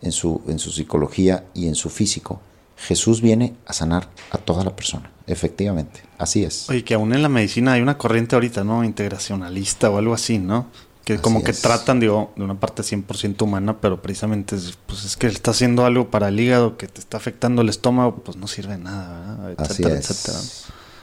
en 0.00 0.12
su, 0.12 0.40
en 0.46 0.58
su 0.58 0.70
psicología 0.70 1.44
y 1.52 1.66
en 1.66 1.74
su 1.74 1.90
físico. 1.90 2.40
Jesús 2.76 3.20
viene 3.20 3.54
a 3.66 3.72
sanar 3.72 4.08
a 4.30 4.38
toda 4.38 4.62
la 4.62 4.76
persona, 4.76 5.10
efectivamente, 5.26 6.02
así 6.18 6.44
es. 6.44 6.68
Oye, 6.68 6.84
que 6.84 6.94
aún 6.94 7.14
en 7.14 7.22
la 7.22 7.28
medicina 7.28 7.72
hay 7.72 7.80
una 7.80 7.96
corriente 7.96 8.36
ahorita, 8.36 8.64
¿no? 8.64 8.84
Integracionalista 8.84 9.90
o 9.90 9.98
algo 9.98 10.14
así, 10.14 10.38
¿no? 10.38 10.66
Que 11.06 11.18
como 11.18 11.44
que 11.44 11.52
tratan, 11.52 12.00
digo, 12.00 12.32
de 12.34 12.42
una 12.42 12.58
parte 12.58 12.82
100% 12.82 13.40
humana, 13.42 13.80
pero 13.80 14.02
precisamente 14.02 14.56
es, 14.56 14.76
pues 14.86 15.04
es 15.04 15.16
que 15.16 15.28
está 15.28 15.52
haciendo 15.52 15.86
algo 15.86 16.10
para 16.10 16.26
el 16.26 16.40
hígado 16.40 16.76
que 16.76 16.88
te 16.88 16.98
está 16.98 17.16
afectando 17.16 17.62
el 17.62 17.68
estómago, 17.68 18.16
pues 18.16 18.36
no 18.36 18.48
sirve 18.48 18.76
nada, 18.76 19.36
¿verdad? 19.46 19.70
Etcétera, 19.70 19.94
así 19.94 20.00
es. 20.00 20.10
etcétera. 20.10 20.38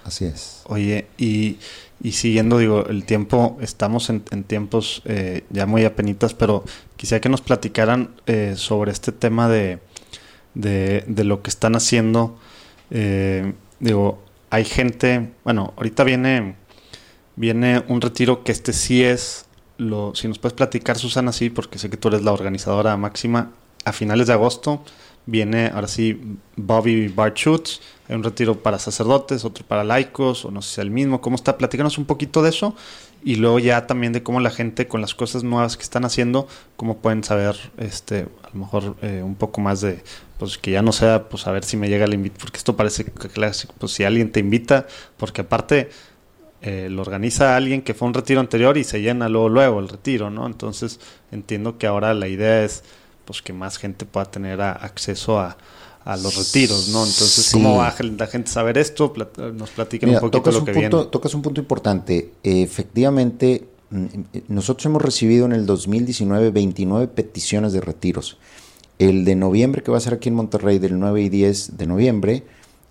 Así 0.03 0.25
es. 0.25 0.61
Oye, 0.65 1.07
y, 1.17 1.57
y 2.01 2.11
siguiendo, 2.11 2.57
digo, 2.57 2.85
el 2.87 3.05
tiempo, 3.05 3.57
estamos 3.61 4.09
en, 4.09 4.21
tiempos 4.43 5.01
eh, 5.05 5.45
ya 5.49 5.65
muy 5.65 5.85
apenitas, 5.85 6.33
pero 6.33 6.65
quisiera 6.97 7.21
que 7.21 7.29
nos 7.29 7.39
platicaran 7.39 8.09
eh, 8.25 8.55
sobre 8.57 8.91
este 8.91 9.13
tema 9.13 9.47
de, 9.47 9.79
de, 10.53 11.23
lo 11.23 11.41
que 11.41 11.49
están 11.49 11.77
haciendo. 11.77 12.37
Eh, 12.91 13.53
digo, 13.79 14.21
hay 14.49 14.65
gente, 14.65 15.31
bueno, 15.45 15.73
ahorita 15.77 16.03
viene, 16.03 16.55
viene 17.37 17.85
un 17.87 18.01
retiro 18.01 18.43
que 18.43 18.51
este 18.51 18.73
sí 18.73 19.01
es, 19.01 19.45
lo, 19.77 20.13
si 20.15 20.27
nos 20.27 20.39
puedes 20.39 20.55
platicar, 20.55 20.97
Susana, 20.97 21.31
sí, 21.31 21.49
porque 21.49 21.79
sé 21.79 21.89
que 21.89 21.97
tú 21.97 22.09
eres 22.09 22.23
la 22.23 22.31
organizadora 22.31 22.95
máxima, 22.97 23.51
a 23.85 23.91
finales 23.91 24.27
de 24.27 24.33
agosto 24.33 24.83
viene 25.25 25.71
ahora 25.73 25.87
sí 25.87 26.37
Bobby 26.55 27.07
Barchutz, 27.07 27.79
hay 28.07 28.15
un 28.15 28.23
retiro 28.23 28.61
para 28.61 28.79
sacerdotes, 28.79 29.45
otro 29.45 29.65
para 29.65 29.83
laicos, 29.83 30.45
o 30.45 30.51
no 30.51 30.61
sé 30.61 30.75
si 30.75 30.81
el 30.81 30.91
mismo. 30.91 31.21
¿Cómo 31.21 31.35
está? 31.35 31.57
Platícanos 31.57 31.97
un 31.97 32.05
poquito 32.05 32.41
de 32.41 32.49
eso 32.49 32.75
y 33.23 33.35
luego 33.35 33.59
ya 33.59 33.87
también 33.87 34.11
de 34.11 34.21
cómo 34.21 34.41
la 34.41 34.49
gente 34.49 34.87
con 34.87 34.99
las 34.99 35.15
cosas 35.15 35.43
nuevas 35.43 35.77
que 35.77 35.83
están 35.83 36.03
haciendo, 36.03 36.47
cómo 36.75 36.97
pueden 36.97 37.23
saber, 37.23 37.55
este, 37.77 38.27
a 38.43 38.49
lo 38.53 38.59
mejor 38.59 38.97
eh, 39.01 39.21
un 39.23 39.35
poco 39.35 39.61
más 39.61 39.79
de, 39.79 40.03
pues 40.37 40.57
que 40.57 40.71
ya 40.71 40.81
no 40.81 40.91
sea, 40.91 41.29
pues 41.29 41.47
a 41.47 41.51
ver 41.51 41.63
si 41.63 41.77
me 41.77 41.87
llega 41.87 42.03
el 42.03 42.13
invito, 42.13 42.35
porque 42.41 42.57
esto 42.57 42.75
parece 42.75 43.05
que 43.05 43.11
pues 43.77 43.91
si 43.91 44.03
alguien 44.03 44.31
te 44.31 44.41
invita, 44.41 44.87
porque 45.15 45.41
aparte 45.41 45.89
eh, 46.65 46.87
lo 46.89 47.01
organiza 47.01 47.57
alguien 47.57 47.81
que 47.81 47.93
fue 47.93 48.07
un 48.07 48.13
retiro 48.13 48.39
anterior 48.39 48.77
y 48.77 48.85
se 48.85 49.01
llena 49.01 49.27
luego, 49.27 49.49
luego 49.49 49.79
el 49.81 49.89
retiro, 49.89 50.29
¿no? 50.29 50.47
Entonces 50.47 50.97
entiendo 51.29 51.77
que 51.77 51.87
ahora 51.87 52.13
la 52.13 52.29
idea 52.29 52.63
es 52.63 52.85
pues 53.25 53.41
que 53.41 53.51
más 53.51 53.77
gente 53.77 54.05
pueda 54.05 54.31
tener 54.31 54.61
acceso 54.61 55.39
a, 55.39 55.57
los 56.05 56.35
retiros, 56.35 56.87
¿no? 56.89 56.99
Entonces, 57.05 57.49
¿cómo 57.51 57.77
va 57.77 57.93
la 58.17 58.27
gente 58.27 58.49
a 58.49 58.53
saber 58.53 58.77
esto? 58.77 59.13
nos 59.53 59.69
platiquen 59.71 60.09
un 60.09 60.19
poquito 60.19 60.51
lo 60.51 60.65
que 60.65 60.73
punto, 60.73 61.07
Tocas 61.07 61.33
un 61.33 61.41
punto 61.41 61.59
importante. 61.59 62.31
efectivamente, 62.43 63.65
mm, 63.89 64.05
nosotros 64.47 64.85
hemos 64.85 65.01
recibido 65.01 65.45
en 65.45 65.53
el 65.53 65.65
2019 65.65 66.51
29 66.51 67.07
peticiones 67.07 67.73
de 67.73 67.81
retiros. 67.81 68.37
El 68.99 69.25
de 69.25 69.35
noviembre, 69.35 69.81
que 69.81 69.91
va 69.91 69.97
a 69.97 70.01
ser 70.01 70.13
aquí 70.13 70.29
en 70.29 70.35
Monterrey, 70.35 70.79
del 70.79 70.97
9 70.97 71.21
y 71.21 71.29
10 71.29 71.77
de 71.77 71.87
noviembre, 71.87 72.43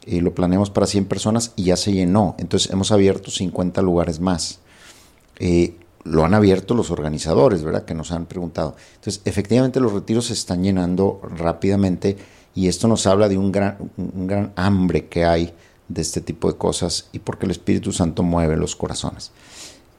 lo 0.07 0.35
planeamos 0.35 0.71
para 0.71 0.87
100 0.87 1.07
personas 1.07 1.53
y 1.57 1.65
ya 1.65 1.77
se 1.77 1.93
llenó. 1.93 2.35
Entonces, 2.39 2.71
hemos 2.73 2.93
abierto 2.93 3.31
50 3.31 3.83
lugares 3.83 4.21
más. 4.21 4.61
Eh, 5.39 5.77
lo 6.05 6.25
han 6.25 6.35
abierto 6.35 6.75
los 6.75 6.91
organizadores, 6.91 7.63
¿verdad? 7.63 7.85
Que 7.85 7.95
nos 7.95 8.13
han 8.13 8.27
preguntado. 8.27 8.77
Entonces, 8.97 9.23
efectivamente 9.25 9.81
los 9.81 9.93
retiros 9.93 10.27
se 10.27 10.33
están 10.33 10.63
llenando 10.63 11.21
rápidamente 11.37 12.17
y 12.55 12.69
esto 12.69 12.89
nos 12.89 13.07
habla 13.07 13.29
de 13.29 13.39
un 13.39 13.53
gran, 13.53 13.77
un 13.97 14.27
gran 14.27 14.53
hambre 14.57 15.07
que 15.07 15.25
hay 15.25 15.55
de 15.89 16.03
este 16.03 16.21
tipo 16.21 16.51
de 16.51 16.59
cosas 16.59 17.09
y 17.13 17.19
porque 17.21 17.47
el 17.47 17.53
Espíritu 17.53 17.93
Santo 17.93 18.23
mueve 18.23 18.57
los 18.57 18.77
corazones. 18.77 19.31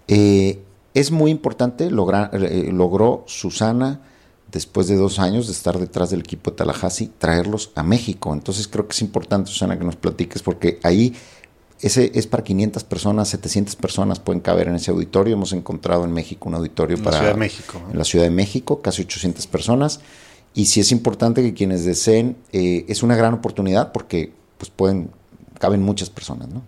Eh, 0.08 0.62
es 0.94 1.12
muy 1.12 1.32
importante, 1.32 1.90
lograr, 1.90 2.30
eh, 2.34 2.70
logró 2.72 3.24
Susana, 3.28 4.02
después 4.54 4.88
de 4.88 4.96
dos 4.96 5.20
años 5.20 5.48
de 5.48 5.54
estar 5.54 5.78
detrás 5.80 6.12
del 6.12 6.22
equipo 6.22 6.52
de 6.52 6.58
Tallahassee, 6.58 7.12
traerlos 7.18 7.72
a 7.76 7.84
México. 7.84 8.32
Entonces 8.34 8.68
creo 8.68 8.88
que 8.88 8.94
es 8.94 9.02
importante, 9.02 9.50
Susana, 9.50 9.78
que 9.78 9.84
nos 9.84 9.96
platiques 9.96 10.42
porque 10.44 10.80
ahí 10.84 11.16
ese 11.82 12.12
es 12.14 12.28
para 12.28 12.44
500 12.44 12.84
personas, 12.86 13.28
700 13.30 13.76
personas 13.76 14.20
pueden 14.20 14.40
caber 14.40 14.70
en 14.70 14.76
ese 14.76 14.92
auditorio. 14.92 15.34
Hemos 15.34 15.52
encontrado 15.52 16.06
en 16.06 16.14
México 16.14 16.48
un 16.48 16.56
auditorio 16.56 16.98
para... 16.98 17.12
La 17.12 17.18
Ciudad 17.18 17.34
de 17.34 17.40
México. 17.40 17.82
En 17.92 17.98
la 17.98 18.04
Ciudad 18.06 18.26
de 18.26 18.32
México, 18.32 18.82
casi 18.82 19.02
800 19.02 19.48
personas. 19.48 20.00
Y 20.54 20.68
sí 20.68 20.80
es 20.80 20.92
importante 20.92 21.42
que 21.42 21.54
quienes 21.54 21.84
deseen, 21.84 22.38
eh, 22.54 22.86
es 22.88 23.04
una 23.04 23.16
gran 23.16 23.34
oportunidad 23.34 23.92
porque 23.92 24.32
pues 24.58 24.70
pueden, 24.70 25.10
caben 25.60 25.82
muchas 25.82 26.10
personas, 26.10 26.48
¿no? 26.48 26.62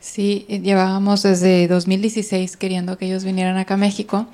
Sí, 0.00 0.46
llevábamos 0.48 1.22
desde 1.22 1.66
2016 1.68 2.56
queriendo 2.56 2.96
que 2.98 3.06
ellos 3.06 3.24
vinieran 3.24 3.56
acá 3.56 3.74
a 3.74 3.76
México 3.76 4.26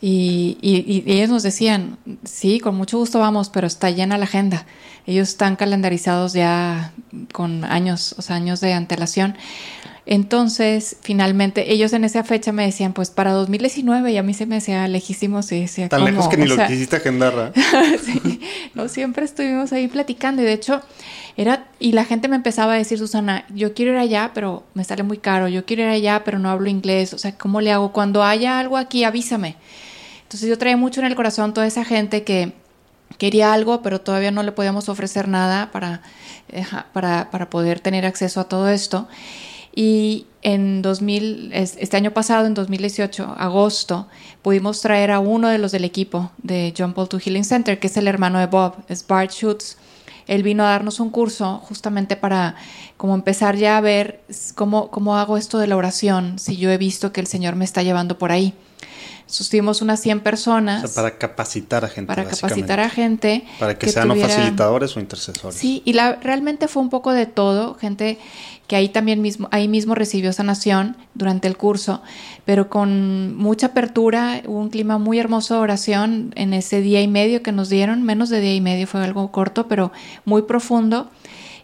y, 0.00 0.56
y, 0.62 1.04
ellos 1.06 1.28
nos 1.28 1.42
decían, 1.42 1.98
sí, 2.24 2.58
con 2.58 2.74
mucho 2.74 2.98
gusto 2.98 3.18
vamos, 3.18 3.50
pero 3.50 3.66
está 3.66 3.90
llena 3.90 4.16
la 4.16 4.24
agenda. 4.24 4.64
Ellos 5.06 5.28
están 5.28 5.56
calendarizados 5.56 6.32
ya 6.32 6.92
con 7.32 7.64
años, 7.64 8.14
o 8.16 8.22
sea, 8.22 8.36
años 8.36 8.60
de 8.60 8.72
antelación. 8.72 9.36
Entonces, 10.12 10.96
finalmente, 11.02 11.72
ellos 11.72 11.92
en 11.92 12.02
esa 12.02 12.24
fecha 12.24 12.50
me 12.50 12.66
decían, 12.66 12.94
pues 12.94 13.10
para 13.10 13.30
2019, 13.30 14.10
y 14.10 14.16
a 14.16 14.24
mí 14.24 14.34
se 14.34 14.44
me 14.44 14.56
hacía 14.56 14.88
lejísimo, 14.88 15.38
y 15.48 15.60
decía, 15.60 15.88
Tan 15.88 16.04
lejos 16.04 16.26
que 16.26 16.36
ni 16.36 16.48
lo 16.48 16.56
quisiste 16.66 16.96
agendar, 16.96 17.52
sí, 18.04 18.40
no, 18.74 18.88
siempre 18.88 19.24
estuvimos 19.24 19.72
ahí 19.72 19.86
platicando, 19.86 20.42
y 20.42 20.46
de 20.46 20.52
hecho, 20.52 20.82
era, 21.36 21.68
y 21.78 21.92
la 21.92 22.04
gente 22.04 22.26
me 22.26 22.34
empezaba 22.34 22.72
a 22.72 22.76
decir, 22.76 22.98
Susana, 22.98 23.44
yo 23.54 23.72
quiero 23.72 23.92
ir 23.92 23.98
allá, 23.98 24.32
pero 24.34 24.64
me 24.74 24.82
sale 24.82 25.04
muy 25.04 25.18
caro, 25.18 25.46
yo 25.46 25.64
quiero 25.64 25.84
ir 25.84 25.90
allá, 25.90 26.24
pero 26.24 26.40
no 26.40 26.50
hablo 26.50 26.68
inglés, 26.68 27.14
o 27.14 27.18
sea, 27.18 27.38
¿cómo 27.38 27.60
le 27.60 27.70
hago? 27.70 27.92
Cuando 27.92 28.24
haya 28.24 28.58
algo 28.58 28.78
aquí, 28.78 29.04
avísame. 29.04 29.54
Entonces 30.24 30.48
yo 30.48 30.58
traía 30.58 30.76
mucho 30.76 30.98
en 30.98 31.06
el 31.06 31.14
corazón 31.14 31.54
toda 31.54 31.68
esa 31.68 31.84
gente 31.84 32.24
que 32.24 32.52
quería 33.16 33.52
algo, 33.52 33.80
pero 33.80 34.00
todavía 34.00 34.32
no 34.32 34.42
le 34.42 34.50
podíamos 34.50 34.88
ofrecer 34.88 35.28
nada 35.28 35.70
para, 35.70 36.02
para, 36.92 37.30
para 37.30 37.48
poder 37.48 37.78
tener 37.78 38.06
acceso 38.06 38.40
a 38.40 38.48
todo 38.48 38.68
esto. 38.68 39.06
Y 39.74 40.26
en 40.42 40.82
2000, 40.82 41.50
este 41.52 41.96
año 41.96 42.12
pasado, 42.12 42.46
en 42.46 42.54
2018, 42.54 43.34
agosto, 43.38 44.08
pudimos 44.42 44.80
traer 44.80 45.10
a 45.10 45.20
uno 45.20 45.48
de 45.48 45.58
los 45.58 45.72
del 45.72 45.84
equipo 45.84 46.30
de 46.38 46.74
John 46.76 46.94
Paul 46.94 47.08
to 47.08 47.18
Healing 47.18 47.44
Center, 47.44 47.78
que 47.78 47.86
es 47.88 47.96
el 47.96 48.08
hermano 48.08 48.38
de 48.38 48.46
Bob, 48.46 48.76
es 48.88 49.06
Bart 49.06 49.30
Schutz. 49.30 49.76
Él 50.26 50.42
vino 50.42 50.64
a 50.64 50.70
darnos 50.70 51.00
un 51.00 51.10
curso 51.10 51.58
justamente 51.58 52.16
para 52.16 52.54
como 52.96 53.14
empezar 53.14 53.56
ya 53.56 53.76
a 53.76 53.80
ver 53.80 54.22
cómo, 54.54 54.90
cómo 54.90 55.16
hago 55.16 55.36
esto 55.36 55.58
de 55.58 55.66
la 55.66 55.76
oración, 55.76 56.38
si 56.38 56.56
yo 56.56 56.70
he 56.70 56.78
visto 56.78 57.12
que 57.12 57.20
el 57.20 57.26
Señor 57.26 57.56
me 57.56 57.64
está 57.64 57.82
llevando 57.82 58.16
por 58.16 58.30
ahí. 58.30 58.54
Sustuvimos 59.30 59.80
unas 59.80 60.00
100 60.00 60.20
personas. 60.20 60.90
para 60.92 61.16
capacitar 61.16 61.84
a 61.84 61.88
gente. 61.88 62.06
Para 62.08 62.24
capacitar 62.24 62.80
a 62.80 62.90
gente. 62.90 63.44
Para 63.60 63.78
que, 63.78 63.88
sean 63.88 64.08
facilitadores 64.18 64.96
o 64.96 65.00
intercesores. 65.00 65.58
Sí, 65.58 65.82
y 65.84 65.92
la, 65.92 66.16
realmente 66.16 66.66
fue 66.66 66.82
un 66.82 66.90
poco 66.90 67.12
de 67.12 67.26
todo. 67.26 67.74
Gente 67.74 68.18
que 68.70 68.76
ahí 68.76 68.88
también 68.88 69.20
mismo, 69.20 69.48
ahí 69.50 69.66
mismo 69.66 69.96
recibió 69.96 70.32
sanación 70.32 70.96
durante 71.14 71.48
el 71.48 71.56
curso, 71.56 72.02
pero 72.44 72.70
con 72.70 73.36
mucha 73.36 73.66
apertura, 73.66 74.42
un 74.46 74.70
clima 74.70 74.96
muy 74.96 75.18
hermoso 75.18 75.54
de 75.54 75.60
oración 75.60 76.32
en 76.36 76.54
ese 76.54 76.80
día 76.80 77.02
y 77.02 77.08
medio 77.08 77.42
que 77.42 77.50
nos 77.50 77.68
dieron, 77.68 78.04
menos 78.04 78.28
de 78.28 78.38
día 78.38 78.54
y 78.54 78.60
medio, 78.60 78.86
fue 78.86 79.02
algo 79.02 79.32
corto, 79.32 79.66
pero 79.66 79.90
muy 80.24 80.42
profundo. 80.42 81.10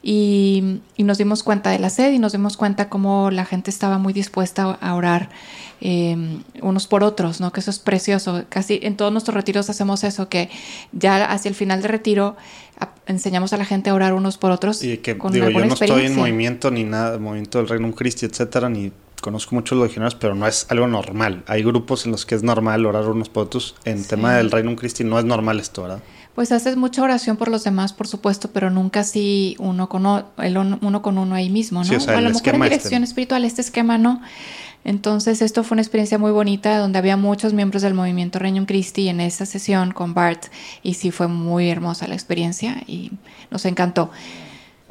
Y, 0.03 0.81
nos 0.99 1.19
dimos 1.19 1.45
cuenta 1.45 1.71
de 1.71 1.79
la 1.79 1.91
sed 1.91 2.13
y 2.13 2.19
nos 2.19 2.33
dimos 2.33 2.57
cuenta 2.57 2.89
cómo 2.89 3.31
la 3.31 3.45
gente 3.45 3.71
estaba 3.71 3.99
muy 3.99 4.13
dispuesta 4.13 4.77
a 4.81 4.95
orar 4.97 5.29
eh, 5.81 6.17
unos 6.63 6.87
por 6.87 7.05
otros, 7.05 7.41
¿no? 7.41 7.53
Que 7.53 7.61
eso 7.61 7.71
es 7.71 7.79
precioso. 7.79 8.45
Casi 8.49 8.81
en 8.83 8.97
todos 8.97 9.13
nuestros 9.13 9.35
retiros 9.35 9.69
hacemos 9.71 10.05
eso, 10.05 10.29
que 10.29 10.51
ya 10.93 11.25
hacia 11.25 11.49
el 11.49 11.55
final 11.55 11.83
del 11.83 11.91
retiro 11.91 12.37
enseñamos 13.07 13.53
a 13.53 13.57
la 13.57 13.65
gente 13.65 13.91
a 13.91 13.95
orar 13.95 14.15
unos 14.15 14.39
por 14.39 14.51
otros. 14.51 14.83
Y 14.83 14.99
que 14.99 15.15
digo, 15.15 15.51
yo 15.51 15.65
no 15.65 15.75
estoy 15.75 16.07
en 16.07 16.17
movimiento 16.17 16.71
ni 16.71 16.85
nada, 16.85 17.19
movimiento 17.19 17.59
del 17.59 17.69
Reino 17.69 17.93
Cristi, 17.95 18.27
etcétera, 18.27 18.69
ni 18.69 18.93
conozco 19.21 19.55
muchos 19.55 19.79
los 19.79 19.89
legionarios, 19.89 20.15
pero 20.15 20.35
no 20.35 20.47
es 20.47 20.67
algo 20.69 20.87
normal. 20.87 21.43
Hay 21.47 21.63
grupos 21.63 22.05
en 22.07 22.13
los 22.13 22.27
que 22.27 22.35
es 22.35 22.43
normal 22.43 22.85
orar 22.87 23.09
unos 23.09 23.29
por 23.29 23.45
otros. 23.45 23.75
En 23.85 24.05
tema 24.05 24.35
del 24.35 24.51
Reino 24.51 24.75
Christi 24.77 25.05
no 25.05 25.19
es 25.19 25.25
normal 25.25 25.61
esto, 25.61 25.83
¿verdad? 25.83 26.03
Pues 26.35 26.53
haces 26.53 26.77
mucha 26.77 27.03
oración 27.03 27.39
por 27.39 27.49
los 27.49 27.65
demás, 27.65 27.95
por 27.95 28.07
supuesto, 28.09 28.51
pero 28.53 28.69
nunca 28.69 29.01
así 29.01 29.57
uno 29.59 29.89
con, 29.89 30.05
uno, 30.05 31.03
con 31.03 31.17
uno 31.17 31.35
ahí 31.35 31.49
mismo, 31.49 31.83
¿no? 31.83 31.91
a 31.91 32.21
lo 32.21 32.29
mejor 32.29 32.49
en 32.49 32.63
este, 32.63 32.65
dirección 32.65 33.05
espiritual, 33.05 33.45
este 33.47 33.63
esquema 33.63 33.97
no. 33.97 34.21
Entonces 34.87 35.43
esto 35.43 35.65
fue 35.65 35.75
una 35.75 35.83
experiencia 35.83 36.17
muy 36.17 36.31
bonita 36.31 36.79
donde 36.79 37.01
había 37.01 37.17
muchos 37.17 37.53
miembros 37.53 37.83
del 37.83 37.93
movimiento 37.93 38.39
Regnum 38.39 38.67
Christi 38.67 39.09
en 39.09 39.19
esa 39.19 39.45
sesión 39.45 39.91
con 39.91 40.15
Bart 40.15 40.45
y 40.85 40.95
sí 40.95 41.11
fue 41.11 41.27
muy 41.27 41.69
hermosa 41.69 42.07
la 42.07 42.15
experiencia 42.15 42.81
y 42.87 43.11
nos 43.51 43.65
encantó. 43.65 44.13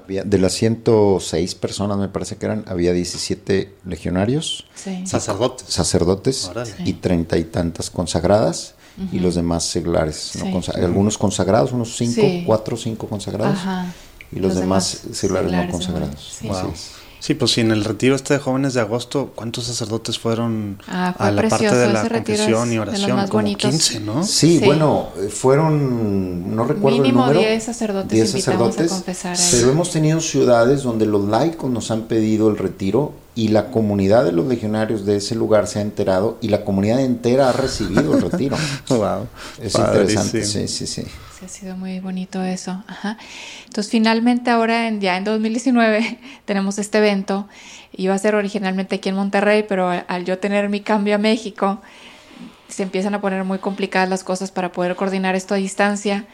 De 0.06 0.38
las 0.38 0.52
106 0.52 1.56
personas, 1.56 1.98
me 1.98 2.10
parece 2.10 2.36
que 2.36 2.46
eran, 2.46 2.66
había 2.68 2.92
17 2.92 3.74
legionarios, 3.86 4.68
sacerdotes, 5.06 5.68
sacerdotes 5.70 6.52
y 6.84 6.94
treinta 6.94 7.38
y 7.38 7.46
tantas 7.46 7.90
consagradas 7.90 8.76
y 9.14 9.20
los 9.20 9.36
demás 9.36 9.64
seglares. 9.64 10.34
algunos 10.76 11.18
consagrados, 11.18 11.72
unos 11.72 11.96
5, 11.96 12.44
4 12.46 12.76
o 12.76 12.78
5 12.78 13.08
consagrados 13.08 13.60
y 14.30 14.40
los, 14.40 14.56
demás, 14.56 15.04
seglares, 15.14 15.54
no 15.54 15.72
consagrados. 15.72 16.42
Sí, 17.26 17.34
pues 17.34 17.54
sí, 17.54 17.62
en 17.62 17.72
el 17.72 17.84
retiro 17.84 18.14
este 18.16 18.36
de 18.36 18.40
jóvenes 18.40 18.76
de 18.76 18.82
agosto, 18.82 19.32
¿cuántos 19.34 19.64
sacerdotes 19.64 20.20
fueron 20.20 20.78
ah, 20.88 21.16
a 21.18 21.32
la 21.32 21.50
parte 21.50 21.76
de 21.76 21.92
la 21.92 22.08
confesión 22.08 22.72
y 22.72 22.78
oración? 22.78 23.28
Como 23.28 23.44
15, 23.44 24.02
¿no? 24.02 24.24
Sí, 24.24 24.62
bueno, 24.64 25.08
eh, 25.18 25.30
fueron, 25.30 26.56
no 26.56 26.66
recuerdo 26.66 27.00
Mínimo 27.00 27.22
el 27.22 27.34
número. 27.34 27.40
10 27.40 27.64
sacerdotes 27.64 28.12
10 28.12 28.30
sacerdotes, 28.30 28.92
a 28.92 28.96
confesar 28.96 29.38
Pero 29.54 29.72
hemos 29.72 29.90
tenido 29.90 30.22
ciudades 30.22 30.84
donde 30.84 31.08
los 31.08 31.28
laicos 31.28 31.72
nos 31.72 31.90
han 31.90 32.04
pedido 32.04 32.48
el 32.48 32.60
retiro 32.60 33.14
y 33.34 33.48
la 33.48 33.72
comunidad 33.72 34.24
de 34.24 34.32
los 34.32 34.46
legionarios 34.46 35.04
de 35.08 35.16
ese 35.16 35.34
lugar 35.34 35.66
se 35.66 35.80
ha 35.80 35.82
enterado 35.82 36.38
y 36.42 36.50
la 36.50 36.64
comunidad 36.64 37.00
entera 37.00 37.50
ha 37.50 37.54
recibido 37.54 38.16
el 38.16 38.22
retiro. 38.22 38.56
wow. 38.90 39.26
Es 39.60 39.74
interesante, 39.74 40.46
sí, 40.46 40.68
sí, 40.68 40.86
sí 40.86 41.06
ha 41.44 41.48
sido 41.48 41.76
muy 41.76 42.00
bonito 42.00 42.44
eso. 42.44 42.84
Entonces, 43.66 43.92
finalmente 43.92 44.50
ahora, 44.52 44.88
en, 44.88 45.02
ya 45.02 45.18
en 45.18 45.24
2019, 45.24 46.20
tenemos 46.46 46.78
este 46.78 47.00
evento. 47.00 47.48
Iba 47.94 48.14
a 48.14 48.18
ser 48.18 48.36
originalmente 48.36 48.96
aquí 48.96 49.10
en 49.10 49.16
Monterrey, 49.16 49.66
pero 49.68 49.90
al, 49.90 50.26
yo 50.26 50.40
tener 50.40 50.70
mi 50.70 50.82
cambio 50.82 51.16
a 51.16 51.18
México, 51.18 51.82
se 52.68 52.84
empiezan 52.84 53.14
a 53.14 53.22
poner 53.22 53.44
muy 53.44 53.60
complicadas 53.60 54.10
las 54.10 54.24
cosas 54.24 54.52
para 54.52 54.72
poder 54.72 54.96
coordinar 54.96 55.36
esto 55.36 55.54
a 55.54 55.58
distancia. 55.58 56.26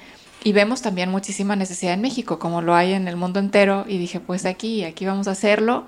Y 0.43 0.53
vemos 0.53 0.81
también 0.81 1.09
muchísima 1.11 1.55
necesidad 1.55 1.93
en 1.93 2.01
México, 2.01 2.39
como 2.39 2.61
lo 2.61 2.73
hay 2.73 2.93
en 2.93 3.07
el 3.07 3.15
mundo 3.15 3.39
entero. 3.39 3.85
Y 3.87 3.97
dije, 3.97 4.19
pues 4.19 4.45
aquí, 4.45 4.83
aquí 4.83 5.05
vamos 5.05 5.27
a 5.27 5.31
hacerlo. 5.31 5.87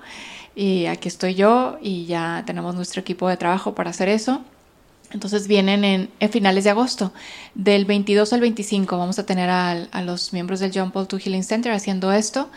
Y 0.54 0.86
aquí 0.86 1.08
estoy 1.08 1.34
yo 1.34 1.78
y 1.80 2.06
ya 2.06 2.44
tenemos 2.46 2.74
nuestro 2.74 3.00
equipo 3.00 3.28
de 3.28 3.36
trabajo 3.36 3.74
para 3.74 3.90
hacer 3.90 4.08
eso. 4.08 4.42
Entonces 5.14 5.46
vienen 5.46 5.84
en, 5.84 6.10
finales 6.30 6.64
de 6.64 6.70
agosto. 6.70 7.12
Del 7.54 7.84
22 7.84 8.32
al 8.32 8.40
25 8.40 8.98
vamos 8.98 9.18
a 9.20 9.24
tener 9.24 9.48
a, 9.48 9.86
los 10.02 10.32
miembros 10.32 10.58
del 10.58 10.72
John 10.74 10.90
Paul 10.90 11.06
II 11.10 11.20
Healing 11.20 11.44
Center 11.44 11.72
haciendo 11.72 12.12
esto. 12.12 12.50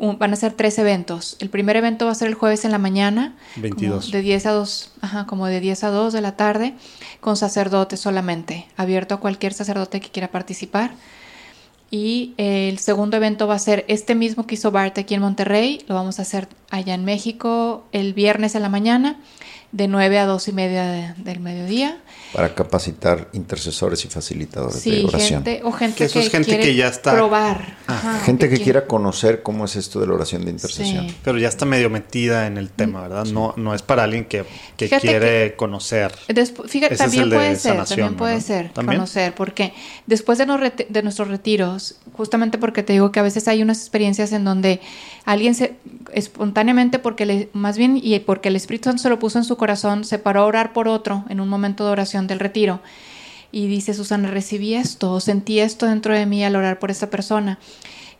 van 0.00 0.32
a 0.32 0.36
ser 0.36 0.52
tres 0.52 0.78
eventos. 0.78 1.36
El 1.40 1.50
primer 1.50 1.76
evento 1.76 2.06
va 2.06 2.12
a 2.12 2.14
ser 2.14 2.28
el 2.28 2.34
jueves 2.34 2.64
en 2.64 2.70
la 2.70 2.78
mañana. 2.78 3.34
22. 3.56 4.12
De 4.12 4.22
10 4.22 4.46
a 4.46 4.52
2, 4.52 4.92
ajá, 5.00 5.26
como 5.26 5.46
de 5.48 5.58
10 5.58 5.84
a 5.84 5.90
2 5.90 6.12
de 6.12 6.20
la 6.20 6.36
tarde, 6.36 6.74
con 7.20 7.36
sacerdotes 7.36 7.98
solamente. 7.98 8.66
Abierto 8.76 9.16
a 9.16 9.20
cualquier 9.20 9.52
sacerdote 9.52 10.00
que 10.00 10.08
quiera 10.08 10.28
participar. 10.28 10.92
Y 11.90 12.34
el 12.36 12.78
segundo 12.78 13.16
evento 13.16 13.48
va 13.48 13.54
a 13.54 13.58
ser 13.58 13.84
este 13.88 14.14
mismo 14.14 14.46
que 14.46 14.54
hizo 14.54 14.70
Bart 14.70 14.96
aquí 14.98 15.14
en 15.14 15.22
Monterrey. 15.22 15.84
Lo 15.88 15.96
vamos 15.96 16.20
a 16.20 16.22
hacer 16.22 16.46
allá 16.70 16.94
en 16.94 17.04
México 17.04 17.86
el 17.90 18.12
viernes 18.12 18.54
en 18.54 18.62
la 18.62 18.68
mañana 18.68 19.16
de 19.70 19.86
9 19.86 20.18
a 20.18 20.26
2 20.26 20.48
y 20.48 20.52
media 20.52 21.14
del 21.18 21.40
mediodía. 21.40 21.98
Para 22.32 22.54
capacitar 22.54 23.28
intercesores 23.32 24.04
y 24.04 24.08
facilitadores 24.08 24.82
de 24.84 25.04
oración. 25.04 25.44
Gente, 25.44 25.60
o 25.64 25.72
gente 25.72 25.96
que, 25.96 26.04
eso 26.04 26.20
es 26.20 26.30
gente 26.30 26.58
que 26.58 26.74
ya 26.74 26.88
está. 26.88 27.12
Probar. 27.12 27.76
Ah, 27.86 28.20
gente 28.24 28.48
que, 28.48 28.58
quiera 28.58 28.86
conocer 28.86 29.42
cómo 29.42 29.64
es 29.64 29.76
esto 29.76 30.00
de 30.00 30.06
la 30.06 30.14
oración 30.14 30.44
de 30.44 30.50
intercesión. 30.50 31.06
Pero 31.22 31.38
ya 31.38 31.48
está 31.48 31.64
medio 31.64 31.90
metida 31.90 32.46
en 32.46 32.58
el 32.58 32.70
tema, 32.70 33.02
¿verdad? 33.02 33.26
No, 33.26 33.54
no 33.56 33.74
es 33.74 33.82
para 33.82 34.04
alguien 34.04 34.24
que, 34.24 34.44
que 34.76 34.88
quiere 34.88 35.54
conocer. 35.56 36.12
fíjate, 36.66 36.96
también 36.96 37.30
puede 37.30 37.56
ser, 37.56 37.84
también 37.84 38.16
puede 38.16 38.40
ser 38.40 38.70
conocer, 38.72 39.34
porque 39.34 39.72
después 40.06 40.38
de, 40.38 40.86
de 40.88 41.02
nuestros 41.02 41.28
retiros, 41.28 41.96
justamente 42.12 42.58
porque 42.58 42.82
te 42.82 42.92
digo 42.94 43.12
que 43.12 43.20
a 43.20 43.22
veces 43.22 43.48
hay 43.48 43.62
unas 43.62 43.80
experiencias 43.80 44.32
en 44.32 44.44
donde 44.44 44.80
alguien 45.24 45.54
se 45.54 45.76
espontáneamente, 46.12 46.98
porque 46.98 47.26
le, 47.26 47.48
más 47.52 47.76
bien, 47.76 47.98
y 48.02 48.18
porque 48.20 48.48
el 48.48 48.56
Espíritu 48.56 48.84
Santo 48.88 49.02
se 49.02 49.08
lo 49.08 49.18
puso 49.18 49.38
en 49.38 49.44
su 49.44 49.56
corazón, 49.56 50.04
se 50.04 50.18
paró 50.18 50.42
a 50.42 50.46
orar 50.46 50.72
por 50.72 50.88
otro 50.88 51.24
en 51.28 51.40
un 51.40 51.48
momento 51.48 51.84
de 51.84 51.90
oración 51.90 52.26
del 52.26 52.40
retiro. 52.40 52.80
Y 53.50 53.66
dice 53.66 53.94
Susana, 53.94 54.30
recibí 54.30 54.74
esto, 54.74 55.20
sentí 55.20 55.60
esto 55.60 55.86
dentro 55.86 56.14
de 56.14 56.26
mí 56.26 56.44
al 56.44 56.56
orar 56.56 56.78
por 56.78 56.90
esta 56.90 57.08
persona 57.08 57.58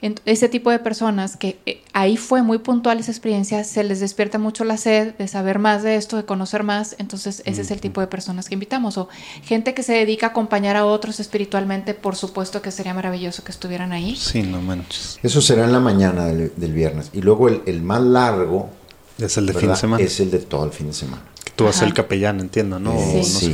ese 0.00 0.48
tipo 0.48 0.70
de 0.70 0.78
personas 0.78 1.36
que 1.36 1.58
eh, 1.66 1.82
ahí 1.92 2.16
fue 2.16 2.42
muy 2.42 2.58
puntual 2.58 3.00
esa 3.00 3.10
experiencia, 3.10 3.64
se 3.64 3.82
les 3.82 3.98
despierta 3.98 4.38
mucho 4.38 4.64
la 4.64 4.76
sed 4.76 5.14
de 5.14 5.26
saber 5.26 5.58
más 5.58 5.82
de 5.82 5.96
esto, 5.96 6.16
de 6.16 6.24
conocer 6.24 6.62
más, 6.62 6.94
entonces 6.98 7.42
ese 7.44 7.62
es 7.62 7.70
el 7.72 7.80
tipo 7.80 8.00
de 8.00 8.06
personas 8.06 8.48
que 8.48 8.54
invitamos. 8.54 8.96
O 8.96 9.08
gente 9.42 9.74
que 9.74 9.82
se 9.82 9.94
dedica 9.94 10.26
a 10.26 10.30
acompañar 10.30 10.76
a 10.76 10.84
otros 10.84 11.18
espiritualmente, 11.18 11.94
por 11.94 12.14
supuesto 12.14 12.62
que 12.62 12.70
sería 12.70 12.94
maravilloso 12.94 13.42
que 13.42 13.50
estuvieran 13.50 13.92
ahí. 13.92 14.14
Sí, 14.14 14.42
no 14.42 14.62
manches. 14.62 15.18
Eso 15.22 15.40
será 15.40 15.64
en 15.64 15.72
la 15.72 15.80
mañana 15.80 16.26
del, 16.26 16.72
viernes. 16.72 17.10
Y 17.12 17.22
luego 17.22 17.48
el, 17.48 17.82
más 17.82 18.02
largo 18.02 18.70
es 19.18 19.36
el 19.36 19.46
de 19.46 19.54
fin 19.54 19.70
de 19.70 19.76
semana. 19.76 20.04
Es 20.04 20.20
el 20.20 20.30
de 20.30 20.38
todo 20.38 20.64
el 20.64 20.70
fin 20.70 20.86
de 20.86 20.92
semana. 20.92 21.22
tú 21.56 21.64
vas 21.64 21.74
a 21.76 21.78
ser 21.80 21.88
el 21.88 21.94
capellán, 21.94 22.38
entiendo, 22.38 22.78
¿no? 22.78 22.94
Sí, 23.24 23.52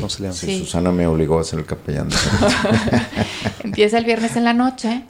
Susana 0.59 0.93
me 0.93 1.07
obligó 1.07 1.39
a 1.39 1.45
ser 1.45 1.61
el 1.61 1.65
capellán. 1.65 2.09
Empieza 3.65 3.97
el 3.97 4.05
viernes 4.05 4.37
en 4.37 4.45
la 4.45 4.53
noche 4.53 5.05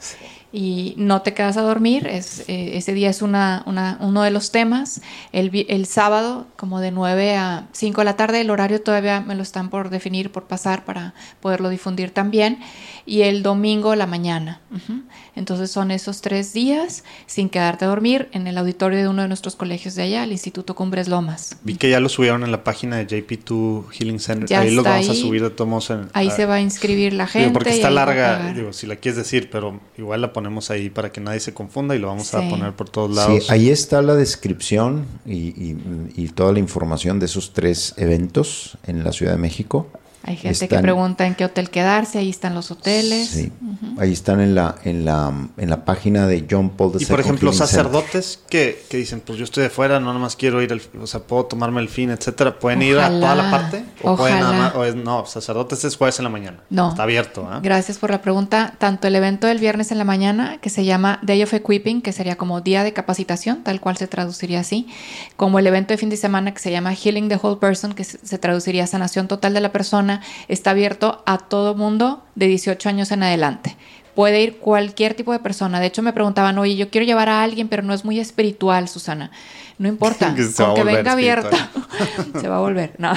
y 0.56 0.94
no 0.97 1.20
te 1.22 1.35
quedas 1.35 1.56
a 1.56 1.62
dormir. 1.62 2.06
Es, 2.06 2.48
eh, 2.48 2.76
ese 2.76 2.94
día 2.94 3.10
es 3.10 3.22
una, 3.22 3.64
una, 3.66 3.98
uno 4.01 4.22
de 4.22 4.31
los 4.31 4.52
temas. 4.52 5.02
El, 5.32 5.66
el 5.68 5.86
sábado, 5.86 6.47
como 6.56 6.78
de 6.78 6.93
9 6.93 7.36
a 7.36 7.66
5 7.72 8.01
de 8.01 8.05
la 8.05 8.16
tarde, 8.16 8.40
el 8.40 8.51
horario 8.51 8.81
todavía 8.81 9.20
me 9.20 9.35
lo 9.35 9.43
están 9.43 9.68
por 9.68 9.90
definir, 9.90 10.31
por 10.31 10.44
pasar 10.44 10.85
para 10.85 11.12
poderlo 11.40 11.70
difundir 11.70 12.12
también. 12.12 12.60
Y 13.06 13.22
el 13.22 13.43
domingo, 13.43 13.94
la 13.97 14.06
mañana. 14.06 14.60
Ujú. 14.74 15.02
Entonces 15.36 15.70
son 15.70 15.90
esos 15.90 16.20
tres 16.22 16.52
días 16.52 17.05
sin 17.26 17.48
quedarte 17.51 17.85
a 17.85 17.89
dormir 17.89 18.28
en 18.32 18.47
el 18.47 18.56
auditorio 18.56 18.98
de 18.98 19.09
uno 19.09 19.22
de 19.22 19.28
nuestros 19.28 19.56
colegios 19.56 19.94
de 19.94 20.02
allá, 20.05 20.24
el 20.24 20.32
Instituto 20.32 20.74
Cumbres 20.74 21.09
Lomas. 21.09 21.56
Vi 21.64 21.74
que 21.76 21.90
ya 21.90 22.01
lo 22.01 22.09
subieron 22.09 22.44
en 22.44 22.52
la 22.52 22.64
página 22.64 22.97
de 22.97 23.06
JP2 23.06 23.90
Healing 23.93 24.20
Center. 24.20 24.48
Ya 24.48 24.60
ahí 24.60 24.68
está 24.76 24.90
vamos 24.90 25.09
a 25.10 25.14
subir 25.14 25.43
de 25.43 25.48
en- 25.48 26.09
Ahí 26.14 26.28
a- 26.28 26.31
se 26.31 26.47
va 26.47 26.55
a 26.55 26.60
inscribir 26.60 27.12
la 27.12 27.26
gente. 27.26 27.48
Digo, 27.48 27.52
porque 27.52 27.70
está 27.70 27.90
larga, 27.90 28.52
digo, 28.52 28.72
si 28.72 28.86
la 28.86 28.97
quieres 28.97 29.16
decir, 29.16 29.51
pero 29.51 29.81
igual 29.98 30.20
la 30.22 30.32
ponemos 30.32 30.70
ahí 30.70 30.89
para 30.89 31.10
que 31.12 31.20
nadie 31.20 31.40
se 31.40 31.52
confunda 31.52 31.94
y 31.94 31.98
lo 31.98 32.06
vamos 32.09 32.32
a 32.35 32.48
poner 32.48 32.72
por 32.72 32.89
todos 32.89 33.10
Sí, 33.10 33.16
lados. 33.16 33.51
ahí 33.51 33.68
está 33.70 34.01
la 34.02 34.14
descripción 34.14 35.05
y, 35.26 35.48
y- 35.48 35.76
y 36.16 36.28
toda 36.28 36.52
la 36.52 36.59
información 36.59 37.18
de 37.18 37.26
esos 37.26 37.52
tres 37.52 37.94
eventos 37.97 38.78
en 38.86 39.05
la 39.05 39.12
Ciudad 39.12 39.32
de 39.32 39.39
México. 39.39 39.89
Hay 40.26 40.36
gente 40.36 40.68
que 40.68 40.78
pregunta 40.78 41.26
en 41.26 41.34
qué 41.34 41.44
hotel 41.44 41.68
quedarse, 41.70 42.18
ahí 42.18 42.30
están 42.30 42.55
los 42.55 42.70
hoteles. 42.70 43.28
Sí, 43.28 43.52
ahí 43.98 44.12
están 44.12 44.40
en 44.40 44.55
la, 44.55 44.76
en 44.84 45.05
la, 45.05 45.32
en 45.59 45.70
la 45.70 45.84
página 45.84 46.26
de 46.26 46.46
John 46.51 46.70
Paul 46.70 46.92
II. 46.94 46.98
Y 47.02 47.06
por 47.06 47.20
ejemplo, 47.20 47.51
Healing 47.51 47.59
sacerdotes 47.59 48.40
que, 48.48 48.82
que 48.88 48.96
dicen, 48.96 49.20
pues 49.24 49.38
yo 49.38 49.44
estoy 49.44 49.64
de 49.64 49.70
fuera, 49.70 50.01
no 50.01 50.12
nomás 50.14 50.34
quiero 50.36 50.62
ir, 50.62 50.72
al, 50.72 50.80
o 51.01 51.06
sea, 51.06 51.20
puedo 51.20 51.44
tomarme 51.44 51.80
el 51.82 51.88
fin, 51.88 52.10
etcétera. 52.10 52.59
¿Pueden 52.59 52.80
ir 52.82 52.98
a 52.98 53.09
toda 53.10 53.34
la 53.34 53.51
parte? 53.51 53.84
¿O 54.02 54.16
pueden 54.16 54.40
nada 54.40 54.52
más- 54.52 54.74
o 54.74 54.84
es- 54.84 54.94
no, 54.96 55.26
sacerdotes 55.26 55.84
es 55.84 55.96
jueves 55.96 56.18
en 56.18 56.24
la 56.24 56.30
mañana. 56.30 56.59
No. 56.70 56.88
Está 56.88 57.02
abierto, 57.02 57.46
¿ah? 57.51 57.60
Gracias 57.62 57.98
por 57.98 58.10
la 58.10 58.22
pregunta. 58.22 58.74
Tanto 58.78 59.06
el 59.09 59.14
evento 59.16 59.46
del 59.46 59.59
viernes 59.59 59.92
en 59.92 59.98
la 59.98 60.05
mañana, 60.05 60.59
que 60.60 60.70
se 60.70 60.84
llama 60.84 61.18
Day 61.22 61.42
of 61.42 61.52
Equipping, 61.52 62.01
que 62.02 62.12
sería 62.12 62.36
como 62.36 62.62
día 62.62 62.82
de 62.82 62.92
capacitación, 62.92 63.62
tal 63.62 63.80
cual 63.80 63.96
se 63.98 64.06
traduciría 64.06 64.60
así, 64.60 64.88
como 65.36 65.59
el 65.59 65.66
evento 65.66 65.92
de 65.92 65.98
fin 65.98 66.09
de 66.09 66.16
semana 66.16 66.55
que 66.55 66.60
se 66.60 66.70
llama 66.70 66.94
Healing 66.94 67.28
the 67.28 67.36
Whole 67.40 67.59
Person, 67.60 67.92
que 67.92 68.05
se 68.05 68.14
se 68.24 68.38
traduciría 68.38 68.86
sanación 68.86 69.28
total 69.28 69.52
de 69.55 69.60
la 69.60 69.70
persona, 69.70 70.14
está 70.49 70.70
abierto 70.70 71.23
a 71.27 71.39
todo 71.39 71.74
mundo 71.74 72.23
de 72.35 72.47
18 72.47 72.89
años 72.89 73.11
en 73.12 73.23
adelante. 73.23 73.77
Puede 74.15 74.43
ir 74.43 74.59
cualquier 74.59 75.15
tipo 75.15 75.32
de 75.32 75.41
persona. 75.41 75.81
De 75.81 75.86
hecho, 75.86 76.01
me 76.03 76.12
preguntaban, 76.12 76.57
oye, 76.59 76.77
yo 76.77 76.89
quiero 76.89 77.05
llevar 77.05 77.28
a 77.28 77.43
alguien, 77.43 77.69
pero 77.69 77.82
no 77.82 77.93
es 77.93 78.05
muy 78.05 78.20
espiritual, 78.20 78.89
Susana. 78.89 79.31
No 79.78 79.89
importa, 79.89 80.35
Que 80.36 80.47
con 80.55 80.74
que 80.77 80.85
venga 80.85 81.12
abierto. 81.12 81.51
se 82.41 82.49
va 82.49 82.57
a 82.59 82.61
volver, 82.61 82.93
no. 82.99 83.12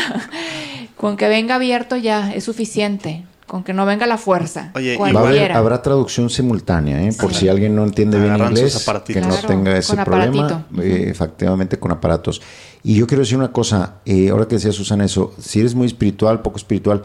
Con 0.96 1.16
que 1.18 1.28
venga 1.28 1.56
abierto 1.56 1.96
ya 1.98 2.34
es 2.34 2.44
suficiente. 2.44 3.26
Con 3.46 3.64
que 3.64 3.72
no 3.72 3.86
venga 3.86 4.06
la 4.08 4.18
fuerza. 4.18 4.72
Oye, 4.76 4.96
y- 4.96 4.98
Va 5.14 5.22
a 5.22 5.28
haber- 5.30 5.52
habrá 5.54 5.82
traducción 5.82 6.30
simultánea, 6.30 7.02
¿eh? 7.02 7.14
por 7.18 7.32
Sí. 7.34 7.42
si 7.42 7.48
alguien 7.48 7.76
no 7.78 7.86
entiende 7.86 8.20
bien 8.20 8.32
Agarran 8.34 8.52
inglés, 8.58 8.86
que 9.06 9.22
no 9.22 9.36
tenga 9.38 9.78
ese 9.78 9.96
con 9.96 10.04
problema, 10.04 10.66
eh, 10.82 11.06
efectivamente 11.10 11.80
con 11.80 11.92
aparatos. 11.94 12.42
Y 12.84 12.96
yo 12.96 13.08
quiero 13.08 13.24
decir 13.24 13.38
una 13.38 13.52
cosa, 13.52 14.02
eh, 14.06 14.30
ahora 14.30 14.48
que 14.48 14.56
decía 14.56 14.72
Susana 14.72 15.06
eso, 15.06 15.34
si 15.40 15.60
eres 15.60 15.76
muy 15.76 15.88
espiritual, 15.88 16.42
poco 16.42 16.58
espiritual, 16.58 17.04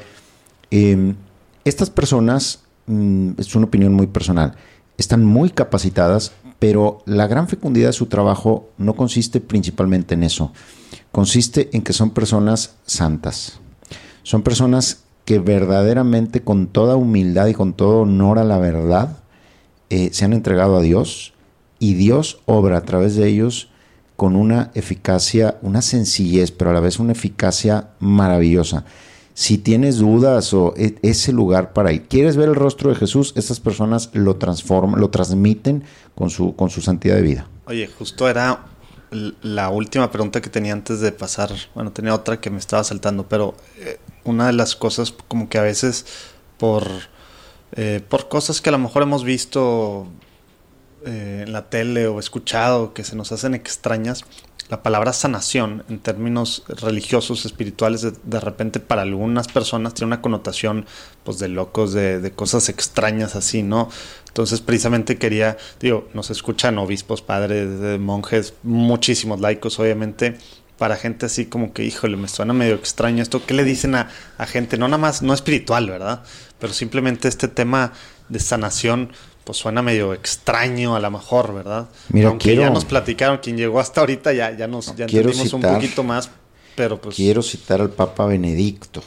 eh, 0.70 1.14
estas 1.64 1.90
personas, 1.90 2.60
mm, 2.86 3.32
es 3.38 3.54
una 3.54 3.66
opinión 3.66 3.92
muy 3.92 4.06
personal, 4.06 4.54
están 4.96 5.24
muy 5.24 5.50
capacitadas, 5.50 6.32
pero 6.58 7.02
la 7.06 7.26
gran 7.26 7.48
fecundidad 7.48 7.88
de 7.88 7.92
su 7.92 8.06
trabajo 8.06 8.70
no 8.78 8.94
consiste 8.94 9.40
principalmente 9.40 10.14
en 10.14 10.22
eso, 10.22 10.52
consiste 11.10 11.70
en 11.72 11.82
que 11.82 11.92
son 11.92 12.10
personas 12.10 12.76
santas. 12.86 13.58
Son 14.22 14.42
personas 14.42 15.02
que 15.24 15.40
verdaderamente 15.40 16.42
con 16.42 16.68
toda 16.68 16.96
humildad 16.96 17.48
y 17.48 17.54
con 17.54 17.72
todo 17.72 18.02
honor 18.02 18.38
a 18.38 18.44
la 18.44 18.58
verdad 18.58 19.18
eh, 19.90 20.10
se 20.12 20.24
han 20.24 20.32
entregado 20.32 20.76
a 20.76 20.82
Dios 20.82 21.34
y 21.78 21.94
Dios 21.94 22.40
obra 22.46 22.78
a 22.78 22.82
través 22.82 23.16
de 23.16 23.26
ellos 23.26 23.71
con 24.22 24.36
una 24.36 24.70
eficacia, 24.74 25.58
una 25.62 25.82
sencillez, 25.82 26.52
pero 26.52 26.70
a 26.70 26.74
la 26.74 26.78
vez 26.78 27.00
una 27.00 27.10
eficacia 27.10 27.88
maravillosa. 27.98 28.84
Si 29.34 29.58
tienes 29.58 29.98
dudas 29.98 30.54
o 30.54 30.74
e- 30.76 30.94
ese 31.02 31.32
lugar 31.32 31.72
para 31.72 31.90
ir, 31.90 32.02
quieres 32.02 32.36
ver 32.36 32.48
el 32.48 32.54
rostro 32.54 32.90
de 32.90 32.94
Jesús, 32.94 33.32
estas 33.34 33.58
personas 33.58 34.10
lo 34.12 34.36
transforman, 34.36 35.00
lo 35.00 35.10
transmiten 35.10 35.82
con 36.14 36.30
su, 36.30 36.54
con 36.54 36.70
su 36.70 36.80
santidad 36.82 37.16
de 37.16 37.22
vida. 37.22 37.48
Oye, 37.66 37.88
justo 37.88 38.28
era 38.28 38.66
la 39.10 39.70
última 39.70 40.08
pregunta 40.12 40.40
que 40.40 40.50
tenía 40.50 40.72
antes 40.72 41.00
de 41.00 41.10
pasar. 41.10 41.50
Bueno, 41.74 41.90
tenía 41.90 42.14
otra 42.14 42.40
que 42.40 42.48
me 42.48 42.58
estaba 42.58 42.84
saltando, 42.84 43.26
pero 43.28 43.56
eh, 43.78 43.98
una 44.22 44.46
de 44.46 44.52
las 44.52 44.76
cosas 44.76 45.12
como 45.26 45.48
que 45.48 45.58
a 45.58 45.62
veces 45.62 46.06
por, 46.58 46.86
eh, 47.72 48.00
por 48.08 48.28
cosas 48.28 48.60
que 48.60 48.68
a 48.68 48.72
lo 48.72 48.78
mejor 48.78 49.02
hemos 49.02 49.24
visto 49.24 50.06
eh, 51.04 51.44
en 51.46 51.52
la 51.52 51.68
tele 51.68 52.06
o 52.06 52.18
escuchado 52.18 52.94
que 52.94 53.04
se 53.04 53.16
nos 53.16 53.32
hacen 53.32 53.54
extrañas, 53.54 54.24
la 54.68 54.82
palabra 54.82 55.12
sanación 55.12 55.84
en 55.90 55.98
términos 55.98 56.64
religiosos, 56.66 57.44
espirituales, 57.44 58.00
de, 58.00 58.12
de 58.24 58.40
repente 58.40 58.80
para 58.80 59.02
algunas 59.02 59.48
personas 59.48 59.92
tiene 59.92 60.06
una 60.06 60.22
connotación 60.22 60.86
pues 61.24 61.38
de 61.38 61.48
locos, 61.48 61.92
de, 61.92 62.20
de 62.20 62.30
cosas 62.30 62.68
extrañas 62.68 63.36
así, 63.36 63.62
¿no? 63.62 63.90
Entonces 64.28 64.62
precisamente 64.62 65.18
quería, 65.18 65.58
digo, 65.78 66.08
nos 66.14 66.30
escuchan 66.30 66.78
obispos, 66.78 67.20
padres, 67.20 67.80
de 67.80 67.98
monjes, 67.98 68.54
muchísimos 68.62 69.40
laicos, 69.40 69.78
obviamente, 69.78 70.38
para 70.78 70.96
gente 70.96 71.26
así 71.26 71.44
como 71.46 71.74
que, 71.74 71.84
híjole, 71.84 72.16
me 72.16 72.28
suena 72.28 72.54
medio 72.54 72.74
extraño 72.74 73.22
esto. 73.22 73.44
¿Qué 73.44 73.52
le 73.52 73.64
dicen 73.64 73.94
a, 73.94 74.08
a 74.38 74.46
gente? 74.46 74.78
No 74.78 74.88
nada 74.88 74.98
más, 74.98 75.20
no 75.20 75.34
espiritual, 75.34 75.88
¿verdad? 75.90 76.22
Pero 76.58 76.72
simplemente 76.72 77.28
este 77.28 77.46
tema 77.46 77.92
de 78.30 78.40
sanación, 78.40 79.12
pues 79.44 79.59
suena 79.59 79.82
medio 79.82 80.12
extraño 80.14 80.94
a 80.97 81.01
lo 81.01 81.10
mejor, 81.10 81.52
¿verdad? 81.55 81.89
Mira, 82.10 82.28
Aunque 82.28 82.44
quiero- 82.51 82.62
ya 82.62 82.70
nos 82.70 82.85
platicaron, 82.85 83.39
quien 83.39 83.56
llegó 83.56 83.81
hasta 83.81 84.01
ahorita 84.01 84.32
ya, 84.32 84.56
ya 84.56 84.66
nos 84.69 84.94
ya 84.97 85.05
entendimos 85.05 85.36
citar- 85.52 85.55
un 85.70 85.74
poquito 85.77 86.02
más, 86.05 86.31
pero 86.77 87.01
pues 87.01 87.16
Quiero 87.16 87.43
citar 87.43 87.81
al 87.81 87.90
Papa 87.90 88.27
Benedicto 88.27 89.02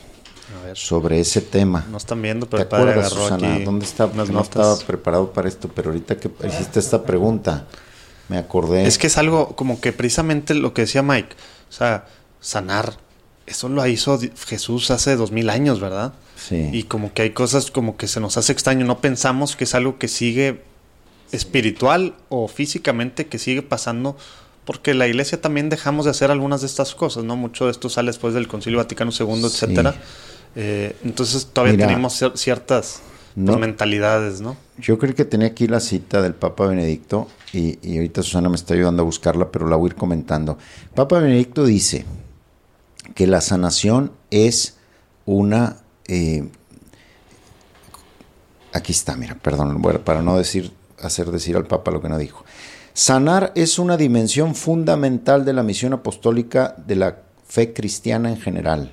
a 0.62 0.66
ver, 0.66 0.78
sobre 0.78 1.20
ese 1.20 1.42
tema. 1.42 1.86
no 1.90 1.98
están 1.98 2.22
viendo, 2.22 2.46
¿Te 2.46 2.52
pero 2.52 2.64
el 2.64 2.68
padre 2.68 2.90
acuerdas, 2.92 3.14
Susana? 3.14 3.54
aquí 3.56 3.64
¿Dónde 3.64 3.86
está? 3.86 4.08
no 4.08 4.26
notas. 4.26 4.44
estaba 4.44 4.78
preparado 4.80 5.32
para 5.32 5.48
esto, 5.48 5.70
pero 5.74 5.90
ahorita 5.90 6.18
que 6.18 6.30
hiciste 6.48 6.80
esta 6.80 7.04
pregunta, 7.04 7.66
me 8.28 8.38
acordé. 8.38 8.86
Es 8.86 8.98
que 8.98 9.08
es 9.08 9.18
algo 9.18 9.56
como 9.56 9.80
que 9.80 9.94
precisamente 9.94 10.54
lo 10.54 10.74
que 10.74 10.82
decía 10.82 11.02
Mike, 11.02 11.36
o 11.70 11.72
sea, 11.74 12.06
sanar, 12.42 12.98
eso 13.48 13.70
lo 13.70 13.86
hizo 13.88 14.20
Jesús 14.48 14.90
hace 14.92 15.16
dos 15.16 15.32
mil 15.32 15.50
años, 15.50 15.80
¿verdad? 15.80 16.14
Sí. 16.36 16.70
Y 16.74 16.84
como 16.84 17.14
que 17.14 17.22
hay 17.24 17.30
cosas 17.32 17.72
como 17.72 17.96
que 17.98 18.08
se 18.08 18.20
nos 18.20 18.38
hace 18.38 18.52
extraño, 18.52 18.86
no 18.86 19.00
pensamos 19.00 19.56
que 19.56 19.64
es 19.66 19.76
algo 19.76 19.98
que 19.98 20.08
sigue 20.08 20.62
espiritual 21.32 22.16
o 22.30 22.48
físicamente 22.48 23.28
que 23.28 23.40
sigue 23.40 23.62
pasando, 23.62 24.16
porque 24.64 24.94
la 24.94 25.08
iglesia 25.08 25.42
también 25.42 25.70
dejamos 25.70 26.06
de 26.06 26.12
hacer 26.12 26.32
algunas 26.32 26.62
de 26.62 26.68
estas 26.68 26.96
cosas, 26.96 27.24
¿no? 27.24 27.36
Mucho 27.36 27.66
de 27.66 27.72
esto 27.72 27.90
sale 27.90 28.08
después 28.10 28.34
del 28.34 28.48
Concilio 28.48 28.80
Vaticano 28.80 29.12
II, 29.12 29.36
Sí. 29.42 29.46
etcétera. 29.46 29.96
Eh, 30.56 30.96
entonces 31.04 31.48
todavía 31.52 31.74
Mira, 31.76 31.88
tenemos 31.88 32.20
cier- 32.22 32.36
ciertas 32.36 33.02
pues, 33.36 33.58
mentalidades, 33.58 34.40
¿no? 34.42 34.56
Yo 34.78 34.98
creo 34.98 35.14
que 35.14 35.26
tenía 35.26 35.48
aquí 35.48 35.68
la 35.68 35.80
cita 35.82 36.22
del 36.22 36.34
Papa 36.34 36.66
Benedicto 36.68 37.28
y, 37.54 37.78
y 37.88 37.98
ahorita 37.98 38.24
Susana 38.24 38.50
me 38.50 38.56
está 38.56 38.74
ayudando 38.74 39.02
a 39.02 39.06
buscarla, 39.06 39.52
pero 39.52 39.68
la 39.68 39.76
voy 39.76 39.90
a 39.90 39.92
ir 39.92 39.96
comentando. 39.96 40.58
Papa 40.96 41.20
Benedicto 41.20 41.66
dice 41.66 42.06
que 43.14 43.28
la 43.28 43.42
sanación 43.42 44.12
es 44.32 44.78
una... 45.26 45.78
eh, 46.08 46.50
aquí 48.74 48.92
está, 48.92 49.16
mira, 49.16 49.36
perdón, 49.36 49.82
para 50.04 50.22
no 50.22 50.38
decir, 50.38 50.74
hacer 51.02 51.32
decir 51.32 51.56
al 51.56 51.66
Papa 51.66 51.92
lo 51.92 52.02
que 52.02 52.10
no 52.10 52.18
dijo. 52.18 52.44
Sanar 52.94 53.52
es 53.56 53.78
una 53.78 53.98
dimensión 53.98 54.56
fundamental 54.56 55.46
de 55.46 55.54
la 55.54 55.64
misión 55.64 55.94
apostólica 55.94 56.76
de 56.86 56.96
la 56.96 57.18
fe 57.46 57.74
cristiana 57.74 58.30
en 58.30 58.40
general 58.40 58.92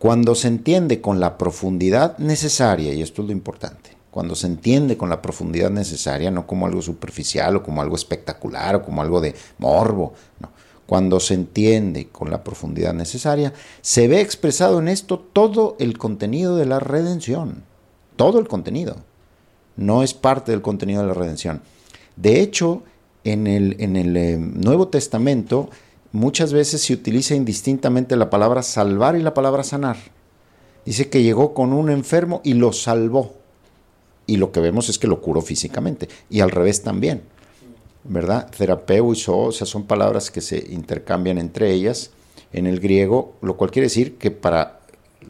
cuando 0.00 0.34
se 0.34 0.48
entiende 0.48 1.02
con 1.02 1.20
la 1.20 1.36
profundidad 1.36 2.16
necesaria, 2.16 2.94
y 2.94 3.02
esto 3.02 3.20
es 3.20 3.26
lo 3.26 3.32
importante, 3.32 3.94
cuando 4.10 4.34
se 4.34 4.46
entiende 4.46 4.96
con 4.96 5.10
la 5.10 5.20
profundidad 5.20 5.68
necesaria, 5.68 6.30
no 6.30 6.46
como 6.46 6.64
algo 6.64 6.80
superficial 6.80 7.56
o 7.56 7.62
como 7.62 7.82
algo 7.82 7.96
espectacular 7.96 8.76
o 8.76 8.82
como 8.82 9.02
algo 9.02 9.20
de 9.20 9.34
morbo, 9.58 10.14
no. 10.38 10.48
Cuando 10.90 11.20
se 11.20 11.34
entiende 11.34 12.08
con 12.08 12.32
la 12.32 12.42
profundidad 12.42 12.92
necesaria, 12.92 13.52
se 13.80 14.08
ve 14.08 14.20
expresado 14.20 14.80
en 14.80 14.88
esto 14.88 15.20
todo 15.20 15.76
el 15.78 15.96
contenido 15.96 16.56
de 16.56 16.66
la 16.66 16.80
redención, 16.80 17.62
todo 18.16 18.40
el 18.40 18.48
contenido. 18.48 18.96
No 19.76 20.02
es 20.02 20.14
parte 20.14 20.50
del 20.50 20.62
contenido 20.62 21.02
de 21.02 21.06
la 21.06 21.14
redención. 21.14 21.62
De 22.16 22.40
hecho, 22.40 22.82
en 23.22 23.46
el, 23.46 23.76
en 23.78 23.94
el 23.94 24.16
eh, 24.16 24.36
Nuevo 24.36 24.88
Testamento, 24.88 25.70
muchas 26.10 26.52
veces 26.52 26.82
se 26.82 26.92
utiliza 26.92 27.36
indistintamente 27.36 28.16
la 28.16 28.28
palabra 28.28 28.64
salvar 28.64 29.14
y 29.14 29.22
la 29.22 29.32
palabra 29.32 29.62
sanar. 29.62 29.96
Dice 30.84 31.08
que 31.08 31.22
llegó 31.22 31.54
con 31.54 31.72
un 31.72 31.88
enfermo 31.88 32.40
y 32.42 32.54
lo 32.54 32.72
salvó. 32.72 33.34
Y 34.26 34.38
lo 34.38 34.50
que 34.50 34.58
vemos 34.58 34.88
es 34.88 34.98
que 34.98 35.06
lo 35.06 35.20
curó 35.20 35.40
físicamente. 35.40 36.08
Y 36.28 36.40
al 36.40 36.50
revés 36.50 36.82
también. 36.82 37.22
¿Verdad? 38.04 38.50
Terapeu 38.50 39.12
y 39.12 39.16
so, 39.16 39.38
o 39.38 39.52
sea, 39.52 39.66
son 39.66 39.84
palabras 39.84 40.30
que 40.30 40.40
se 40.40 40.72
intercambian 40.72 41.38
entre 41.38 41.72
ellas 41.72 42.10
en 42.52 42.66
el 42.66 42.80
griego, 42.80 43.34
lo 43.42 43.56
cual 43.56 43.70
quiere 43.70 43.86
decir 43.86 44.16
que 44.16 44.30
para 44.30 44.80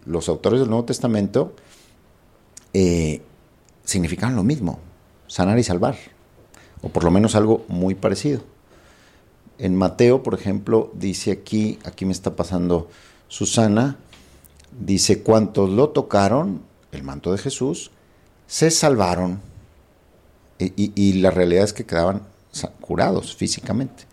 los 0.06 0.28
autores 0.28 0.60
del 0.60 0.70
Nuevo 0.70 0.84
Testamento 0.84 1.54
eh, 2.72 3.22
significan 3.84 4.36
lo 4.36 4.42
mismo. 4.42 4.78
sanar 5.26 5.58
y 5.60 5.62
salvar, 5.62 5.96
o 6.82 6.88
por 6.88 7.04
lo 7.04 7.10
menos 7.12 7.36
algo 7.36 7.64
muy 7.68 7.94
parecido. 7.94 8.40
En 9.58 9.76
Mateo, 9.76 10.22
por 10.22 10.34
ejemplo, 10.34 10.90
dice 10.94 11.30
aquí, 11.30 11.78
aquí 11.84 12.04
me 12.04 12.12
está 12.12 12.34
pasando 12.34 12.88
Susana, 13.28 13.96
dice, 14.80 15.22
cuantos 15.22 15.70
lo 15.70 15.90
tocaron, 15.90 16.62
el 16.90 17.04
manto 17.04 17.30
de 17.30 17.38
Jesús, 17.38 17.92
se 18.48 18.70
salvaron. 18.70 19.40
Y, 20.58 20.92
y 20.94 21.12
la 21.20 21.30
realidad 21.30 21.64
es 21.64 21.72
que 21.72 21.86
quedaban 21.86 22.22
curados 22.80 23.34
físicamente. 23.34 24.04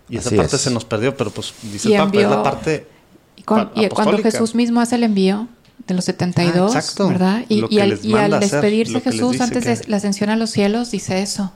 Y 0.09 0.19
esa 0.19 0.31
parte 0.31 0.59
se 0.59 0.71
nos 0.71 0.85
perdió, 0.85 1.17
pero 1.17 1.31
pues 1.31 1.53
dice 1.63 1.89
el 1.89 1.99
Papa, 1.99 2.21
es 2.21 2.31
la 2.31 2.43
parte. 2.43 2.87
Y, 3.37 3.43
cuando 3.43 4.19
Jesús 4.19 4.55
mismo 4.55 4.81
hace 4.81 4.97
el 4.97 5.05
envío 5.05 5.49
de 5.87 5.95
los 5.95 6.05
72, 6.07 6.75
ah, 6.75 7.09
¿verdad? 7.09 7.45
Y, 7.49 7.79
al, 7.81 8.41
despedirse 8.41 9.01
Jesús 9.01 9.41
antes 9.41 9.65
de 9.65 9.89
la 9.89 9.97
ascensión 9.99 10.31
a 10.31 10.37
los 10.37 10.51
cielos, 10.51 10.91
dice 10.91 11.23
eso. 11.23 11.53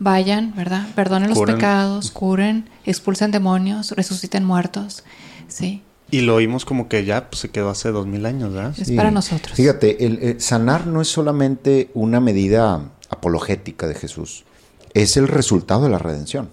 Vayan, 0.00 0.54
¿verdad? 0.54 0.86
Perdonen 0.94 1.30
los 1.30 1.40
pecados, 1.40 2.12
curen, 2.12 2.68
expulsen 2.84 3.32
demonios, 3.32 3.90
resuciten 3.92 4.44
muertos. 4.44 5.02
Sí. 5.48 5.82
Y 6.10 6.20
lo 6.22 6.36
oímos 6.36 6.64
como 6.64 6.88
que 6.88 7.04
ya 7.04 7.28
pues, 7.28 7.40
se 7.40 7.50
quedó 7.50 7.68
hace 7.68 7.90
dos 7.90 8.06
mil 8.06 8.24
años, 8.24 8.52
¿verdad? 8.52 8.74
Es 8.78 8.90
para 8.92 9.10
nosotros. 9.10 9.56
Fíjate, 9.56 10.04
el, 10.04 10.40
sanar 10.40 10.86
no 10.86 11.02
es 11.02 11.08
solamente 11.08 11.90
una 11.94 12.20
medida 12.20 12.80
apologética 13.10 13.86
de 13.86 13.94
Jesús, 13.94 14.44
es 14.94 15.16
el 15.16 15.28
resultado 15.28 15.82
de 15.82 15.90
la 15.90 15.98
redención. 15.98 16.48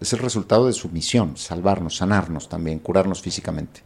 Es 0.00 0.12
el 0.12 0.20
resultado 0.20 0.66
de 0.66 0.72
su 0.72 0.88
misión, 0.88 1.36
salvarnos, 1.36 1.96
sanarnos 1.96 2.48
también, 2.48 2.78
curarnos 2.78 3.20
físicamente. 3.20 3.82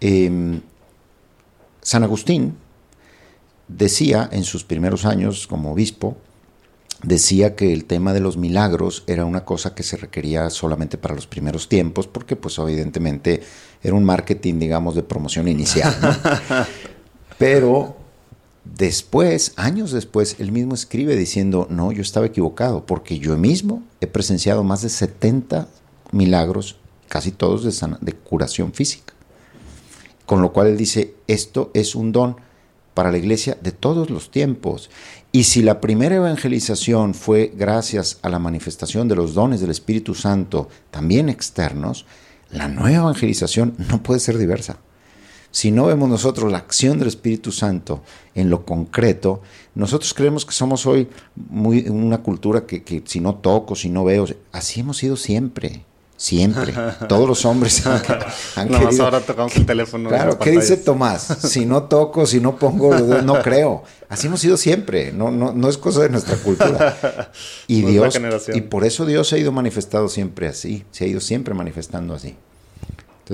Em, 0.00 0.60
San 1.82 2.04
Agustín 2.04 2.56
decía 3.68 4.28
en 4.32 4.44
sus 4.44 4.64
primeros 4.64 5.04
años 5.04 5.46
como 5.46 5.72
obispo, 5.72 6.16
decía 7.02 7.54
que 7.56 7.72
el 7.72 7.84
tema 7.84 8.12
de 8.12 8.20
los 8.20 8.36
milagros 8.36 9.04
era 9.06 9.24
una 9.24 9.44
cosa 9.44 9.74
que 9.74 9.82
se 9.82 9.96
requería 9.96 10.50
solamente 10.50 10.98
para 10.98 11.14
los 11.14 11.26
primeros 11.26 11.68
tiempos, 11.68 12.06
porque 12.06 12.36
pues 12.36 12.58
evidentemente 12.58 13.42
era 13.82 13.94
un 13.94 14.04
marketing, 14.04 14.58
digamos, 14.58 14.94
de 14.94 15.02
promoción 15.02 15.48
inicial. 15.48 15.94
Pero 17.38 17.99
Después, 18.76 19.52
años 19.56 19.92
después, 19.92 20.36
él 20.38 20.52
mismo 20.52 20.74
escribe 20.74 21.16
diciendo, 21.16 21.66
no, 21.70 21.92
yo 21.92 22.02
estaba 22.02 22.26
equivocado, 22.26 22.86
porque 22.86 23.18
yo 23.18 23.36
mismo 23.36 23.82
he 24.00 24.06
presenciado 24.06 24.64
más 24.64 24.82
de 24.82 24.88
70 24.88 25.68
milagros, 26.12 26.76
casi 27.08 27.30
todos 27.30 27.64
de, 27.64 27.96
de 28.00 28.12
curación 28.12 28.72
física. 28.72 29.12
Con 30.24 30.40
lo 30.40 30.52
cual 30.52 30.68
él 30.68 30.76
dice, 30.76 31.14
esto 31.26 31.70
es 31.74 31.94
un 31.94 32.12
don 32.12 32.36
para 32.94 33.10
la 33.10 33.18
iglesia 33.18 33.58
de 33.60 33.72
todos 33.72 34.10
los 34.10 34.30
tiempos. 34.30 34.90
Y 35.32 35.44
si 35.44 35.62
la 35.62 35.80
primera 35.80 36.16
evangelización 36.16 37.14
fue 37.14 37.52
gracias 37.54 38.18
a 38.22 38.28
la 38.28 38.38
manifestación 38.38 39.08
de 39.08 39.16
los 39.16 39.34
dones 39.34 39.60
del 39.60 39.70
Espíritu 39.70 40.14
Santo, 40.14 40.68
también 40.90 41.28
externos, 41.28 42.06
la 42.50 42.68
nueva 42.68 43.04
evangelización 43.04 43.74
no 43.78 44.02
puede 44.02 44.20
ser 44.20 44.38
diversa. 44.38 44.78
Si 45.50 45.70
no 45.72 45.86
vemos 45.86 46.08
nosotros 46.08 46.50
la 46.50 46.58
acción 46.58 46.98
del 46.98 47.08
Espíritu 47.08 47.50
Santo 47.50 48.02
en 48.34 48.50
lo 48.50 48.64
concreto, 48.64 49.42
nosotros 49.74 50.14
creemos 50.14 50.46
que 50.46 50.52
somos 50.52 50.86
hoy 50.86 51.08
muy 51.34 51.88
una 51.88 52.18
cultura 52.18 52.66
que, 52.66 53.02
si 53.04 53.20
no 53.20 53.36
toco, 53.36 53.74
si 53.74 53.88
no 53.88 54.04
veo, 54.04 54.26
así 54.52 54.80
hemos 54.80 54.98
sido 54.98 55.16
siempre. 55.16 55.84
Siempre. 56.16 56.74
Todos 57.08 57.26
los 57.26 57.44
hombres 57.46 57.84
han, 57.86 58.02
han 58.54 59.00
ahora 59.00 59.20
tocamos 59.20 59.56
el 59.56 59.64
teléfono. 59.64 60.10
Claro, 60.10 60.38
¿qué 60.38 60.50
dice 60.50 60.76
Tomás? 60.76 61.22
Si 61.22 61.64
no 61.64 61.84
toco, 61.84 62.26
si 62.26 62.40
no 62.40 62.56
pongo, 62.56 62.94
no 63.22 63.40
creo. 63.40 63.82
Así 64.10 64.26
hemos 64.26 64.40
sido 64.40 64.58
siempre. 64.58 65.12
No, 65.12 65.30
no, 65.30 65.52
no 65.52 65.68
es 65.68 65.78
cosa 65.78 66.02
de 66.02 66.10
nuestra 66.10 66.36
cultura. 66.36 67.32
Y 67.66 67.82
Dios, 67.82 68.20
y 68.52 68.60
por 68.62 68.84
eso 68.84 69.06
Dios 69.06 69.28
se 69.28 69.36
ha 69.36 69.38
ido 69.38 69.50
manifestado 69.50 70.08
siempre 70.08 70.46
así. 70.48 70.84
Se 70.90 71.04
ha 71.04 71.06
ido 71.06 71.20
siempre 71.20 71.54
manifestando 71.54 72.14
así 72.14 72.36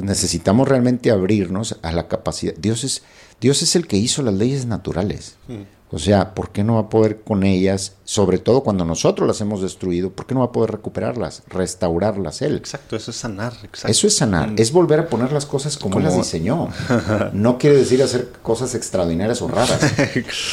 necesitamos 0.05 0.69
realmente 0.69 1.11
abrirnos 1.11 1.79
a 1.83 1.93
la 1.93 2.09
capacidad. 2.09 2.55
Dios 2.57 2.85
es, 2.85 3.03
Dios 3.41 3.63
es 3.63 3.77
el 3.77 3.87
que 3.87 3.97
hizo 3.97 4.23
las 4.23 4.35
leyes 4.35 4.67
naturales. 4.67 5.37
Mm. 5.49 5.76
O 5.93 6.01
sea, 6.01 6.35
¿por 6.35 6.51
qué 6.51 6.65
no 6.65 6.75
va 6.75 6.81
a 6.81 6.89
poder 6.89 7.21
con 7.21 7.45
ellas, 7.45 7.95
sobre 8.03 8.39
todo 8.39 8.65
cuando 8.65 8.85
nosotros 8.85 9.29
las 9.29 9.41
hemos 9.41 9.63
destruido, 9.63 10.11
por 10.11 10.27
qué 10.27 10.35
no 10.35 10.41
va 10.41 10.47
a 10.47 10.53
poder 10.53 10.73
recuperarlas, 10.73 11.45
restaurarlas 11.47 12.43
él? 12.43 12.57
Exacto, 12.57 12.97
eso 12.97 13.13
es 13.13 13.17
sanar. 13.17 13.53
Eso 13.87 14.07
es 14.09 14.17
sanar, 14.17 14.51
mm. 14.51 14.55
es 14.59 14.73
volver 14.73 14.99
a 14.99 15.09
poner 15.09 15.31
las 15.31 15.47
cosas 15.47 15.77
como, 15.77 16.01
las 16.01 16.17
diseñó. 16.17 16.71
no 17.33 17.57
quiere 17.57 17.77
decir 17.77 18.03
hacer 18.03 18.33
cosas 18.43 18.75
extraordinarias 18.75 19.41
o 19.43 19.49
raras. 19.49 19.79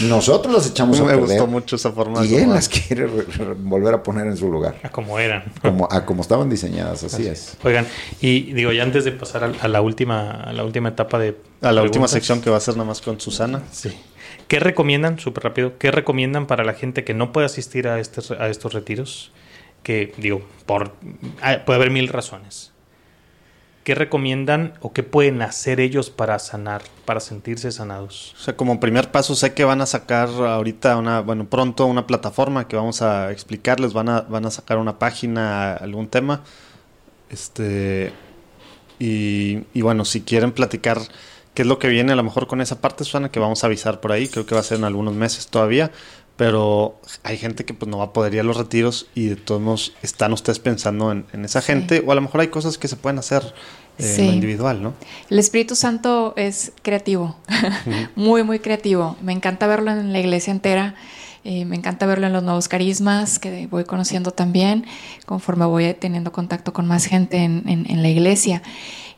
Nosotros 0.01 0.53
las 0.53 0.67
echamos 0.67 0.99
a 0.99 1.05
perder. 1.05 1.21
Me 1.21 1.25
gustó 1.25 1.47
mucho 1.47 1.77
esa 1.77 1.91
forma. 1.91 2.23
Y 2.23 2.35
él 2.35 2.51
las 2.51 2.69
quiere 2.69 3.07
volver 3.57 3.95
a 3.95 4.03
poner 4.03 4.27
en 4.27 4.37
su 4.37 4.51
lugar. 4.51 4.75
A 4.83 4.89
como 4.89 5.17
eran. 5.17 5.45
Como, 5.63 5.87
a 5.89 6.05
como 6.05 6.21
estaban 6.21 6.47
diseñadas, 6.47 7.03
así, 7.03 7.25
es. 7.25 7.57
Oigan, 7.63 7.87
y 8.21 8.53
digo, 8.53 8.71
ya 8.71 8.83
antes 8.83 9.03
de 9.03 9.11
pasar 9.11 9.51
a, 9.59 9.67
la 9.67 9.81
última, 9.81 10.29
a 10.29 10.53
la 10.53 10.63
última 10.63 10.89
etapa 10.89 11.17
de... 11.17 11.35
A 11.61 11.71
la 11.71 11.81
última 11.81 12.07
sección 12.07 12.39
que 12.39 12.51
va 12.51 12.57
a 12.57 12.59
ser 12.59 12.75
nada 12.75 12.87
más 12.87 13.01
con 13.01 13.19
Susana. 13.19 13.63
Sí. 13.71 13.89
¿Qué 14.47 14.59
recomiendan, 14.59 15.19
súper 15.19 15.43
rápido, 15.43 15.77
qué 15.77 15.91
recomiendan 15.91 16.47
para 16.47 16.63
la 16.63 16.73
gente 16.73 17.03
que 17.03 17.13
no 17.13 17.31
puede 17.31 17.45
asistir 17.45 17.87
a 17.87 17.99
estos, 17.99 18.31
a 18.31 18.49
estos 18.49 18.73
retiros? 18.73 19.31
Que, 19.83 20.13
digo, 20.17 20.41
por, 20.65 20.93
ah, 21.41 21.59
puede 21.65 21.77
haber 21.77 21.91
mil 21.91 22.07
razones. 22.07 22.73
¿Qué 23.83 23.95
recomiendan 23.95 24.75
o 24.79 24.93
qué 24.93 25.03
pueden 25.03 25.41
hacer 25.41 25.81
ellos 25.81 26.09
para 26.09 26.39
sanar, 26.39 26.83
para 27.03 27.19
sentirse 27.19 27.69
sanados? 27.69 28.33
O 28.39 28.41
sea, 28.41 28.55
como 28.55 28.79
primer 28.79 29.11
paso, 29.11 29.35
sé 29.35 29.53
que 29.53 29.65
van 29.65 29.81
a 29.81 29.85
sacar 29.85 30.29
ahorita 30.29 30.95
una, 30.95 31.19
bueno, 31.19 31.45
pronto 31.49 31.85
una 31.85 32.07
plataforma 32.07 32.69
que 32.69 32.77
vamos 32.77 33.01
a 33.01 33.31
explicarles, 33.31 33.91
van 33.91 34.07
a, 34.07 34.21
van 34.21 34.45
a 34.45 34.51
sacar 34.51 34.77
una 34.77 34.99
página, 34.99 35.73
algún 35.73 36.07
tema. 36.07 36.43
Este, 37.29 38.13
y, 38.99 39.63
y 39.73 39.81
bueno, 39.81 40.05
si 40.05 40.21
quieren 40.21 40.53
platicar 40.53 40.99
qué 41.53 41.61
es 41.63 41.67
lo 41.67 41.79
que 41.79 41.87
viene 41.87 42.13
a 42.13 42.15
lo 42.15 42.23
mejor 42.23 42.47
con 42.47 42.61
esa 42.61 42.81
parte, 42.81 43.03
Susana, 43.03 43.29
que 43.29 43.39
vamos 43.39 43.63
a 43.63 43.67
avisar 43.67 43.99
por 43.99 44.11
ahí, 44.11 44.27
creo 44.27 44.45
que 44.45 44.55
va 44.55 44.61
a 44.61 44.63
ser 44.63 44.77
en 44.79 44.85
algunos 44.85 45.13
meses 45.13 45.47
todavía, 45.47 45.91
pero 46.35 46.99
hay 47.23 47.37
gente 47.37 47.63
que 47.63 47.73
pues 47.73 47.89
no 47.89 47.99
va 47.99 48.05
a 48.05 48.13
poder 48.13 48.33
ir 48.33 48.39
a 48.39 48.43
los 48.43 48.57
retiros 48.57 49.07
y 49.13 49.27
de 49.27 49.35
todos 49.35 49.61
modos 49.61 49.93
están 50.01 50.33
ustedes 50.33 50.59
pensando 50.59 51.11
en, 51.11 51.45
esa 51.45 51.61
gente, 51.61 52.03
o 52.05 52.11
a 52.11 52.15
lo 52.15 52.21
mejor 52.21 52.41
hay 52.41 52.47
cosas 52.47 52.77
que 52.77 52.87
se 52.87 52.95
pueden 52.95 53.19
hacer 53.19 53.53
eh, 53.99 54.15
en 54.17 54.27
lo 54.27 54.33
individual, 54.33 54.81
¿no? 54.81 54.93
El 55.29 55.37
Espíritu 55.37 55.75
Santo 55.75 56.33
es 56.35 56.71
creativo, 56.81 57.35
muy, 58.15 58.43
muy 58.43 58.59
creativo. 58.59 59.15
Me 59.21 59.31
encanta 59.31 59.67
verlo 59.67 59.91
en 59.91 60.11
la 60.11 60.19
iglesia 60.19 60.51
entera. 60.51 60.95
Eh, 61.45 61.65
me 61.65 61.75
encanta 61.75 62.05
verlo 62.05 62.27
en 62.27 62.33
los 62.33 62.41
nuevos 62.41 62.69
carismas 62.69 63.37
que 63.37 63.67
voy 63.67 63.83
conociendo 63.83 64.31
también, 64.31 64.85
conforme 65.25 65.65
voy 65.65 65.93
teniendo 65.93 66.31
contacto 66.31 66.71
con 66.71 66.87
más 66.87 67.05
gente 67.05 67.37
en, 67.37 67.63
en, 67.67 68.01
la 68.01 68.07
iglesia. 68.07 68.63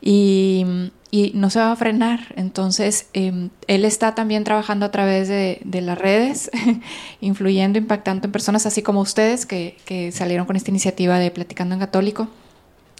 Y, 0.00 0.64
y, 1.10 1.32
no 1.34 1.50
se 1.50 1.58
va 1.58 1.72
a 1.72 1.76
frenar. 1.76 2.34
Entonces, 2.36 3.08
em, 3.12 3.50
él 3.66 3.84
está 3.84 4.14
también 4.14 4.44
trabajando 4.44 4.86
a 4.86 4.90
través 4.90 5.28
de, 5.28 5.60
de 5.64 5.80
las 5.80 5.98
redes, 5.98 6.50
influyendo, 7.20 7.78
impactando 7.78 8.26
en 8.26 8.32
personas 8.32 8.66
así 8.66 8.82
como 8.82 9.00
ustedes 9.00 9.46
que, 9.46 9.76
que 9.84 10.12
salieron 10.12 10.46
con 10.46 10.56
esta 10.56 10.70
iniciativa 10.70 11.18
de 11.18 11.30
Platicando 11.30 11.74
en 11.74 11.80
Católico. 11.80 12.28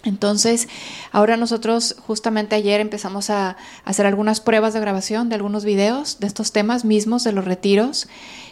Entonces, 0.03 0.67
ahora 1.11 1.37
nosotros 1.37 1.95
justamente 2.05 2.55
ayer 2.55 2.79
empezamos 2.79 3.29
a 3.29 3.57
hacer 3.83 4.05
algunas 4.05 4.41
pruebas 4.41 4.73
de 4.73 4.79
grabación 4.79 5.27
de 5.29 5.35
algunos 5.35 5.65
videos 5.65 6.19
de 6.19 6.27
estos 6.27 6.51
temas 6.51 6.85
mismos, 6.85 7.23
de 7.23 7.31
los 7.31 7.45
retiros, 7.45 8.07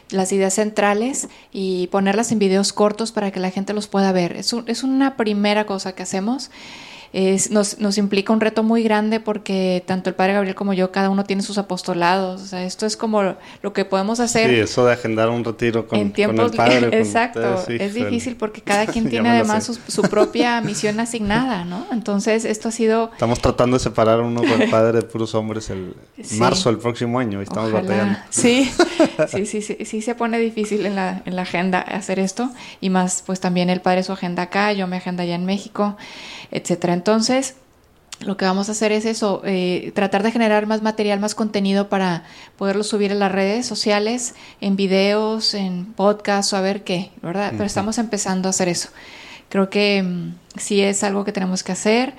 las 0.09 0.31
ideas 0.31 0.55
centrales 0.55 1.29
y 1.51 1.87
ponerlas 1.87 2.31
en 2.31 2.39
videos 2.39 2.73
cortos 2.73 3.11
para 3.11 3.31
que 3.31 3.39
la 3.39 3.51
gente 3.51 3.73
los 3.73 3.87
pueda 3.87 4.11
ver. 4.11 4.35
Es, 4.35 4.53
es 4.65 4.83
una 4.83 5.17
primera 5.17 5.65
cosa 5.65 5.93
que 5.93 6.03
hacemos 6.03 6.51
nos, 7.49 7.79
nos, 7.79 7.97
implica 7.97 8.33
un 8.33 8.41
reto 8.41 8.63
muy 8.63 8.83
grande 8.83 9.19
porque 9.19 9.83
tanto 9.85 10.09
el 10.09 10.15
padre 10.15 10.33
Gabriel 10.33 10.55
como 10.55 10.73
yo, 10.73 10.91
cada 10.91 11.09
uno 11.09 11.23
tiene 11.23 11.41
sus 11.41 11.57
apostolados. 11.57 12.41
O 12.41 12.45
sea, 12.45 12.63
esto 12.65 12.85
es 12.85 12.97
como 12.97 13.35
lo 13.61 13.73
que 13.73 13.85
podemos 13.85 14.19
hacer. 14.19 14.49
Sí, 14.49 14.59
eso 14.59 14.85
de 14.85 14.93
agendar 14.93 15.29
un 15.29 15.43
retiro 15.43 15.87
con, 15.87 15.99
el 15.99 16.11
padre. 16.51 16.89
Exacto, 16.91 17.63
es 17.67 17.93
difícil 17.93 18.35
porque 18.35 18.61
cada 18.61 18.85
quien 18.91 19.09
tiene 19.09 19.29
además 19.29 19.71
su, 19.87 20.01
propia 20.03 20.61
misión 20.61 20.99
asignada, 20.99 21.65
¿no? 21.65 21.85
Entonces, 21.91 22.45
esto 22.45 22.69
ha 22.69 22.71
sido... 22.71 23.09
Estamos 23.13 23.39
tratando 23.39 23.77
de 23.77 23.83
separar 23.83 24.21
uno 24.21 24.41
con 24.41 24.61
el 24.61 24.69
padre 24.69 24.99
de 24.99 25.01
puros 25.03 25.33
hombres 25.35 25.69
el 25.69 25.95
marzo 26.37 26.69
del 26.69 26.79
próximo 26.79 27.19
año 27.19 27.39
y 27.39 27.43
estamos 27.43 27.71
batallando. 27.71 28.19
Sí, 28.29 28.71
sí, 29.29 29.45
sí, 29.45 29.61
sí, 29.61 29.77
sí, 29.85 30.01
se 30.01 30.15
pone 30.15 30.39
difícil 30.39 30.85
en 30.85 30.95
la, 30.95 31.21
en 31.25 31.35
la 31.35 31.43
agenda 31.43 31.79
hacer 31.79 32.19
esto 32.19 32.51
y 32.81 32.89
más, 32.89 33.23
pues 33.25 33.39
también 33.39 33.69
el 33.69 33.81
padre 33.81 34.03
su 34.03 34.11
agenda 34.11 34.43
acá, 34.43 34.73
yo 34.73 34.87
mi 34.87 34.97
agenda 34.97 35.23
allá 35.23 35.35
en 35.35 35.45
México 35.45 35.95
etcétera. 36.51 36.93
Entonces, 36.95 37.55
lo 38.21 38.37
que 38.37 38.45
vamos 38.45 38.69
a 38.69 38.71
hacer 38.71 38.91
es 38.91 39.05
eso, 39.05 39.41
eh, 39.45 39.91
tratar 39.93 40.23
de 40.23 40.31
generar 40.31 40.65
más 40.67 40.81
material, 40.81 41.19
más 41.19 41.35
contenido 41.35 41.89
para 41.89 42.23
poderlo 42.57 42.83
subir 42.83 43.11
en 43.11 43.19
las 43.19 43.31
redes 43.31 43.65
sociales, 43.65 44.35
en 44.61 44.75
videos, 44.75 45.53
en 45.53 45.85
podcasts 45.85 46.53
o 46.53 46.57
a 46.57 46.61
ver 46.61 46.83
qué, 46.83 47.11
¿verdad? 47.21 47.51
Pero 47.51 47.65
estamos 47.65 47.97
empezando 47.97 48.47
a 48.47 48.51
hacer 48.51 48.69
eso. 48.69 48.89
Creo 49.49 49.69
que 49.69 50.01
mm, 50.01 50.35
sí 50.57 50.81
es 50.81 51.03
algo 51.03 51.25
que 51.25 51.33
tenemos 51.33 51.63
que 51.63 51.73
hacer. 51.73 52.13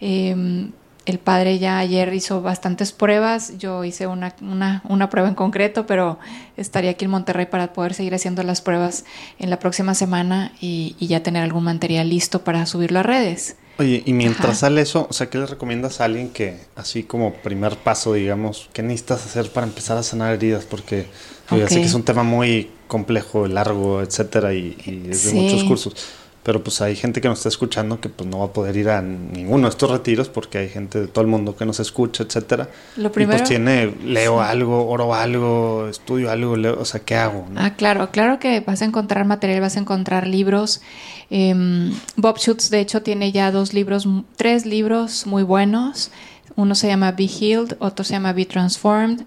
Em, 0.00 0.70
el 1.06 1.18
padre 1.18 1.58
ya 1.58 1.78
ayer 1.78 2.12
hizo 2.12 2.42
bastantes 2.42 2.92
pruebas, 2.92 3.56
yo 3.56 3.82
hice 3.84 4.06
una, 4.06 4.34
una, 4.42 5.08
prueba 5.08 5.28
en 5.28 5.34
concreto, 5.34 5.86
pero 5.86 6.18
estaría 6.58 6.90
aquí 6.90 7.06
en 7.06 7.10
Monterrey 7.10 7.46
para 7.46 7.72
poder 7.72 7.94
seguir 7.94 8.14
haciendo 8.14 8.42
las 8.42 8.60
pruebas 8.60 9.06
en 9.38 9.48
la 9.48 9.58
próxima 9.58 9.94
semana 9.94 10.52
y, 10.60 10.94
y 10.98 11.06
ya 11.06 11.22
tener 11.22 11.42
algún 11.42 11.64
material 11.64 12.10
listo 12.10 12.44
para 12.44 12.66
subirlo 12.66 13.00
a 13.00 13.02
redes. 13.02 13.56
Oye, 13.78 14.02
y 14.04 14.12
mientras 14.12 14.58
sale 14.58 14.80
eso, 14.80 15.06
o 15.08 15.12
sea, 15.12 15.30
¿qué 15.30 15.38
le 15.38 15.46
recomiendas 15.46 16.00
a 16.00 16.04
alguien 16.06 16.30
que, 16.30 16.58
así 16.74 17.04
como 17.04 17.34
primer 17.34 17.76
paso, 17.76 18.12
digamos, 18.12 18.68
qué 18.72 18.82
necesitas 18.82 19.24
hacer 19.24 19.50
para 19.50 19.68
empezar 19.68 19.96
a 19.96 20.02
sanar 20.02 20.34
heridas? 20.34 20.64
Porque 20.64 21.06
yo 21.50 21.68
sé 21.68 21.76
que 21.76 21.86
es 21.86 21.94
un 21.94 22.02
tema 22.02 22.24
muy 22.24 22.70
complejo, 22.88 23.46
largo, 23.46 24.02
etcétera, 24.02 24.52
y, 24.52 24.76
es 25.08 25.26
de 25.26 25.32
muchos 25.32 25.62
cursos. 25.62 25.94
Pero 26.42 26.62
pues 26.62 26.80
hay 26.80 26.96
gente 26.96 27.20
que 27.20 27.28
nos 27.28 27.38
está 27.38 27.48
escuchando 27.48 28.00
que 28.00 28.08
pues 28.08 28.28
no 28.28 28.38
va 28.38 28.46
a 28.46 28.52
poder 28.52 28.76
ir 28.76 28.88
a 28.88 29.02
ninguno 29.02 29.64
de 29.64 29.70
estos 29.70 29.90
retiros 29.90 30.28
porque 30.28 30.58
hay 30.58 30.68
gente 30.68 31.00
de 31.00 31.06
todo 31.08 31.22
el 31.22 31.26
mundo 31.28 31.56
que 31.56 31.66
nos 31.66 31.80
escucha, 31.80 32.22
etcétera. 32.22 32.68
Lo 32.96 33.12
primero, 33.12 33.36
y 33.36 33.38
pues 33.40 33.48
tiene, 33.48 33.94
leo 34.04 34.40
algo, 34.40 34.88
oro 34.88 35.14
algo, 35.14 35.88
estudio 35.90 36.30
algo, 36.30 36.56
leo, 36.56 36.80
o 36.80 36.84
sea, 36.84 37.00
¿qué 37.00 37.16
hago? 37.16 37.46
Ah, 37.56 37.74
claro, 37.74 38.10
claro 38.10 38.38
que 38.38 38.60
vas 38.60 38.80
a 38.82 38.84
encontrar 38.84 39.26
material, 39.26 39.60
vas 39.60 39.76
a 39.76 39.80
encontrar 39.80 40.26
libros. 40.26 40.80
Em, 41.28 41.92
Bob 42.16 42.38
Schutz, 42.38 42.70
de 42.70 42.80
hecho, 42.80 43.02
tiene 43.02 43.32
ya 43.32 43.50
dos 43.50 43.74
libros, 43.74 44.08
tres 44.36 44.64
libros 44.64 45.26
muy 45.26 45.42
buenos. 45.42 46.10
Uno 46.56 46.74
se 46.74 46.86
llama 46.86 47.12
Be 47.12 47.28
Healed, 47.28 47.76
otro 47.78 48.04
se 48.04 48.14
llama 48.14 48.32
Be 48.32 48.46
Transformed. 48.46 49.22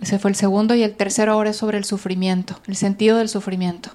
Ese 0.00 0.18
fue 0.18 0.30
el 0.30 0.36
segundo 0.36 0.74
y 0.74 0.82
el 0.82 0.94
tercero 0.94 1.32
ahora 1.32 1.50
es 1.50 1.56
sobre 1.56 1.78
el 1.78 1.84
sufrimiento, 1.84 2.60
el 2.66 2.76
sentido 2.76 3.16
del 3.16 3.30
sufrimiento 3.30 3.92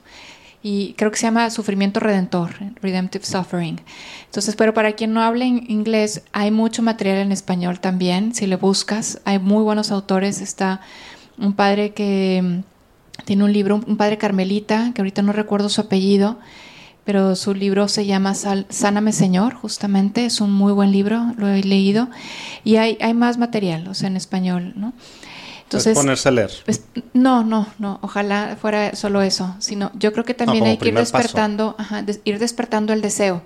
y 0.64 0.94
creo 0.94 1.12
que 1.12 1.18
se 1.18 1.24
llama 1.24 1.50
Sufrimiento 1.50 2.00
Redentor, 2.00 2.52
Redemptive 2.82 3.26
Suffering. 3.26 3.82
Entonces, 4.26 4.56
pero 4.56 4.74
para 4.74 4.94
quien 4.94 5.14
no 5.14 5.22
hable 5.22 5.46
inglés, 5.46 6.24
hay 6.32 6.52
mucho 6.52 6.84
material 6.84 7.18
en 7.18 7.32
español 7.32 7.80
también, 7.80 8.36
si 8.36 8.46
le 8.46 8.58
buscas, 8.58 9.22
hay 9.26 9.40
muy 9.40 9.64
buenos 9.64 9.92
autores, 9.92 10.42
está 10.42 10.82
un 11.38 11.54
padre 11.54 11.94
que 11.94 12.42
mm, 12.44 13.24
tiene 13.26 13.44
un 13.44 13.54
libro, 13.54 13.82
un 13.86 13.98
padre 13.98 14.18
carmelita, 14.18 14.92
que 14.94 15.02
ahorita 15.02 15.24
no 15.24 15.34
recuerdo 15.34 15.70
su 15.70 15.82
apellido, 15.82 16.38
pero 17.04 17.36
su 17.36 17.56
libro 17.56 17.88
se 17.88 18.06
llama 18.06 18.36
Sáname 18.36 19.12
Señor, 19.12 19.56
justamente, 19.56 20.26
es 20.26 20.40
un 20.40 20.52
muy 20.52 20.72
buen 20.72 20.92
libro, 20.92 21.34
lo 21.38 21.48
he 21.48 21.64
leído, 21.64 22.10
y 22.64 22.76
hay, 22.76 22.98
hay 23.02 23.16
más 23.16 23.40
material, 23.40 23.88
o 23.88 23.96
sea, 23.96 24.08
en 24.08 24.18
español, 24.18 24.74
¿no? 24.76 24.94
Entonces, 25.72 25.96
ponerse 25.96 26.28
a 26.28 26.32
leer. 26.34 26.52
Pues, 26.66 26.84
no, 27.14 27.46
no, 27.46 27.66
no, 27.80 27.98
ojalá 28.02 28.58
fuera 28.60 28.94
solo 28.94 29.22
eso, 29.22 29.56
sino 29.60 29.90
yo 29.96 30.12
creo 30.12 30.26
que 30.26 30.34
también 30.34 30.66
hay 30.66 30.78
que 30.78 30.90
ir 30.90 30.96
despertando, 30.96 31.78
ir 32.26 32.40
despertando 32.40 32.92
el 32.92 33.02
deseo, 33.02 33.42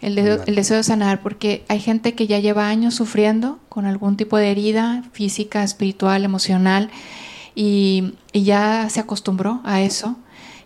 el, 0.00 0.16
el, 0.16 0.54
deseo 0.54 0.76
de 0.76 0.84
sanar, 0.84 1.20
porque 1.20 1.64
hay 1.66 1.80
gente 1.80 2.14
que 2.14 2.28
ya 2.28 2.38
lleva 2.38 2.68
años 2.68 2.94
sufriendo 2.94 3.58
con 3.68 3.86
algún 3.86 4.16
tipo 4.16 4.36
de 4.36 4.52
herida 4.52 5.02
física, 5.10 5.64
espiritual, 5.64 6.24
emocional, 6.24 6.90
y, 7.56 8.14
y 8.32 8.44
ya 8.44 8.88
se 8.88 9.00
acostumbró 9.00 9.60
a 9.64 9.80
eso, 9.80 10.14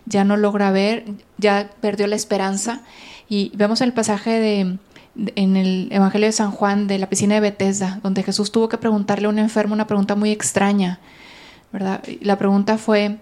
ya 0.05 0.23
no 0.23 0.37
logra 0.37 0.69
ver, 0.69 1.05
ya 1.39 1.71
perdió 1.81 2.05
la 2.05 2.15
esperanza, 2.15 2.81
y 3.27 3.51
vemos 3.55 3.81
el 3.81 3.93
pasaje 3.93 4.39
de 4.39 4.77
en 5.15 5.57
el 5.57 5.89
Evangelio 5.91 6.27
de 6.27 6.31
San 6.31 6.51
Juan 6.51 6.87
de 6.87 6.97
la 6.97 7.07
piscina 7.07 7.35
de 7.35 7.41
Bethesda, 7.41 7.99
donde 8.01 8.23
Jesús 8.23 8.51
tuvo 8.51 8.69
que 8.69 8.77
preguntarle 8.77 9.27
a 9.27 9.29
un 9.29 9.39
enfermo 9.39 9.73
una 9.73 9.87
pregunta 9.87 10.15
muy 10.15 10.31
extraña, 10.31 10.99
¿verdad? 11.71 12.03
La 12.21 12.37
pregunta 12.37 12.77
fue, 12.77 13.17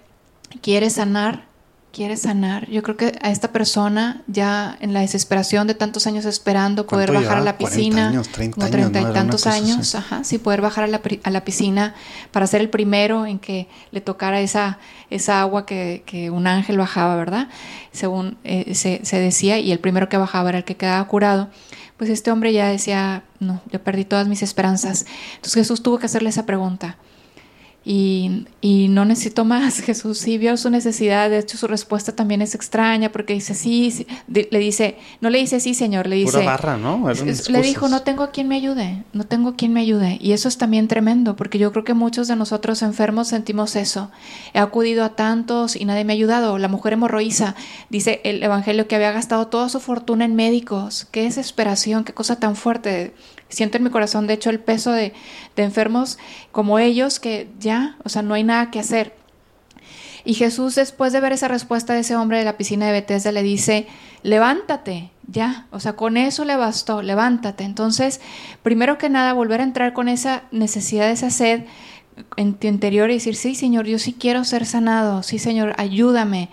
¿quieres 0.62 0.94
sanar? 0.94 1.50
¿Quieres 1.92 2.22
sanar? 2.22 2.70
Yo 2.70 2.84
creo 2.84 2.96
que 2.96 3.20
a 3.22 3.32
esta 3.32 3.52
persona 3.52 4.22
ya 4.28 4.78
en 4.80 4.94
la 4.94 5.02
desesperación 5.02 5.68
de 5.68 5.74
tantos 5.74 6.08
años 6.08 6.24
esperando 6.24 6.88
poder 6.88 7.12
bajar 7.12 7.40
a 7.40 7.42
la 7.42 7.58
piscina, 7.58 8.08
años, 8.08 8.30
30 8.30 8.56
como 8.56 8.70
treinta 8.72 9.02
y 9.02 9.14
tantos 9.14 9.46
años, 9.46 9.94
ajá, 9.94 10.24
sí, 10.24 10.38
poder 10.38 10.62
bajar 10.62 10.86
a 10.86 10.88
la, 10.88 11.02
a 11.24 11.30
la, 11.30 11.44
piscina 11.44 11.94
para 12.32 12.48
ser 12.48 12.62
el 12.62 12.70
primero 12.70 13.26
en 13.26 13.40
que 13.40 13.68
le 13.92 14.00
tocara 14.00 14.40
esa, 14.40 14.80
esa 15.10 15.42
agua 15.42 15.66
que, 15.66 16.04
que 16.06 16.30
un 16.30 16.48
ángel 16.48 16.78
bajaba, 16.78 17.18
¿verdad? 17.18 17.50
Según 17.92 18.38
eh, 18.46 18.74
se, 18.74 19.02
se 19.04 19.20
decía, 19.20 19.60
y 19.60 19.74
el 19.74 19.80
primero 19.80 20.08
que 20.08 20.16
bajaba 20.16 20.48
era 20.48 20.60
el 20.60 20.64
que 20.64 20.78
quedaba 20.78 21.06
curado 21.10 21.50
pues 22.02 22.10
este 22.10 22.32
hombre 22.32 22.52
ya 22.52 22.68
decía, 22.68 23.22
no, 23.40 23.62
yo 23.72 23.84
perdí 23.84 24.06
todas 24.06 24.28
mis 24.28 24.42
esperanzas. 24.42 25.06
Entonces 25.36 25.54
Jesús 25.54 25.84
tuvo 25.84 26.00
que 26.00 26.08
hacerle 26.08 26.30
esa 26.30 26.48
pregunta. 26.48 26.98
Y, 27.84 28.46
y, 28.62 28.90
no 28.90 29.06
necesito 29.06 29.44
más. 29.44 29.80
Jesús 29.82 30.20
sí 30.20 30.38
vio 30.38 30.56
su 30.56 30.70
necesidad, 30.70 31.30
de 31.32 31.40
hecho 31.40 31.58
su 31.58 31.66
respuesta 31.68 32.12
también 32.12 32.44
es 32.44 32.54
extraña 32.54 33.12
porque 33.12 33.34
dice 33.34 33.56
sí, 33.56 34.06
le 34.28 34.60
dice, 34.60 34.98
no 35.20 35.32
le 35.32 35.40
dice 35.40 35.60
sí, 35.60 35.74
Señor, 35.74 36.06
le 36.06 36.18
dice... 36.18 36.46
barra, 36.46 36.78
¿no? 36.78 37.08
le 37.12 37.62
dijo, 37.62 37.90
no 37.90 38.04
tengo 38.04 38.30
quien 38.30 38.48
me 38.48 38.56
ayude, 38.56 39.04
no 39.14 39.24
tengo 39.24 39.56
quien 39.56 39.74
me 39.74 39.82
ayude. 39.82 40.20
Y 40.22 40.34
eso 40.34 40.48
es 40.48 40.60
también 40.60 40.88
tremendo 40.88 41.36
porque 41.36 41.58
yo 41.58 41.72
creo 41.72 41.84
que 41.84 41.96
muchos 41.96 42.28
de 42.28 42.36
nosotros 42.36 42.84
enfermos 42.84 43.30
sentimos 43.30 43.76
eso. 43.76 44.12
He 44.54 44.60
acudido 44.60 45.04
a 45.04 45.16
tantos 45.16 45.76
y 45.76 45.86
nadie 45.86 46.06
me 46.06 46.14
ha 46.14 46.16
ayudado. 46.16 46.60
La 46.60 46.68
mujer 46.68 46.94
hemorroísa, 46.94 47.56
dice 47.90 48.22
el 48.24 48.44
Evangelio 48.44 48.88
que 48.88 48.96
había 48.96 49.12
gastado 49.12 49.48
toda 49.48 49.70
su 49.70 49.80
fortuna 49.80 50.26
en 50.26 50.36
médicos. 50.36 51.08
Qué 51.12 51.24
desesperación, 51.24 52.04
qué 52.04 52.14
cosa 52.14 52.36
tan 52.38 52.56
fuerte 52.56 53.16
siento 53.52 53.78
en 53.78 53.84
mi 53.84 53.90
corazón, 53.90 54.28
de 54.28 54.34
hecho, 54.34 54.50
el 54.50 54.60
peso 54.60 54.92
de, 54.92 55.14
enfermos 55.56 56.18
como 56.52 56.80
ellos 56.80 57.20
que 57.20 57.48
ya, 57.60 57.96
o 58.04 58.10
sea, 58.10 58.24
no 58.24 58.34
hay 58.34 58.44
nada 58.44 58.72
que 58.72 58.80
hacer. 58.80 59.14
Y 60.26 60.34
Jesús, 60.34 60.74
después 60.74 61.14
de 61.14 61.20
ver 61.20 61.34
esa 61.34 61.48
respuesta 61.48 61.94
de 61.94 62.00
ese 62.00 62.16
hombre 62.16 62.40
de 62.40 62.46
la 62.46 62.58
piscina 62.58 62.88
de 62.88 62.94
Bethesda, 62.94 63.32
le 63.32 63.44
dice, 63.44 63.86
levántate, 64.24 65.12
ya, 65.28 65.68
o 65.72 65.80
sea, 65.80 65.94
con 65.94 66.18
eso 66.18 66.46
le 66.46 66.56
bastó, 66.56 67.04
levántate. 67.04 67.64
Entonces, 67.64 68.22
primero 68.64 68.98
que 68.98 69.10
nada, 69.10 69.34
volver 69.34 69.62
a 69.62 69.66
entrar 69.66 69.94
con 69.94 70.10
esa 70.10 70.44
necesidad, 70.52 71.10
esa 71.12 71.30
sed 71.30 71.66
en 72.38 72.56
tu 72.56 72.68
interior 72.68 73.10
y 73.12 73.16
decir, 73.16 73.36
sí, 73.36 73.56
Señor, 73.56 73.86
yo 73.86 74.00
sí 74.00 74.14
quiero 74.14 74.44
ser 74.44 74.66
sanado, 74.66 75.24
sí, 75.24 75.40
Señor, 75.40 75.74
ayúdame 75.78 76.50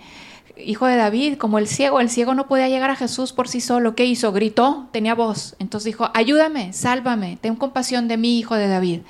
hijo 0.63 0.85
de 0.85 0.95
David, 0.95 1.37
como 1.37 1.57
el 1.59 1.67
ciego. 1.67 1.99
El 1.99 2.09
ciego 2.09 2.33
no 2.33 2.47
podía 2.47 2.69
llegar 2.69 2.89
a 2.89 2.95
Jesús 2.95 3.33
por 3.33 3.47
sí 3.47 3.61
solo. 3.61 3.95
¿Qué 3.95 4.05
hizo? 4.05 4.31
Gritó, 4.31 4.87
tenía 4.91 5.15
voz. 5.15 5.55
Entonces 5.59 5.85
dijo, 5.85 6.09
ayúdame, 6.13 6.73
sálvame, 6.73 7.37
ten 7.41 7.55
compasión 7.55 8.07
de 8.07 8.17
mí, 8.17 8.39
hijo 8.39 8.55
de 8.55 8.67
David. 8.67 9.01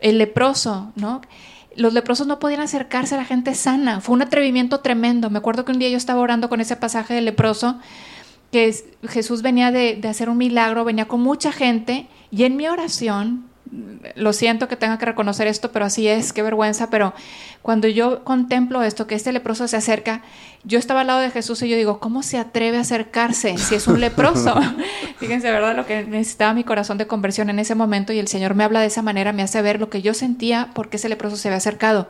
El 0.00 0.18
leproso, 0.18 0.92
¿no? 0.96 1.20
Los 1.76 1.92
leprosos 1.92 2.26
no 2.26 2.38
podían 2.38 2.60
acercarse 2.60 3.14
a 3.14 3.18
la 3.18 3.24
gente 3.24 3.54
sana. 3.54 4.00
Fue 4.00 4.14
un 4.14 4.22
atrevimiento 4.22 4.80
tremendo. 4.80 5.30
Me 5.30 5.38
acuerdo 5.38 5.64
que 5.64 5.72
un 5.72 5.78
día 5.78 5.88
yo 5.88 5.96
estaba 5.96 6.20
orando 6.20 6.48
con 6.48 6.60
ese 6.60 6.76
pasaje 6.76 7.14
del 7.14 7.24
leproso, 7.24 7.78
que 8.52 8.72
Jesús 9.08 9.42
venía 9.42 9.72
de, 9.72 9.96
de 9.96 10.08
hacer 10.08 10.28
un 10.28 10.36
milagro, 10.36 10.84
venía 10.84 11.08
con 11.08 11.20
mucha 11.20 11.50
gente, 11.50 12.06
y 12.30 12.44
en 12.44 12.56
mi 12.56 12.68
oración 12.68 13.46
lo 14.14 14.32
siento 14.32 14.68
que 14.68 14.76
tenga 14.76 14.98
que 14.98 15.06
reconocer 15.06 15.46
esto, 15.46 15.72
pero 15.72 15.84
así 15.84 16.06
es, 16.08 16.32
qué 16.32 16.42
vergüenza, 16.42 16.90
pero 16.90 17.14
cuando 17.62 17.88
yo 17.88 18.22
contemplo 18.24 18.82
esto, 18.82 19.06
que 19.06 19.14
este 19.14 19.32
leproso 19.32 19.66
se 19.68 19.76
acerca, 19.76 20.22
yo 20.64 20.78
estaba 20.78 21.00
al 21.00 21.08
lado 21.08 21.20
de 21.20 21.30
Jesús 21.30 21.62
y 21.62 21.68
yo 21.68 21.76
digo, 21.76 21.98
¿cómo 21.98 22.22
se 22.22 22.38
atreve 22.38 22.78
a 22.78 22.80
acercarse 22.82 23.56
si 23.58 23.74
es 23.74 23.86
un 23.86 24.00
leproso? 24.00 24.54
Fíjense, 25.18 25.50
¿verdad? 25.50 25.76
Lo 25.76 25.86
que 25.86 26.04
necesitaba 26.04 26.54
mi 26.54 26.64
corazón 26.64 26.98
de 26.98 27.06
conversión 27.06 27.50
en 27.50 27.58
ese 27.58 27.74
momento 27.74 28.12
y 28.12 28.18
el 28.18 28.28
Señor 28.28 28.54
me 28.54 28.64
habla 28.64 28.80
de 28.80 28.86
esa 28.86 29.02
manera, 29.02 29.32
me 29.32 29.42
hace 29.42 29.60
ver 29.62 29.80
lo 29.80 29.90
que 29.90 30.02
yo 30.02 30.14
sentía 30.14 30.70
porque 30.74 30.98
ese 30.98 31.08
leproso 31.08 31.36
se 31.36 31.48
había 31.48 31.58
acercado. 31.58 32.08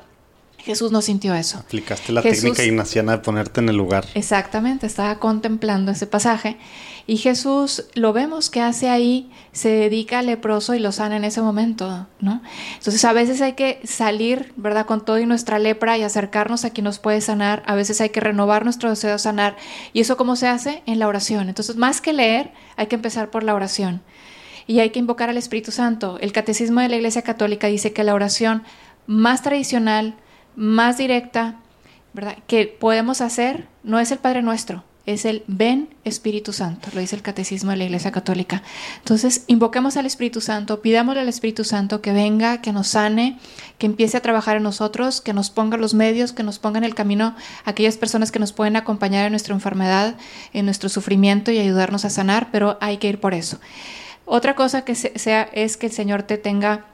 Jesús 0.65 0.93
no 0.93 1.03
sintió 1.03 1.35
eso. 1.35 1.59
Aplicaste 1.59 2.11
la 2.11 2.23
técnica 2.23 2.65
ignaciana 2.65 3.13
de 3.13 3.19
ponerte 3.19 3.61
en 3.61 3.69
el 3.69 3.77
lugar. 3.77 4.07
Exactamente, 4.15 4.87
estaba 4.87 5.19
contemplando 5.19 5.93
ese 5.93 6.07
pasaje. 6.07 6.57
Y 7.07 7.19
Jesús, 7.19 7.85
lo 7.95 8.15
vemos 8.15 8.49
que 8.49 8.63
hace 8.63 8.89
ahí, 8.89 9.31
se 9.53 9.69
dedica 9.69 10.21
al 10.21 10.27
leproso 10.27 10.75
y 10.75 10.79
lo 10.79 10.91
sana 10.91 11.17
en 11.17 11.25
ese 11.25 11.43
momento, 11.43 12.07
¿no? 12.21 12.41
Entonces 12.79 13.05
a 13.05 13.13
veces 13.13 13.43
hay 13.43 13.53
que 13.53 13.81
salir, 13.85 14.55
¿verdad? 14.57 14.87
Con 14.87 15.05
todo 15.05 15.19
y 15.19 15.27
nuestra 15.27 15.59
lepra 15.59 15.99
y 15.99 16.03
acercarnos 16.03 16.65
a 16.65 16.71
quien 16.71 16.85
nos 16.85 16.99
puede 16.99 17.21
sanar. 17.21 17.63
A 17.67 17.75
veces 17.75 18.01
hay 18.01 18.09
que 18.09 18.21
renovar 18.21 18.65
nuestro 18.65 18.89
deseo 18.89 19.13
de 19.13 19.19
sanar. 19.19 19.57
¿Y 19.93 20.01
eso 20.01 20.17
cómo 20.17 20.35
se 20.35 20.49
hace? 20.49 20.83
En 20.87 20.99
la 20.99 21.07
oración. 21.07 21.51
Entonces, 21.51 21.77
más 21.77 22.01
que 22.01 22.15
leer, 22.15 22.53
hay 22.77 22.87
que 22.87 22.97
empezar 22.97 23.31
por 23.31 23.43
la 23.43 23.55
oración. 23.55 24.01
Y 24.67 24.81
hay 24.81 24.89
que 24.89 24.99
invocar 24.99 25.29
al 25.29 25.37
Espíritu 25.37 25.73
Santo. 25.73 26.19
El 26.21 26.33
Catecismo 26.33 26.81
de 26.81 26.89
la 26.89 26.97
Iglesia 26.97 27.21
Católica 27.21 27.67
dice 27.67 27.93
que 27.93 28.03
la 28.03 28.15
oración 28.15 28.63
más 29.07 29.43
tradicional, 29.43 30.15
más 30.57 30.97
directa, 30.97 31.57
¿verdad? 32.15 32.39
Que 32.47 32.67
podemos 32.67 33.21
hacer 33.21 33.69
no 33.83 34.01
es 34.01 34.11
el 34.11 34.19
Padre 34.19 34.41
Nuestro, 34.41 34.85
es 35.07 35.27
el 35.27 35.45
ven 35.47 35.89
Espíritu 36.05 36.53
Santo, 36.53 36.89
lo 36.95 37.01
dice 37.01 37.15
el 37.15 37.23
Catecismo 37.23 37.71
de 37.71 37.77
la 37.77 37.85
Iglesia 37.85 38.11
Católica. 38.11 38.63
Entonces, 38.99 39.45
invoquemos 39.49 39.97
al 39.97 40.07
Espíritu 40.07 40.41
Santo, 40.41 40.81
pidámosle 40.81 41.21
al 41.21 41.29
Espíritu 41.29 41.65
Santo 41.65 42.01
que 42.01 42.13
venga, 42.13 42.63
que 42.63 42.73
nos 42.73 42.89
sane, 42.89 43.39
que 43.79 43.87
empiece 43.87 44.17
a 44.17 44.23
trabajar 44.23 44.57
en 44.57 44.63
nosotros, 44.63 45.21
que 45.21 45.35
nos 45.35 45.51
ponga 45.51 45.77
los 45.77 45.93
medios, 45.93 46.33
que 46.33 46.43
nos 46.43 46.59
ponga 46.59 46.79
en 46.79 46.85
el 46.85 46.95
camino 46.95 47.35
aquellas 47.65 47.99
personas 47.99 48.33
que 48.33 48.39
nos 48.39 48.53
pueden 48.53 48.77
acompañar 48.77 49.27
en 49.27 49.33
nuestra 49.33 49.55
enfermedad, 49.55 50.17
en 50.53 50.65
nuestro 50.65 50.89
sufrimiento 50.89 51.51
y 51.51 51.59
ayudarnos 51.59 52.05
a 52.05 52.11
sanar, 52.11 52.49
pero 52.51 52.79
hay 52.81 52.97
que 52.97 53.09
ir 53.09 53.21
por 53.21 53.35
eso. 53.35 53.59
Otra 54.25 54.55
cosa 54.55 54.85
que 54.87 54.95
sea 54.95 55.43
es 55.53 55.77
que 55.77 55.87
el 55.87 55.93
Señor 55.93 56.23
te 56.23 56.39
tenga 56.39 56.87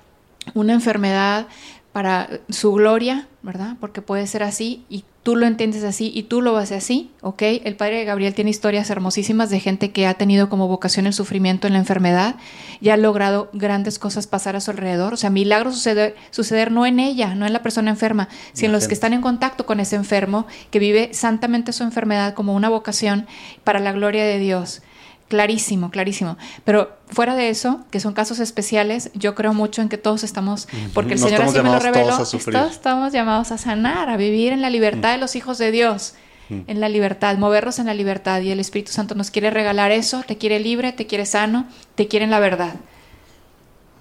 una 0.55 0.73
enfermedad 0.73 1.47
para 1.93 2.41
su 2.49 2.73
gloria, 2.73 3.27
¿verdad? 3.43 3.77
Porque 3.81 4.03
puede 4.03 4.27
ser 4.27 4.43
así 4.43 4.85
y 4.89 5.05
tú 5.23 5.37
lo 5.37 5.47
entiendes 5.47 5.85
así 5.85 6.11
y 6.15 6.25
tú 6.25 6.41
lo 6.41 6.53
vas 6.53 6.73
así, 6.73 7.11
¿ok? 7.21 7.43
El 7.65 7.77
padre 7.77 8.05
Gabriel 8.05 8.35
tiene 8.35 8.51
historias 8.51 8.89
hermosísimas 8.91 9.51
de 9.51 9.61
gente 9.61 9.91
que 9.91 10.07
ha 10.07 10.15
tenido 10.15 10.49
como 10.49 10.69
vocación 10.69 11.07
el 11.07 11.12
sufrimiento 11.12 11.67
en 11.67 11.75
la 11.75 11.79
enfermedad 11.79 12.37
y 12.81 12.91
ha 12.91 12.97
logrado 12.97 13.51
grandes 13.53 13.99
cosas 13.99 14.27
pasar 14.27 14.57
a 14.57 14.61
su 14.61 14.71
alrededor. 14.71 15.12
O 15.12 15.17
sea, 15.17 15.31
milagros 15.31 15.75
suceder, 15.75 16.17
suceder 16.31 16.71
no 16.71 16.87
en 16.87 17.01
ella, 17.01 17.35
no 17.35 17.45
en 17.45 17.53
la 17.53 17.62
persona 17.62 17.91
enferma, 17.91 18.29
sino 18.53 18.69
en 18.69 18.73
los 18.73 18.89
que 18.89 18.95
están 18.95 19.12
en 19.12 19.21
contacto 19.21 19.67
con 19.67 19.81
ese 19.81 19.97
enfermo 19.97 20.47
que 20.71 20.79
vive 20.79 21.11
santamente 21.12 21.73
su 21.73 21.83
enfermedad 21.83 22.35
como 22.35 22.55
una 22.55 22.69
vocación 22.69 23.27
para 23.65 23.81
la 23.81 23.93
gloria 23.93 24.25
de 24.25 24.39
Dios. 24.39 24.83
Clarísimo, 25.31 25.93
clarísimo. 25.93 26.36
Pero 26.65 26.90
fuera 27.07 27.36
de 27.36 27.51
eso, 27.51 27.85
que 27.93 28.01
son 28.01 28.15
casos 28.15 28.40
especiales, 28.40 29.12
yo 29.15 29.36
creo 29.36 29.55
mucho 29.55 29.81
en 29.81 29.89
que 29.89 29.97
todos 29.97 30.24
estamos, 30.24 30.66
porque 30.93 31.12
el 31.12 31.20
Señor 31.20 31.43
así 31.43 31.57
me 31.59 31.70
lo 31.70 31.78
reveló, 31.78 32.16
todos, 32.16 32.73
estamos 32.73 33.12
llamados 33.12 33.52
a 33.52 33.57
sanar, 33.57 34.09
a 34.09 34.16
vivir 34.16 34.52
en 34.52 34.61
la 34.61 34.70
libertad 34.70 35.12
de 35.12 35.19
los 35.19 35.36
hijos 35.36 35.57
de 35.59 35.70
Dios, 35.70 36.15
en 36.48 36.81
la 36.81 36.89
libertad, 36.89 37.39
movernos 37.39 37.78
en 37.78 37.86
la 37.86 37.94
libertad. 37.94 38.40
Y 38.40 38.51
el 38.51 38.59
Espíritu 38.59 38.90
Santo 38.90 39.15
nos 39.15 39.31
quiere 39.31 39.51
regalar 39.51 39.93
eso, 39.93 40.24
te 40.27 40.36
quiere 40.36 40.59
libre, 40.59 40.90
te 40.90 41.07
quiere 41.07 41.27
sano, 41.27 41.69
te 41.94 42.09
quiere 42.09 42.24
en 42.24 42.32
la 42.32 42.40
verdad. 42.40 42.74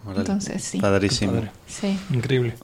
Entonces, 0.08 0.64
sí. 0.64 0.80
Padrísimo. 0.80 1.44
Sí. 1.68 1.96
Increíble. 2.12 2.56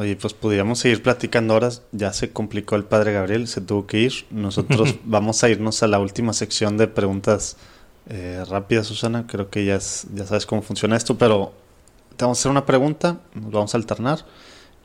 Oye, 0.00 0.16
pues 0.16 0.32
podríamos 0.32 0.78
seguir 0.78 1.02
platicando 1.02 1.54
horas. 1.54 1.82
Ya 1.92 2.14
se 2.14 2.30
complicó 2.30 2.74
el 2.74 2.84
padre 2.84 3.12
Gabriel, 3.12 3.46
se 3.46 3.60
tuvo 3.60 3.86
que 3.86 3.98
ir. 3.98 4.24
Nosotros 4.30 4.94
vamos 5.04 5.44
a 5.44 5.50
irnos 5.50 5.82
a 5.82 5.88
la 5.88 5.98
última 5.98 6.32
sección 6.32 6.78
de 6.78 6.86
preguntas 6.86 7.58
eh, 8.08 8.42
rápidas, 8.48 8.86
Susana. 8.86 9.26
Creo 9.26 9.50
que 9.50 9.66
ya, 9.66 9.78
ya 10.14 10.24
sabes 10.24 10.46
cómo 10.46 10.62
funciona 10.62 10.96
esto, 10.96 11.18
pero 11.18 11.52
te 12.16 12.24
vamos 12.24 12.38
a 12.38 12.40
hacer 12.40 12.50
una 12.50 12.64
pregunta, 12.64 13.20
nos 13.34 13.52
vamos 13.52 13.74
a 13.74 13.76
alternar. 13.76 14.24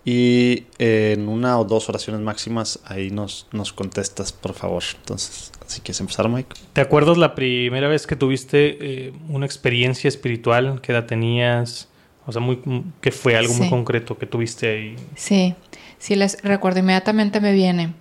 Y 0.04 0.66
en 0.80 1.30
una 1.30 1.60
o 1.60 1.64
dos 1.64 1.88
oraciones 1.88 2.22
máximas, 2.22 2.82
ahí 2.84 3.10
nos, 3.10 3.48
nos 3.54 3.72
contestas, 3.72 4.34
por 4.34 4.54
favor. 4.54 4.84
Entonces, 4.98 5.54
si 5.66 5.80
quieres 5.80 6.02
empezar, 6.02 6.28
Mike. 6.28 6.58
¿Te 6.74 6.82
acuerdas 6.82 7.18
la 7.18 7.36
primera 7.36 7.88
vez 7.88 8.06
que 8.06 8.18
tuviste 8.18 8.78
eh, 8.82 9.14
una 9.30 9.46
experiencia 9.46 10.10
espiritual? 10.10 10.82
¿Qué 10.82 10.92
edad 10.92 11.06
tenías? 11.06 11.88
O 12.26 12.32
sea, 12.32 12.42
muy, 12.42 12.62
que 13.02 13.12
fue 13.12 13.36
algo 13.36 13.54
muy 13.54 13.70
concreto 13.70 14.18
que 14.18 14.26
tuviste 14.26 14.68
ahí. 14.68 14.96
Sí, 15.16 15.56
sí, 16.00 16.16
les 16.16 16.42
recuerdo, 16.42 16.80
inmediatamente 16.80 17.40
me 17.40 17.54
viene. 17.54 17.94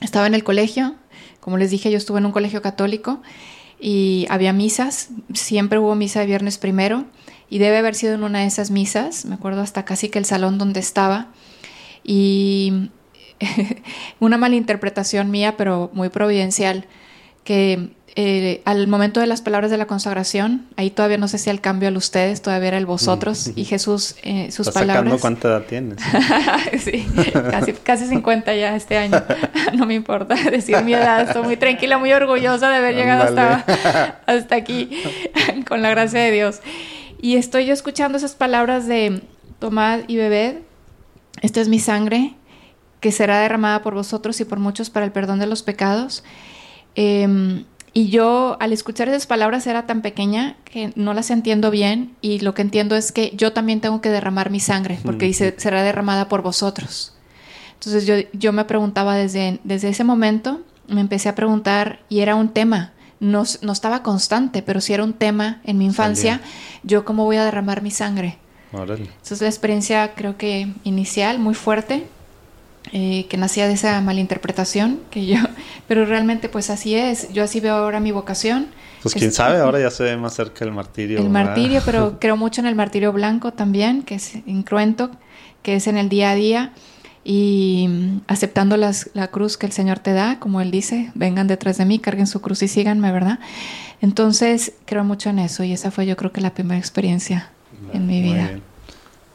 Estaba 0.00 0.26
en 0.26 0.34
el 0.34 0.42
colegio, 0.42 0.96
como 1.40 1.58
les 1.58 1.70
dije, 1.70 1.90
yo 1.90 1.96
estuve 1.96 2.18
en 2.18 2.26
un 2.26 2.32
colegio 2.32 2.60
católico 2.62 3.22
y 3.80 4.26
había 4.30 4.52
misas, 4.52 5.10
siempre 5.34 5.78
hubo 5.78 5.94
misa 5.94 6.20
de 6.20 6.26
viernes 6.26 6.58
primero 6.58 7.04
y 7.50 7.58
debe 7.58 7.78
haber 7.78 7.94
sido 7.94 8.14
en 8.14 8.24
una 8.24 8.40
de 8.40 8.46
esas 8.46 8.70
misas, 8.70 9.24
me 9.24 9.34
acuerdo 9.34 9.60
hasta 9.60 9.84
casi 9.84 10.08
que 10.08 10.18
el 10.18 10.24
salón 10.24 10.58
donde 10.58 10.80
estaba 10.80 11.28
y 12.04 12.90
una 14.20 14.38
malinterpretación 14.38 15.30
mía, 15.30 15.56
pero 15.56 15.90
muy 15.92 16.08
providencial, 16.08 16.86
que 17.44 17.92
eh, 18.14 18.60
al 18.66 18.88
momento 18.88 19.20
de 19.20 19.26
las 19.26 19.40
palabras 19.40 19.70
de 19.70 19.78
la 19.78 19.86
consagración, 19.86 20.66
ahí 20.76 20.90
todavía 20.90 21.16
no 21.16 21.28
sé 21.28 21.38
si 21.38 21.48
al 21.48 21.62
cambio 21.62 21.88
al 21.88 21.96
ustedes, 21.96 22.42
todavía 22.42 22.68
era 22.68 22.76
el 22.76 22.84
vosotros 22.84 23.52
y 23.56 23.64
Jesús, 23.64 24.16
eh, 24.22 24.50
sus 24.50 24.68
¿Estás 24.68 24.82
palabras. 24.82 25.04
Sacando 25.04 25.20
cuánta 25.20 25.48
edad 25.48 25.62
tienes? 25.62 25.98
sí, 26.84 27.06
casi, 27.50 27.72
casi 27.72 28.06
50 28.06 28.54
ya 28.54 28.76
este 28.76 28.98
año. 28.98 29.22
no 29.74 29.86
me 29.86 29.94
importa 29.94 30.34
decir 30.50 30.82
mi 30.82 30.92
edad, 30.92 31.22
estoy 31.22 31.42
muy 31.42 31.56
tranquila, 31.56 31.96
muy 31.96 32.12
orgullosa 32.12 32.68
de 32.68 32.76
haber 32.76 32.94
llegado 32.94 33.22
hasta, 33.22 34.20
hasta 34.26 34.56
aquí, 34.56 34.90
con 35.66 35.80
la 35.80 35.88
gracia 35.88 36.20
de 36.20 36.32
Dios. 36.32 36.60
Y 37.22 37.36
estoy 37.36 37.64
yo 37.64 37.72
escuchando 37.72 38.18
esas 38.18 38.34
palabras 38.34 38.86
de 38.86 39.22
tomad 39.58 40.00
y 40.06 40.16
bebed, 40.16 40.56
esta 41.40 41.62
es 41.62 41.68
mi 41.68 41.78
sangre, 41.78 42.34
que 43.00 43.10
será 43.10 43.40
derramada 43.40 43.80
por 43.80 43.94
vosotros 43.94 44.38
y 44.40 44.44
por 44.44 44.58
muchos 44.58 44.90
para 44.90 45.06
el 45.06 45.12
perdón 45.12 45.38
de 45.38 45.46
los 45.46 45.62
pecados. 45.62 46.24
Eh, 46.94 47.64
y 47.94 48.08
yo 48.08 48.56
al 48.58 48.72
escuchar 48.72 49.08
esas 49.08 49.26
palabras 49.26 49.66
era 49.66 49.86
tan 49.86 50.00
pequeña 50.00 50.56
que 50.64 50.92
no 50.96 51.12
las 51.12 51.30
entiendo 51.30 51.70
bien 51.70 52.16
y 52.22 52.38
lo 52.38 52.54
que 52.54 52.62
entiendo 52.62 52.96
es 52.96 53.12
que 53.12 53.32
yo 53.36 53.52
también 53.52 53.80
tengo 53.80 54.00
que 54.00 54.08
derramar 54.08 54.50
mi 54.50 54.60
sangre 54.60 54.98
porque 55.04 55.26
dice 55.26 55.54
será 55.58 55.82
derramada 55.82 56.28
por 56.28 56.42
vosotros. 56.42 57.14
Entonces 57.74 58.06
yo, 58.06 58.14
yo 58.32 58.52
me 58.52 58.64
preguntaba 58.64 59.16
desde, 59.16 59.60
desde 59.64 59.90
ese 59.90 60.04
momento, 60.04 60.62
me 60.88 61.02
empecé 61.02 61.28
a 61.28 61.34
preguntar 61.34 62.00
y 62.08 62.20
era 62.20 62.34
un 62.34 62.48
tema, 62.48 62.92
no, 63.20 63.42
no 63.60 63.72
estaba 63.72 64.02
constante, 64.02 64.62
pero 64.62 64.80
sí 64.80 64.94
era 64.94 65.04
un 65.04 65.12
tema 65.12 65.60
en 65.64 65.76
mi 65.76 65.84
infancia, 65.84 66.40
yo 66.84 67.04
cómo 67.04 67.24
voy 67.24 67.36
a 67.36 67.44
derramar 67.44 67.82
mi 67.82 67.90
sangre. 67.90 68.38
Órale. 68.72 69.02
Entonces 69.02 69.42
la 69.42 69.48
experiencia 69.48 70.14
creo 70.14 70.38
que 70.38 70.72
inicial, 70.84 71.38
muy 71.38 71.54
fuerte, 71.54 72.06
eh, 72.90 73.26
que 73.28 73.36
nacía 73.36 73.68
de 73.68 73.74
esa 73.74 74.00
malinterpretación 74.00 75.00
que 75.10 75.24
yo, 75.24 75.38
pero 75.88 76.04
realmente 76.04 76.48
pues 76.48 76.68
así 76.68 76.94
es, 76.94 77.32
yo 77.32 77.44
así 77.44 77.60
veo 77.60 77.74
ahora 77.74 78.00
mi 78.00 78.10
vocación. 78.10 78.66
Pues 79.02 79.14
quién 79.14 79.32
sabe, 79.32 79.58
ahora 79.58 79.80
ya 79.80 79.90
se 79.92 80.02
ve 80.02 80.16
más 80.16 80.34
cerca 80.34 80.64
el 80.64 80.72
martirio. 80.72 81.18
El 81.18 81.30
martirio, 81.30 81.80
pero 81.84 82.16
creo 82.20 82.36
mucho 82.36 82.60
en 82.60 82.66
el 82.66 82.74
martirio 82.74 83.12
blanco 83.12 83.52
también, 83.52 84.02
que 84.02 84.16
es 84.16 84.34
incruento, 84.46 85.10
que 85.62 85.76
es 85.76 85.86
en 85.86 85.96
el 85.96 86.08
día 86.08 86.30
a 86.30 86.34
día 86.34 86.72
y 87.24 87.86
mm, 87.88 88.20
aceptando 88.26 88.76
las, 88.76 89.10
la 89.14 89.28
cruz 89.28 89.56
que 89.56 89.66
el 89.66 89.72
Señor 89.72 90.00
te 90.00 90.12
da, 90.12 90.40
como 90.40 90.60
Él 90.60 90.70
dice, 90.70 91.12
vengan 91.14 91.46
detrás 91.46 91.78
de 91.78 91.84
mí, 91.84 91.98
carguen 91.98 92.26
su 92.26 92.40
cruz 92.40 92.62
y 92.62 92.68
síganme, 92.68 93.12
¿verdad? 93.12 93.38
Entonces 94.00 94.72
creo 94.84 95.04
mucho 95.04 95.30
en 95.30 95.38
eso 95.38 95.62
y 95.62 95.72
esa 95.72 95.90
fue 95.90 96.04
yo 96.04 96.16
creo 96.16 96.32
que 96.32 96.40
la 96.40 96.52
primera 96.52 96.78
experiencia 96.78 97.50
en 97.92 98.06
mi 98.06 98.20
vida. 98.22 98.58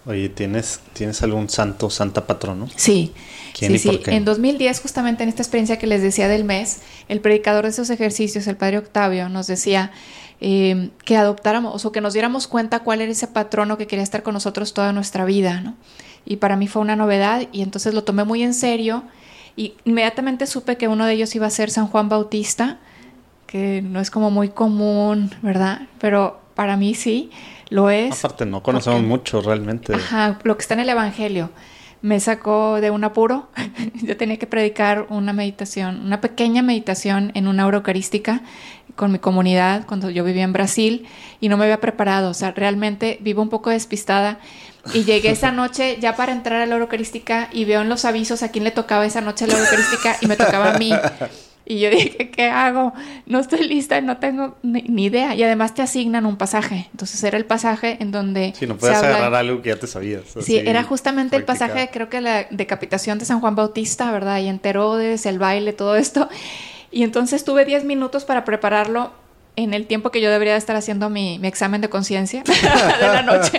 Oye, 0.07 0.29
¿tienes, 0.29 0.79
¿tienes 0.93 1.21
algún 1.21 1.49
santo, 1.49 1.89
santa 1.89 2.25
patrono? 2.25 2.69
Sí. 2.77 3.11
¿Quién 3.53 3.77
sí, 3.77 3.89
y 3.89 3.91
por 3.91 4.03
qué? 4.03 4.15
En 4.15 4.23
2010, 4.23 4.79
justamente 4.79 5.23
en 5.23 5.29
esta 5.29 5.41
experiencia 5.41 5.77
que 5.77 5.85
les 5.85 6.01
decía 6.01 6.29
del 6.29 6.45
mes, 6.45 6.79
el 7.09 7.19
predicador 7.19 7.65
de 7.65 7.71
esos 7.71 7.89
ejercicios, 7.89 8.47
el 8.47 8.55
padre 8.55 8.77
Octavio, 8.77 9.27
nos 9.27 9.47
decía 9.47 9.91
eh, 10.39 10.91
que 11.03 11.17
adoptáramos 11.17 11.84
o 11.84 11.91
que 11.91 11.99
nos 11.99 12.13
diéramos 12.13 12.47
cuenta 12.47 12.79
cuál 12.79 13.01
era 13.01 13.11
ese 13.11 13.27
patrono 13.27 13.77
que 13.77 13.85
quería 13.85 14.03
estar 14.03 14.23
con 14.23 14.34
nosotros 14.34 14.73
toda 14.73 14.93
nuestra 14.93 15.25
vida, 15.25 15.59
¿no? 15.59 15.75
Y 16.25 16.38
para 16.38 16.55
mí 16.55 16.67
fue 16.67 16.81
una 16.81 16.95
novedad 16.95 17.45
y 17.51 17.61
entonces 17.61 17.93
lo 17.93 18.05
tomé 18.05 18.23
muy 18.23 18.43
en 18.43 18.53
serio 18.53 19.03
y 19.57 19.73
inmediatamente 19.84 20.47
supe 20.47 20.77
que 20.77 20.88
uno 20.88 21.05
de 21.05 21.13
ellos 21.13 21.35
iba 21.35 21.47
a 21.47 21.49
ser 21.49 21.69
San 21.69 21.88
Juan 21.88 22.07
Bautista, 22.07 22.79
que 23.45 23.81
no 23.81 23.99
es 23.99 24.09
como 24.09 24.31
muy 24.31 24.49
común, 24.49 25.35
¿verdad? 25.41 25.81
Pero 25.99 26.39
para 26.55 26.77
mí 26.77 26.95
sí 26.95 27.29
lo 27.69 27.89
es. 27.89 28.23
Aparte, 28.23 28.45
no 28.45 28.64
conocemos 28.64 29.02
mucho 29.02 29.41
realmente. 29.41 29.94
Ajá, 29.94 30.39
lo 30.44 30.57
que 30.57 30.61
está 30.61 30.73
en 30.73 30.81
el 30.81 30.89
Evangelio. 30.89 31.52
Me 32.02 32.19
sacó 32.19 32.80
de 32.80 32.91
un 32.91 33.03
apuro. 33.03 33.49
Yo 33.95 34.18
tenía 34.18 34.38
que 34.38 34.48
predicar 34.48 35.07
una 35.10 35.34
meditación, 35.34 36.06
una 36.06 36.22
pequeña 36.22 36.61
meditación 36.61 37.31
en 37.34 37.48
una 37.48 37.65
hora 37.65 37.77
eucarística 37.77 38.41
con 38.95 39.11
mi 39.11 39.19
comunidad 39.19 39.85
cuando 39.85 40.10
yo 40.10 40.23
vivía 40.23 40.44
en 40.44 40.53
Brasil 40.53 41.07
y 41.39 41.49
no 41.49 41.56
me 41.56 41.65
había 41.65 41.80
preparado. 41.80 42.31
O 42.31 42.34
sea, 42.34 42.52
realmente 42.52 43.18
vivo 43.22 43.41
un 43.41 43.49
poco 43.49 43.69
despistada. 43.69 44.39
Y 44.94 45.03
llegué 45.03 45.30
esa 45.30 45.52
noche 45.53 45.98
ya 46.02 46.15
para 46.15 46.34
entrar 46.34 46.61
a 46.61 46.65
la 46.65 46.76
eucarística 46.76 47.49
y 47.53 47.65
veo 47.65 47.81
en 47.81 47.89
los 47.89 48.06
avisos 48.06 48.44
a 48.44 48.49
quién 48.49 48.64
le 48.64 48.72
tocaba 48.72 49.06
esa 49.06 49.22
noche 49.22 49.48
la 49.48 49.57
eucarística 49.57 50.18
y 50.22 50.27
me 50.27 50.35
tocaba 50.35 50.73
a 50.73 50.77
mí. 50.77 50.91
Y 51.69 51.80
yo 51.80 51.89
dije, 51.89 52.30
¿qué 52.30 52.45
hago? 52.49 52.94
No 53.26 53.39
estoy 53.39 53.68
lista, 53.68 53.99
no 53.99 54.18
tengo 54.18 54.56
ni, 54.64 55.03
idea. 55.03 55.35
Y 55.35 55.44
además 55.44 55.73
te 55.73 55.81
asignan 55.81 56.26
un 56.26 56.38
pasaje. 56.38 56.88
Entonces 56.91 57.22
era 57.23 57.38
el 57.38 57.45
pasaje 57.45 57.98
en 57.99 58.11
donde... 58.11 58.53
Sí, 58.57 58.65
no 58.65 58.77
puedes 58.77 58.98
agarrar 58.98 59.35
algo 59.35 59.61
que 59.61 59.69
ya 59.69 59.76
te 59.76 59.88
sabías. 59.88 60.23
Sí, 60.41 60.57
era 60.57 60.84
justamente 60.84 61.35
el 61.35 61.44
pasaje, 61.44 61.89
creo 61.91 62.07
que 62.07 62.22
la 62.22 62.48
decapitación 62.52 63.19
de 63.19 63.26
San 63.26 63.41
Juan 63.41 63.56
Bautista, 63.56 64.10
¿verdad? 64.11 64.39
Y 64.39 64.48
en 64.48 64.61
Herodes, 64.64 65.26
el 65.26 65.39
baile, 65.39 65.73
todo 65.73 65.98
esto. 65.98 66.30
Y 66.89 67.03
entonces 67.03 67.44
tuve 67.44 67.65
10 67.65 67.84
minutos 67.84 68.23
para 68.23 68.45
prepararlo 68.45 69.11
en 69.57 69.73
el 69.73 69.88
tiempo 69.88 70.11
que 70.11 70.21
yo 70.21 70.29
debería 70.29 70.55
estar 70.55 70.75
haciendo 70.75 71.09
mi, 71.09 71.39
examen 71.43 71.81
de 71.81 71.89
conciencia 71.89 72.43
de 73.01 73.07
la 73.07 73.23
noche. 73.23 73.57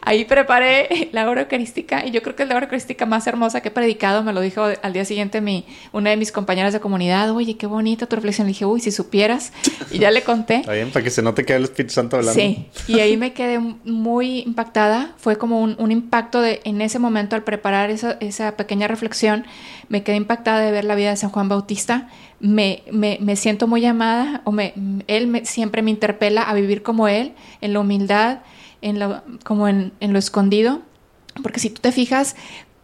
Ahí 0.00 0.24
preparé 0.24 1.08
la 1.12 1.28
hora 1.28 1.42
eucarística 1.42 2.06
y 2.06 2.12
yo 2.12 2.22
creo 2.22 2.36
que 2.36 2.44
es 2.44 2.48
la 2.48 2.54
hora 2.54 2.66
eucarística 2.66 3.04
más 3.04 3.26
hermosa 3.26 3.60
que 3.60 3.68
he 3.68 3.72
predicado. 3.72 4.22
Me 4.22 4.32
lo 4.32 4.40
dijo 4.40 4.62
al 4.62 4.92
día 4.92 5.04
siguiente 5.04 5.40
mi, 5.40 5.66
una 5.92 6.10
de 6.10 6.16
mis 6.16 6.30
compañeras 6.30 6.72
de 6.72 6.78
comunidad. 6.78 7.32
Oye, 7.32 7.56
qué 7.56 7.66
bonita 7.66 8.06
tu 8.06 8.14
reflexión. 8.14 8.46
Le 8.46 8.52
dije, 8.52 8.64
uy, 8.64 8.80
si 8.80 8.92
supieras. 8.92 9.52
Y 9.90 9.98
ya 9.98 10.12
le 10.12 10.22
conté. 10.22 10.56
Está 10.60 10.72
bien, 10.72 10.90
para 10.92 11.02
que 11.02 11.10
se 11.10 11.20
note 11.20 11.44
que 11.44 11.54
el 11.54 11.64
Espíritu 11.64 11.94
Santo 11.94 12.16
hablando. 12.16 12.40
Sí, 12.40 12.66
y 12.86 13.00
ahí 13.00 13.16
me 13.16 13.32
quedé 13.32 13.58
muy 13.58 14.40
impactada. 14.42 15.14
Fue 15.18 15.36
como 15.36 15.60
un, 15.60 15.74
un 15.80 15.90
impacto 15.90 16.40
de, 16.40 16.60
en 16.62 16.80
ese 16.80 17.00
momento 17.00 17.34
al 17.34 17.42
preparar 17.42 17.90
esa, 17.90 18.16
esa 18.20 18.56
pequeña 18.56 18.86
reflexión, 18.86 19.44
me 19.88 20.04
quedé 20.04 20.14
impactada 20.14 20.60
de 20.60 20.70
ver 20.70 20.84
la 20.84 20.94
vida 20.94 21.10
de 21.10 21.16
San 21.16 21.30
Juan 21.30 21.48
Bautista 21.48 22.08
me, 22.40 22.82
me, 22.90 23.18
me 23.20 23.36
siento 23.36 23.66
muy 23.66 23.84
amada 23.84 24.42
o 24.44 24.52
me, 24.52 24.74
él 25.06 25.26
me, 25.26 25.44
siempre 25.44 25.82
me 25.82 25.90
interpela 25.90 26.42
a 26.42 26.54
vivir 26.54 26.82
como 26.82 27.06
él, 27.06 27.34
en 27.60 27.72
la 27.72 27.80
humildad, 27.80 28.40
en 28.82 28.98
lo, 28.98 29.22
como 29.44 29.68
en, 29.68 29.92
en 30.00 30.12
lo 30.12 30.18
escondido. 30.18 30.82
Porque 31.42 31.60
si 31.60 31.70
tú 31.70 31.80
te 31.80 31.92
fijas, 31.92 32.34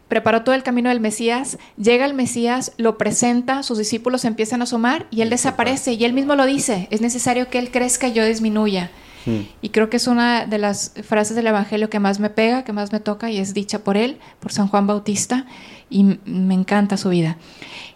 preparó 0.09 0.43
todo 0.43 0.55
el 0.55 0.63
camino 0.63 0.89
del 0.91 1.01
Mesías, 1.01 1.59
llega 1.77 2.05
el 2.05 2.15
Mesías, 2.15 2.73
lo 2.77 2.99
presenta, 2.99 3.63
sus 3.63 3.79
discípulos 3.79 4.25
empiezan 4.25 4.61
a 4.61 4.65
asomar 4.65 5.07
y 5.11 5.23
él 5.23 5.31
desaparece 5.31 5.95
y 5.95 6.05
él 6.05 6.13
mismo 6.13 6.37
lo 6.37 6.47
dice, 6.47 6.87
es 6.91 7.01
necesario 7.01 7.49
que 7.49 7.59
él 7.59 7.71
crezca 7.71 8.09
y 8.09 8.13
yo 8.13 8.25
disminuya. 8.25 8.91
Y 9.63 9.71
creo 9.71 9.91
que 9.91 9.97
es 9.97 10.07
una 10.07 10.47
de 10.47 10.59
las 10.59 10.93
frases 11.03 11.37
del 11.37 11.47
Evangelio 11.47 11.91
que 11.91 11.99
más 11.99 12.21
me 12.21 12.31
pega, 12.31 12.65
que 12.65 12.73
más 12.73 12.93
me 12.93 13.01
toca 13.01 13.31
y 13.31 13.39
es 13.39 13.55
dicha 13.55 13.81
por 13.81 13.97
él, 13.97 14.19
por 14.41 14.53
San 14.53 14.69
Juan 14.69 14.87
Bautista, 14.87 15.47
y 15.91 16.19
me 16.25 16.55
encanta 16.55 16.97
su 16.97 17.09
vida. 17.09 17.37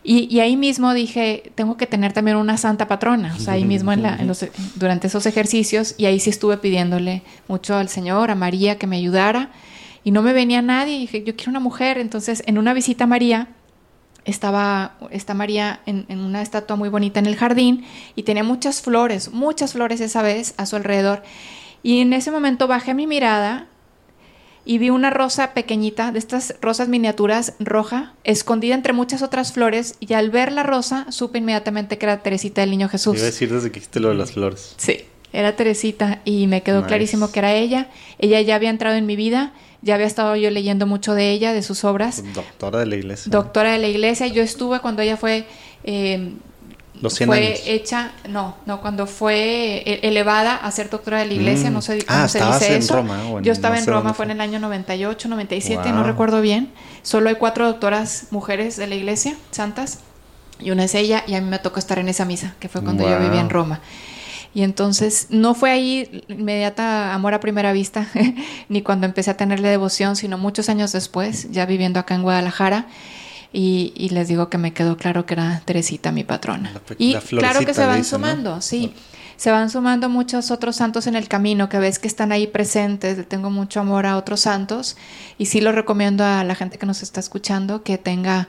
Y, 0.02 0.40
ahí 0.40 0.56
mismo 0.56 0.94
dije, 0.94 1.52
tengo 1.54 1.76
que 1.76 1.86
tener 1.86 2.14
también 2.14 2.38
una 2.38 2.56
santa 2.56 2.88
patrona, 2.88 3.34
o 3.36 3.38
sea, 3.38 3.54
ahí 3.54 3.64
mismo 3.64 3.92
en 3.92 4.02
durante 4.76 5.08
esos 5.08 5.26
ejercicios, 5.26 5.94
y 5.98 6.06
ahí 6.06 6.18
sí 6.20 6.30
estuve 6.30 6.56
pidiéndole 6.56 7.22
mucho 7.48 7.76
al 7.76 7.90
Señor, 7.90 8.30
a 8.30 8.34
María, 8.34 8.78
que 8.78 8.86
me 8.86 8.96
ayudara, 8.96 9.50
y 10.02 10.10
no 10.10 10.22
me 10.22 10.32
venía 10.32 10.62
nadie, 10.62 10.96
y 10.96 11.00
dije, 11.00 11.22
yo 11.22 11.36
quiero 11.36 11.50
una 11.50 11.60
mujer, 11.60 11.98
entonces 11.98 12.42
en 12.46 12.56
una 12.56 12.72
visita 12.72 13.04
a 13.04 13.06
María, 13.06 13.48
estaba 14.24 14.96
esta 15.10 15.34
María 15.34 15.80
en, 15.86 16.06
en, 16.08 16.20
una 16.20 16.42
estatua 16.42 16.76
muy 16.76 16.88
bonita 16.88 17.20
en 17.20 17.26
el 17.26 17.36
jardín, 17.36 17.84
y 18.16 18.24
tenía 18.24 18.44
muchas 18.44 18.82
flores, 18.82 19.32
muchas 19.32 19.72
flores 19.72 20.00
esa 20.00 20.22
vez 20.22 20.54
a 20.56 20.66
su 20.66 20.76
alrededor, 20.76 21.22
y 21.82 22.00
en 22.00 22.12
ese 22.12 22.30
momento 22.30 22.66
bajé 22.66 22.94
mi 22.94 23.06
mirada 23.06 23.66
y 24.64 24.78
vi 24.78 24.90
una 24.90 25.10
rosa 25.10 25.54
pequeñita, 25.54 26.12
de 26.12 26.18
estas 26.18 26.54
rosas 26.60 26.88
miniaturas 26.88 27.54
roja, 27.58 28.14
escondida 28.24 28.74
entre 28.74 28.92
muchas 28.92 29.22
otras 29.22 29.52
flores, 29.52 29.96
y 30.00 30.12
al 30.12 30.30
ver 30.30 30.52
la 30.52 30.62
rosa 30.62 31.10
supe 31.10 31.38
inmediatamente 31.38 31.98
que 31.98 32.06
era 32.06 32.22
Teresita 32.22 32.60
del 32.60 32.70
Niño 32.70 32.88
Jesús. 32.88 33.16
Iba 33.16 33.24
a 33.24 33.26
decir 33.26 33.52
desde 33.52 33.70
que 33.70 33.78
hiciste 33.78 34.00
lo 34.00 34.10
de 34.10 34.16
las 34.16 34.32
flores. 34.32 34.74
Sí, 34.76 34.98
era 35.32 35.56
Teresita 35.56 36.20
y 36.24 36.46
me 36.46 36.62
quedó 36.62 36.86
clarísimo 36.86 37.30
que 37.32 37.38
era 37.38 37.54
ella. 37.54 37.88
Ella 38.18 38.40
ya 38.42 38.56
había 38.56 38.70
entrado 38.70 38.96
en 38.96 39.06
mi 39.06 39.16
vida, 39.16 39.52
ya 39.82 39.94
había 39.94 40.06
estado 40.06 40.36
yo 40.36 40.50
leyendo 40.50 40.86
mucho 40.86 41.14
de 41.14 41.30
ella, 41.30 41.52
de 41.52 41.62
sus 41.62 41.84
obras. 41.84 42.22
Doctora 42.34 42.80
de 42.80 42.86
la 42.86 42.96
iglesia. 42.96 43.30
Doctora 43.30 43.72
de 43.72 43.78
la 43.78 43.88
iglesia. 43.88 44.26
Yo 44.26 44.42
estuve 44.42 44.80
cuando 44.80 45.02
ella 45.02 45.16
fue 45.16 45.46
eh, 45.84 46.34
fue 47.08 47.62
hecha, 47.66 48.12
no, 48.28 48.56
no, 48.66 48.80
cuando 48.80 49.06
fue 49.06 49.82
e, 49.86 50.00
elevada 50.02 50.56
a 50.56 50.70
ser 50.70 50.90
doctora 50.90 51.20
de 51.20 51.26
la 51.26 51.34
iglesia, 51.34 51.70
mm. 51.70 51.72
no 51.72 51.82
sé 51.82 52.04
cómo 52.04 52.18
ah, 52.20 52.28
se 52.28 52.44
dice 52.44 52.74
en 52.74 52.82
eso. 52.82 52.96
Roma, 52.96 53.40
Yo 53.42 53.52
estaba 53.52 53.78
en 53.78 53.86
Roma, 53.86 54.12
fue 54.12 54.26
en 54.26 54.32
el 54.32 54.40
año 54.40 54.58
98, 54.58 55.28
97, 55.28 55.92
no 55.92 56.02
recuerdo 56.04 56.40
bien. 56.40 56.70
Solo 57.02 57.30
hay 57.30 57.36
cuatro 57.36 57.66
doctoras 57.66 58.26
mujeres 58.30 58.76
de 58.76 58.86
la 58.86 58.94
iglesia, 58.96 59.36
santas, 59.50 60.00
y 60.58 60.72
una 60.72 60.84
es 60.84 60.94
ella, 60.94 61.24
y 61.26 61.34
a 61.34 61.40
mí 61.40 61.48
me 61.48 61.58
tocó 61.58 61.78
estar 61.78 61.98
en 61.98 62.08
esa 62.08 62.26
misa, 62.26 62.54
que 62.60 62.68
fue 62.68 62.82
cuando 62.82 63.08
yo 63.08 63.18
vivía 63.18 63.40
en 63.40 63.50
Roma. 63.50 63.80
Y 64.52 64.62
entonces 64.62 65.28
no 65.30 65.54
fue 65.54 65.70
ahí 65.70 66.24
inmediata 66.28 67.14
amor 67.14 67.34
a 67.34 67.40
primera 67.40 67.72
vista, 67.72 68.08
ni 68.68 68.82
cuando 68.82 69.06
empecé 69.06 69.30
a 69.30 69.36
tenerle 69.36 69.68
devoción, 69.68 70.16
sino 70.16 70.38
muchos 70.38 70.68
años 70.68 70.92
después, 70.92 71.50
ya 71.50 71.66
viviendo 71.66 72.00
acá 72.00 72.14
en 72.14 72.22
Guadalajara. 72.22 72.86
Y, 73.52 74.08
les 74.10 74.28
digo 74.28 74.48
que 74.48 74.58
me 74.58 74.72
quedó 74.72 74.96
claro 74.96 75.26
que 75.26 75.34
era 75.34 75.60
Teresita 75.64 76.12
mi 76.12 76.22
patrona. 76.22 76.72
y 76.98 77.14
claro 77.14 77.60
que 77.60 77.74
se 77.74 77.84
van 77.84 78.04
sumando, 78.04 78.60
sí. 78.60 78.94
Se 79.36 79.50
van 79.50 79.70
sumando 79.70 80.08
muchos 80.08 80.50
otros 80.50 80.76
santos 80.76 81.06
en 81.06 81.16
el 81.16 81.26
camino 81.26 81.68
que 81.68 81.78
ves 81.78 81.98
que 81.98 82.06
están 82.06 82.30
ahí 82.30 82.46
presentes. 82.46 83.26
Tengo 83.26 83.50
mucho 83.50 83.80
amor 83.80 84.04
a 84.04 84.18
otros 84.18 84.40
santos 84.40 84.98
y 85.38 85.46
sí 85.46 85.62
lo 85.62 85.72
recomiendo 85.72 86.24
a 86.24 86.44
la 86.44 86.54
gente 86.54 86.76
que 86.76 86.84
nos 86.84 87.02
está 87.02 87.20
escuchando 87.20 87.82
que 87.82 87.96
tenga 87.96 88.48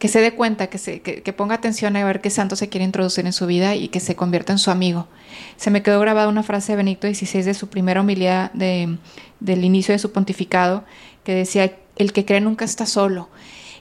que 0.00 0.08
se 0.08 0.20
dé 0.20 0.34
cuenta, 0.34 0.68
que, 0.68 0.78
se, 0.78 1.02
que, 1.02 1.32
ponga 1.34 1.54
atención 1.54 1.94
a 1.94 2.04
ver 2.04 2.22
qué 2.22 2.30
santo 2.30 2.56
se 2.56 2.70
quiere 2.70 2.86
introducir 2.86 3.26
en 3.26 3.34
su 3.34 3.46
vida 3.46 3.76
y 3.76 3.88
que 3.88 4.00
se 4.00 4.16
convierta 4.16 4.50
en 4.50 4.58
su 4.58 4.70
amigo. 4.70 5.06
Se 5.58 5.70
me 5.70 5.82
quedó 5.82 6.00
grabada 6.00 6.28
una 6.28 6.42
frase 6.42 6.72
de 6.72 6.76
Benito 6.76 7.06
XVI 7.06 7.42
de 7.42 7.52
su 7.52 7.68
primera 7.68 8.00
homilía 8.00 8.50
de, 8.54 8.96
del 9.40 9.62
inicio 9.62 9.92
de 9.92 9.98
su 9.98 10.10
pontificado, 10.10 10.84
que 11.22 11.34
decía, 11.34 11.76
el 11.96 12.14
que 12.14 12.24
cree 12.24 12.40
nunca 12.40 12.64
está 12.64 12.86
solo. 12.86 13.28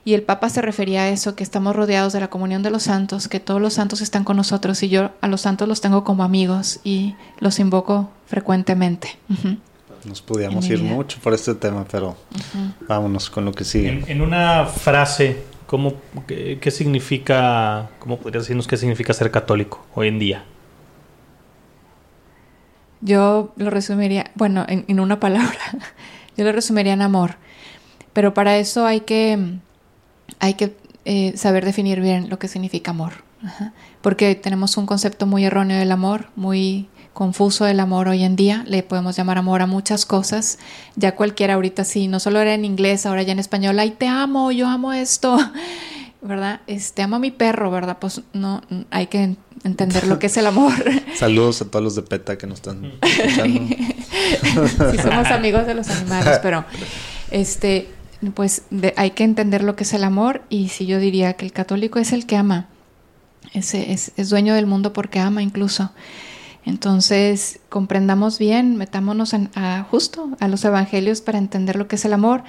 Y 0.03 0.13
el 0.13 0.23
Papa 0.23 0.49
se 0.49 0.61
refería 0.61 1.03
a 1.03 1.09
eso, 1.09 1.35
que 1.35 1.43
estamos 1.43 1.73
rodeados 1.73 2.11
de 2.11 2.19
la 2.19 2.29
comunión 2.29 2.63
de 2.63 2.69
los 2.69 2.83
santos, 2.83 3.29
que 3.29 3.39
todos 3.39 3.61
los 3.61 3.75
santos 3.75 4.01
están 4.01 4.25
con 4.25 4.35
nosotros 4.35 4.83
y 4.83 4.89
yo 4.89 5.11
a 5.21 5.27
los 5.27 5.39
santos 5.41 5.69
los 5.69 5.79
tengo 5.79 6.03
como 6.03 6.23
amigos 6.23 6.81
y 6.83 7.15
los 7.39 7.59
invoco 7.59 8.09
frecuentemente. 8.25 9.17
Nos 10.05 10.21
podíamos 10.21 10.65
ir 10.67 10.81
mucho 10.81 11.19
por 11.21 11.33
este 11.33 11.55
tema, 11.55 11.85
pero 11.89 12.15
vámonos 12.87 13.29
con 13.29 13.45
lo 13.45 13.51
que 13.51 13.63
sigue. 13.63 14.03
En, 14.07 14.21
una 14.21 14.65
frase, 14.65 15.43
¿cómo, 15.69 15.93
qué, 16.25 16.71
significa, 16.71 17.91
cómo 17.99 18.17
podrías 18.17 18.45
decirnos 18.45 18.65
qué 18.65 18.75
significa 18.75 19.13
ser 19.13 19.29
católico 19.29 19.85
hoy 19.93 20.07
en 20.07 20.17
día? 20.17 20.43
Yo 23.01 23.53
lo 23.55 23.69
resumiría, 23.69 24.31
bueno, 24.33 24.65
en 24.67 24.99
una 24.99 25.19
palabra, 25.19 25.61
yo 26.37 26.43
lo 26.43 26.51
resumiría 26.51 26.93
en 26.93 27.03
amor, 27.03 27.35
pero 28.13 28.33
para 28.33 28.57
eso 28.57 28.87
hay 28.87 29.01
que 29.01 29.59
hay 30.39 30.55
que 30.55 30.75
eh, 31.05 31.33
saber 31.37 31.65
definir 31.65 32.01
bien 32.01 32.29
lo 32.29 32.39
que 32.39 32.47
significa 32.47 32.91
amor. 32.91 33.13
Porque 34.01 34.35
tenemos 34.35 34.75
un 34.75 34.85
concepto 34.85 35.25
muy 35.25 35.45
erróneo 35.45 35.77
del 35.77 35.91
amor, 35.91 36.29
muy 36.35 36.89
confuso 37.13 37.65
del 37.65 37.79
amor 37.79 38.07
hoy 38.07 38.23
en 38.23 38.35
día. 38.35 38.63
Le 38.67 38.83
podemos 38.83 39.15
llamar 39.15 39.37
amor 39.37 39.61
a 39.61 39.65
muchas 39.65 40.05
cosas. 40.05 40.59
Ya 40.95 41.15
cualquiera 41.15 41.55
ahorita 41.55 41.83
sí, 41.83 42.07
no 42.07 42.19
solo 42.19 42.39
era 42.39 42.53
en 42.53 42.65
inglés, 42.65 43.05
ahora 43.05 43.23
ya 43.23 43.31
en 43.31 43.39
español. 43.39 43.77
Ay, 43.79 43.91
te 43.91 44.07
amo, 44.07 44.51
yo 44.51 44.67
amo 44.67 44.93
esto. 44.93 45.37
¿Verdad? 46.21 46.59
Este, 46.67 47.01
amo 47.01 47.15
a 47.15 47.19
mi 47.19 47.31
perro, 47.31 47.71
¿verdad? 47.71 47.97
Pues 47.99 48.21
no, 48.33 48.61
hay 48.91 49.07
que 49.07 49.37
entender 49.63 50.05
lo 50.07 50.19
que 50.19 50.27
es 50.27 50.37
el 50.37 50.47
amor. 50.47 50.73
Saludos 51.15 51.61
a 51.61 51.65
todos 51.65 51.83
los 51.83 51.95
de 51.95 52.01
PETA 52.01 52.37
que 52.37 52.47
nos 52.47 52.57
están 52.57 52.91
escuchando. 53.01 53.75
sí, 54.91 54.97
somos 55.01 55.27
amigos 55.27 55.65
de 55.65 55.75
los 55.75 55.89
animales, 55.89 56.39
pero 56.41 56.65
este, 57.31 57.89
pues 58.33 58.63
hay 58.97 59.11
que 59.11 59.23
entender 59.23 59.63
lo 59.63 59.75
que 59.75 59.83
es 59.83 59.93
el 59.93 60.03
amor 60.03 60.41
y 60.49 60.69
si 60.69 60.85
yo 60.85 60.99
diría 60.99 61.33
que 61.33 61.45
el 61.45 61.53
católico 61.53 61.99
es 61.99 62.11
el 62.11 62.25
que 62.25 62.35
ama, 62.35 62.67
es, 63.53 63.73
es, 63.73 64.29
dueño 64.29 64.53
del 64.53 64.65
mundo 64.65 64.93
porque 64.93 65.19
ama 65.19 65.41
incluso. 65.41 65.91
Entonces, 66.65 67.59
comprendamos 67.69 68.37
bien, 68.37 68.75
metámonos 68.75 69.33
a, 69.33 69.83
justo 69.89 70.29
a 70.39 70.47
los 70.47 70.63
evangelios 70.65 71.21
para 71.21 71.37
entender 71.37 71.75
lo 71.75 71.87
que 71.87 71.95
es 71.95 72.05
el 72.05 72.13
amor. 72.13 72.43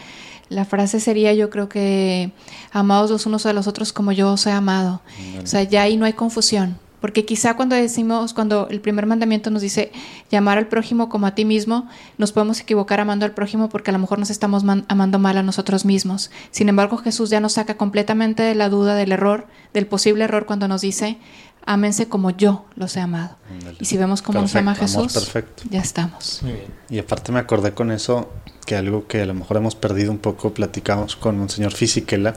La 0.48 0.64
frase 0.64 1.00
sería, 1.00 1.32
yo 1.32 1.48
creo 1.48 1.68
que, 1.68 2.32
amados 2.72 3.10
los 3.10 3.26
unos 3.26 3.46
a 3.46 3.52
los 3.52 3.66
otros 3.66 3.92
como 3.92 4.12
yo 4.12 4.32
os 4.32 4.46
he 4.46 4.50
amado. 4.50 5.00
O 5.42 5.46
sea, 5.46 5.62
ya 5.62 5.82
ahí 5.82 5.96
no 5.96 6.04
hay 6.04 6.12
confusión. 6.12 6.76
Porque 7.00 7.24
quizá 7.24 7.56
cuando 7.56 7.74
decimos, 7.74 8.34
cuando 8.34 8.68
el 8.68 8.80
primer 8.80 9.06
mandamiento 9.06 9.50
nos 9.50 9.62
dice 9.62 9.90
llamar 10.30 10.58
al 10.58 10.68
prójimo 10.68 11.08
como 11.08 11.26
a 11.26 11.34
ti 11.34 11.44
mismo, 11.44 11.88
nos 12.18 12.32
podemos 12.32 12.60
equivocar 12.60 13.00
amando 13.00 13.24
al 13.24 13.32
prójimo 13.32 13.70
porque 13.70 13.90
a 13.90 13.92
lo 13.92 13.98
mejor 13.98 14.18
nos 14.18 14.28
estamos 14.28 14.64
amando 14.88 15.18
mal 15.18 15.38
a 15.38 15.42
nosotros 15.42 15.84
mismos. 15.86 16.30
Sin 16.50 16.68
embargo, 16.68 16.98
Jesús 16.98 17.30
ya 17.30 17.40
nos 17.40 17.54
saca 17.54 17.78
completamente 17.78 18.42
de 18.42 18.54
la 18.54 18.68
duda 18.68 18.94
del 18.94 19.12
error, 19.12 19.46
del 19.72 19.86
posible 19.86 20.24
error 20.24 20.44
cuando 20.44 20.68
nos 20.68 20.82
dice 20.82 21.18
ámense 21.66 22.08
como 22.08 22.30
yo 22.30 22.64
los 22.76 22.96
he 22.96 23.00
amado. 23.00 23.36
Y 23.78 23.84
si 23.84 23.96
vemos 23.96 24.22
cómo 24.22 24.40
nos 24.40 24.54
ama 24.56 24.74
Perfecto, 24.74 25.02
Jesús, 25.04 25.24
perfecto. 25.24 25.62
ya 25.70 25.80
estamos. 25.80 26.40
Muy 26.42 26.52
bien. 26.52 26.66
Y 26.88 26.98
aparte 26.98 27.32
me 27.32 27.38
acordé 27.40 27.72
con 27.72 27.90
eso 27.90 28.30
que 28.66 28.76
algo 28.76 29.06
que 29.06 29.22
a 29.22 29.26
lo 29.26 29.34
mejor 29.34 29.56
hemos 29.56 29.74
perdido 29.74 30.10
un 30.12 30.18
poco, 30.18 30.52
platicamos 30.54 31.16
con 31.16 31.40
un 31.40 31.48
señor 31.48 31.72
Fisichella 31.72 32.34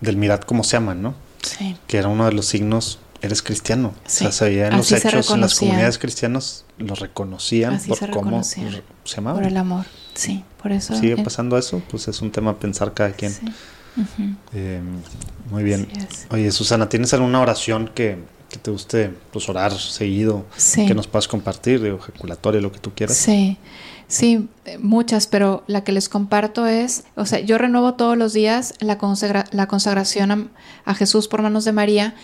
del 0.00 0.16
mirad 0.16 0.40
cómo 0.40 0.64
se 0.64 0.76
aman, 0.76 1.02
¿no? 1.02 1.14
Sí. 1.42 1.76
Que 1.86 1.98
era 1.98 2.08
uno 2.08 2.24
de 2.26 2.32
los 2.32 2.46
signos, 2.46 2.98
eres 3.22 3.42
cristiano. 3.42 3.94
Sí. 4.06 4.24
O 4.26 4.32
sea, 4.32 4.32
se 4.32 4.44
veía 4.46 4.66
en 4.68 4.76
los 4.76 4.90
Así 4.92 5.06
hechos, 5.06 5.30
en 5.30 5.40
las 5.40 5.54
comunidades 5.54 5.98
cristianas, 5.98 6.64
los 6.78 6.98
reconocían 7.00 7.74
Así 7.74 7.88
por 7.88 7.98
se 7.98 8.10
cómo 8.10 8.42
se 8.42 8.60
Por 8.62 9.18
amaban. 9.18 9.44
el 9.44 9.56
amor. 9.56 9.84
Sí, 10.14 10.44
por 10.62 10.72
eso. 10.72 10.94
¿Sigue 10.96 11.16
pasando 11.22 11.56
eso? 11.58 11.82
Pues 11.90 12.08
es 12.08 12.20
un 12.22 12.30
tema 12.30 12.52
a 12.52 12.58
pensar 12.58 12.92
cada 12.94 13.12
quien. 13.12 13.32
sí. 13.32 13.46
Eh, 14.54 14.80
muy 15.50 15.62
bien. 15.62 15.88
Oye, 16.30 16.50
Susana, 16.52 16.88
¿tienes 16.88 17.12
alguna 17.14 17.40
oración 17.40 17.90
que, 17.94 18.18
que 18.48 18.58
te 18.58 18.70
guste 18.70 19.10
pues, 19.32 19.48
orar 19.48 19.72
seguido? 19.72 20.46
Sí. 20.56 20.86
Que 20.86 20.94
nos 20.94 21.06
puedas 21.06 21.28
compartir, 21.28 21.80
de 21.80 21.94
ejaculatorio, 21.94 22.60
lo 22.60 22.72
que 22.72 22.78
tú 22.78 22.92
quieras. 22.94 23.16
Sí, 23.16 23.56
sí, 24.08 24.48
eh, 24.64 24.78
muchas, 24.78 25.26
pero 25.26 25.64
la 25.66 25.82
que 25.84 25.92
les 25.92 26.08
comparto 26.08 26.66
es, 26.66 27.04
o 27.16 27.26
sea, 27.26 27.40
yo 27.40 27.58
renuevo 27.58 27.94
todos 27.94 28.16
los 28.16 28.32
días 28.32 28.74
la, 28.80 28.98
consagra- 28.98 29.46
la 29.50 29.66
consagración 29.66 30.30
a, 30.30 30.46
a 30.84 30.94
Jesús 30.94 31.28
por 31.28 31.42
manos 31.42 31.64
de 31.64 31.72
María, 31.72 32.14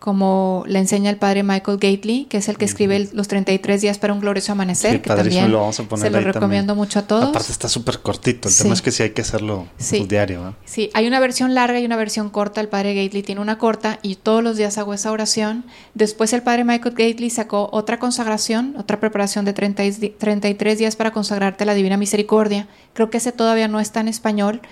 como 0.00 0.64
le 0.66 0.78
enseña 0.78 1.10
el 1.10 1.16
padre 1.18 1.42
Michael 1.42 1.76
Gately, 1.78 2.24
que 2.24 2.38
es 2.38 2.48
el 2.48 2.56
que 2.56 2.64
escribe 2.64 2.96
el- 2.96 3.10
los 3.12 3.28
33 3.28 3.82
días 3.82 3.98
para 3.98 4.14
un 4.14 4.20
glorioso 4.20 4.50
amanecer, 4.52 4.92
Sí, 4.94 4.98
que 5.00 5.10
también 5.10 5.52
lo 5.52 5.58
vamos 5.60 5.78
a 5.78 5.82
poner 5.84 6.06
se 6.06 6.10
lo 6.10 6.20
recomiendo 6.20 6.72
también. 6.72 6.76
mucho 6.76 6.98
a 7.00 7.02
todos. 7.02 7.28
Aparte 7.28 7.52
está 7.52 7.68
súper 7.68 8.00
cortito. 8.00 8.48
El 8.48 8.54
Sí. 8.54 8.62
tema 8.62 8.72
es 8.74 8.80
que 8.80 8.90
sí 8.92 9.02
hay 9.02 9.10
que 9.10 9.20
hacerlo 9.20 9.66
Sí. 9.76 9.98
pues, 9.98 10.08
diario. 10.08 10.48
¿eh? 10.48 10.52
Sí, 10.64 10.90
hay 10.94 11.06
una 11.06 11.20
versión 11.20 11.54
larga 11.54 11.78
y 11.78 11.84
una 11.84 11.96
versión 11.96 12.30
corta. 12.30 12.62
El 12.62 12.68
padre 12.68 12.94
Gately 12.94 13.22
tiene 13.22 13.42
una 13.42 13.58
corta 13.58 13.98
y 14.02 14.14
todos 14.16 14.42
los 14.42 14.56
días 14.56 14.78
hago 14.78 14.94
esa 14.94 15.12
oración. 15.12 15.64
Después 15.92 16.32
el 16.32 16.42
padre 16.42 16.64
Michael 16.64 16.94
Gately 16.96 17.28
sacó 17.28 17.68
otra 17.70 17.98
consagración, 17.98 18.76
otra 18.78 18.98
preparación 19.00 19.44
de 19.44 19.52
30 19.52 19.84
y- 19.84 19.92
33 19.92 20.78
días 20.78 20.96
para 20.96 21.10
consagrarte 21.10 21.64
a 21.64 21.66
la 21.66 21.74
Divina 21.74 21.98
Misericordia. 21.98 22.68
Creo 22.94 23.10
que 23.10 23.18
ese 23.18 23.32
todavía 23.32 23.68
no 23.68 23.80
está 23.80 24.00
en 24.00 24.08
español, 24.08 24.62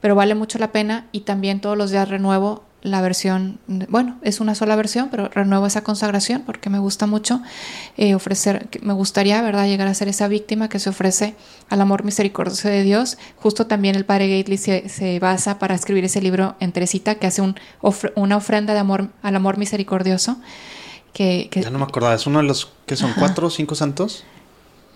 pero 0.00 0.14
vale 0.14 0.34
mucho 0.34 0.58
la 0.58 0.72
pena 0.72 1.06
y 1.12 1.20
también 1.20 1.60
todos 1.60 1.76
los 1.76 1.90
días 1.90 2.08
renuevo 2.08 2.64
la 2.82 3.02
versión, 3.02 3.58
bueno, 3.88 4.18
es 4.22 4.40
una 4.40 4.54
sola 4.54 4.74
versión, 4.74 5.08
pero 5.10 5.28
renuevo 5.28 5.66
esa 5.66 5.82
consagración 5.84 6.42
porque 6.46 6.70
me 6.70 6.78
gusta 6.78 7.06
mucho 7.06 7.42
eh, 7.98 8.14
ofrecer, 8.14 8.68
que 8.68 8.78
me 8.80 8.94
gustaría, 8.94 9.42
¿verdad?, 9.42 9.66
llegar 9.66 9.86
a 9.86 9.92
ser 9.94 10.08
esa 10.08 10.28
víctima 10.28 10.68
que 10.70 10.78
se 10.78 10.88
ofrece 10.88 11.34
al 11.68 11.80
amor 11.82 12.04
misericordioso 12.04 12.68
de 12.68 12.82
Dios. 12.82 13.18
Justo 13.36 13.66
también 13.66 13.96
el 13.96 14.06
padre 14.06 14.34
Gately 14.38 14.56
se, 14.56 14.88
se 14.88 15.18
basa 15.18 15.58
para 15.58 15.74
escribir 15.74 16.04
ese 16.04 16.22
libro 16.22 16.56
en 16.58 16.72
Teresita, 16.72 17.16
que 17.16 17.26
hace 17.26 17.42
un, 17.42 17.54
ofre- 17.82 18.12
una 18.14 18.36
ofrenda 18.38 18.72
de 18.72 18.80
amor 18.80 19.08
al 19.22 19.36
amor 19.36 19.58
misericordioso. 19.58 20.38
Que, 21.12 21.48
que, 21.50 21.60
Ya 21.60 21.70
no 21.70 21.78
me 21.78 21.84
acordaba. 21.84 22.14
Es 22.14 22.26
uno 22.26 22.38
de 22.38 22.44
los 22.44 22.72
que 22.86 22.96
son 22.96 23.12
cuatro 23.18 23.48
o 23.48 23.50
cinco 23.50 23.74
santos. 23.74 24.24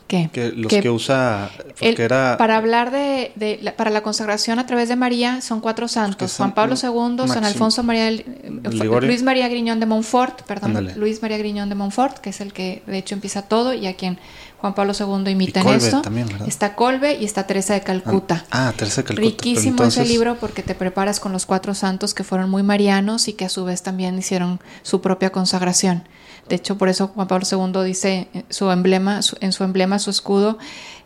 Que- 0.07 0.29
Que 0.33 0.53
los 0.53 0.69
que 0.69 0.81
que, 0.83 0.91
usa. 0.91 1.51
Porque 1.57 1.89
el- 1.89 2.01
era. 2.01 2.37
Para 2.37 2.57
hablar 2.57 2.91
de, 2.91 3.33
de 3.37 3.59
la- 3.63 3.75
para 3.77 3.91
la 3.91 4.03
consagración 4.03 4.59
a 4.59 4.67
través 4.67 4.89
de 4.89 4.97
María 4.97 5.41
son 5.41 5.61
cuatro 5.61 5.89
santos: 5.89 6.37
Juan 6.37 6.55
Pablo 6.55 6.75
II, 6.75 7.27
San 7.29 7.45
Alfonso 7.45 7.83
María, 7.83 8.11
Ligorio. 8.11 9.09
Luis 9.09 9.23
María 9.23 9.49
Griñón 9.49 9.81
de 9.81 9.87
Montfort, 9.87 10.43
perdón. 10.43 10.91
Luis 10.97 11.23
María 11.23 11.39
Griñón 11.39 11.69
de 11.69 11.75
Montfort, 11.75 12.19
que 12.19 12.31
es 12.31 12.41
el 12.41 12.53
que 12.53 12.83
de 12.87 12.99
hecho 12.99 13.15
empieza 13.15 13.43
todo 13.43 13.73
y 13.75 13.87
a 13.87 13.95
quien 13.97 14.19
Juan 14.59 14.75
Pablo 14.75 14.93
II 14.99 15.31
imita 15.31 15.61
Y 15.61 15.63
en 15.69 15.75
esto. 15.75 16.03
Está 16.47 16.75
Colbe 16.75 17.19
y 17.21 17.25
está 17.27 17.47
Teresa 17.47 17.75
de 17.75 17.83
Calcuta. 17.83 18.45
Ah, 18.51 18.73
Teresa 18.77 19.03
de 19.03 19.09
Calcuta. 19.09 19.27
Riquísimo 19.29 19.71
entonces- 19.73 20.05
ese 20.05 20.11
libro 20.13 20.37
porque 20.41 20.63
te 20.63 20.75
preparas 20.75 21.21
con 21.21 21.33
los 21.33 21.45
cuatro 21.45 21.75
santos 21.75 22.15
que 22.15 22.25
fueron 22.25 22.49
muy 22.51 22.63
marianos 22.63 23.29
y 23.29 23.35
que 23.35 23.45
a 23.45 23.49
su 23.51 23.65
vez 23.65 23.83
también 23.83 24.19
hicieron 24.19 24.61
su 24.83 25.01
propia 25.03 25.31
consagración. 25.33 26.05
De 26.49 26.57
hecho, 26.57 26.77
por 26.77 26.89
eso 26.89 27.09
Juan 27.09 27.27
Pablo 27.29 27.47
II 27.51 27.85
dice 27.85 28.29
eh, 28.35 28.45
su 28.51 28.71
emblema, 28.71 29.23
su- 29.23 29.37
en 29.41 29.53
su 29.53 29.65
emblema, 29.65 29.99
su 29.99 30.11
escudo, 30.11 30.59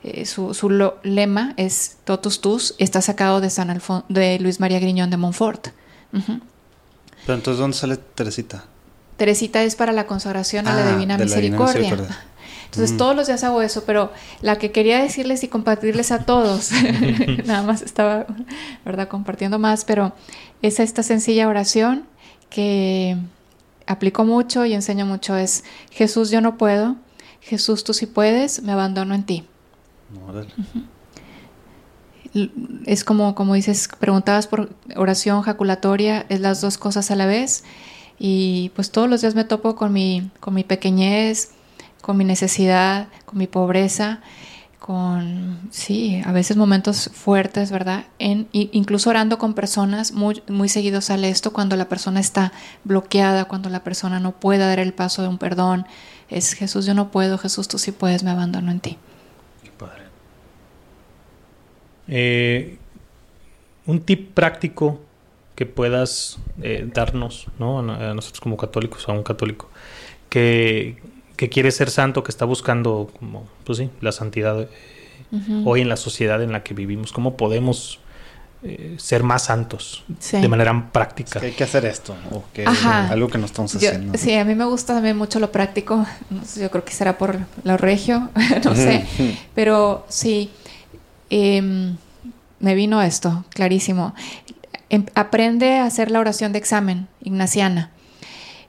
eh, 0.03 0.27
su, 0.27 0.53
su 0.55 0.69
lo- 0.71 0.99
lema 1.05 1.55
es 1.57 1.99
Totus 2.05 2.41
Tus, 2.41 2.75
está 2.79 3.01
sacado 3.03 3.41
de 3.41 3.51
San 3.51 3.69
Alfon- 3.69 4.05
de 4.09 4.39
Luis 4.41 4.59
María 4.61 4.81
Griñón 4.81 5.11
de 5.11 5.17
Montfort. 5.17 5.69
Pero 6.13 7.37
entonces, 7.37 7.59
¿dónde 7.61 7.77
sale 7.77 7.97
Teresita? 7.97 8.65
Teresita 9.17 9.63
es 9.63 9.77
para 9.77 9.93
la 9.93 10.07
consagración 10.07 10.67
a 10.69 10.75
la 10.75 10.89
Ah, 10.89 10.93
Divina 10.93 11.17
de 11.19 11.27
la 11.27 11.37
Divina 11.37 11.59
Misericordia. 11.59 12.17
Entonces 12.71 12.99
todos 12.99 13.17
los 13.17 13.27
días 13.27 13.43
hago 13.45 13.63
eso, 13.63 13.85
pero 13.85 14.13
la 14.43 14.57
que 14.59 14.73
quería 14.73 14.99
decirles 15.03 15.43
y 15.43 15.49
compartirles 15.49 16.13
a 16.13 16.27
todos, 16.27 16.71
nada 17.47 17.63
más 17.63 17.81
estaba, 17.81 18.27
¿verdad?, 18.85 19.09
compartiendo 19.09 19.59
más, 19.59 19.85
pero 19.87 20.13
es 20.61 20.79
esta 20.79 21.03
sencilla 21.03 21.49
oración 21.49 22.05
que 22.51 23.17
aplico 23.89 24.25
mucho 24.25 24.65
y 24.65 24.75
enseño 24.75 25.07
mucho, 25.07 25.37
es 25.37 25.65
Jesús 25.91 26.31
yo 26.31 26.41
no 26.41 26.57
puedo, 26.57 26.97
Jesús 27.41 27.83
tú 27.83 27.95
sí 27.95 28.07
puedes, 28.07 28.63
me 28.63 28.73
abandono 28.73 29.15
en 29.15 29.25
ti. 29.25 29.45
No, 30.13 30.45
Es 32.85 33.05
como, 33.05 33.35
como 33.35 33.55
dices, 33.55 33.89
preguntabas 33.99 34.47
por 34.47 34.71
oración 34.97 35.43
jaculatoria, 35.43 36.27
es 36.29 36.41
las 36.41 36.61
dos 36.61 36.77
cosas 36.79 37.11
a 37.11 37.17
la 37.17 37.27
vez. 37.27 37.65
Y 38.19 38.71
pues 38.75 38.91
todos 38.91 39.09
los 39.09 39.23
días 39.23 39.35
me 39.35 39.45
topo 39.45 39.77
con 39.77 39.93
mi, 39.93 40.31
con 40.41 40.53
mi 40.53 40.65
pequeñez, 40.65 41.53
con 42.03 42.17
mi 42.17 42.25
necesidad, 42.25 43.09
con 43.25 43.39
mi 43.39 43.47
pobreza, 43.47 44.21
con, 44.89 45.69
sí, 45.71 46.23
a 46.25 46.33
veces 46.33 46.57
momentos 46.57 47.11
fuertes, 47.13 47.71
¿verdad? 47.71 48.07
En, 48.19 48.49
incluso 48.53 49.11
orando 49.11 49.37
con 49.37 49.53
personas, 49.53 50.13
muy, 50.13 50.43
muy 50.49 50.71
seguido 50.71 51.03
sale 51.03 51.29
esto 51.29 51.53
cuando 51.53 51.77
la 51.77 51.91
persona 51.91 52.21
está 52.21 52.53
bloqueada, 52.85 53.45
cuando 53.45 53.69
la 53.69 53.85
persona 53.85 54.19
no 54.19 54.33
puede 54.33 54.61
dar 54.61 54.79
el 54.79 54.95
paso 54.95 55.21
de 55.21 55.29
un 55.29 55.37
perdón. 55.37 55.85
Es 56.31 56.55
Jesús, 56.55 56.87
yo 56.87 56.95
no 56.95 57.11
puedo, 57.11 57.37
Jesús, 57.37 57.69
tú 57.69 57.77
sí 57.77 57.93
puedes, 57.93 58.23
me 58.23 58.31
abandono 58.31 58.71
en 58.73 58.81
ti. 58.81 58.97
Padre. 59.77 60.05
Eh, 62.07 62.79
un 63.85 64.01
tip 64.01 64.33
práctico 64.33 65.03
que 65.55 65.67
puedas 65.67 66.39
eh, 66.63 66.89
darnos, 66.95 67.49
¿no? 67.59 67.81
A 67.81 68.15
nosotros 68.15 68.41
como 68.41 68.57
católicos, 68.57 69.07
a 69.07 69.13
un 69.13 69.23
católico, 69.23 69.69
que, 70.31 70.97
que 71.39 71.49
quiere 71.49 71.71
ser 71.71 71.89
santo, 71.91 72.23
que 72.23 72.31
está 72.31 72.45
buscando, 72.45 73.11
como, 73.19 73.47
pues 73.65 73.79
sí, 73.79 73.89
la 74.03 74.13
santidad 74.13 74.61
eh, 74.61 74.69
hoy 75.65 75.81
en 75.81 75.89
la 75.89 75.97
sociedad 75.97 76.43
en 76.43 76.53
la 76.53 76.63
que 76.63 76.75
vivimos. 76.75 77.13
¿Cómo 77.13 77.37
podemos 77.37 78.01
eh, 78.65 78.97
ser 78.99 79.23
más 79.23 79.45
santos 79.45 80.03
Sí. 80.19 80.39
de 80.41 80.49
manera 80.49 80.73
Es 80.77 80.91
práctica? 80.91 81.39
que 81.39 81.47
hay 81.47 81.53
que 81.53 81.63
hacer 81.65 81.85
esto. 81.85 82.17
O 82.33 82.43
que 82.53 82.67
Ajá. 82.67 83.09
algo 83.09 83.29
que 83.29 83.39
no 83.39 83.47
estamos 83.47 83.73
Yo- 83.75 83.79
haciendo. 83.89 84.19
sí, 84.19 84.35
a 84.35 84.45
mí 84.45 84.55
me 84.57 84.65
gusta 84.65 84.95
también 84.95 85.17
mucho 85.17 85.39
lo 85.39 85.53
práctico. 85.53 86.05
No 86.29 86.45
sé, 86.45 86.61
yo 86.63 86.71
creo 86.73 86.85
que 86.85 86.93
será 86.93 87.17
por 87.17 87.39
lo 87.63 87.77
regio, 87.77 88.31
no 88.65 88.75
sé. 88.75 89.07
Pero 89.55 90.05
sí, 90.09 90.51
em, 91.31 91.97
me 92.59 92.75
vino 92.75 93.01
esto, 93.01 93.45
clarísimo. 93.51 94.13
Em- 94.91 95.07
aprende 95.15 95.77
a 95.79 95.85
hacer 95.85 96.11
la 96.11 96.19
oración 96.19 96.53
de 96.53 96.59
examen 96.59 97.07
ignaciana. 97.23 97.91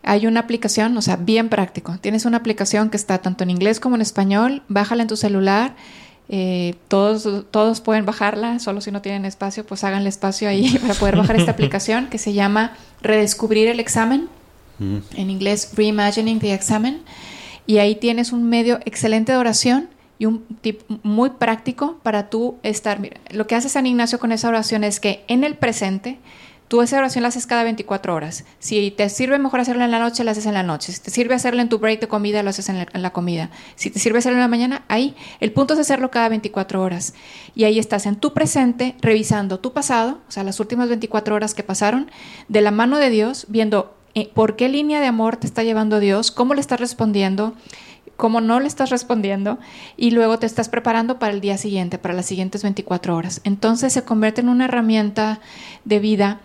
Hay 0.04 0.28
una 0.28 0.42
aplicación, 0.42 0.98
o 0.98 1.02
sea, 1.02 1.18
bien 1.18 1.50
práctico. 1.50 1.98
Tienes 2.00 2.26
una 2.26 2.38
aplicación 2.38 2.90
que 2.90 2.98
está 2.98 3.18
tanto 3.18 3.44
en 3.44 3.50
inglés 3.50 3.80
como 3.80 3.96
en 3.96 4.02
español. 4.02 4.64
Bájala 4.68 5.04
en 5.04 5.10
tu 5.10 5.18
celular. 5.18 5.76
Eh, 6.30 6.76
todos, 6.88 7.46
todos 7.50 7.82
pueden 7.82 8.06
bajarla, 8.06 8.60
solo 8.60 8.82
si 8.82 8.92
no 8.92 9.02
tienen 9.02 9.26
espacio, 9.26 9.66
pues 9.66 9.84
háganle 9.84 10.10
espacio 10.10 10.48
ahí 10.48 10.78
para 10.82 10.94
poder 10.94 11.16
bajar 11.16 11.38
esta 11.38 11.52
aplicación 11.58 12.08
que 12.08 12.20
se 12.20 12.34
llama 12.34 12.74
Redescubrir 13.02 13.68
el 13.68 13.80
examen 13.80 14.30
Mm. 14.80 14.98
en 15.16 15.30
inglés 15.30 15.72
Reimagining 15.76 16.40
the 16.40 16.54
Examen, 16.54 17.02
y 17.68 17.78
ahí 17.78 17.96
tienes 17.96 18.32
un 18.32 18.50
medio 18.50 18.80
excelente 18.86 19.34
de 19.34 19.38
oración 19.38 19.90
y 20.18 20.26
un 20.26 20.44
tip 20.62 20.82
muy 21.04 21.32
práctico 21.32 22.00
para 22.02 22.30
tú 22.30 22.58
estar. 22.64 23.00
Mira, 23.00 23.18
lo 23.30 23.46
que 23.46 23.56
hace 23.56 23.70
San 23.70 23.86
Ignacio 23.86 24.20
con 24.20 24.32
esa 24.32 24.48
oración 24.48 24.84
es 24.84 25.00
que 25.00 25.24
en 25.28 25.44
el 25.44 25.56
presente, 25.56 26.18
tú 26.70 26.84
esa 26.84 27.00
oración 27.00 27.24
la 27.24 27.30
haces 27.30 27.48
cada 27.48 27.64
24 27.64 28.14
horas. 28.14 28.46
Si 28.60 28.91
te 28.91 29.10
sirve 29.10 29.40
mejor 29.40 29.60
hacerla 29.60 29.86
en 29.86 29.91
la 29.91 30.00
noche, 30.00 30.24
la 30.24 30.32
haces 30.32 30.46
en 30.46 30.54
la 30.54 30.64
noche. 30.64 30.94
Si 30.94 31.02
te 31.02 31.10
sirve 31.10 31.34
hacerla 31.34 31.64
en 31.64 31.68
tu 31.68 31.80
break 31.80 32.00
de 32.00 32.08
comida, 32.08 32.44
lo 32.44 32.52
haces 32.52 32.70
en 32.70 32.78
la, 32.78 32.88
en 32.94 33.02
la 33.02 33.12
comida. 33.12 33.50
Si 33.76 33.90
te 33.90 34.00
sirve 34.00 34.20
hacerlo 34.20 34.38
en 34.38 34.44
la 34.44 34.48
mañana, 34.48 34.86
ahí. 34.88 35.16
El 35.40 35.52
punto 35.52 35.74
es 35.74 35.80
hacerlo 35.80 36.12
cada 36.12 36.30
24 36.30 36.82
horas. 36.82 37.16
Y 37.56 37.64
ahí 37.64 37.80
estás 37.80 38.06
en 38.06 38.16
tu 38.18 38.34
presente, 38.34 38.96
revisando 39.02 39.60
tu 39.60 39.74
pasado, 39.74 40.20
o 40.28 40.32
sea, 40.32 40.44
las 40.44 40.60
últimas 40.60 40.88
24 40.90 41.36
horas 41.36 41.56
que 41.56 41.64
pasaron, 41.64 42.12
de 42.48 42.62
la 42.62 42.72
mano 42.72 43.00
de 43.00 43.10
Dios, 43.10 43.48
viendo 43.50 43.96
eh, 44.14 44.30
por 44.32 44.56
qué 44.56 44.70
línea 44.70 45.02
de 45.02 45.08
amor 45.08 45.38
te 45.38 45.48
está 45.48 45.64
llevando 45.64 46.00
Dios, 46.00 46.30
cómo 46.30 46.54
le 46.54 46.62
estás 46.62 46.80
respondiendo, 46.80 47.56
cómo 48.16 48.41
no 48.41 48.60
le 48.60 48.68
estás 48.68 48.91
respondiendo, 48.91 49.58
y 49.98 50.12
luego 50.12 50.38
te 50.38 50.46
estás 50.46 50.70
preparando 50.70 51.18
para 51.18 51.34
el 51.34 51.41
día 51.41 51.58
siguiente, 51.58 51.98
para 51.98 52.14
las 52.14 52.28
siguientes 52.28 52.62
24 52.62 53.16
horas. 53.16 53.41
Entonces 53.44 53.91
se 53.91 54.04
convierte 54.04 54.41
en 54.41 54.50
una 54.50 54.66
herramienta 54.66 55.40
de 55.84 56.00
vida 56.00 56.41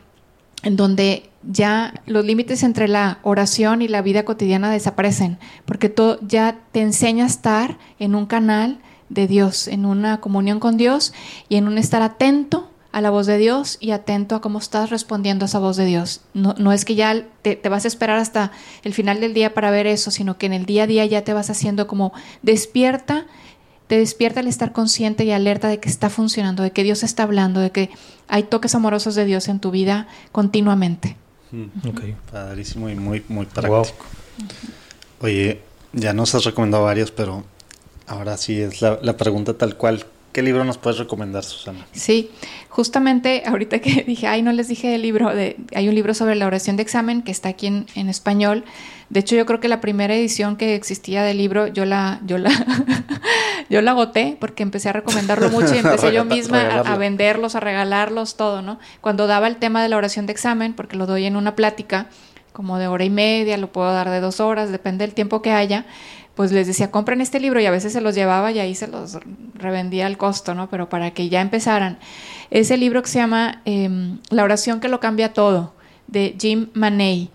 en 0.64 0.76
donde 0.76 1.30
ya 1.46 2.02
los 2.06 2.24
límites 2.24 2.62
entre 2.62 2.88
la 2.88 3.18
oración 3.22 3.82
y 3.82 3.88
la 3.88 4.02
vida 4.02 4.24
cotidiana 4.24 4.70
desaparecen, 4.70 5.38
porque 5.64 5.88
todo 5.88 6.18
ya 6.22 6.58
te 6.72 6.80
enseña 6.80 7.24
a 7.24 7.28
estar 7.28 7.78
en 7.98 8.14
un 8.14 8.26
canal 8.26 8.80
de 9.08 9.26
Dios, 9.26 9.68
en 9.68 9.84
una 9.86 10.20
comunión 10.20 10.60
con 10.60 10.76
Dios 10.76 11.12
y 11.48 11.56
en 11.56 11.68
un 11.68 11.78
estar 11.78 12.02
atento 12.02 12.70
a 12.92 13.00
la 13.00 13.10
voz 13.10 13.26
de 13.26 13.38
Dios 13.38 13.76
y 13.80 13.90
atento 13.90 14.36
a 14.36 14.40
cómo 14.40 14.60
estás 14.60 14.88
respondiendo 14.88 15.44
a 15.44 15.46
esa 15.46 15.58
voz 15.58 15.76
de 15.76 15.84
Dios. 15.84 16.20
No, 16.32 16.72
es 16.72 16.84
que 16.84 16.94
ya 16.94 17.26
te, 17.42 17.56
vas 17.68 17.84
a 17.84 17.88
esperar 17.88 18.18
hasta 18.18 18.52
el 18.84 18.94
final 18.94 19.20
del 19.20 19.34
día 19.34 19.52
para 19.52 19.72
ver 19.72 19.88
eso, 19.88 20.12
sino 20.12 20.38
que 20.38 20.46
en 20.46 20.52
el 20.52 20.64
día 20.64 20.84
a 20.84 20.86
día 20.86 21.04
ya 21.04 21.22
te 21.22 21.34
vas 21.34 21.50
haciendo 21.50 21.88
como 21.88 22.12
despierta, 22.42 23.26
te 23.86 23.98
despierta 23.98 24.40
el 24.40 24.46
estar 24.46 24.72
consciente 24.72 25.24
y 25.24 25.30
alerta 25.30 25.68
de 25.68 25.78
que 25.78 25.88
está 25.88 26.10
funcionando, 26.10 26.62
de 26.62 26.70
que 26.70 26.82
Dios 26.82 27.02
está 27.02 27.24
hablando, 27.24 27.60
de 27.60 27.70
que 27.70 27.90
hay 28.28 28.44
toques 28.44 28.74
amorosos 28.74 29.14
de 29.14 29.24
Dios 29.24 29.48
en 29.48 29.60
tu 29.60 29.70
vida 29.70 30.08
continuamente. 30.32 31.16
Mm. 31.52 31.88
Ok, 31.88 32.00
padrísimo 32.32 32.88
y 32.88 32.94
muy, 32.94 33.22
muy 33.28 33.46
práctico. 33.46 34.04
Oye, 35.20 35.60
ya 35.92 36.12
nos 36.12 36.34
has 36.34 36.44
recomendado 36.44 36.84
varios, 36.84 37.10
pero 37.10 37.44
ahora 38.06 38.36
sí 38.36 38.60
es 38.60 38.82
la, 38.82 38.98
la 39.02 39.16
pregunta 39.16 39.54
tal 39.54 39.76
cual. 39.76 40.04
¿Qué 40.32 40.42
libro 40.42 40.64
nos 40.64 40.78
puedes 40.78 40.98
recomendar, 40.98 41.44
Susana? 41.44 41.86
Sí, 41.92 42.30
justamente 42.68 43.44
ahorita 43.46 43.78
que 43.78 44.02
dije, 44.06 44.26
ay, 44.26 44.42
no 44.42 44.52
les 44.52 44.66
dije 44.66 44.96
el 44.96 45.02
libro, 45.02 45.32
de, 45.32 45.56
hay 45.74 45.88
un 45.88 45.94
libro 45.94 46.12
sobre 46.12 46.34
la 46.34 46.46
oración 46.46 46.76
de 46.76 46.82
examen 46.82 47.22
que 47.22 47.30
está 47.30 47.50
aquí 47.50 47.68
en, 47.68 47.86
en, 47.94 48.08
español. 48.08 48.64
De 49.10 49.20
hecho, 49.20 49.36
yo 49.36 49.46
creo 49.46 49.60
que 49.60 49.68
la 49.68 49.80
primera 49.80 50.14
edición 50.14 50.56
que 50.56 50.74
existía 50.74 51.22
del 51.22 51.38
libro, 51.38 51.66
yo 51.66 51.84
la, 51.84 52.20
yo 52.24 52.38
la, 52.38 52.50
yo 53.70 53.82
la 53.82 53.92
agoté 53.92 54.36
porque 54.40 54.62
empecé 54.62 54.88
a 54.88 54.92
recomendarlo 54.92 55.50
mucho 55.50 55.74
y 55.74 55.78
empecé 55.84 56.12
yo 56.12 56.24
misma 56.24 56.62
a, 56.62 56.80
a, 56.80 56.96
venderlos, 56.96 57.54
a 57.54 57.60
regalarlos, 57.60 58.36
todo, 58.36 58.62
¿no? 58.62 58.78
Cuando 59.00 59.26
daba 59.26 59.46
el 59.46 59.56
tema 59.56 59.82
de 59.82 59.88
la 59.88 59.96
oración 59.96 60.26
de 60.26 60.32
examen, 60.32 60.74
porque 60.74 60.96
lo 60.96 61.06
doy 61.06 61.26
en 61.26 61.36
una 61.36 61.54
plática 61.54 62.06
como 62.52 62.78
de 62.78 62.86
hora 62.86 63.04
y 63.04 63.10
media, 63.10 63.56
lo 63.56 63.72
puedo 63.72 63.92
dar 63.92 64.10
de 64.10 64.20
dos 64.20 64.40
horas, 64.40 64.70
depende 64.70 65.04
del 65.04 65.14
tiempo 65.14 65.42
que 65.42 65.50
haya 65.50 65.86
pues 66.34 66.50
les 66.50 66.66
decía, 66.66 66.90
compren 66.90 67.20
este 67.20 67.40
libro 67.40 67.60
y 67.60 67.66
a 67.66 67.70
veces 67.70 67.92
se 67.92 68.00
los 68.00 68.14
llevaba 68.14 68.50
y 68.50 68.58
ahí 68.58 68.74
se 68.74 68.88
los 68.88 69.18
revendía 69.54 70.06
al 70.06 70.18
costo, 70.18 70.54
¿no? 70.54 70.68
Pero 70.68 70.88
para 70.88 71.12
que 71.12 71.28
ya 71.28 71.40
empezaran. 71.40 71.98
Ese 72.50 72.76
libro 72.76 73.02
que 73.02 73.08
se 73.08 73.18
llama 73.18 73.62
eh, 73.64 74.16
La 74.30 74.42
oración 74.42 74.80
que 74.80 74.88
lo 74.88 75.00
cambia 75.00 75.32
todo, 75.32 75.74
de 76.08 76.36
Jim 76.38 76.70
Maney. 76.74 77.30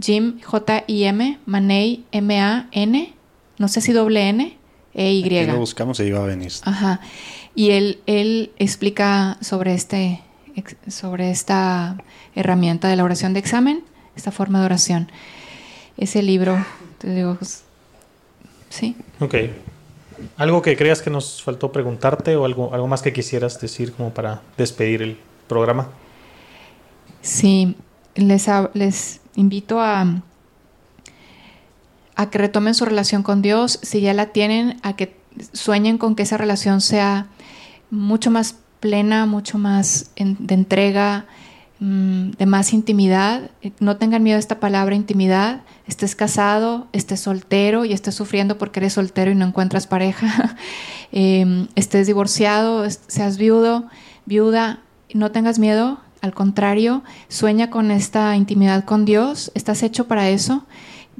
Jim, 0.00 0.40
J-I-M, 0.42 1.38
Maney, 1.46 2.04
M-A-N, 2.12 3.14
no 3.58 3.68
sé 3.68 3.80
si 3.80 3.92
doble 3.92 4.28
N, 4.28 4.58
E-Y. 4.94 5.24
Aquí 5.24 5.46
lo 5.46 5.58
buscamos 5.58 6.00
y 6.00 6.04
iba 6.04 6.20
a 6.20 6.26
venir. 6.26 6.52
Ajá. 6.62 7.00
Y 7.54 7.70
él, 7.70 8.00
él 8.06 8.52
explica 8.58 9.38
sobre, 9.40 9.74
este, 9.74 10.22
sobre 10.88 11.30
esta 11.30 11.96
herramienta 12.34 12.88
de 12.88 12.96
la 12.96 13.04
oración 13.04 13.32
de 13.32 13.40
examen, 13.40 13.84
esta 14.16 14.30
forma 14.30 14.60
de 14.60 14.66
oración. 14.66 15.10
Ese 15.96 16.22
libro, 16.22 16.64
te 16.98 17.14
digo, 17.14 17.38
Sí. 18.74 18.96
Ok. 19.20 19.34
¿Algo 20.36 20.60
que 20.60 20.76
creas 20.76 21.00
que 21.00 21.10
nos 21.10 21.40
faltó 21.42 21.70
preguntarte 21.70 22.34
o 22.34 22.44
algo, 22.44 22.74
algo 22.74 22.88
más 22.88 23.02
que 23.02 23.12
quisieras 23.12 23.60
decir 23.60 23.92
como 23.92 24.12
para 24.12 24.42
despedir 24.58 25.00
el 25.02 25.16
programa? 25.46 25.90
Sí, 27.22 27.76
les, 28.16 28.48
les 28.74 29.20
invito 29.36 29.80
a, 29.80 30.22
a 32.16 32.30
que 32.30 32.38
retomen 32.38 32.74
su 32.74 32.84
relación 32.84 33.22
con 33.22 33.42
Dios, 33.42 33.78
si 33.82 34.00
ya 34.00 34.14
la 34.14 34.26
tienen, 34.26 34.78
a 34.82 34.96
que 34.96 35.16
sueñen 35.52 35.98
con 35.98 36.14
que 36.14 36.22
esa 36.22 36.36
relación 36.36 36.80
sea 36.80 37.26
mucho 37.90 38.30
más 38.30 38.56
plena, 38.80 39.26
mucho 39.26 39.58
más 39.58 40.10
de 40.16 40.54
entrega, 40.54 41.26
de 41.80 42.46
más 42.46 42.72
intimidad. 42.72 43.50
No 43.80 43.96
tengan 43.96 44.22
miedo 44.22 44.36
a 44.36 44.40
esta 44.40 44.60
palabra 44.60 44.94
intimidad. 44.94 45.62
Estés 45.86 46.14
casado, 46.14 46.86
estés 46.92 47.20
soltero 47.20 47.84
y 47.84 47.92
estés 47.92 48.14
sufriendo 48.14 48.58
porque 48.58 48.80
eres 48.80 48.94
soltero 48.94 49.30
y 49.30 49.34
no 49.34 49.46
encuentras 49.46 49.86
pareja. 49.86 50.56
eh, 51.12 51.66
estés 51.74 52.06
divorciado, 52.06 52.88
seas 53.06 53.36
viudo, 53.36 53.86
viuda, 54.24 54.80
no 55.12 55.30
tengas 55.30 55.58
miedo. 55.58 55.98
Al 56.24 56.32
contrario, 56.32 57.02
sueña 57.28 57.68
con 57.68 57.90
esta 57.90 58.34
intimidad 58.34 58.86
con 58.86 59.04
Dios. 59.04 59.52
Estás 59.54 59.82
hecho 59.82 60.08
para 60.08 60.30
eso. 60.30 60.64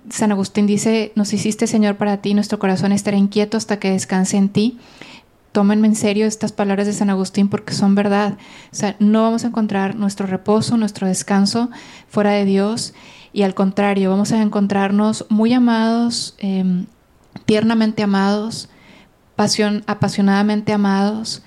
San 0.09 0.33
Agustín 0.33 0.67
dice, 0.67 1.13
nos 1.15 1.35
hiciste 1.35 1.67
Señor 1.67 1.97
para 1.97 2.23
ti, 2.23 2.33
nuestro 2.33 2.59
corazón 2.59 2.91
estará 2.91 3.19
inquieto 3.19 3.59
hasta 3.59 3.79
que 3.79 3.91
descanse 3.91 4.39
en 4.39 4.49
ti 4.49 4.79
tómenme 5.53 5.87
en 5.87 5.95
serio 5.95 6.25
estas 6.27 6.53
palabras 6.53 6.87
de 6.87 6.95
San 6.95 7.11
Agustín 7.11 7.49
porque 7.49 7.75
son 7.75 7.95
verdad. 7.95 8.39
O 8.73 8.75
sea, 8.75 8.97
no 8.99 9.23
vamos 9.23 9.45
a 9.45 9.49
encontrar 9.49 9.95
nuestro 9.95 10.27
reposo, 10.27 10.79
nuestro 10.79 11.07
descanso 11.07 11.71
fuera 12.09 12.31
de 12.31 12.47
Dios 12.47 12.95
y 13.35 13.43
al 13.43 13.55
contrario, 13.55 14.09
vamos 14.09 14.33
a 14.33 14.41
encontrarnos 14.41 15.27
muy 15.29 15.53
amados, 15.53 16.35
eh, 16.39 16.87
tiernamente 17.45 18.03
amados, 18.03 18.71
apasionadamente 19.37 20.73
amados, 20.73 21.43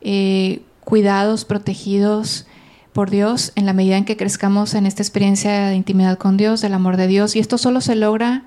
eh, 0.00 0.62
cuidados, 0.80 1.44
protegidos 1.44 2.46
por 2.94 3.10
Dios 3.10 3.52
en 3.56 3.66
la 3.66 3.74
medida 3.74 3.98
en 3.98 4.06
que 4.06 4.16
crezcamos 4.16 4.72
en 4.72 4.86
esta 4.86 5.02
experiencia 5.02 5.66
de 5.68 5.74
intimidad 5.74 6.16
con 6.16 6.38
Dios, 6.38 6.62
del 6.62 6.72
amor 6.72 6.96
de 6.96 7.06
Dios. 7.06 7.36
Y 7.36 7.40
esto 7.40 7.58
solo 7.58 7.82
se 7.82 7.94
logra 7.94 8.44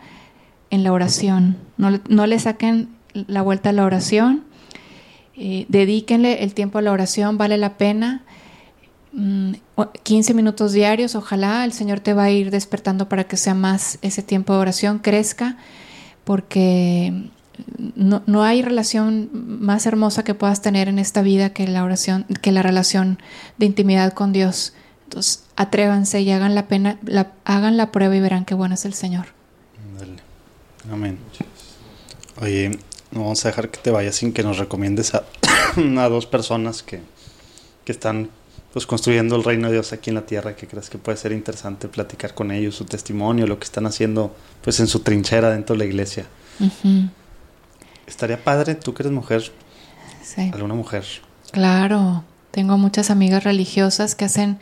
en 0.72 0.84
la 0.84 0.92
oración. 0.92 1.58
No, 1.78 2.00
no 2.10 2.26
le 2.26 2.40
saquen 2.40 2.90
la 3.14 3.44
vuelta 3.44 3.70
a 3.70 3.74
la 3.74 3.86
oración 3.86 4.48
eh, 5.40 5.68
dedíquenle 5.70 6.44
el 6.44 6.56
tiempo 6.56 6.80
a 6.80 6.82
la 6.82 6.92
oración, 6.92 7.38
vale 7.38 7.60
la 7.60 7.78
pena. 7.78 8.24
15 9.14 10.34
mm, 10.34 10.36
minutos 10.36 10.74
diarios, 10.74 11.14
ojalá 11.14 11.64
el 11.64 11.74
Señor 11.74 12.00
te 12.00 12.14
va 12.14 12.24
a 12.24 12.32
ir 12.32 12.50
despertando 12.50 13.08
para 13.08 13.26
que 13.26 13.38
sea 13.38 13.54
más 13.54 14.00
ese 14.02 14.24
tiempo 14.24 14.54
de 14.54 14.60
oración, 14.60 14.98
crezca, 14.98 15.58
porque 16.24 17.30
no, 17.96 18.22
no, 18.26 18.44
hay 18.44 18.62
relación 18.62 19.30
más 19.34 19.86
hermosa 19.86 20.24
que 20.24 20.34
puedas 20.34 20.62
tener 20.62 20.88
en 20.88 21.00
esta 21.00 21.22
vida 21.22 21.52
que 21.52 21.68
la 21.68 21.84
oración, 21.84 22.26
que 22.42 22.52
la 22.52 22.62
relación 22.62 23.20
de 23.58 23.66
intimidad 23.66 24.14
con 24.14 24.34
Dios. 24.34 24.74
Entonces, 25.06 25.44
atrévanse 25.56 26.22
y 26.22 26.32
hagan 26.32 26.54
la 26.56 26.68
pena, 26.68 26.98
la, 27.04 27.32
hagan 27.46 27.78
la 27.78 27.92
prueba 27.92 28.16
y 28.16 28.20
verán 28.20 28.46
qué 28.46 28.54
bueno 28.54 28.76
es 28.76 28.86
el 28.86 28.94
Señor. 28.94 29.28
Dale. 29.98 30.18
Amén. 30.92 31.18
Oye, 32.42 32.78
no 33.12 33.22
vamos 33.22 33.44
a 33.46 33.50
dejar 33.50 33.70
que 33.70 33.80
te 33.80 33.90
vayas 33.90 34.16
sin 34.16 34.34
que 34.34 34.44
nos 34.44 34.58
recomiendes 34.58 35.16
a, 35.16 35.24
a 35.98 36.10
dos 36.10 36.26
personas 36.26 36.84
que, 36.84 37.02
que, 37.86 37.92
están 37.92 38.30
pues 38.74 38.86
construyendo 38.86 39.36
el 39.36 39.44
reino 39.44 39.68
de 39.68 39.74
Dios 39.74 39.94
aquí 39.94 40.10
en 40.10 40.16
la 40.16 40.26
tierra, 40.26 40.56
que 40.56 40.68
crees 40.68 40.90
que 40.90 40.98
puede 40.98 41.18
ser 41.18 41.32
interesante 41.32 41.88
platicar 41.88 42.34
con 42.34 42.52
ellos, 42.52 42.76
su 42.76 42.86
testimonio, 42.86 43.48
lo 43.48 43.58
que 43.58 43.66
están 43.66 43.86
haciendo 43.86 44.36
pues 44.62 44.80
en 44.80 44.88
su 44.88 45.00
trinchera 45.00 45.50
dentro 45.50 45.74
de 45.74 45.80
la 45.80 45.86
iglesia. 45.86 46.28
Uh 46.60 46.70
-huh. 46.84 47.10
Estaría 48.08 48.44
padre, 48.44 48.76
tú 48.76 48.94
que 48.94 49.04
eres 49.04 49.12
mujer, 49.12 49.52
sí. 50.24 50.50
alguna 50.54 50.74
mujer. 50.74 51.06
Claro, 51.52 52.24
tengo 52.52 52.78
muchas 52.78 53.12
amigas 53.12 53.44
religiosas 53.44 54.16
que 54.16 54.26
hacen 54.26 54.60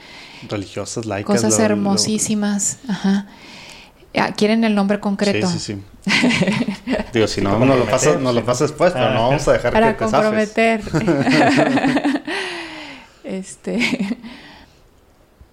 religiosas, 0.50 1.06
laicas, 1.06 1.36
cosas 1.42 1.60
lo, 1.60 1.66
hermosísimas. 1.66 2.80
Lo... 2.88 2.94
Ajá. 2.94 3.28
¿Quieren 4.36 4.64
el 4.64 4.76
nombre 4.76 5.00
concreto? 5.00 5.48
Sí, 5.48 5.60
sí, 5.60 5.74
sí. 5.74 5.84
Digo, 7.14 7.28
si 7.28 7.42
no, 7.42 7.60
no 7.60 7.76
lo 7.76 7.86
pasa, 7.86 8.18
no 8.18 8.32
lo 8.32 8.44
pasa 8.46 8.64
después, 8.64 8.94
pero 8.94 9.14
no 9.14 9.30
vamos 9.30 9.48
a 9.48 9.54
dejar 9.54 9.74
Para 9.74 9.88
que 9.96 10.06
te 10.06 10.12
comprometer. 10.12 10.82
este. 13.24 14.18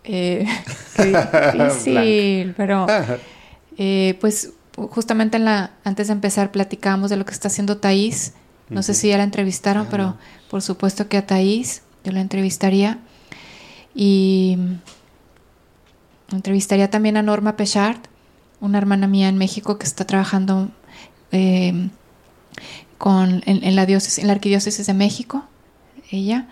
Eh, 0.04 0.46
qué 0.96 1.64
difícil, 1.64 2.54
pero. 2.56 2.86
Eh, 3.78 4.16
pues 4.20 4.50
justamente 4.76 5.36
en 5.36 5.44
la, 5.44 5.72
antes 5.84 6.08
de 6.08 6.14
empezar 6.14 6.50
platicábamos 6.50 7.10
de 7.10 7.16
lo 7.16 7.24
que 7.24 7.32
está 7.32 7.48
haciendo 7.48 7.78
Thaís. 7.78 8.34
No 8.68 8.76
uh 8.76 8.80
-huh. 8.80 8.82
sé 8.82 8.94
si 8.94 9.08
ya 9.08 9.18
la 9.18 9.24
entrevistaron, 9.24 9.86
ah, 9.86 9.90
pero 9.90 10.16
por 10.50 10.62
supuesto 10.62 11.08
que 11.08 11.18
a 11.18 11.26
Thaís 11.26 11.82
yo 12.04 12.12
la 12.12 12.20
entrevistaría. 12.20 12.98
Y 13.94 14.56
entrevistaría 16.30 16.90
también 16.90 17.16
a 17.16 17.22
Norma 17.22 17.56
Pechard 17.56 17.98
una 18.60 18.78
hermana 18.78 19.08
mía 19.08 19.28
en 19.28 19.36
México 19.36 19.76
que 19.76 19.84
está 19.84 20.06
trabajando 20.06 20.70
eh, 21.32 21.90
con, 22.96 23.42
en, 23.44 23.64
en, 23.64 23.76
la 23.76 23.86
diócesis, 23.86 24.18
en 24.18 24.28
la 24.28 24.34
arquidiócesis 24.34 24.86
de 24.86 24.94
México, 24.94 25.44
ella. 26.10 26.46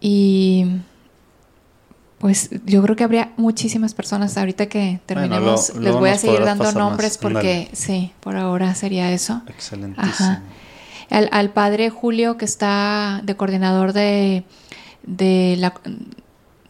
Y 0.00 0.66
pues 2.18 2.50
yo 2.66 2.82
creo 2.82 2.96
que 2.96 3.04
habría 3.04 3.32
muchísimas 3.36 3.94
personas 3.94 4.36
ahorita 4.36 4.66
que 4.66 5.00
terminemos. 5.06 5.72
Bueno, 5.72 5.80
lo, 5.80 5.80
lo 5.80 5.92
les 5.92 6.00
voy 6.00 6.10
a 6.10 6.18
seguir 6.18 6.44
dando 6.44 6.70
nombres 6.72 7.12
más. 7.12 7.18
porque 7.18 7.64
Dale. 7.64 7.70
sí, 7.72 8.12
por 8.20 8.36
ahora 8.36 8.74
sería 8.74 9.12
eso. 9.12 9.42
Excelentísimo. 9.46 10.40
Al, 11.10 11.28
al, 11.32 11.50
padre 11.50 11.90
Julio 11.90 12.36
que 12.36 12.44
está 12.44 13.20
de 13.22 13.36
coordinador 13.36 13.92
de, 13.92 14.44
de 15.04 15.56
la 15.58 15.72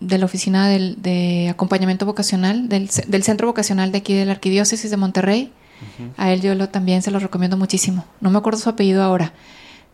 de 0.00 0.18
la 0.18 0.26
oficina 0.26 0.68
del, 0.68 1.00
de 1.02 1.48
acompañamiento 1.48 2.06
vocacional, 2.06 2.68
del, 2.68 2.88
del, 3.08 3.22
centro 3.24 3.48
vocacional 3.48 3.90
de 3.90 3.98
aquí 3.98 4.14
de 4.14 4.24
la 4.26 4.32
Arquidiócesis 4.32 4.90
de 4.90 4.96
Monterrey. 4.96 5.52
Uh 5.80 6.02
-huh. 6.02 6.10
A 6.16 6.32
él 6.32 6.40
yo 6.40 6.54
lo, 6.54 6.68
también 6.68 7.02
se 7.02 7.10
lo 7.10 7.18
recomiendo 7.18 7.56
muchísimo. 7.56 8.04
No 8.20 8.30
me 8.30 8.38
acuerdo 8.38 8.60
su 8.60 8.68
apellido 8.68 9.02
ahora, 9.02 9.32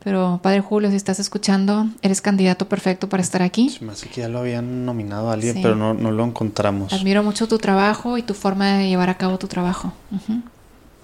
pero 0.04 0.38
Padre 0.42 0.60
Julio, 0.60 0.90
si 0.90 0.96
estás 0.96 1.18
escuchando, 1.18 1.88
eres 2.02 2.20
candidato 2.20 2.68
perfecto 2.68 3.08
para 3.08 3.22
estar 3.22 3.40
aquí. 3.40 3.70
Se 3.70 3.84
me 3.84 3.92
hace 3.92 4.08
que 4.08 4.20
ya 4.20 4.28
lo 4.28 4.40
habían 4.40 4.84
nominado 4.84 5.30
a 5.30 5.32
alguien, 5.32 5.54
sí. 5.54 5.60
pero 5.62 5.74
no, 5.74 5.94
no, 5.94 6.12
lo 6.12 6.24
encontramos. 6.24 6.92
Admiro 6.92 7.22
mucho 7.22 7.48
tu 7.48 7.58
trabajo 7.58 8.18
y 8.18 8.22
tu 8.22 8.34
forma 8.34 8.76
de 8.76 8.88
llevar 8.88 9.08
a 9.08 9.16
cabo 9.16 9.38
tu 9.38 9.48
trabajo. 9.48 9.94
Uh 10.10 10.16
-huh. 10.16 10.42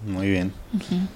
Muy 0.07 0.31
bien. 0.31 0.53
Uh 0.75 0.79
-huh. 0.79 1.07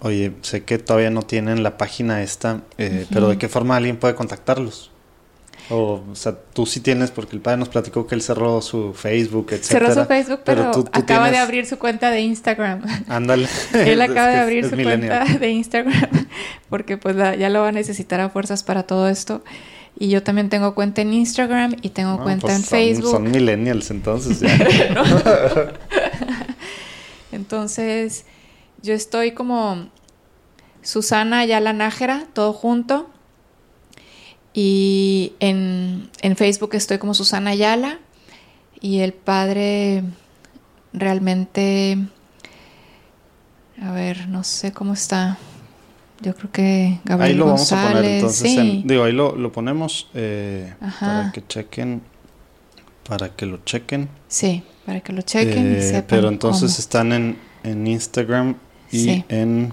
Oye, 0.00 0.32
sé 0.40 0.64
que 0.64 0.78
todavía 0.78 1.10
no 1.10 1.22
tienen 1.22 1.62
la 1.62 1.76
página 1.76 2.22
esta, 2.22 2.62
eh, 2.78 3.06
pero 3.10 3.28
¿de 3.28 3.36
qué 3.36 3.48
forma 3.48 3.76
alguien 3.76 3.98
puede 3.98 4.14
contactarlos? 4.14 4.89
O, 5.70 6.02
o 6.10 6.14
sea, 6.14 6.36
tú 6.52 6.66
sí 6.66 6.80
tienes, 6.80 7.10
porque 7.10 7.36
el 7.36 7.42
padre 7.42 7.58
nos 7.58 7.68
platicó 7.68 8.06
que 8.06 8.16
él 8.16 8.22
cerró 8.22 8.60
su 8.60 8.92
Facebook, 8.92 9.46
etc. 9.52 9.64
Cerró 9.64 9.94
su 9.94 10.04
Facebook, 10.04 10.40
pero, 10.44 10.70
acaba 10.92 11.30
de 11.30 11.38
abrir 11.38 11.64
su 11.64 11.78
cuenta 11.78 12.10
de 12.10 12.20
Instagram. 12.20 12.82
Ándale. 13.08 13.48
él 13.74 14.02
acaba 14.02 14.28
de 14.28 14.36
abrir 14.38 14.68
su 14.68 14.76
cuenta 14.76 15.24
de 15.24 15.48
Instagram 15.50 16.26
porque 16.68 16.96
pues 16.96 17.16
ya 17.16 17.48
lo 17.48 17.60
va 17.60 17.68
a 17.68 17.72
necesitar 17.72 18.20
a 18.20 18.30
fuerzas 18.30 18.62
para 18.64 18.82
todo 18.82 19.08
esto. 19.08 19.42
Y 19.98 20.08
yo 20.08 20.22
también 20.22 20.48
tengo 20.48 20.74
cuenta 20.74 21.02
en 21.02 21.12
Instagram 21.12 21.76
y 21.82 21.90
tengo 21.90 22.22
cuenta 22.22 22.46
pues 22.46 22.56
en 22.56 22.64
Facebook. 22.64 23.10
Son 23.10 23.30
millennials 23.30 23.90
entonces 23.90 24.40
ya. 24.40 24.48
entonces, 27.32 28.24
yo 28.82 28.94
estoy 28.94 29.32
como 29.32 29.88
Susana 30.82 31.40
Ayala 31.40 31.72
Nájera, 31.72 32.26
todo 32.32 32.52
junto. 32.52 33.10
Y 34.52 35.32
en, 35.40 36.10
Facebook 36.36 36.70
estoy 36.74 36.98
como 36.98 37.14
Susana 37.14 37.50
Ayala. 37.50 37.98
Y 38.80 39.00
el 39.00 39.12
padre 39.12 40.02
realmente, 40.92 41.98
a 43.80 43.92
ver, 43.92 44.28
no 44.28 44.42
sé 44.42 44.72
cómo 44.72 44.94
está. 44.94 45.36
Yo 46.22 46.34
creo 46.34 46.50
que 46.50 47.00
Gabriel 47.04 47.32
Ahí 47.32 47.38
lo 47.38 47.46
vamos 47.46 47.72
a 47.72 47.88
poner 47.88 48.04
entonces. 48.04 48.84
digo, 48.84 49.04
ahí 49.04 49.12
lo, 49.12 49.52
ponemos 49.52 50.08
eh, 50.14 50.74
para 50.98 51.32
que 51.32 51.46
chequen. 51.46 52.02
Para 53.06 53.30
que 53.30 53.46
lo 53.46 53.58
chequen. 53.64 54.08
Sí, 54.28 54.62
para 54.86 55.00
que 55.00 55.12
lo 55.12 55.22
chequen. 55.22 55.76
Eh, 55.76 56.04
pero 56.06 56.28
entonces 56.28 56.78
están 56.78 57.12
en, 57.12 57.38
en 57.62 57.86
Instagram 57.86 58.56
y 58.90 59.24
en 59.28 59.72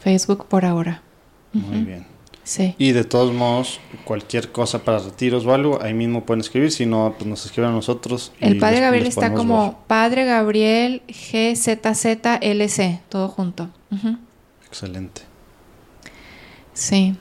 Facebook 0.00 0.46
por 0.46 0.64
ahora. 0.64 1.02
Muy 1.52 1.80
bien. 1.82 2.15
Sí. 2.46 2.76
Y 2.78 2.92
de 2.92 3.02
todos 3.02 3.34
modos, 3.34 3.80
cualquier 4.04 4.52
cosa 4.52 4.84
para 4.84 5.00
retiros 5.00 5.44
o 5.46 5.52
algo, 5.52 5.82
ahí 5.82 5.92
mismo 5.94 6.24
pueden 6.24 6.42
escribir, 6.42 6.70
si 6.70 6.86
no, 6.86 7.12
pues 7.18 7.28
nos 7.28 7.44
escriben 7.44 7.70
a 7.70 7.72
nosotros. 7.72 8.30
El 8.38 8.58
Padre 8.58 8.78
Gabriel 8.78 9.06
está 9.08 9.34
como 9.34 9.80
Padre 9.88 10.24
Gabriel 10.26 11.02
GZZLC, 11.08 13.00
todo 13.08 13.26
junto. 13.26 13.68
Excelente. 14.64 15.22
Sí. 16.72 17.16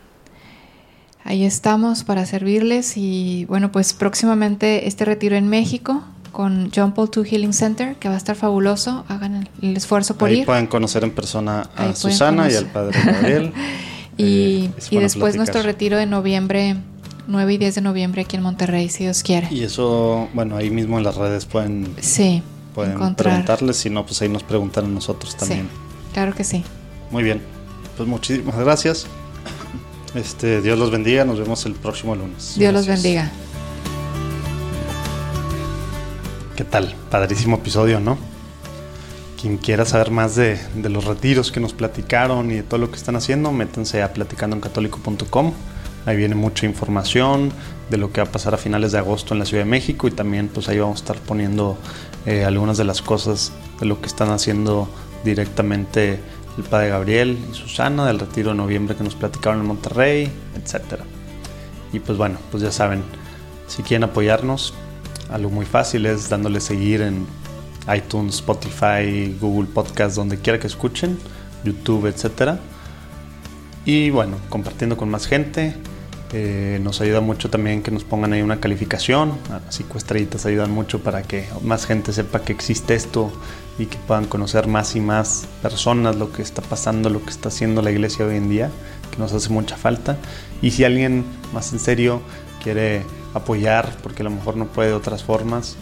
Ahí 1.23 1.43
estamos 1.43 2.03
para 2.03 2.27
servirles 2.27 2.95
y 2.95 3.45
bueno, 3.45 3.71
pues 3.71 3.93
próximamente 3.93 4.87
este 4.87 5.05
retiro 5.05 5.35
en 5.35 5.47
México, 5.47 6.03
con 6.31 6.69
John 6.71 6.93
Paul 6.93 7.09
II 7.15 7.23
Healing 7.27 7.53
Center, 7.53 7.95
que 7.95 8.09
va 8.09 8.13
a 8.13 8.17
estar 8.17 8.35
fabuloso. 8.35 9.05
Hagan 9.07 9.49
el, 9.63 9.75
esfuerzo 9.75 10.17
por 10.17 10.29
Ahí 10.29 10.41
ir. 10.41 10.45
pueden 10.45 10.67
conocer 10.67 11.03
en 11.03 11.09
persona 11.09 11.67
a 11.75 11.95
Susana 11.95 12.47
y 12.51 12.53
al 12.53 12.67
padre 12.67 12.99
Gabriel. 13.03 13.53
y, 14.17 14.69
eh, 14.91 14.99
después 14.99 15.35
nuestro 15.35 15.61
retiro 15.61 15.97
de 15.97 16.05
noviembre, 16.05 16.75
9 17.27 17.53
y 17.53 17.57
10 17.57 17.75
de 17.75 17.81
noviembre 17.81 18.21
aquí 18.21 18.35
en 18.35 18.43
Monterrey, 18.43 18.89
si 18.89 19.03
Dios 19.03 19.23
quiere. 19.23 19.47
Y 19.51 19.63
eso, 19.63 20.29
bueno, 20.33 20.55
ahí 20.57 20.69
mismo 20.69 20.97
en 20.97 21.03
las 21.03 21.15
redes 21.15 21.45
pueden, 21.45 21.93
sí, 21.99 22.41
pueden 22.73 23.15
preguntarles, 23.15 23.77
si 23.77 23.89
no, 23.89 24.05
pues 24.05 24.21
ahí 24.21 24.29
nos 24.29 24.43
preguntan 24.43 24.85
a 24.85 24.89
nosotros 24.89 25.35
también. 25.35 25.63
Sí, 25.63 26.13
claro 26.13 26.33
que 26.33 26.43
sí. 26.43 26.63
Muy 27.11 27.23
bien, 27.23 27.41
pues 27.97 28.07
muchísimas 28.07 28.57
gracias. 28.57 29.07
Este, 30.13 30.61
Dios 30.61 30.79
los 30.79 30.91
bendiga, 30.91 31.25
nos 31.25 31.39
vemos 31.39 31.65
el 31.65 31.73
próximo 31.73 32.15
lunes. 32.15 32.55
Dios 32.57 32.73
los 32.73 32.87
bendiga. 32.87 33.31
¿Qué 36.55 36.63
tal? 36.63 36.95
Padrísimo 37.11 37.57
episodio, 37.57 37.99
¿no? 37.99 38.17
Quien 39.45 39.57
quiera 39.57 39.85
saber 39.85 40.09
más 40.09 40.35
de, 40.35 40.59
los 40.89 41.05
retiros 41.05 41.51
que 41.51 41.59
nos 41.59 41.71
platicaron 41.71 42.49
y 42.49 42.55
de 42.55 42.63
todo 42.63 42.79
lo 42.79 42.89
que 42.89 42.95
están 42.95 43.15
haciendo, 43.15 43.51
métanse 43.51 44.01
a 44.01 44.11
platicandoencatólico.com. 44.11 45.53
Ahí 46.07 46.17
viene 46.17 46.33
mucha 46.33 46.65
información 46.65 47.51
de 47.91 47.97
lo 47.97 48.11
que 48.11 48.21
va 48.21 48.27
a 48.27 48.31
pasar 48.31 48.55
a 48.55 48.57
finales 48.57 48.91
de 48.91 48.97
agosto 48.97 49.35
en 49.35 49.39
la 49.39 49.45
Ciudad 49.45 49.63
de 49.63 49.69
México 49.69 50.07
y 50.07 50.11
también 50.11 50.47
pues 50.47 50.67
ahí 50.67 50.79
vamos 50.79 50.99
a 50.99 51.03
estar 51.03 51.17
poniendo 51.17 51.77
eh, 52.25 52.43
algunas 52.43 52.79
de 52.79 52.85
las 52.85 53.03
cosas 53.03 53.51
de 53.79 53.85
lo 53.85 54.01
que 54.01 54.07
están 54.07 54.31
haciendo 54.31 54.89
directamente 55.23 56.19
el 56.57 56.63
padre 56.63 56.89
Gabriel 56.89 57.37
y 57.47 57.53
Susana 57.53 58.07
del 58.07 58.17
retiro 58.17 58.49
de 58.49 58.55
noviembre 58.55 58.95
que 58.95 59.03
nos 59.03 59.13
platicaron 59.13 59.59
en 59.59 59.67
Monterrey, 59.67 60.23
etc. 60.55 61.01
Y 61.93 61.99
pues 61.99 62.17
bueno, 62.17 62.39
pues 62.49 62.63
ya 62.63 62.71
saben, 62.71 63.03
si 63.67 63.83
quieren 63.83 64.05
apoyarnos, 64.05 64.73
algo 65.29 65.51
muy 65.51 65.67
fácil 65.67 66.07
es 66.07 66.29
dándole 66.29 66.61
seguir 66.61 67.01
en 67.01 67.27
iTunes, 67.93 68.35
Spotify, 68.35 69.35
Google 69.39 69.69
Podcast, 69.73 70.15
donde 70.15 70.37
quiera 70.37 70.59
que 70.59 70.67
escuchen, 70.67 71.17
YouTube, 71.63 72.07
etc. 72.07 72.59
Y 73.85 74.09
bueno, 74.09 74.37
compartiendo 74.49 74.97
con 74.97 75.09
más 75.09 75.27
gente. 75.27 75.75
Eh, 76.33 76.79
nos 76.81 76.99
ayuda 77.01 77.21
mucho 77.21 77.49
también 77.49 77.83
que 77.83 77.91
nos 77.91 78.03
pongan 78.03 78.33
ahí 78.33 78.41
una 78.41 78.59
calificación. 78.59 79.33
Las 79.49 79.75
cinco 79.75 79.97
estrellitas 79.97 80.45
ayudan 80.45 80.71
mucho 80.71 81.01
para 81.01 81.21
que 81.21 81.47
más 81.61 81.85
gente 81.85 82.11
sepa 82.11 82.41
que 82.41 82.51
existe 82.51 82.95
esto 82.95 83.31
y 83.77 83.85
que 83.85 83.97
puedan 83.99 84.25
conocer 84.25 84.67
más 84.67 84.95
y 84.95 85.01
más 85.01 85.47
personas 85.61 86.15
lo 86.15 86.31
que 86.31 86.41
está 86.41 86.61
pasando, 86.61 87.09
lo 87.09 87.23
que 87.23 87.29
está 87.29 87.49
haciendo 87.49 87.81
la 87.81 87.91
iglesia 87.91 88.25
hoy 88.25 88.37
en 88.37 88.49
día, 88.49 88.71
que 89.11 89.17
nos 89.17 89.33
hace 89.33 89.49
mucha 89.49 89.77
falta. 89.77 90.17
Y 90.61 90.71
si 90.71 90.83
alguien 90.83 91.23
más 91.53 91.71
en 91.73 91.79
serio 91.79 92.21
quiere 92.63 93.03
apoyar, 93.33 93.95
porque 94.01 94.23
a 94.23 94.25
lo 94.25 94.31
mejor 94.31 94.57
no 94.57 94.65
puede 94.65 94.89
de 94.89 94.95
otras 94.95 95.23
formas. 95.23 95.75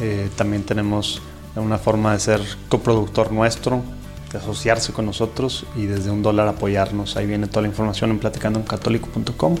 Eh, 0.00 0.30
también 0.36 0.62
tenemos 0.62 1.20
una 1.60 1.78
forma 1.78 2.12
de 2.12 2.20
ser 2.20 2.40
coproductor 2.68 3.32
nuestro, 3.32 3.82
de 4.32 4.38
asociarse 4.38 4.92
con 4.92 5.06
nosotros 5.06 5.66
y 5.76 5.86
desde 5.86 6.10
un 6.10 6.22
dólar 6.22 6.48
apoyarnos. 6.48 7.16
Ahí 7.16 7.26
viene 7.26 7.46
toda 7.46 7.62
la 7.62 7.68
información 7.68 8.10
en 8.10 8.18
platicandoencatólico.com. 8.18 9.56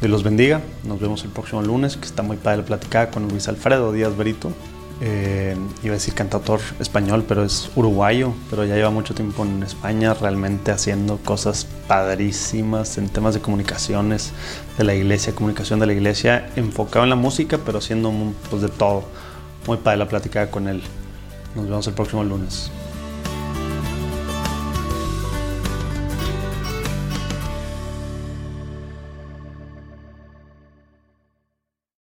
Dios 0.00 0.10
los 0.10 0.22
bendiga. 0.22 0.60
Nos 0.84 1.00
vemos 1.00 1.24
el 1.24 1.30
próximo 1.30 1.62
lunes, 1.62 1.96
que 1.96 2.04
está 2.04 2.22
muy 2.22 2.36
padre 2.36 2.58
la 2.58 2.64
platicada 2.64 3.10
con 3.10 3.28
Luis 3.28 3.48
Alfredo 3.48 3.92
Díaz 3.92 4.16
Berito. 4.16 4.52
Eh, 5.02 5.54
iba 5.82 5.92
a 5.92 5.98
decir 5.98 6.14
cantautor 6.14 6.60
español, 6.80 7.24
pero 7.28 7.44
es 7.44 7.70
uruguayo, 7.76 8.32
pero 8.48 8.64
ya 8.64 8.76
lleva 8.76 8.90
mucho 8.90 9.14
tiempo 9.14 9.44
en 9.44 9.62
España 9.62 10.14
realmente 10.14 10.70
haciendo 10.70 11.18
cosas 11.18 11.66
padrísimas 11.86 12.96
en 12.96 13.10
temas 13.10 13.34
de 13.34 13.40
comunicaciones 13.40 14.32
de 14.78 14.84
la 14.84 14.94
iglesia, 14.94 15.34
comunicación 15.34 15.80
de 15.80 15.86
la 15.86 15.92
iglesia, 15.92 16.50
enfocado 16.56 17.04
en 17.04 17.10
la 17.10 17.16
música, 17.16 17.58
pero 17.58 17.78
haciendo 17.78 18.10
pues, 18.48 18.62
de 18.62 18.68
todo. 18.68 19.04
Muy 19.66 19.76
padre 19.78 19.98
la 19.98 20.08
plática 20.08 20.50
con 20.50 20.68
él. 20.68 20.82
Nos 21.56 21.64
vemos 21.66 21.86
el 21.86 21.94
próximo 21.94 22.22
lunes. 22.22 22.70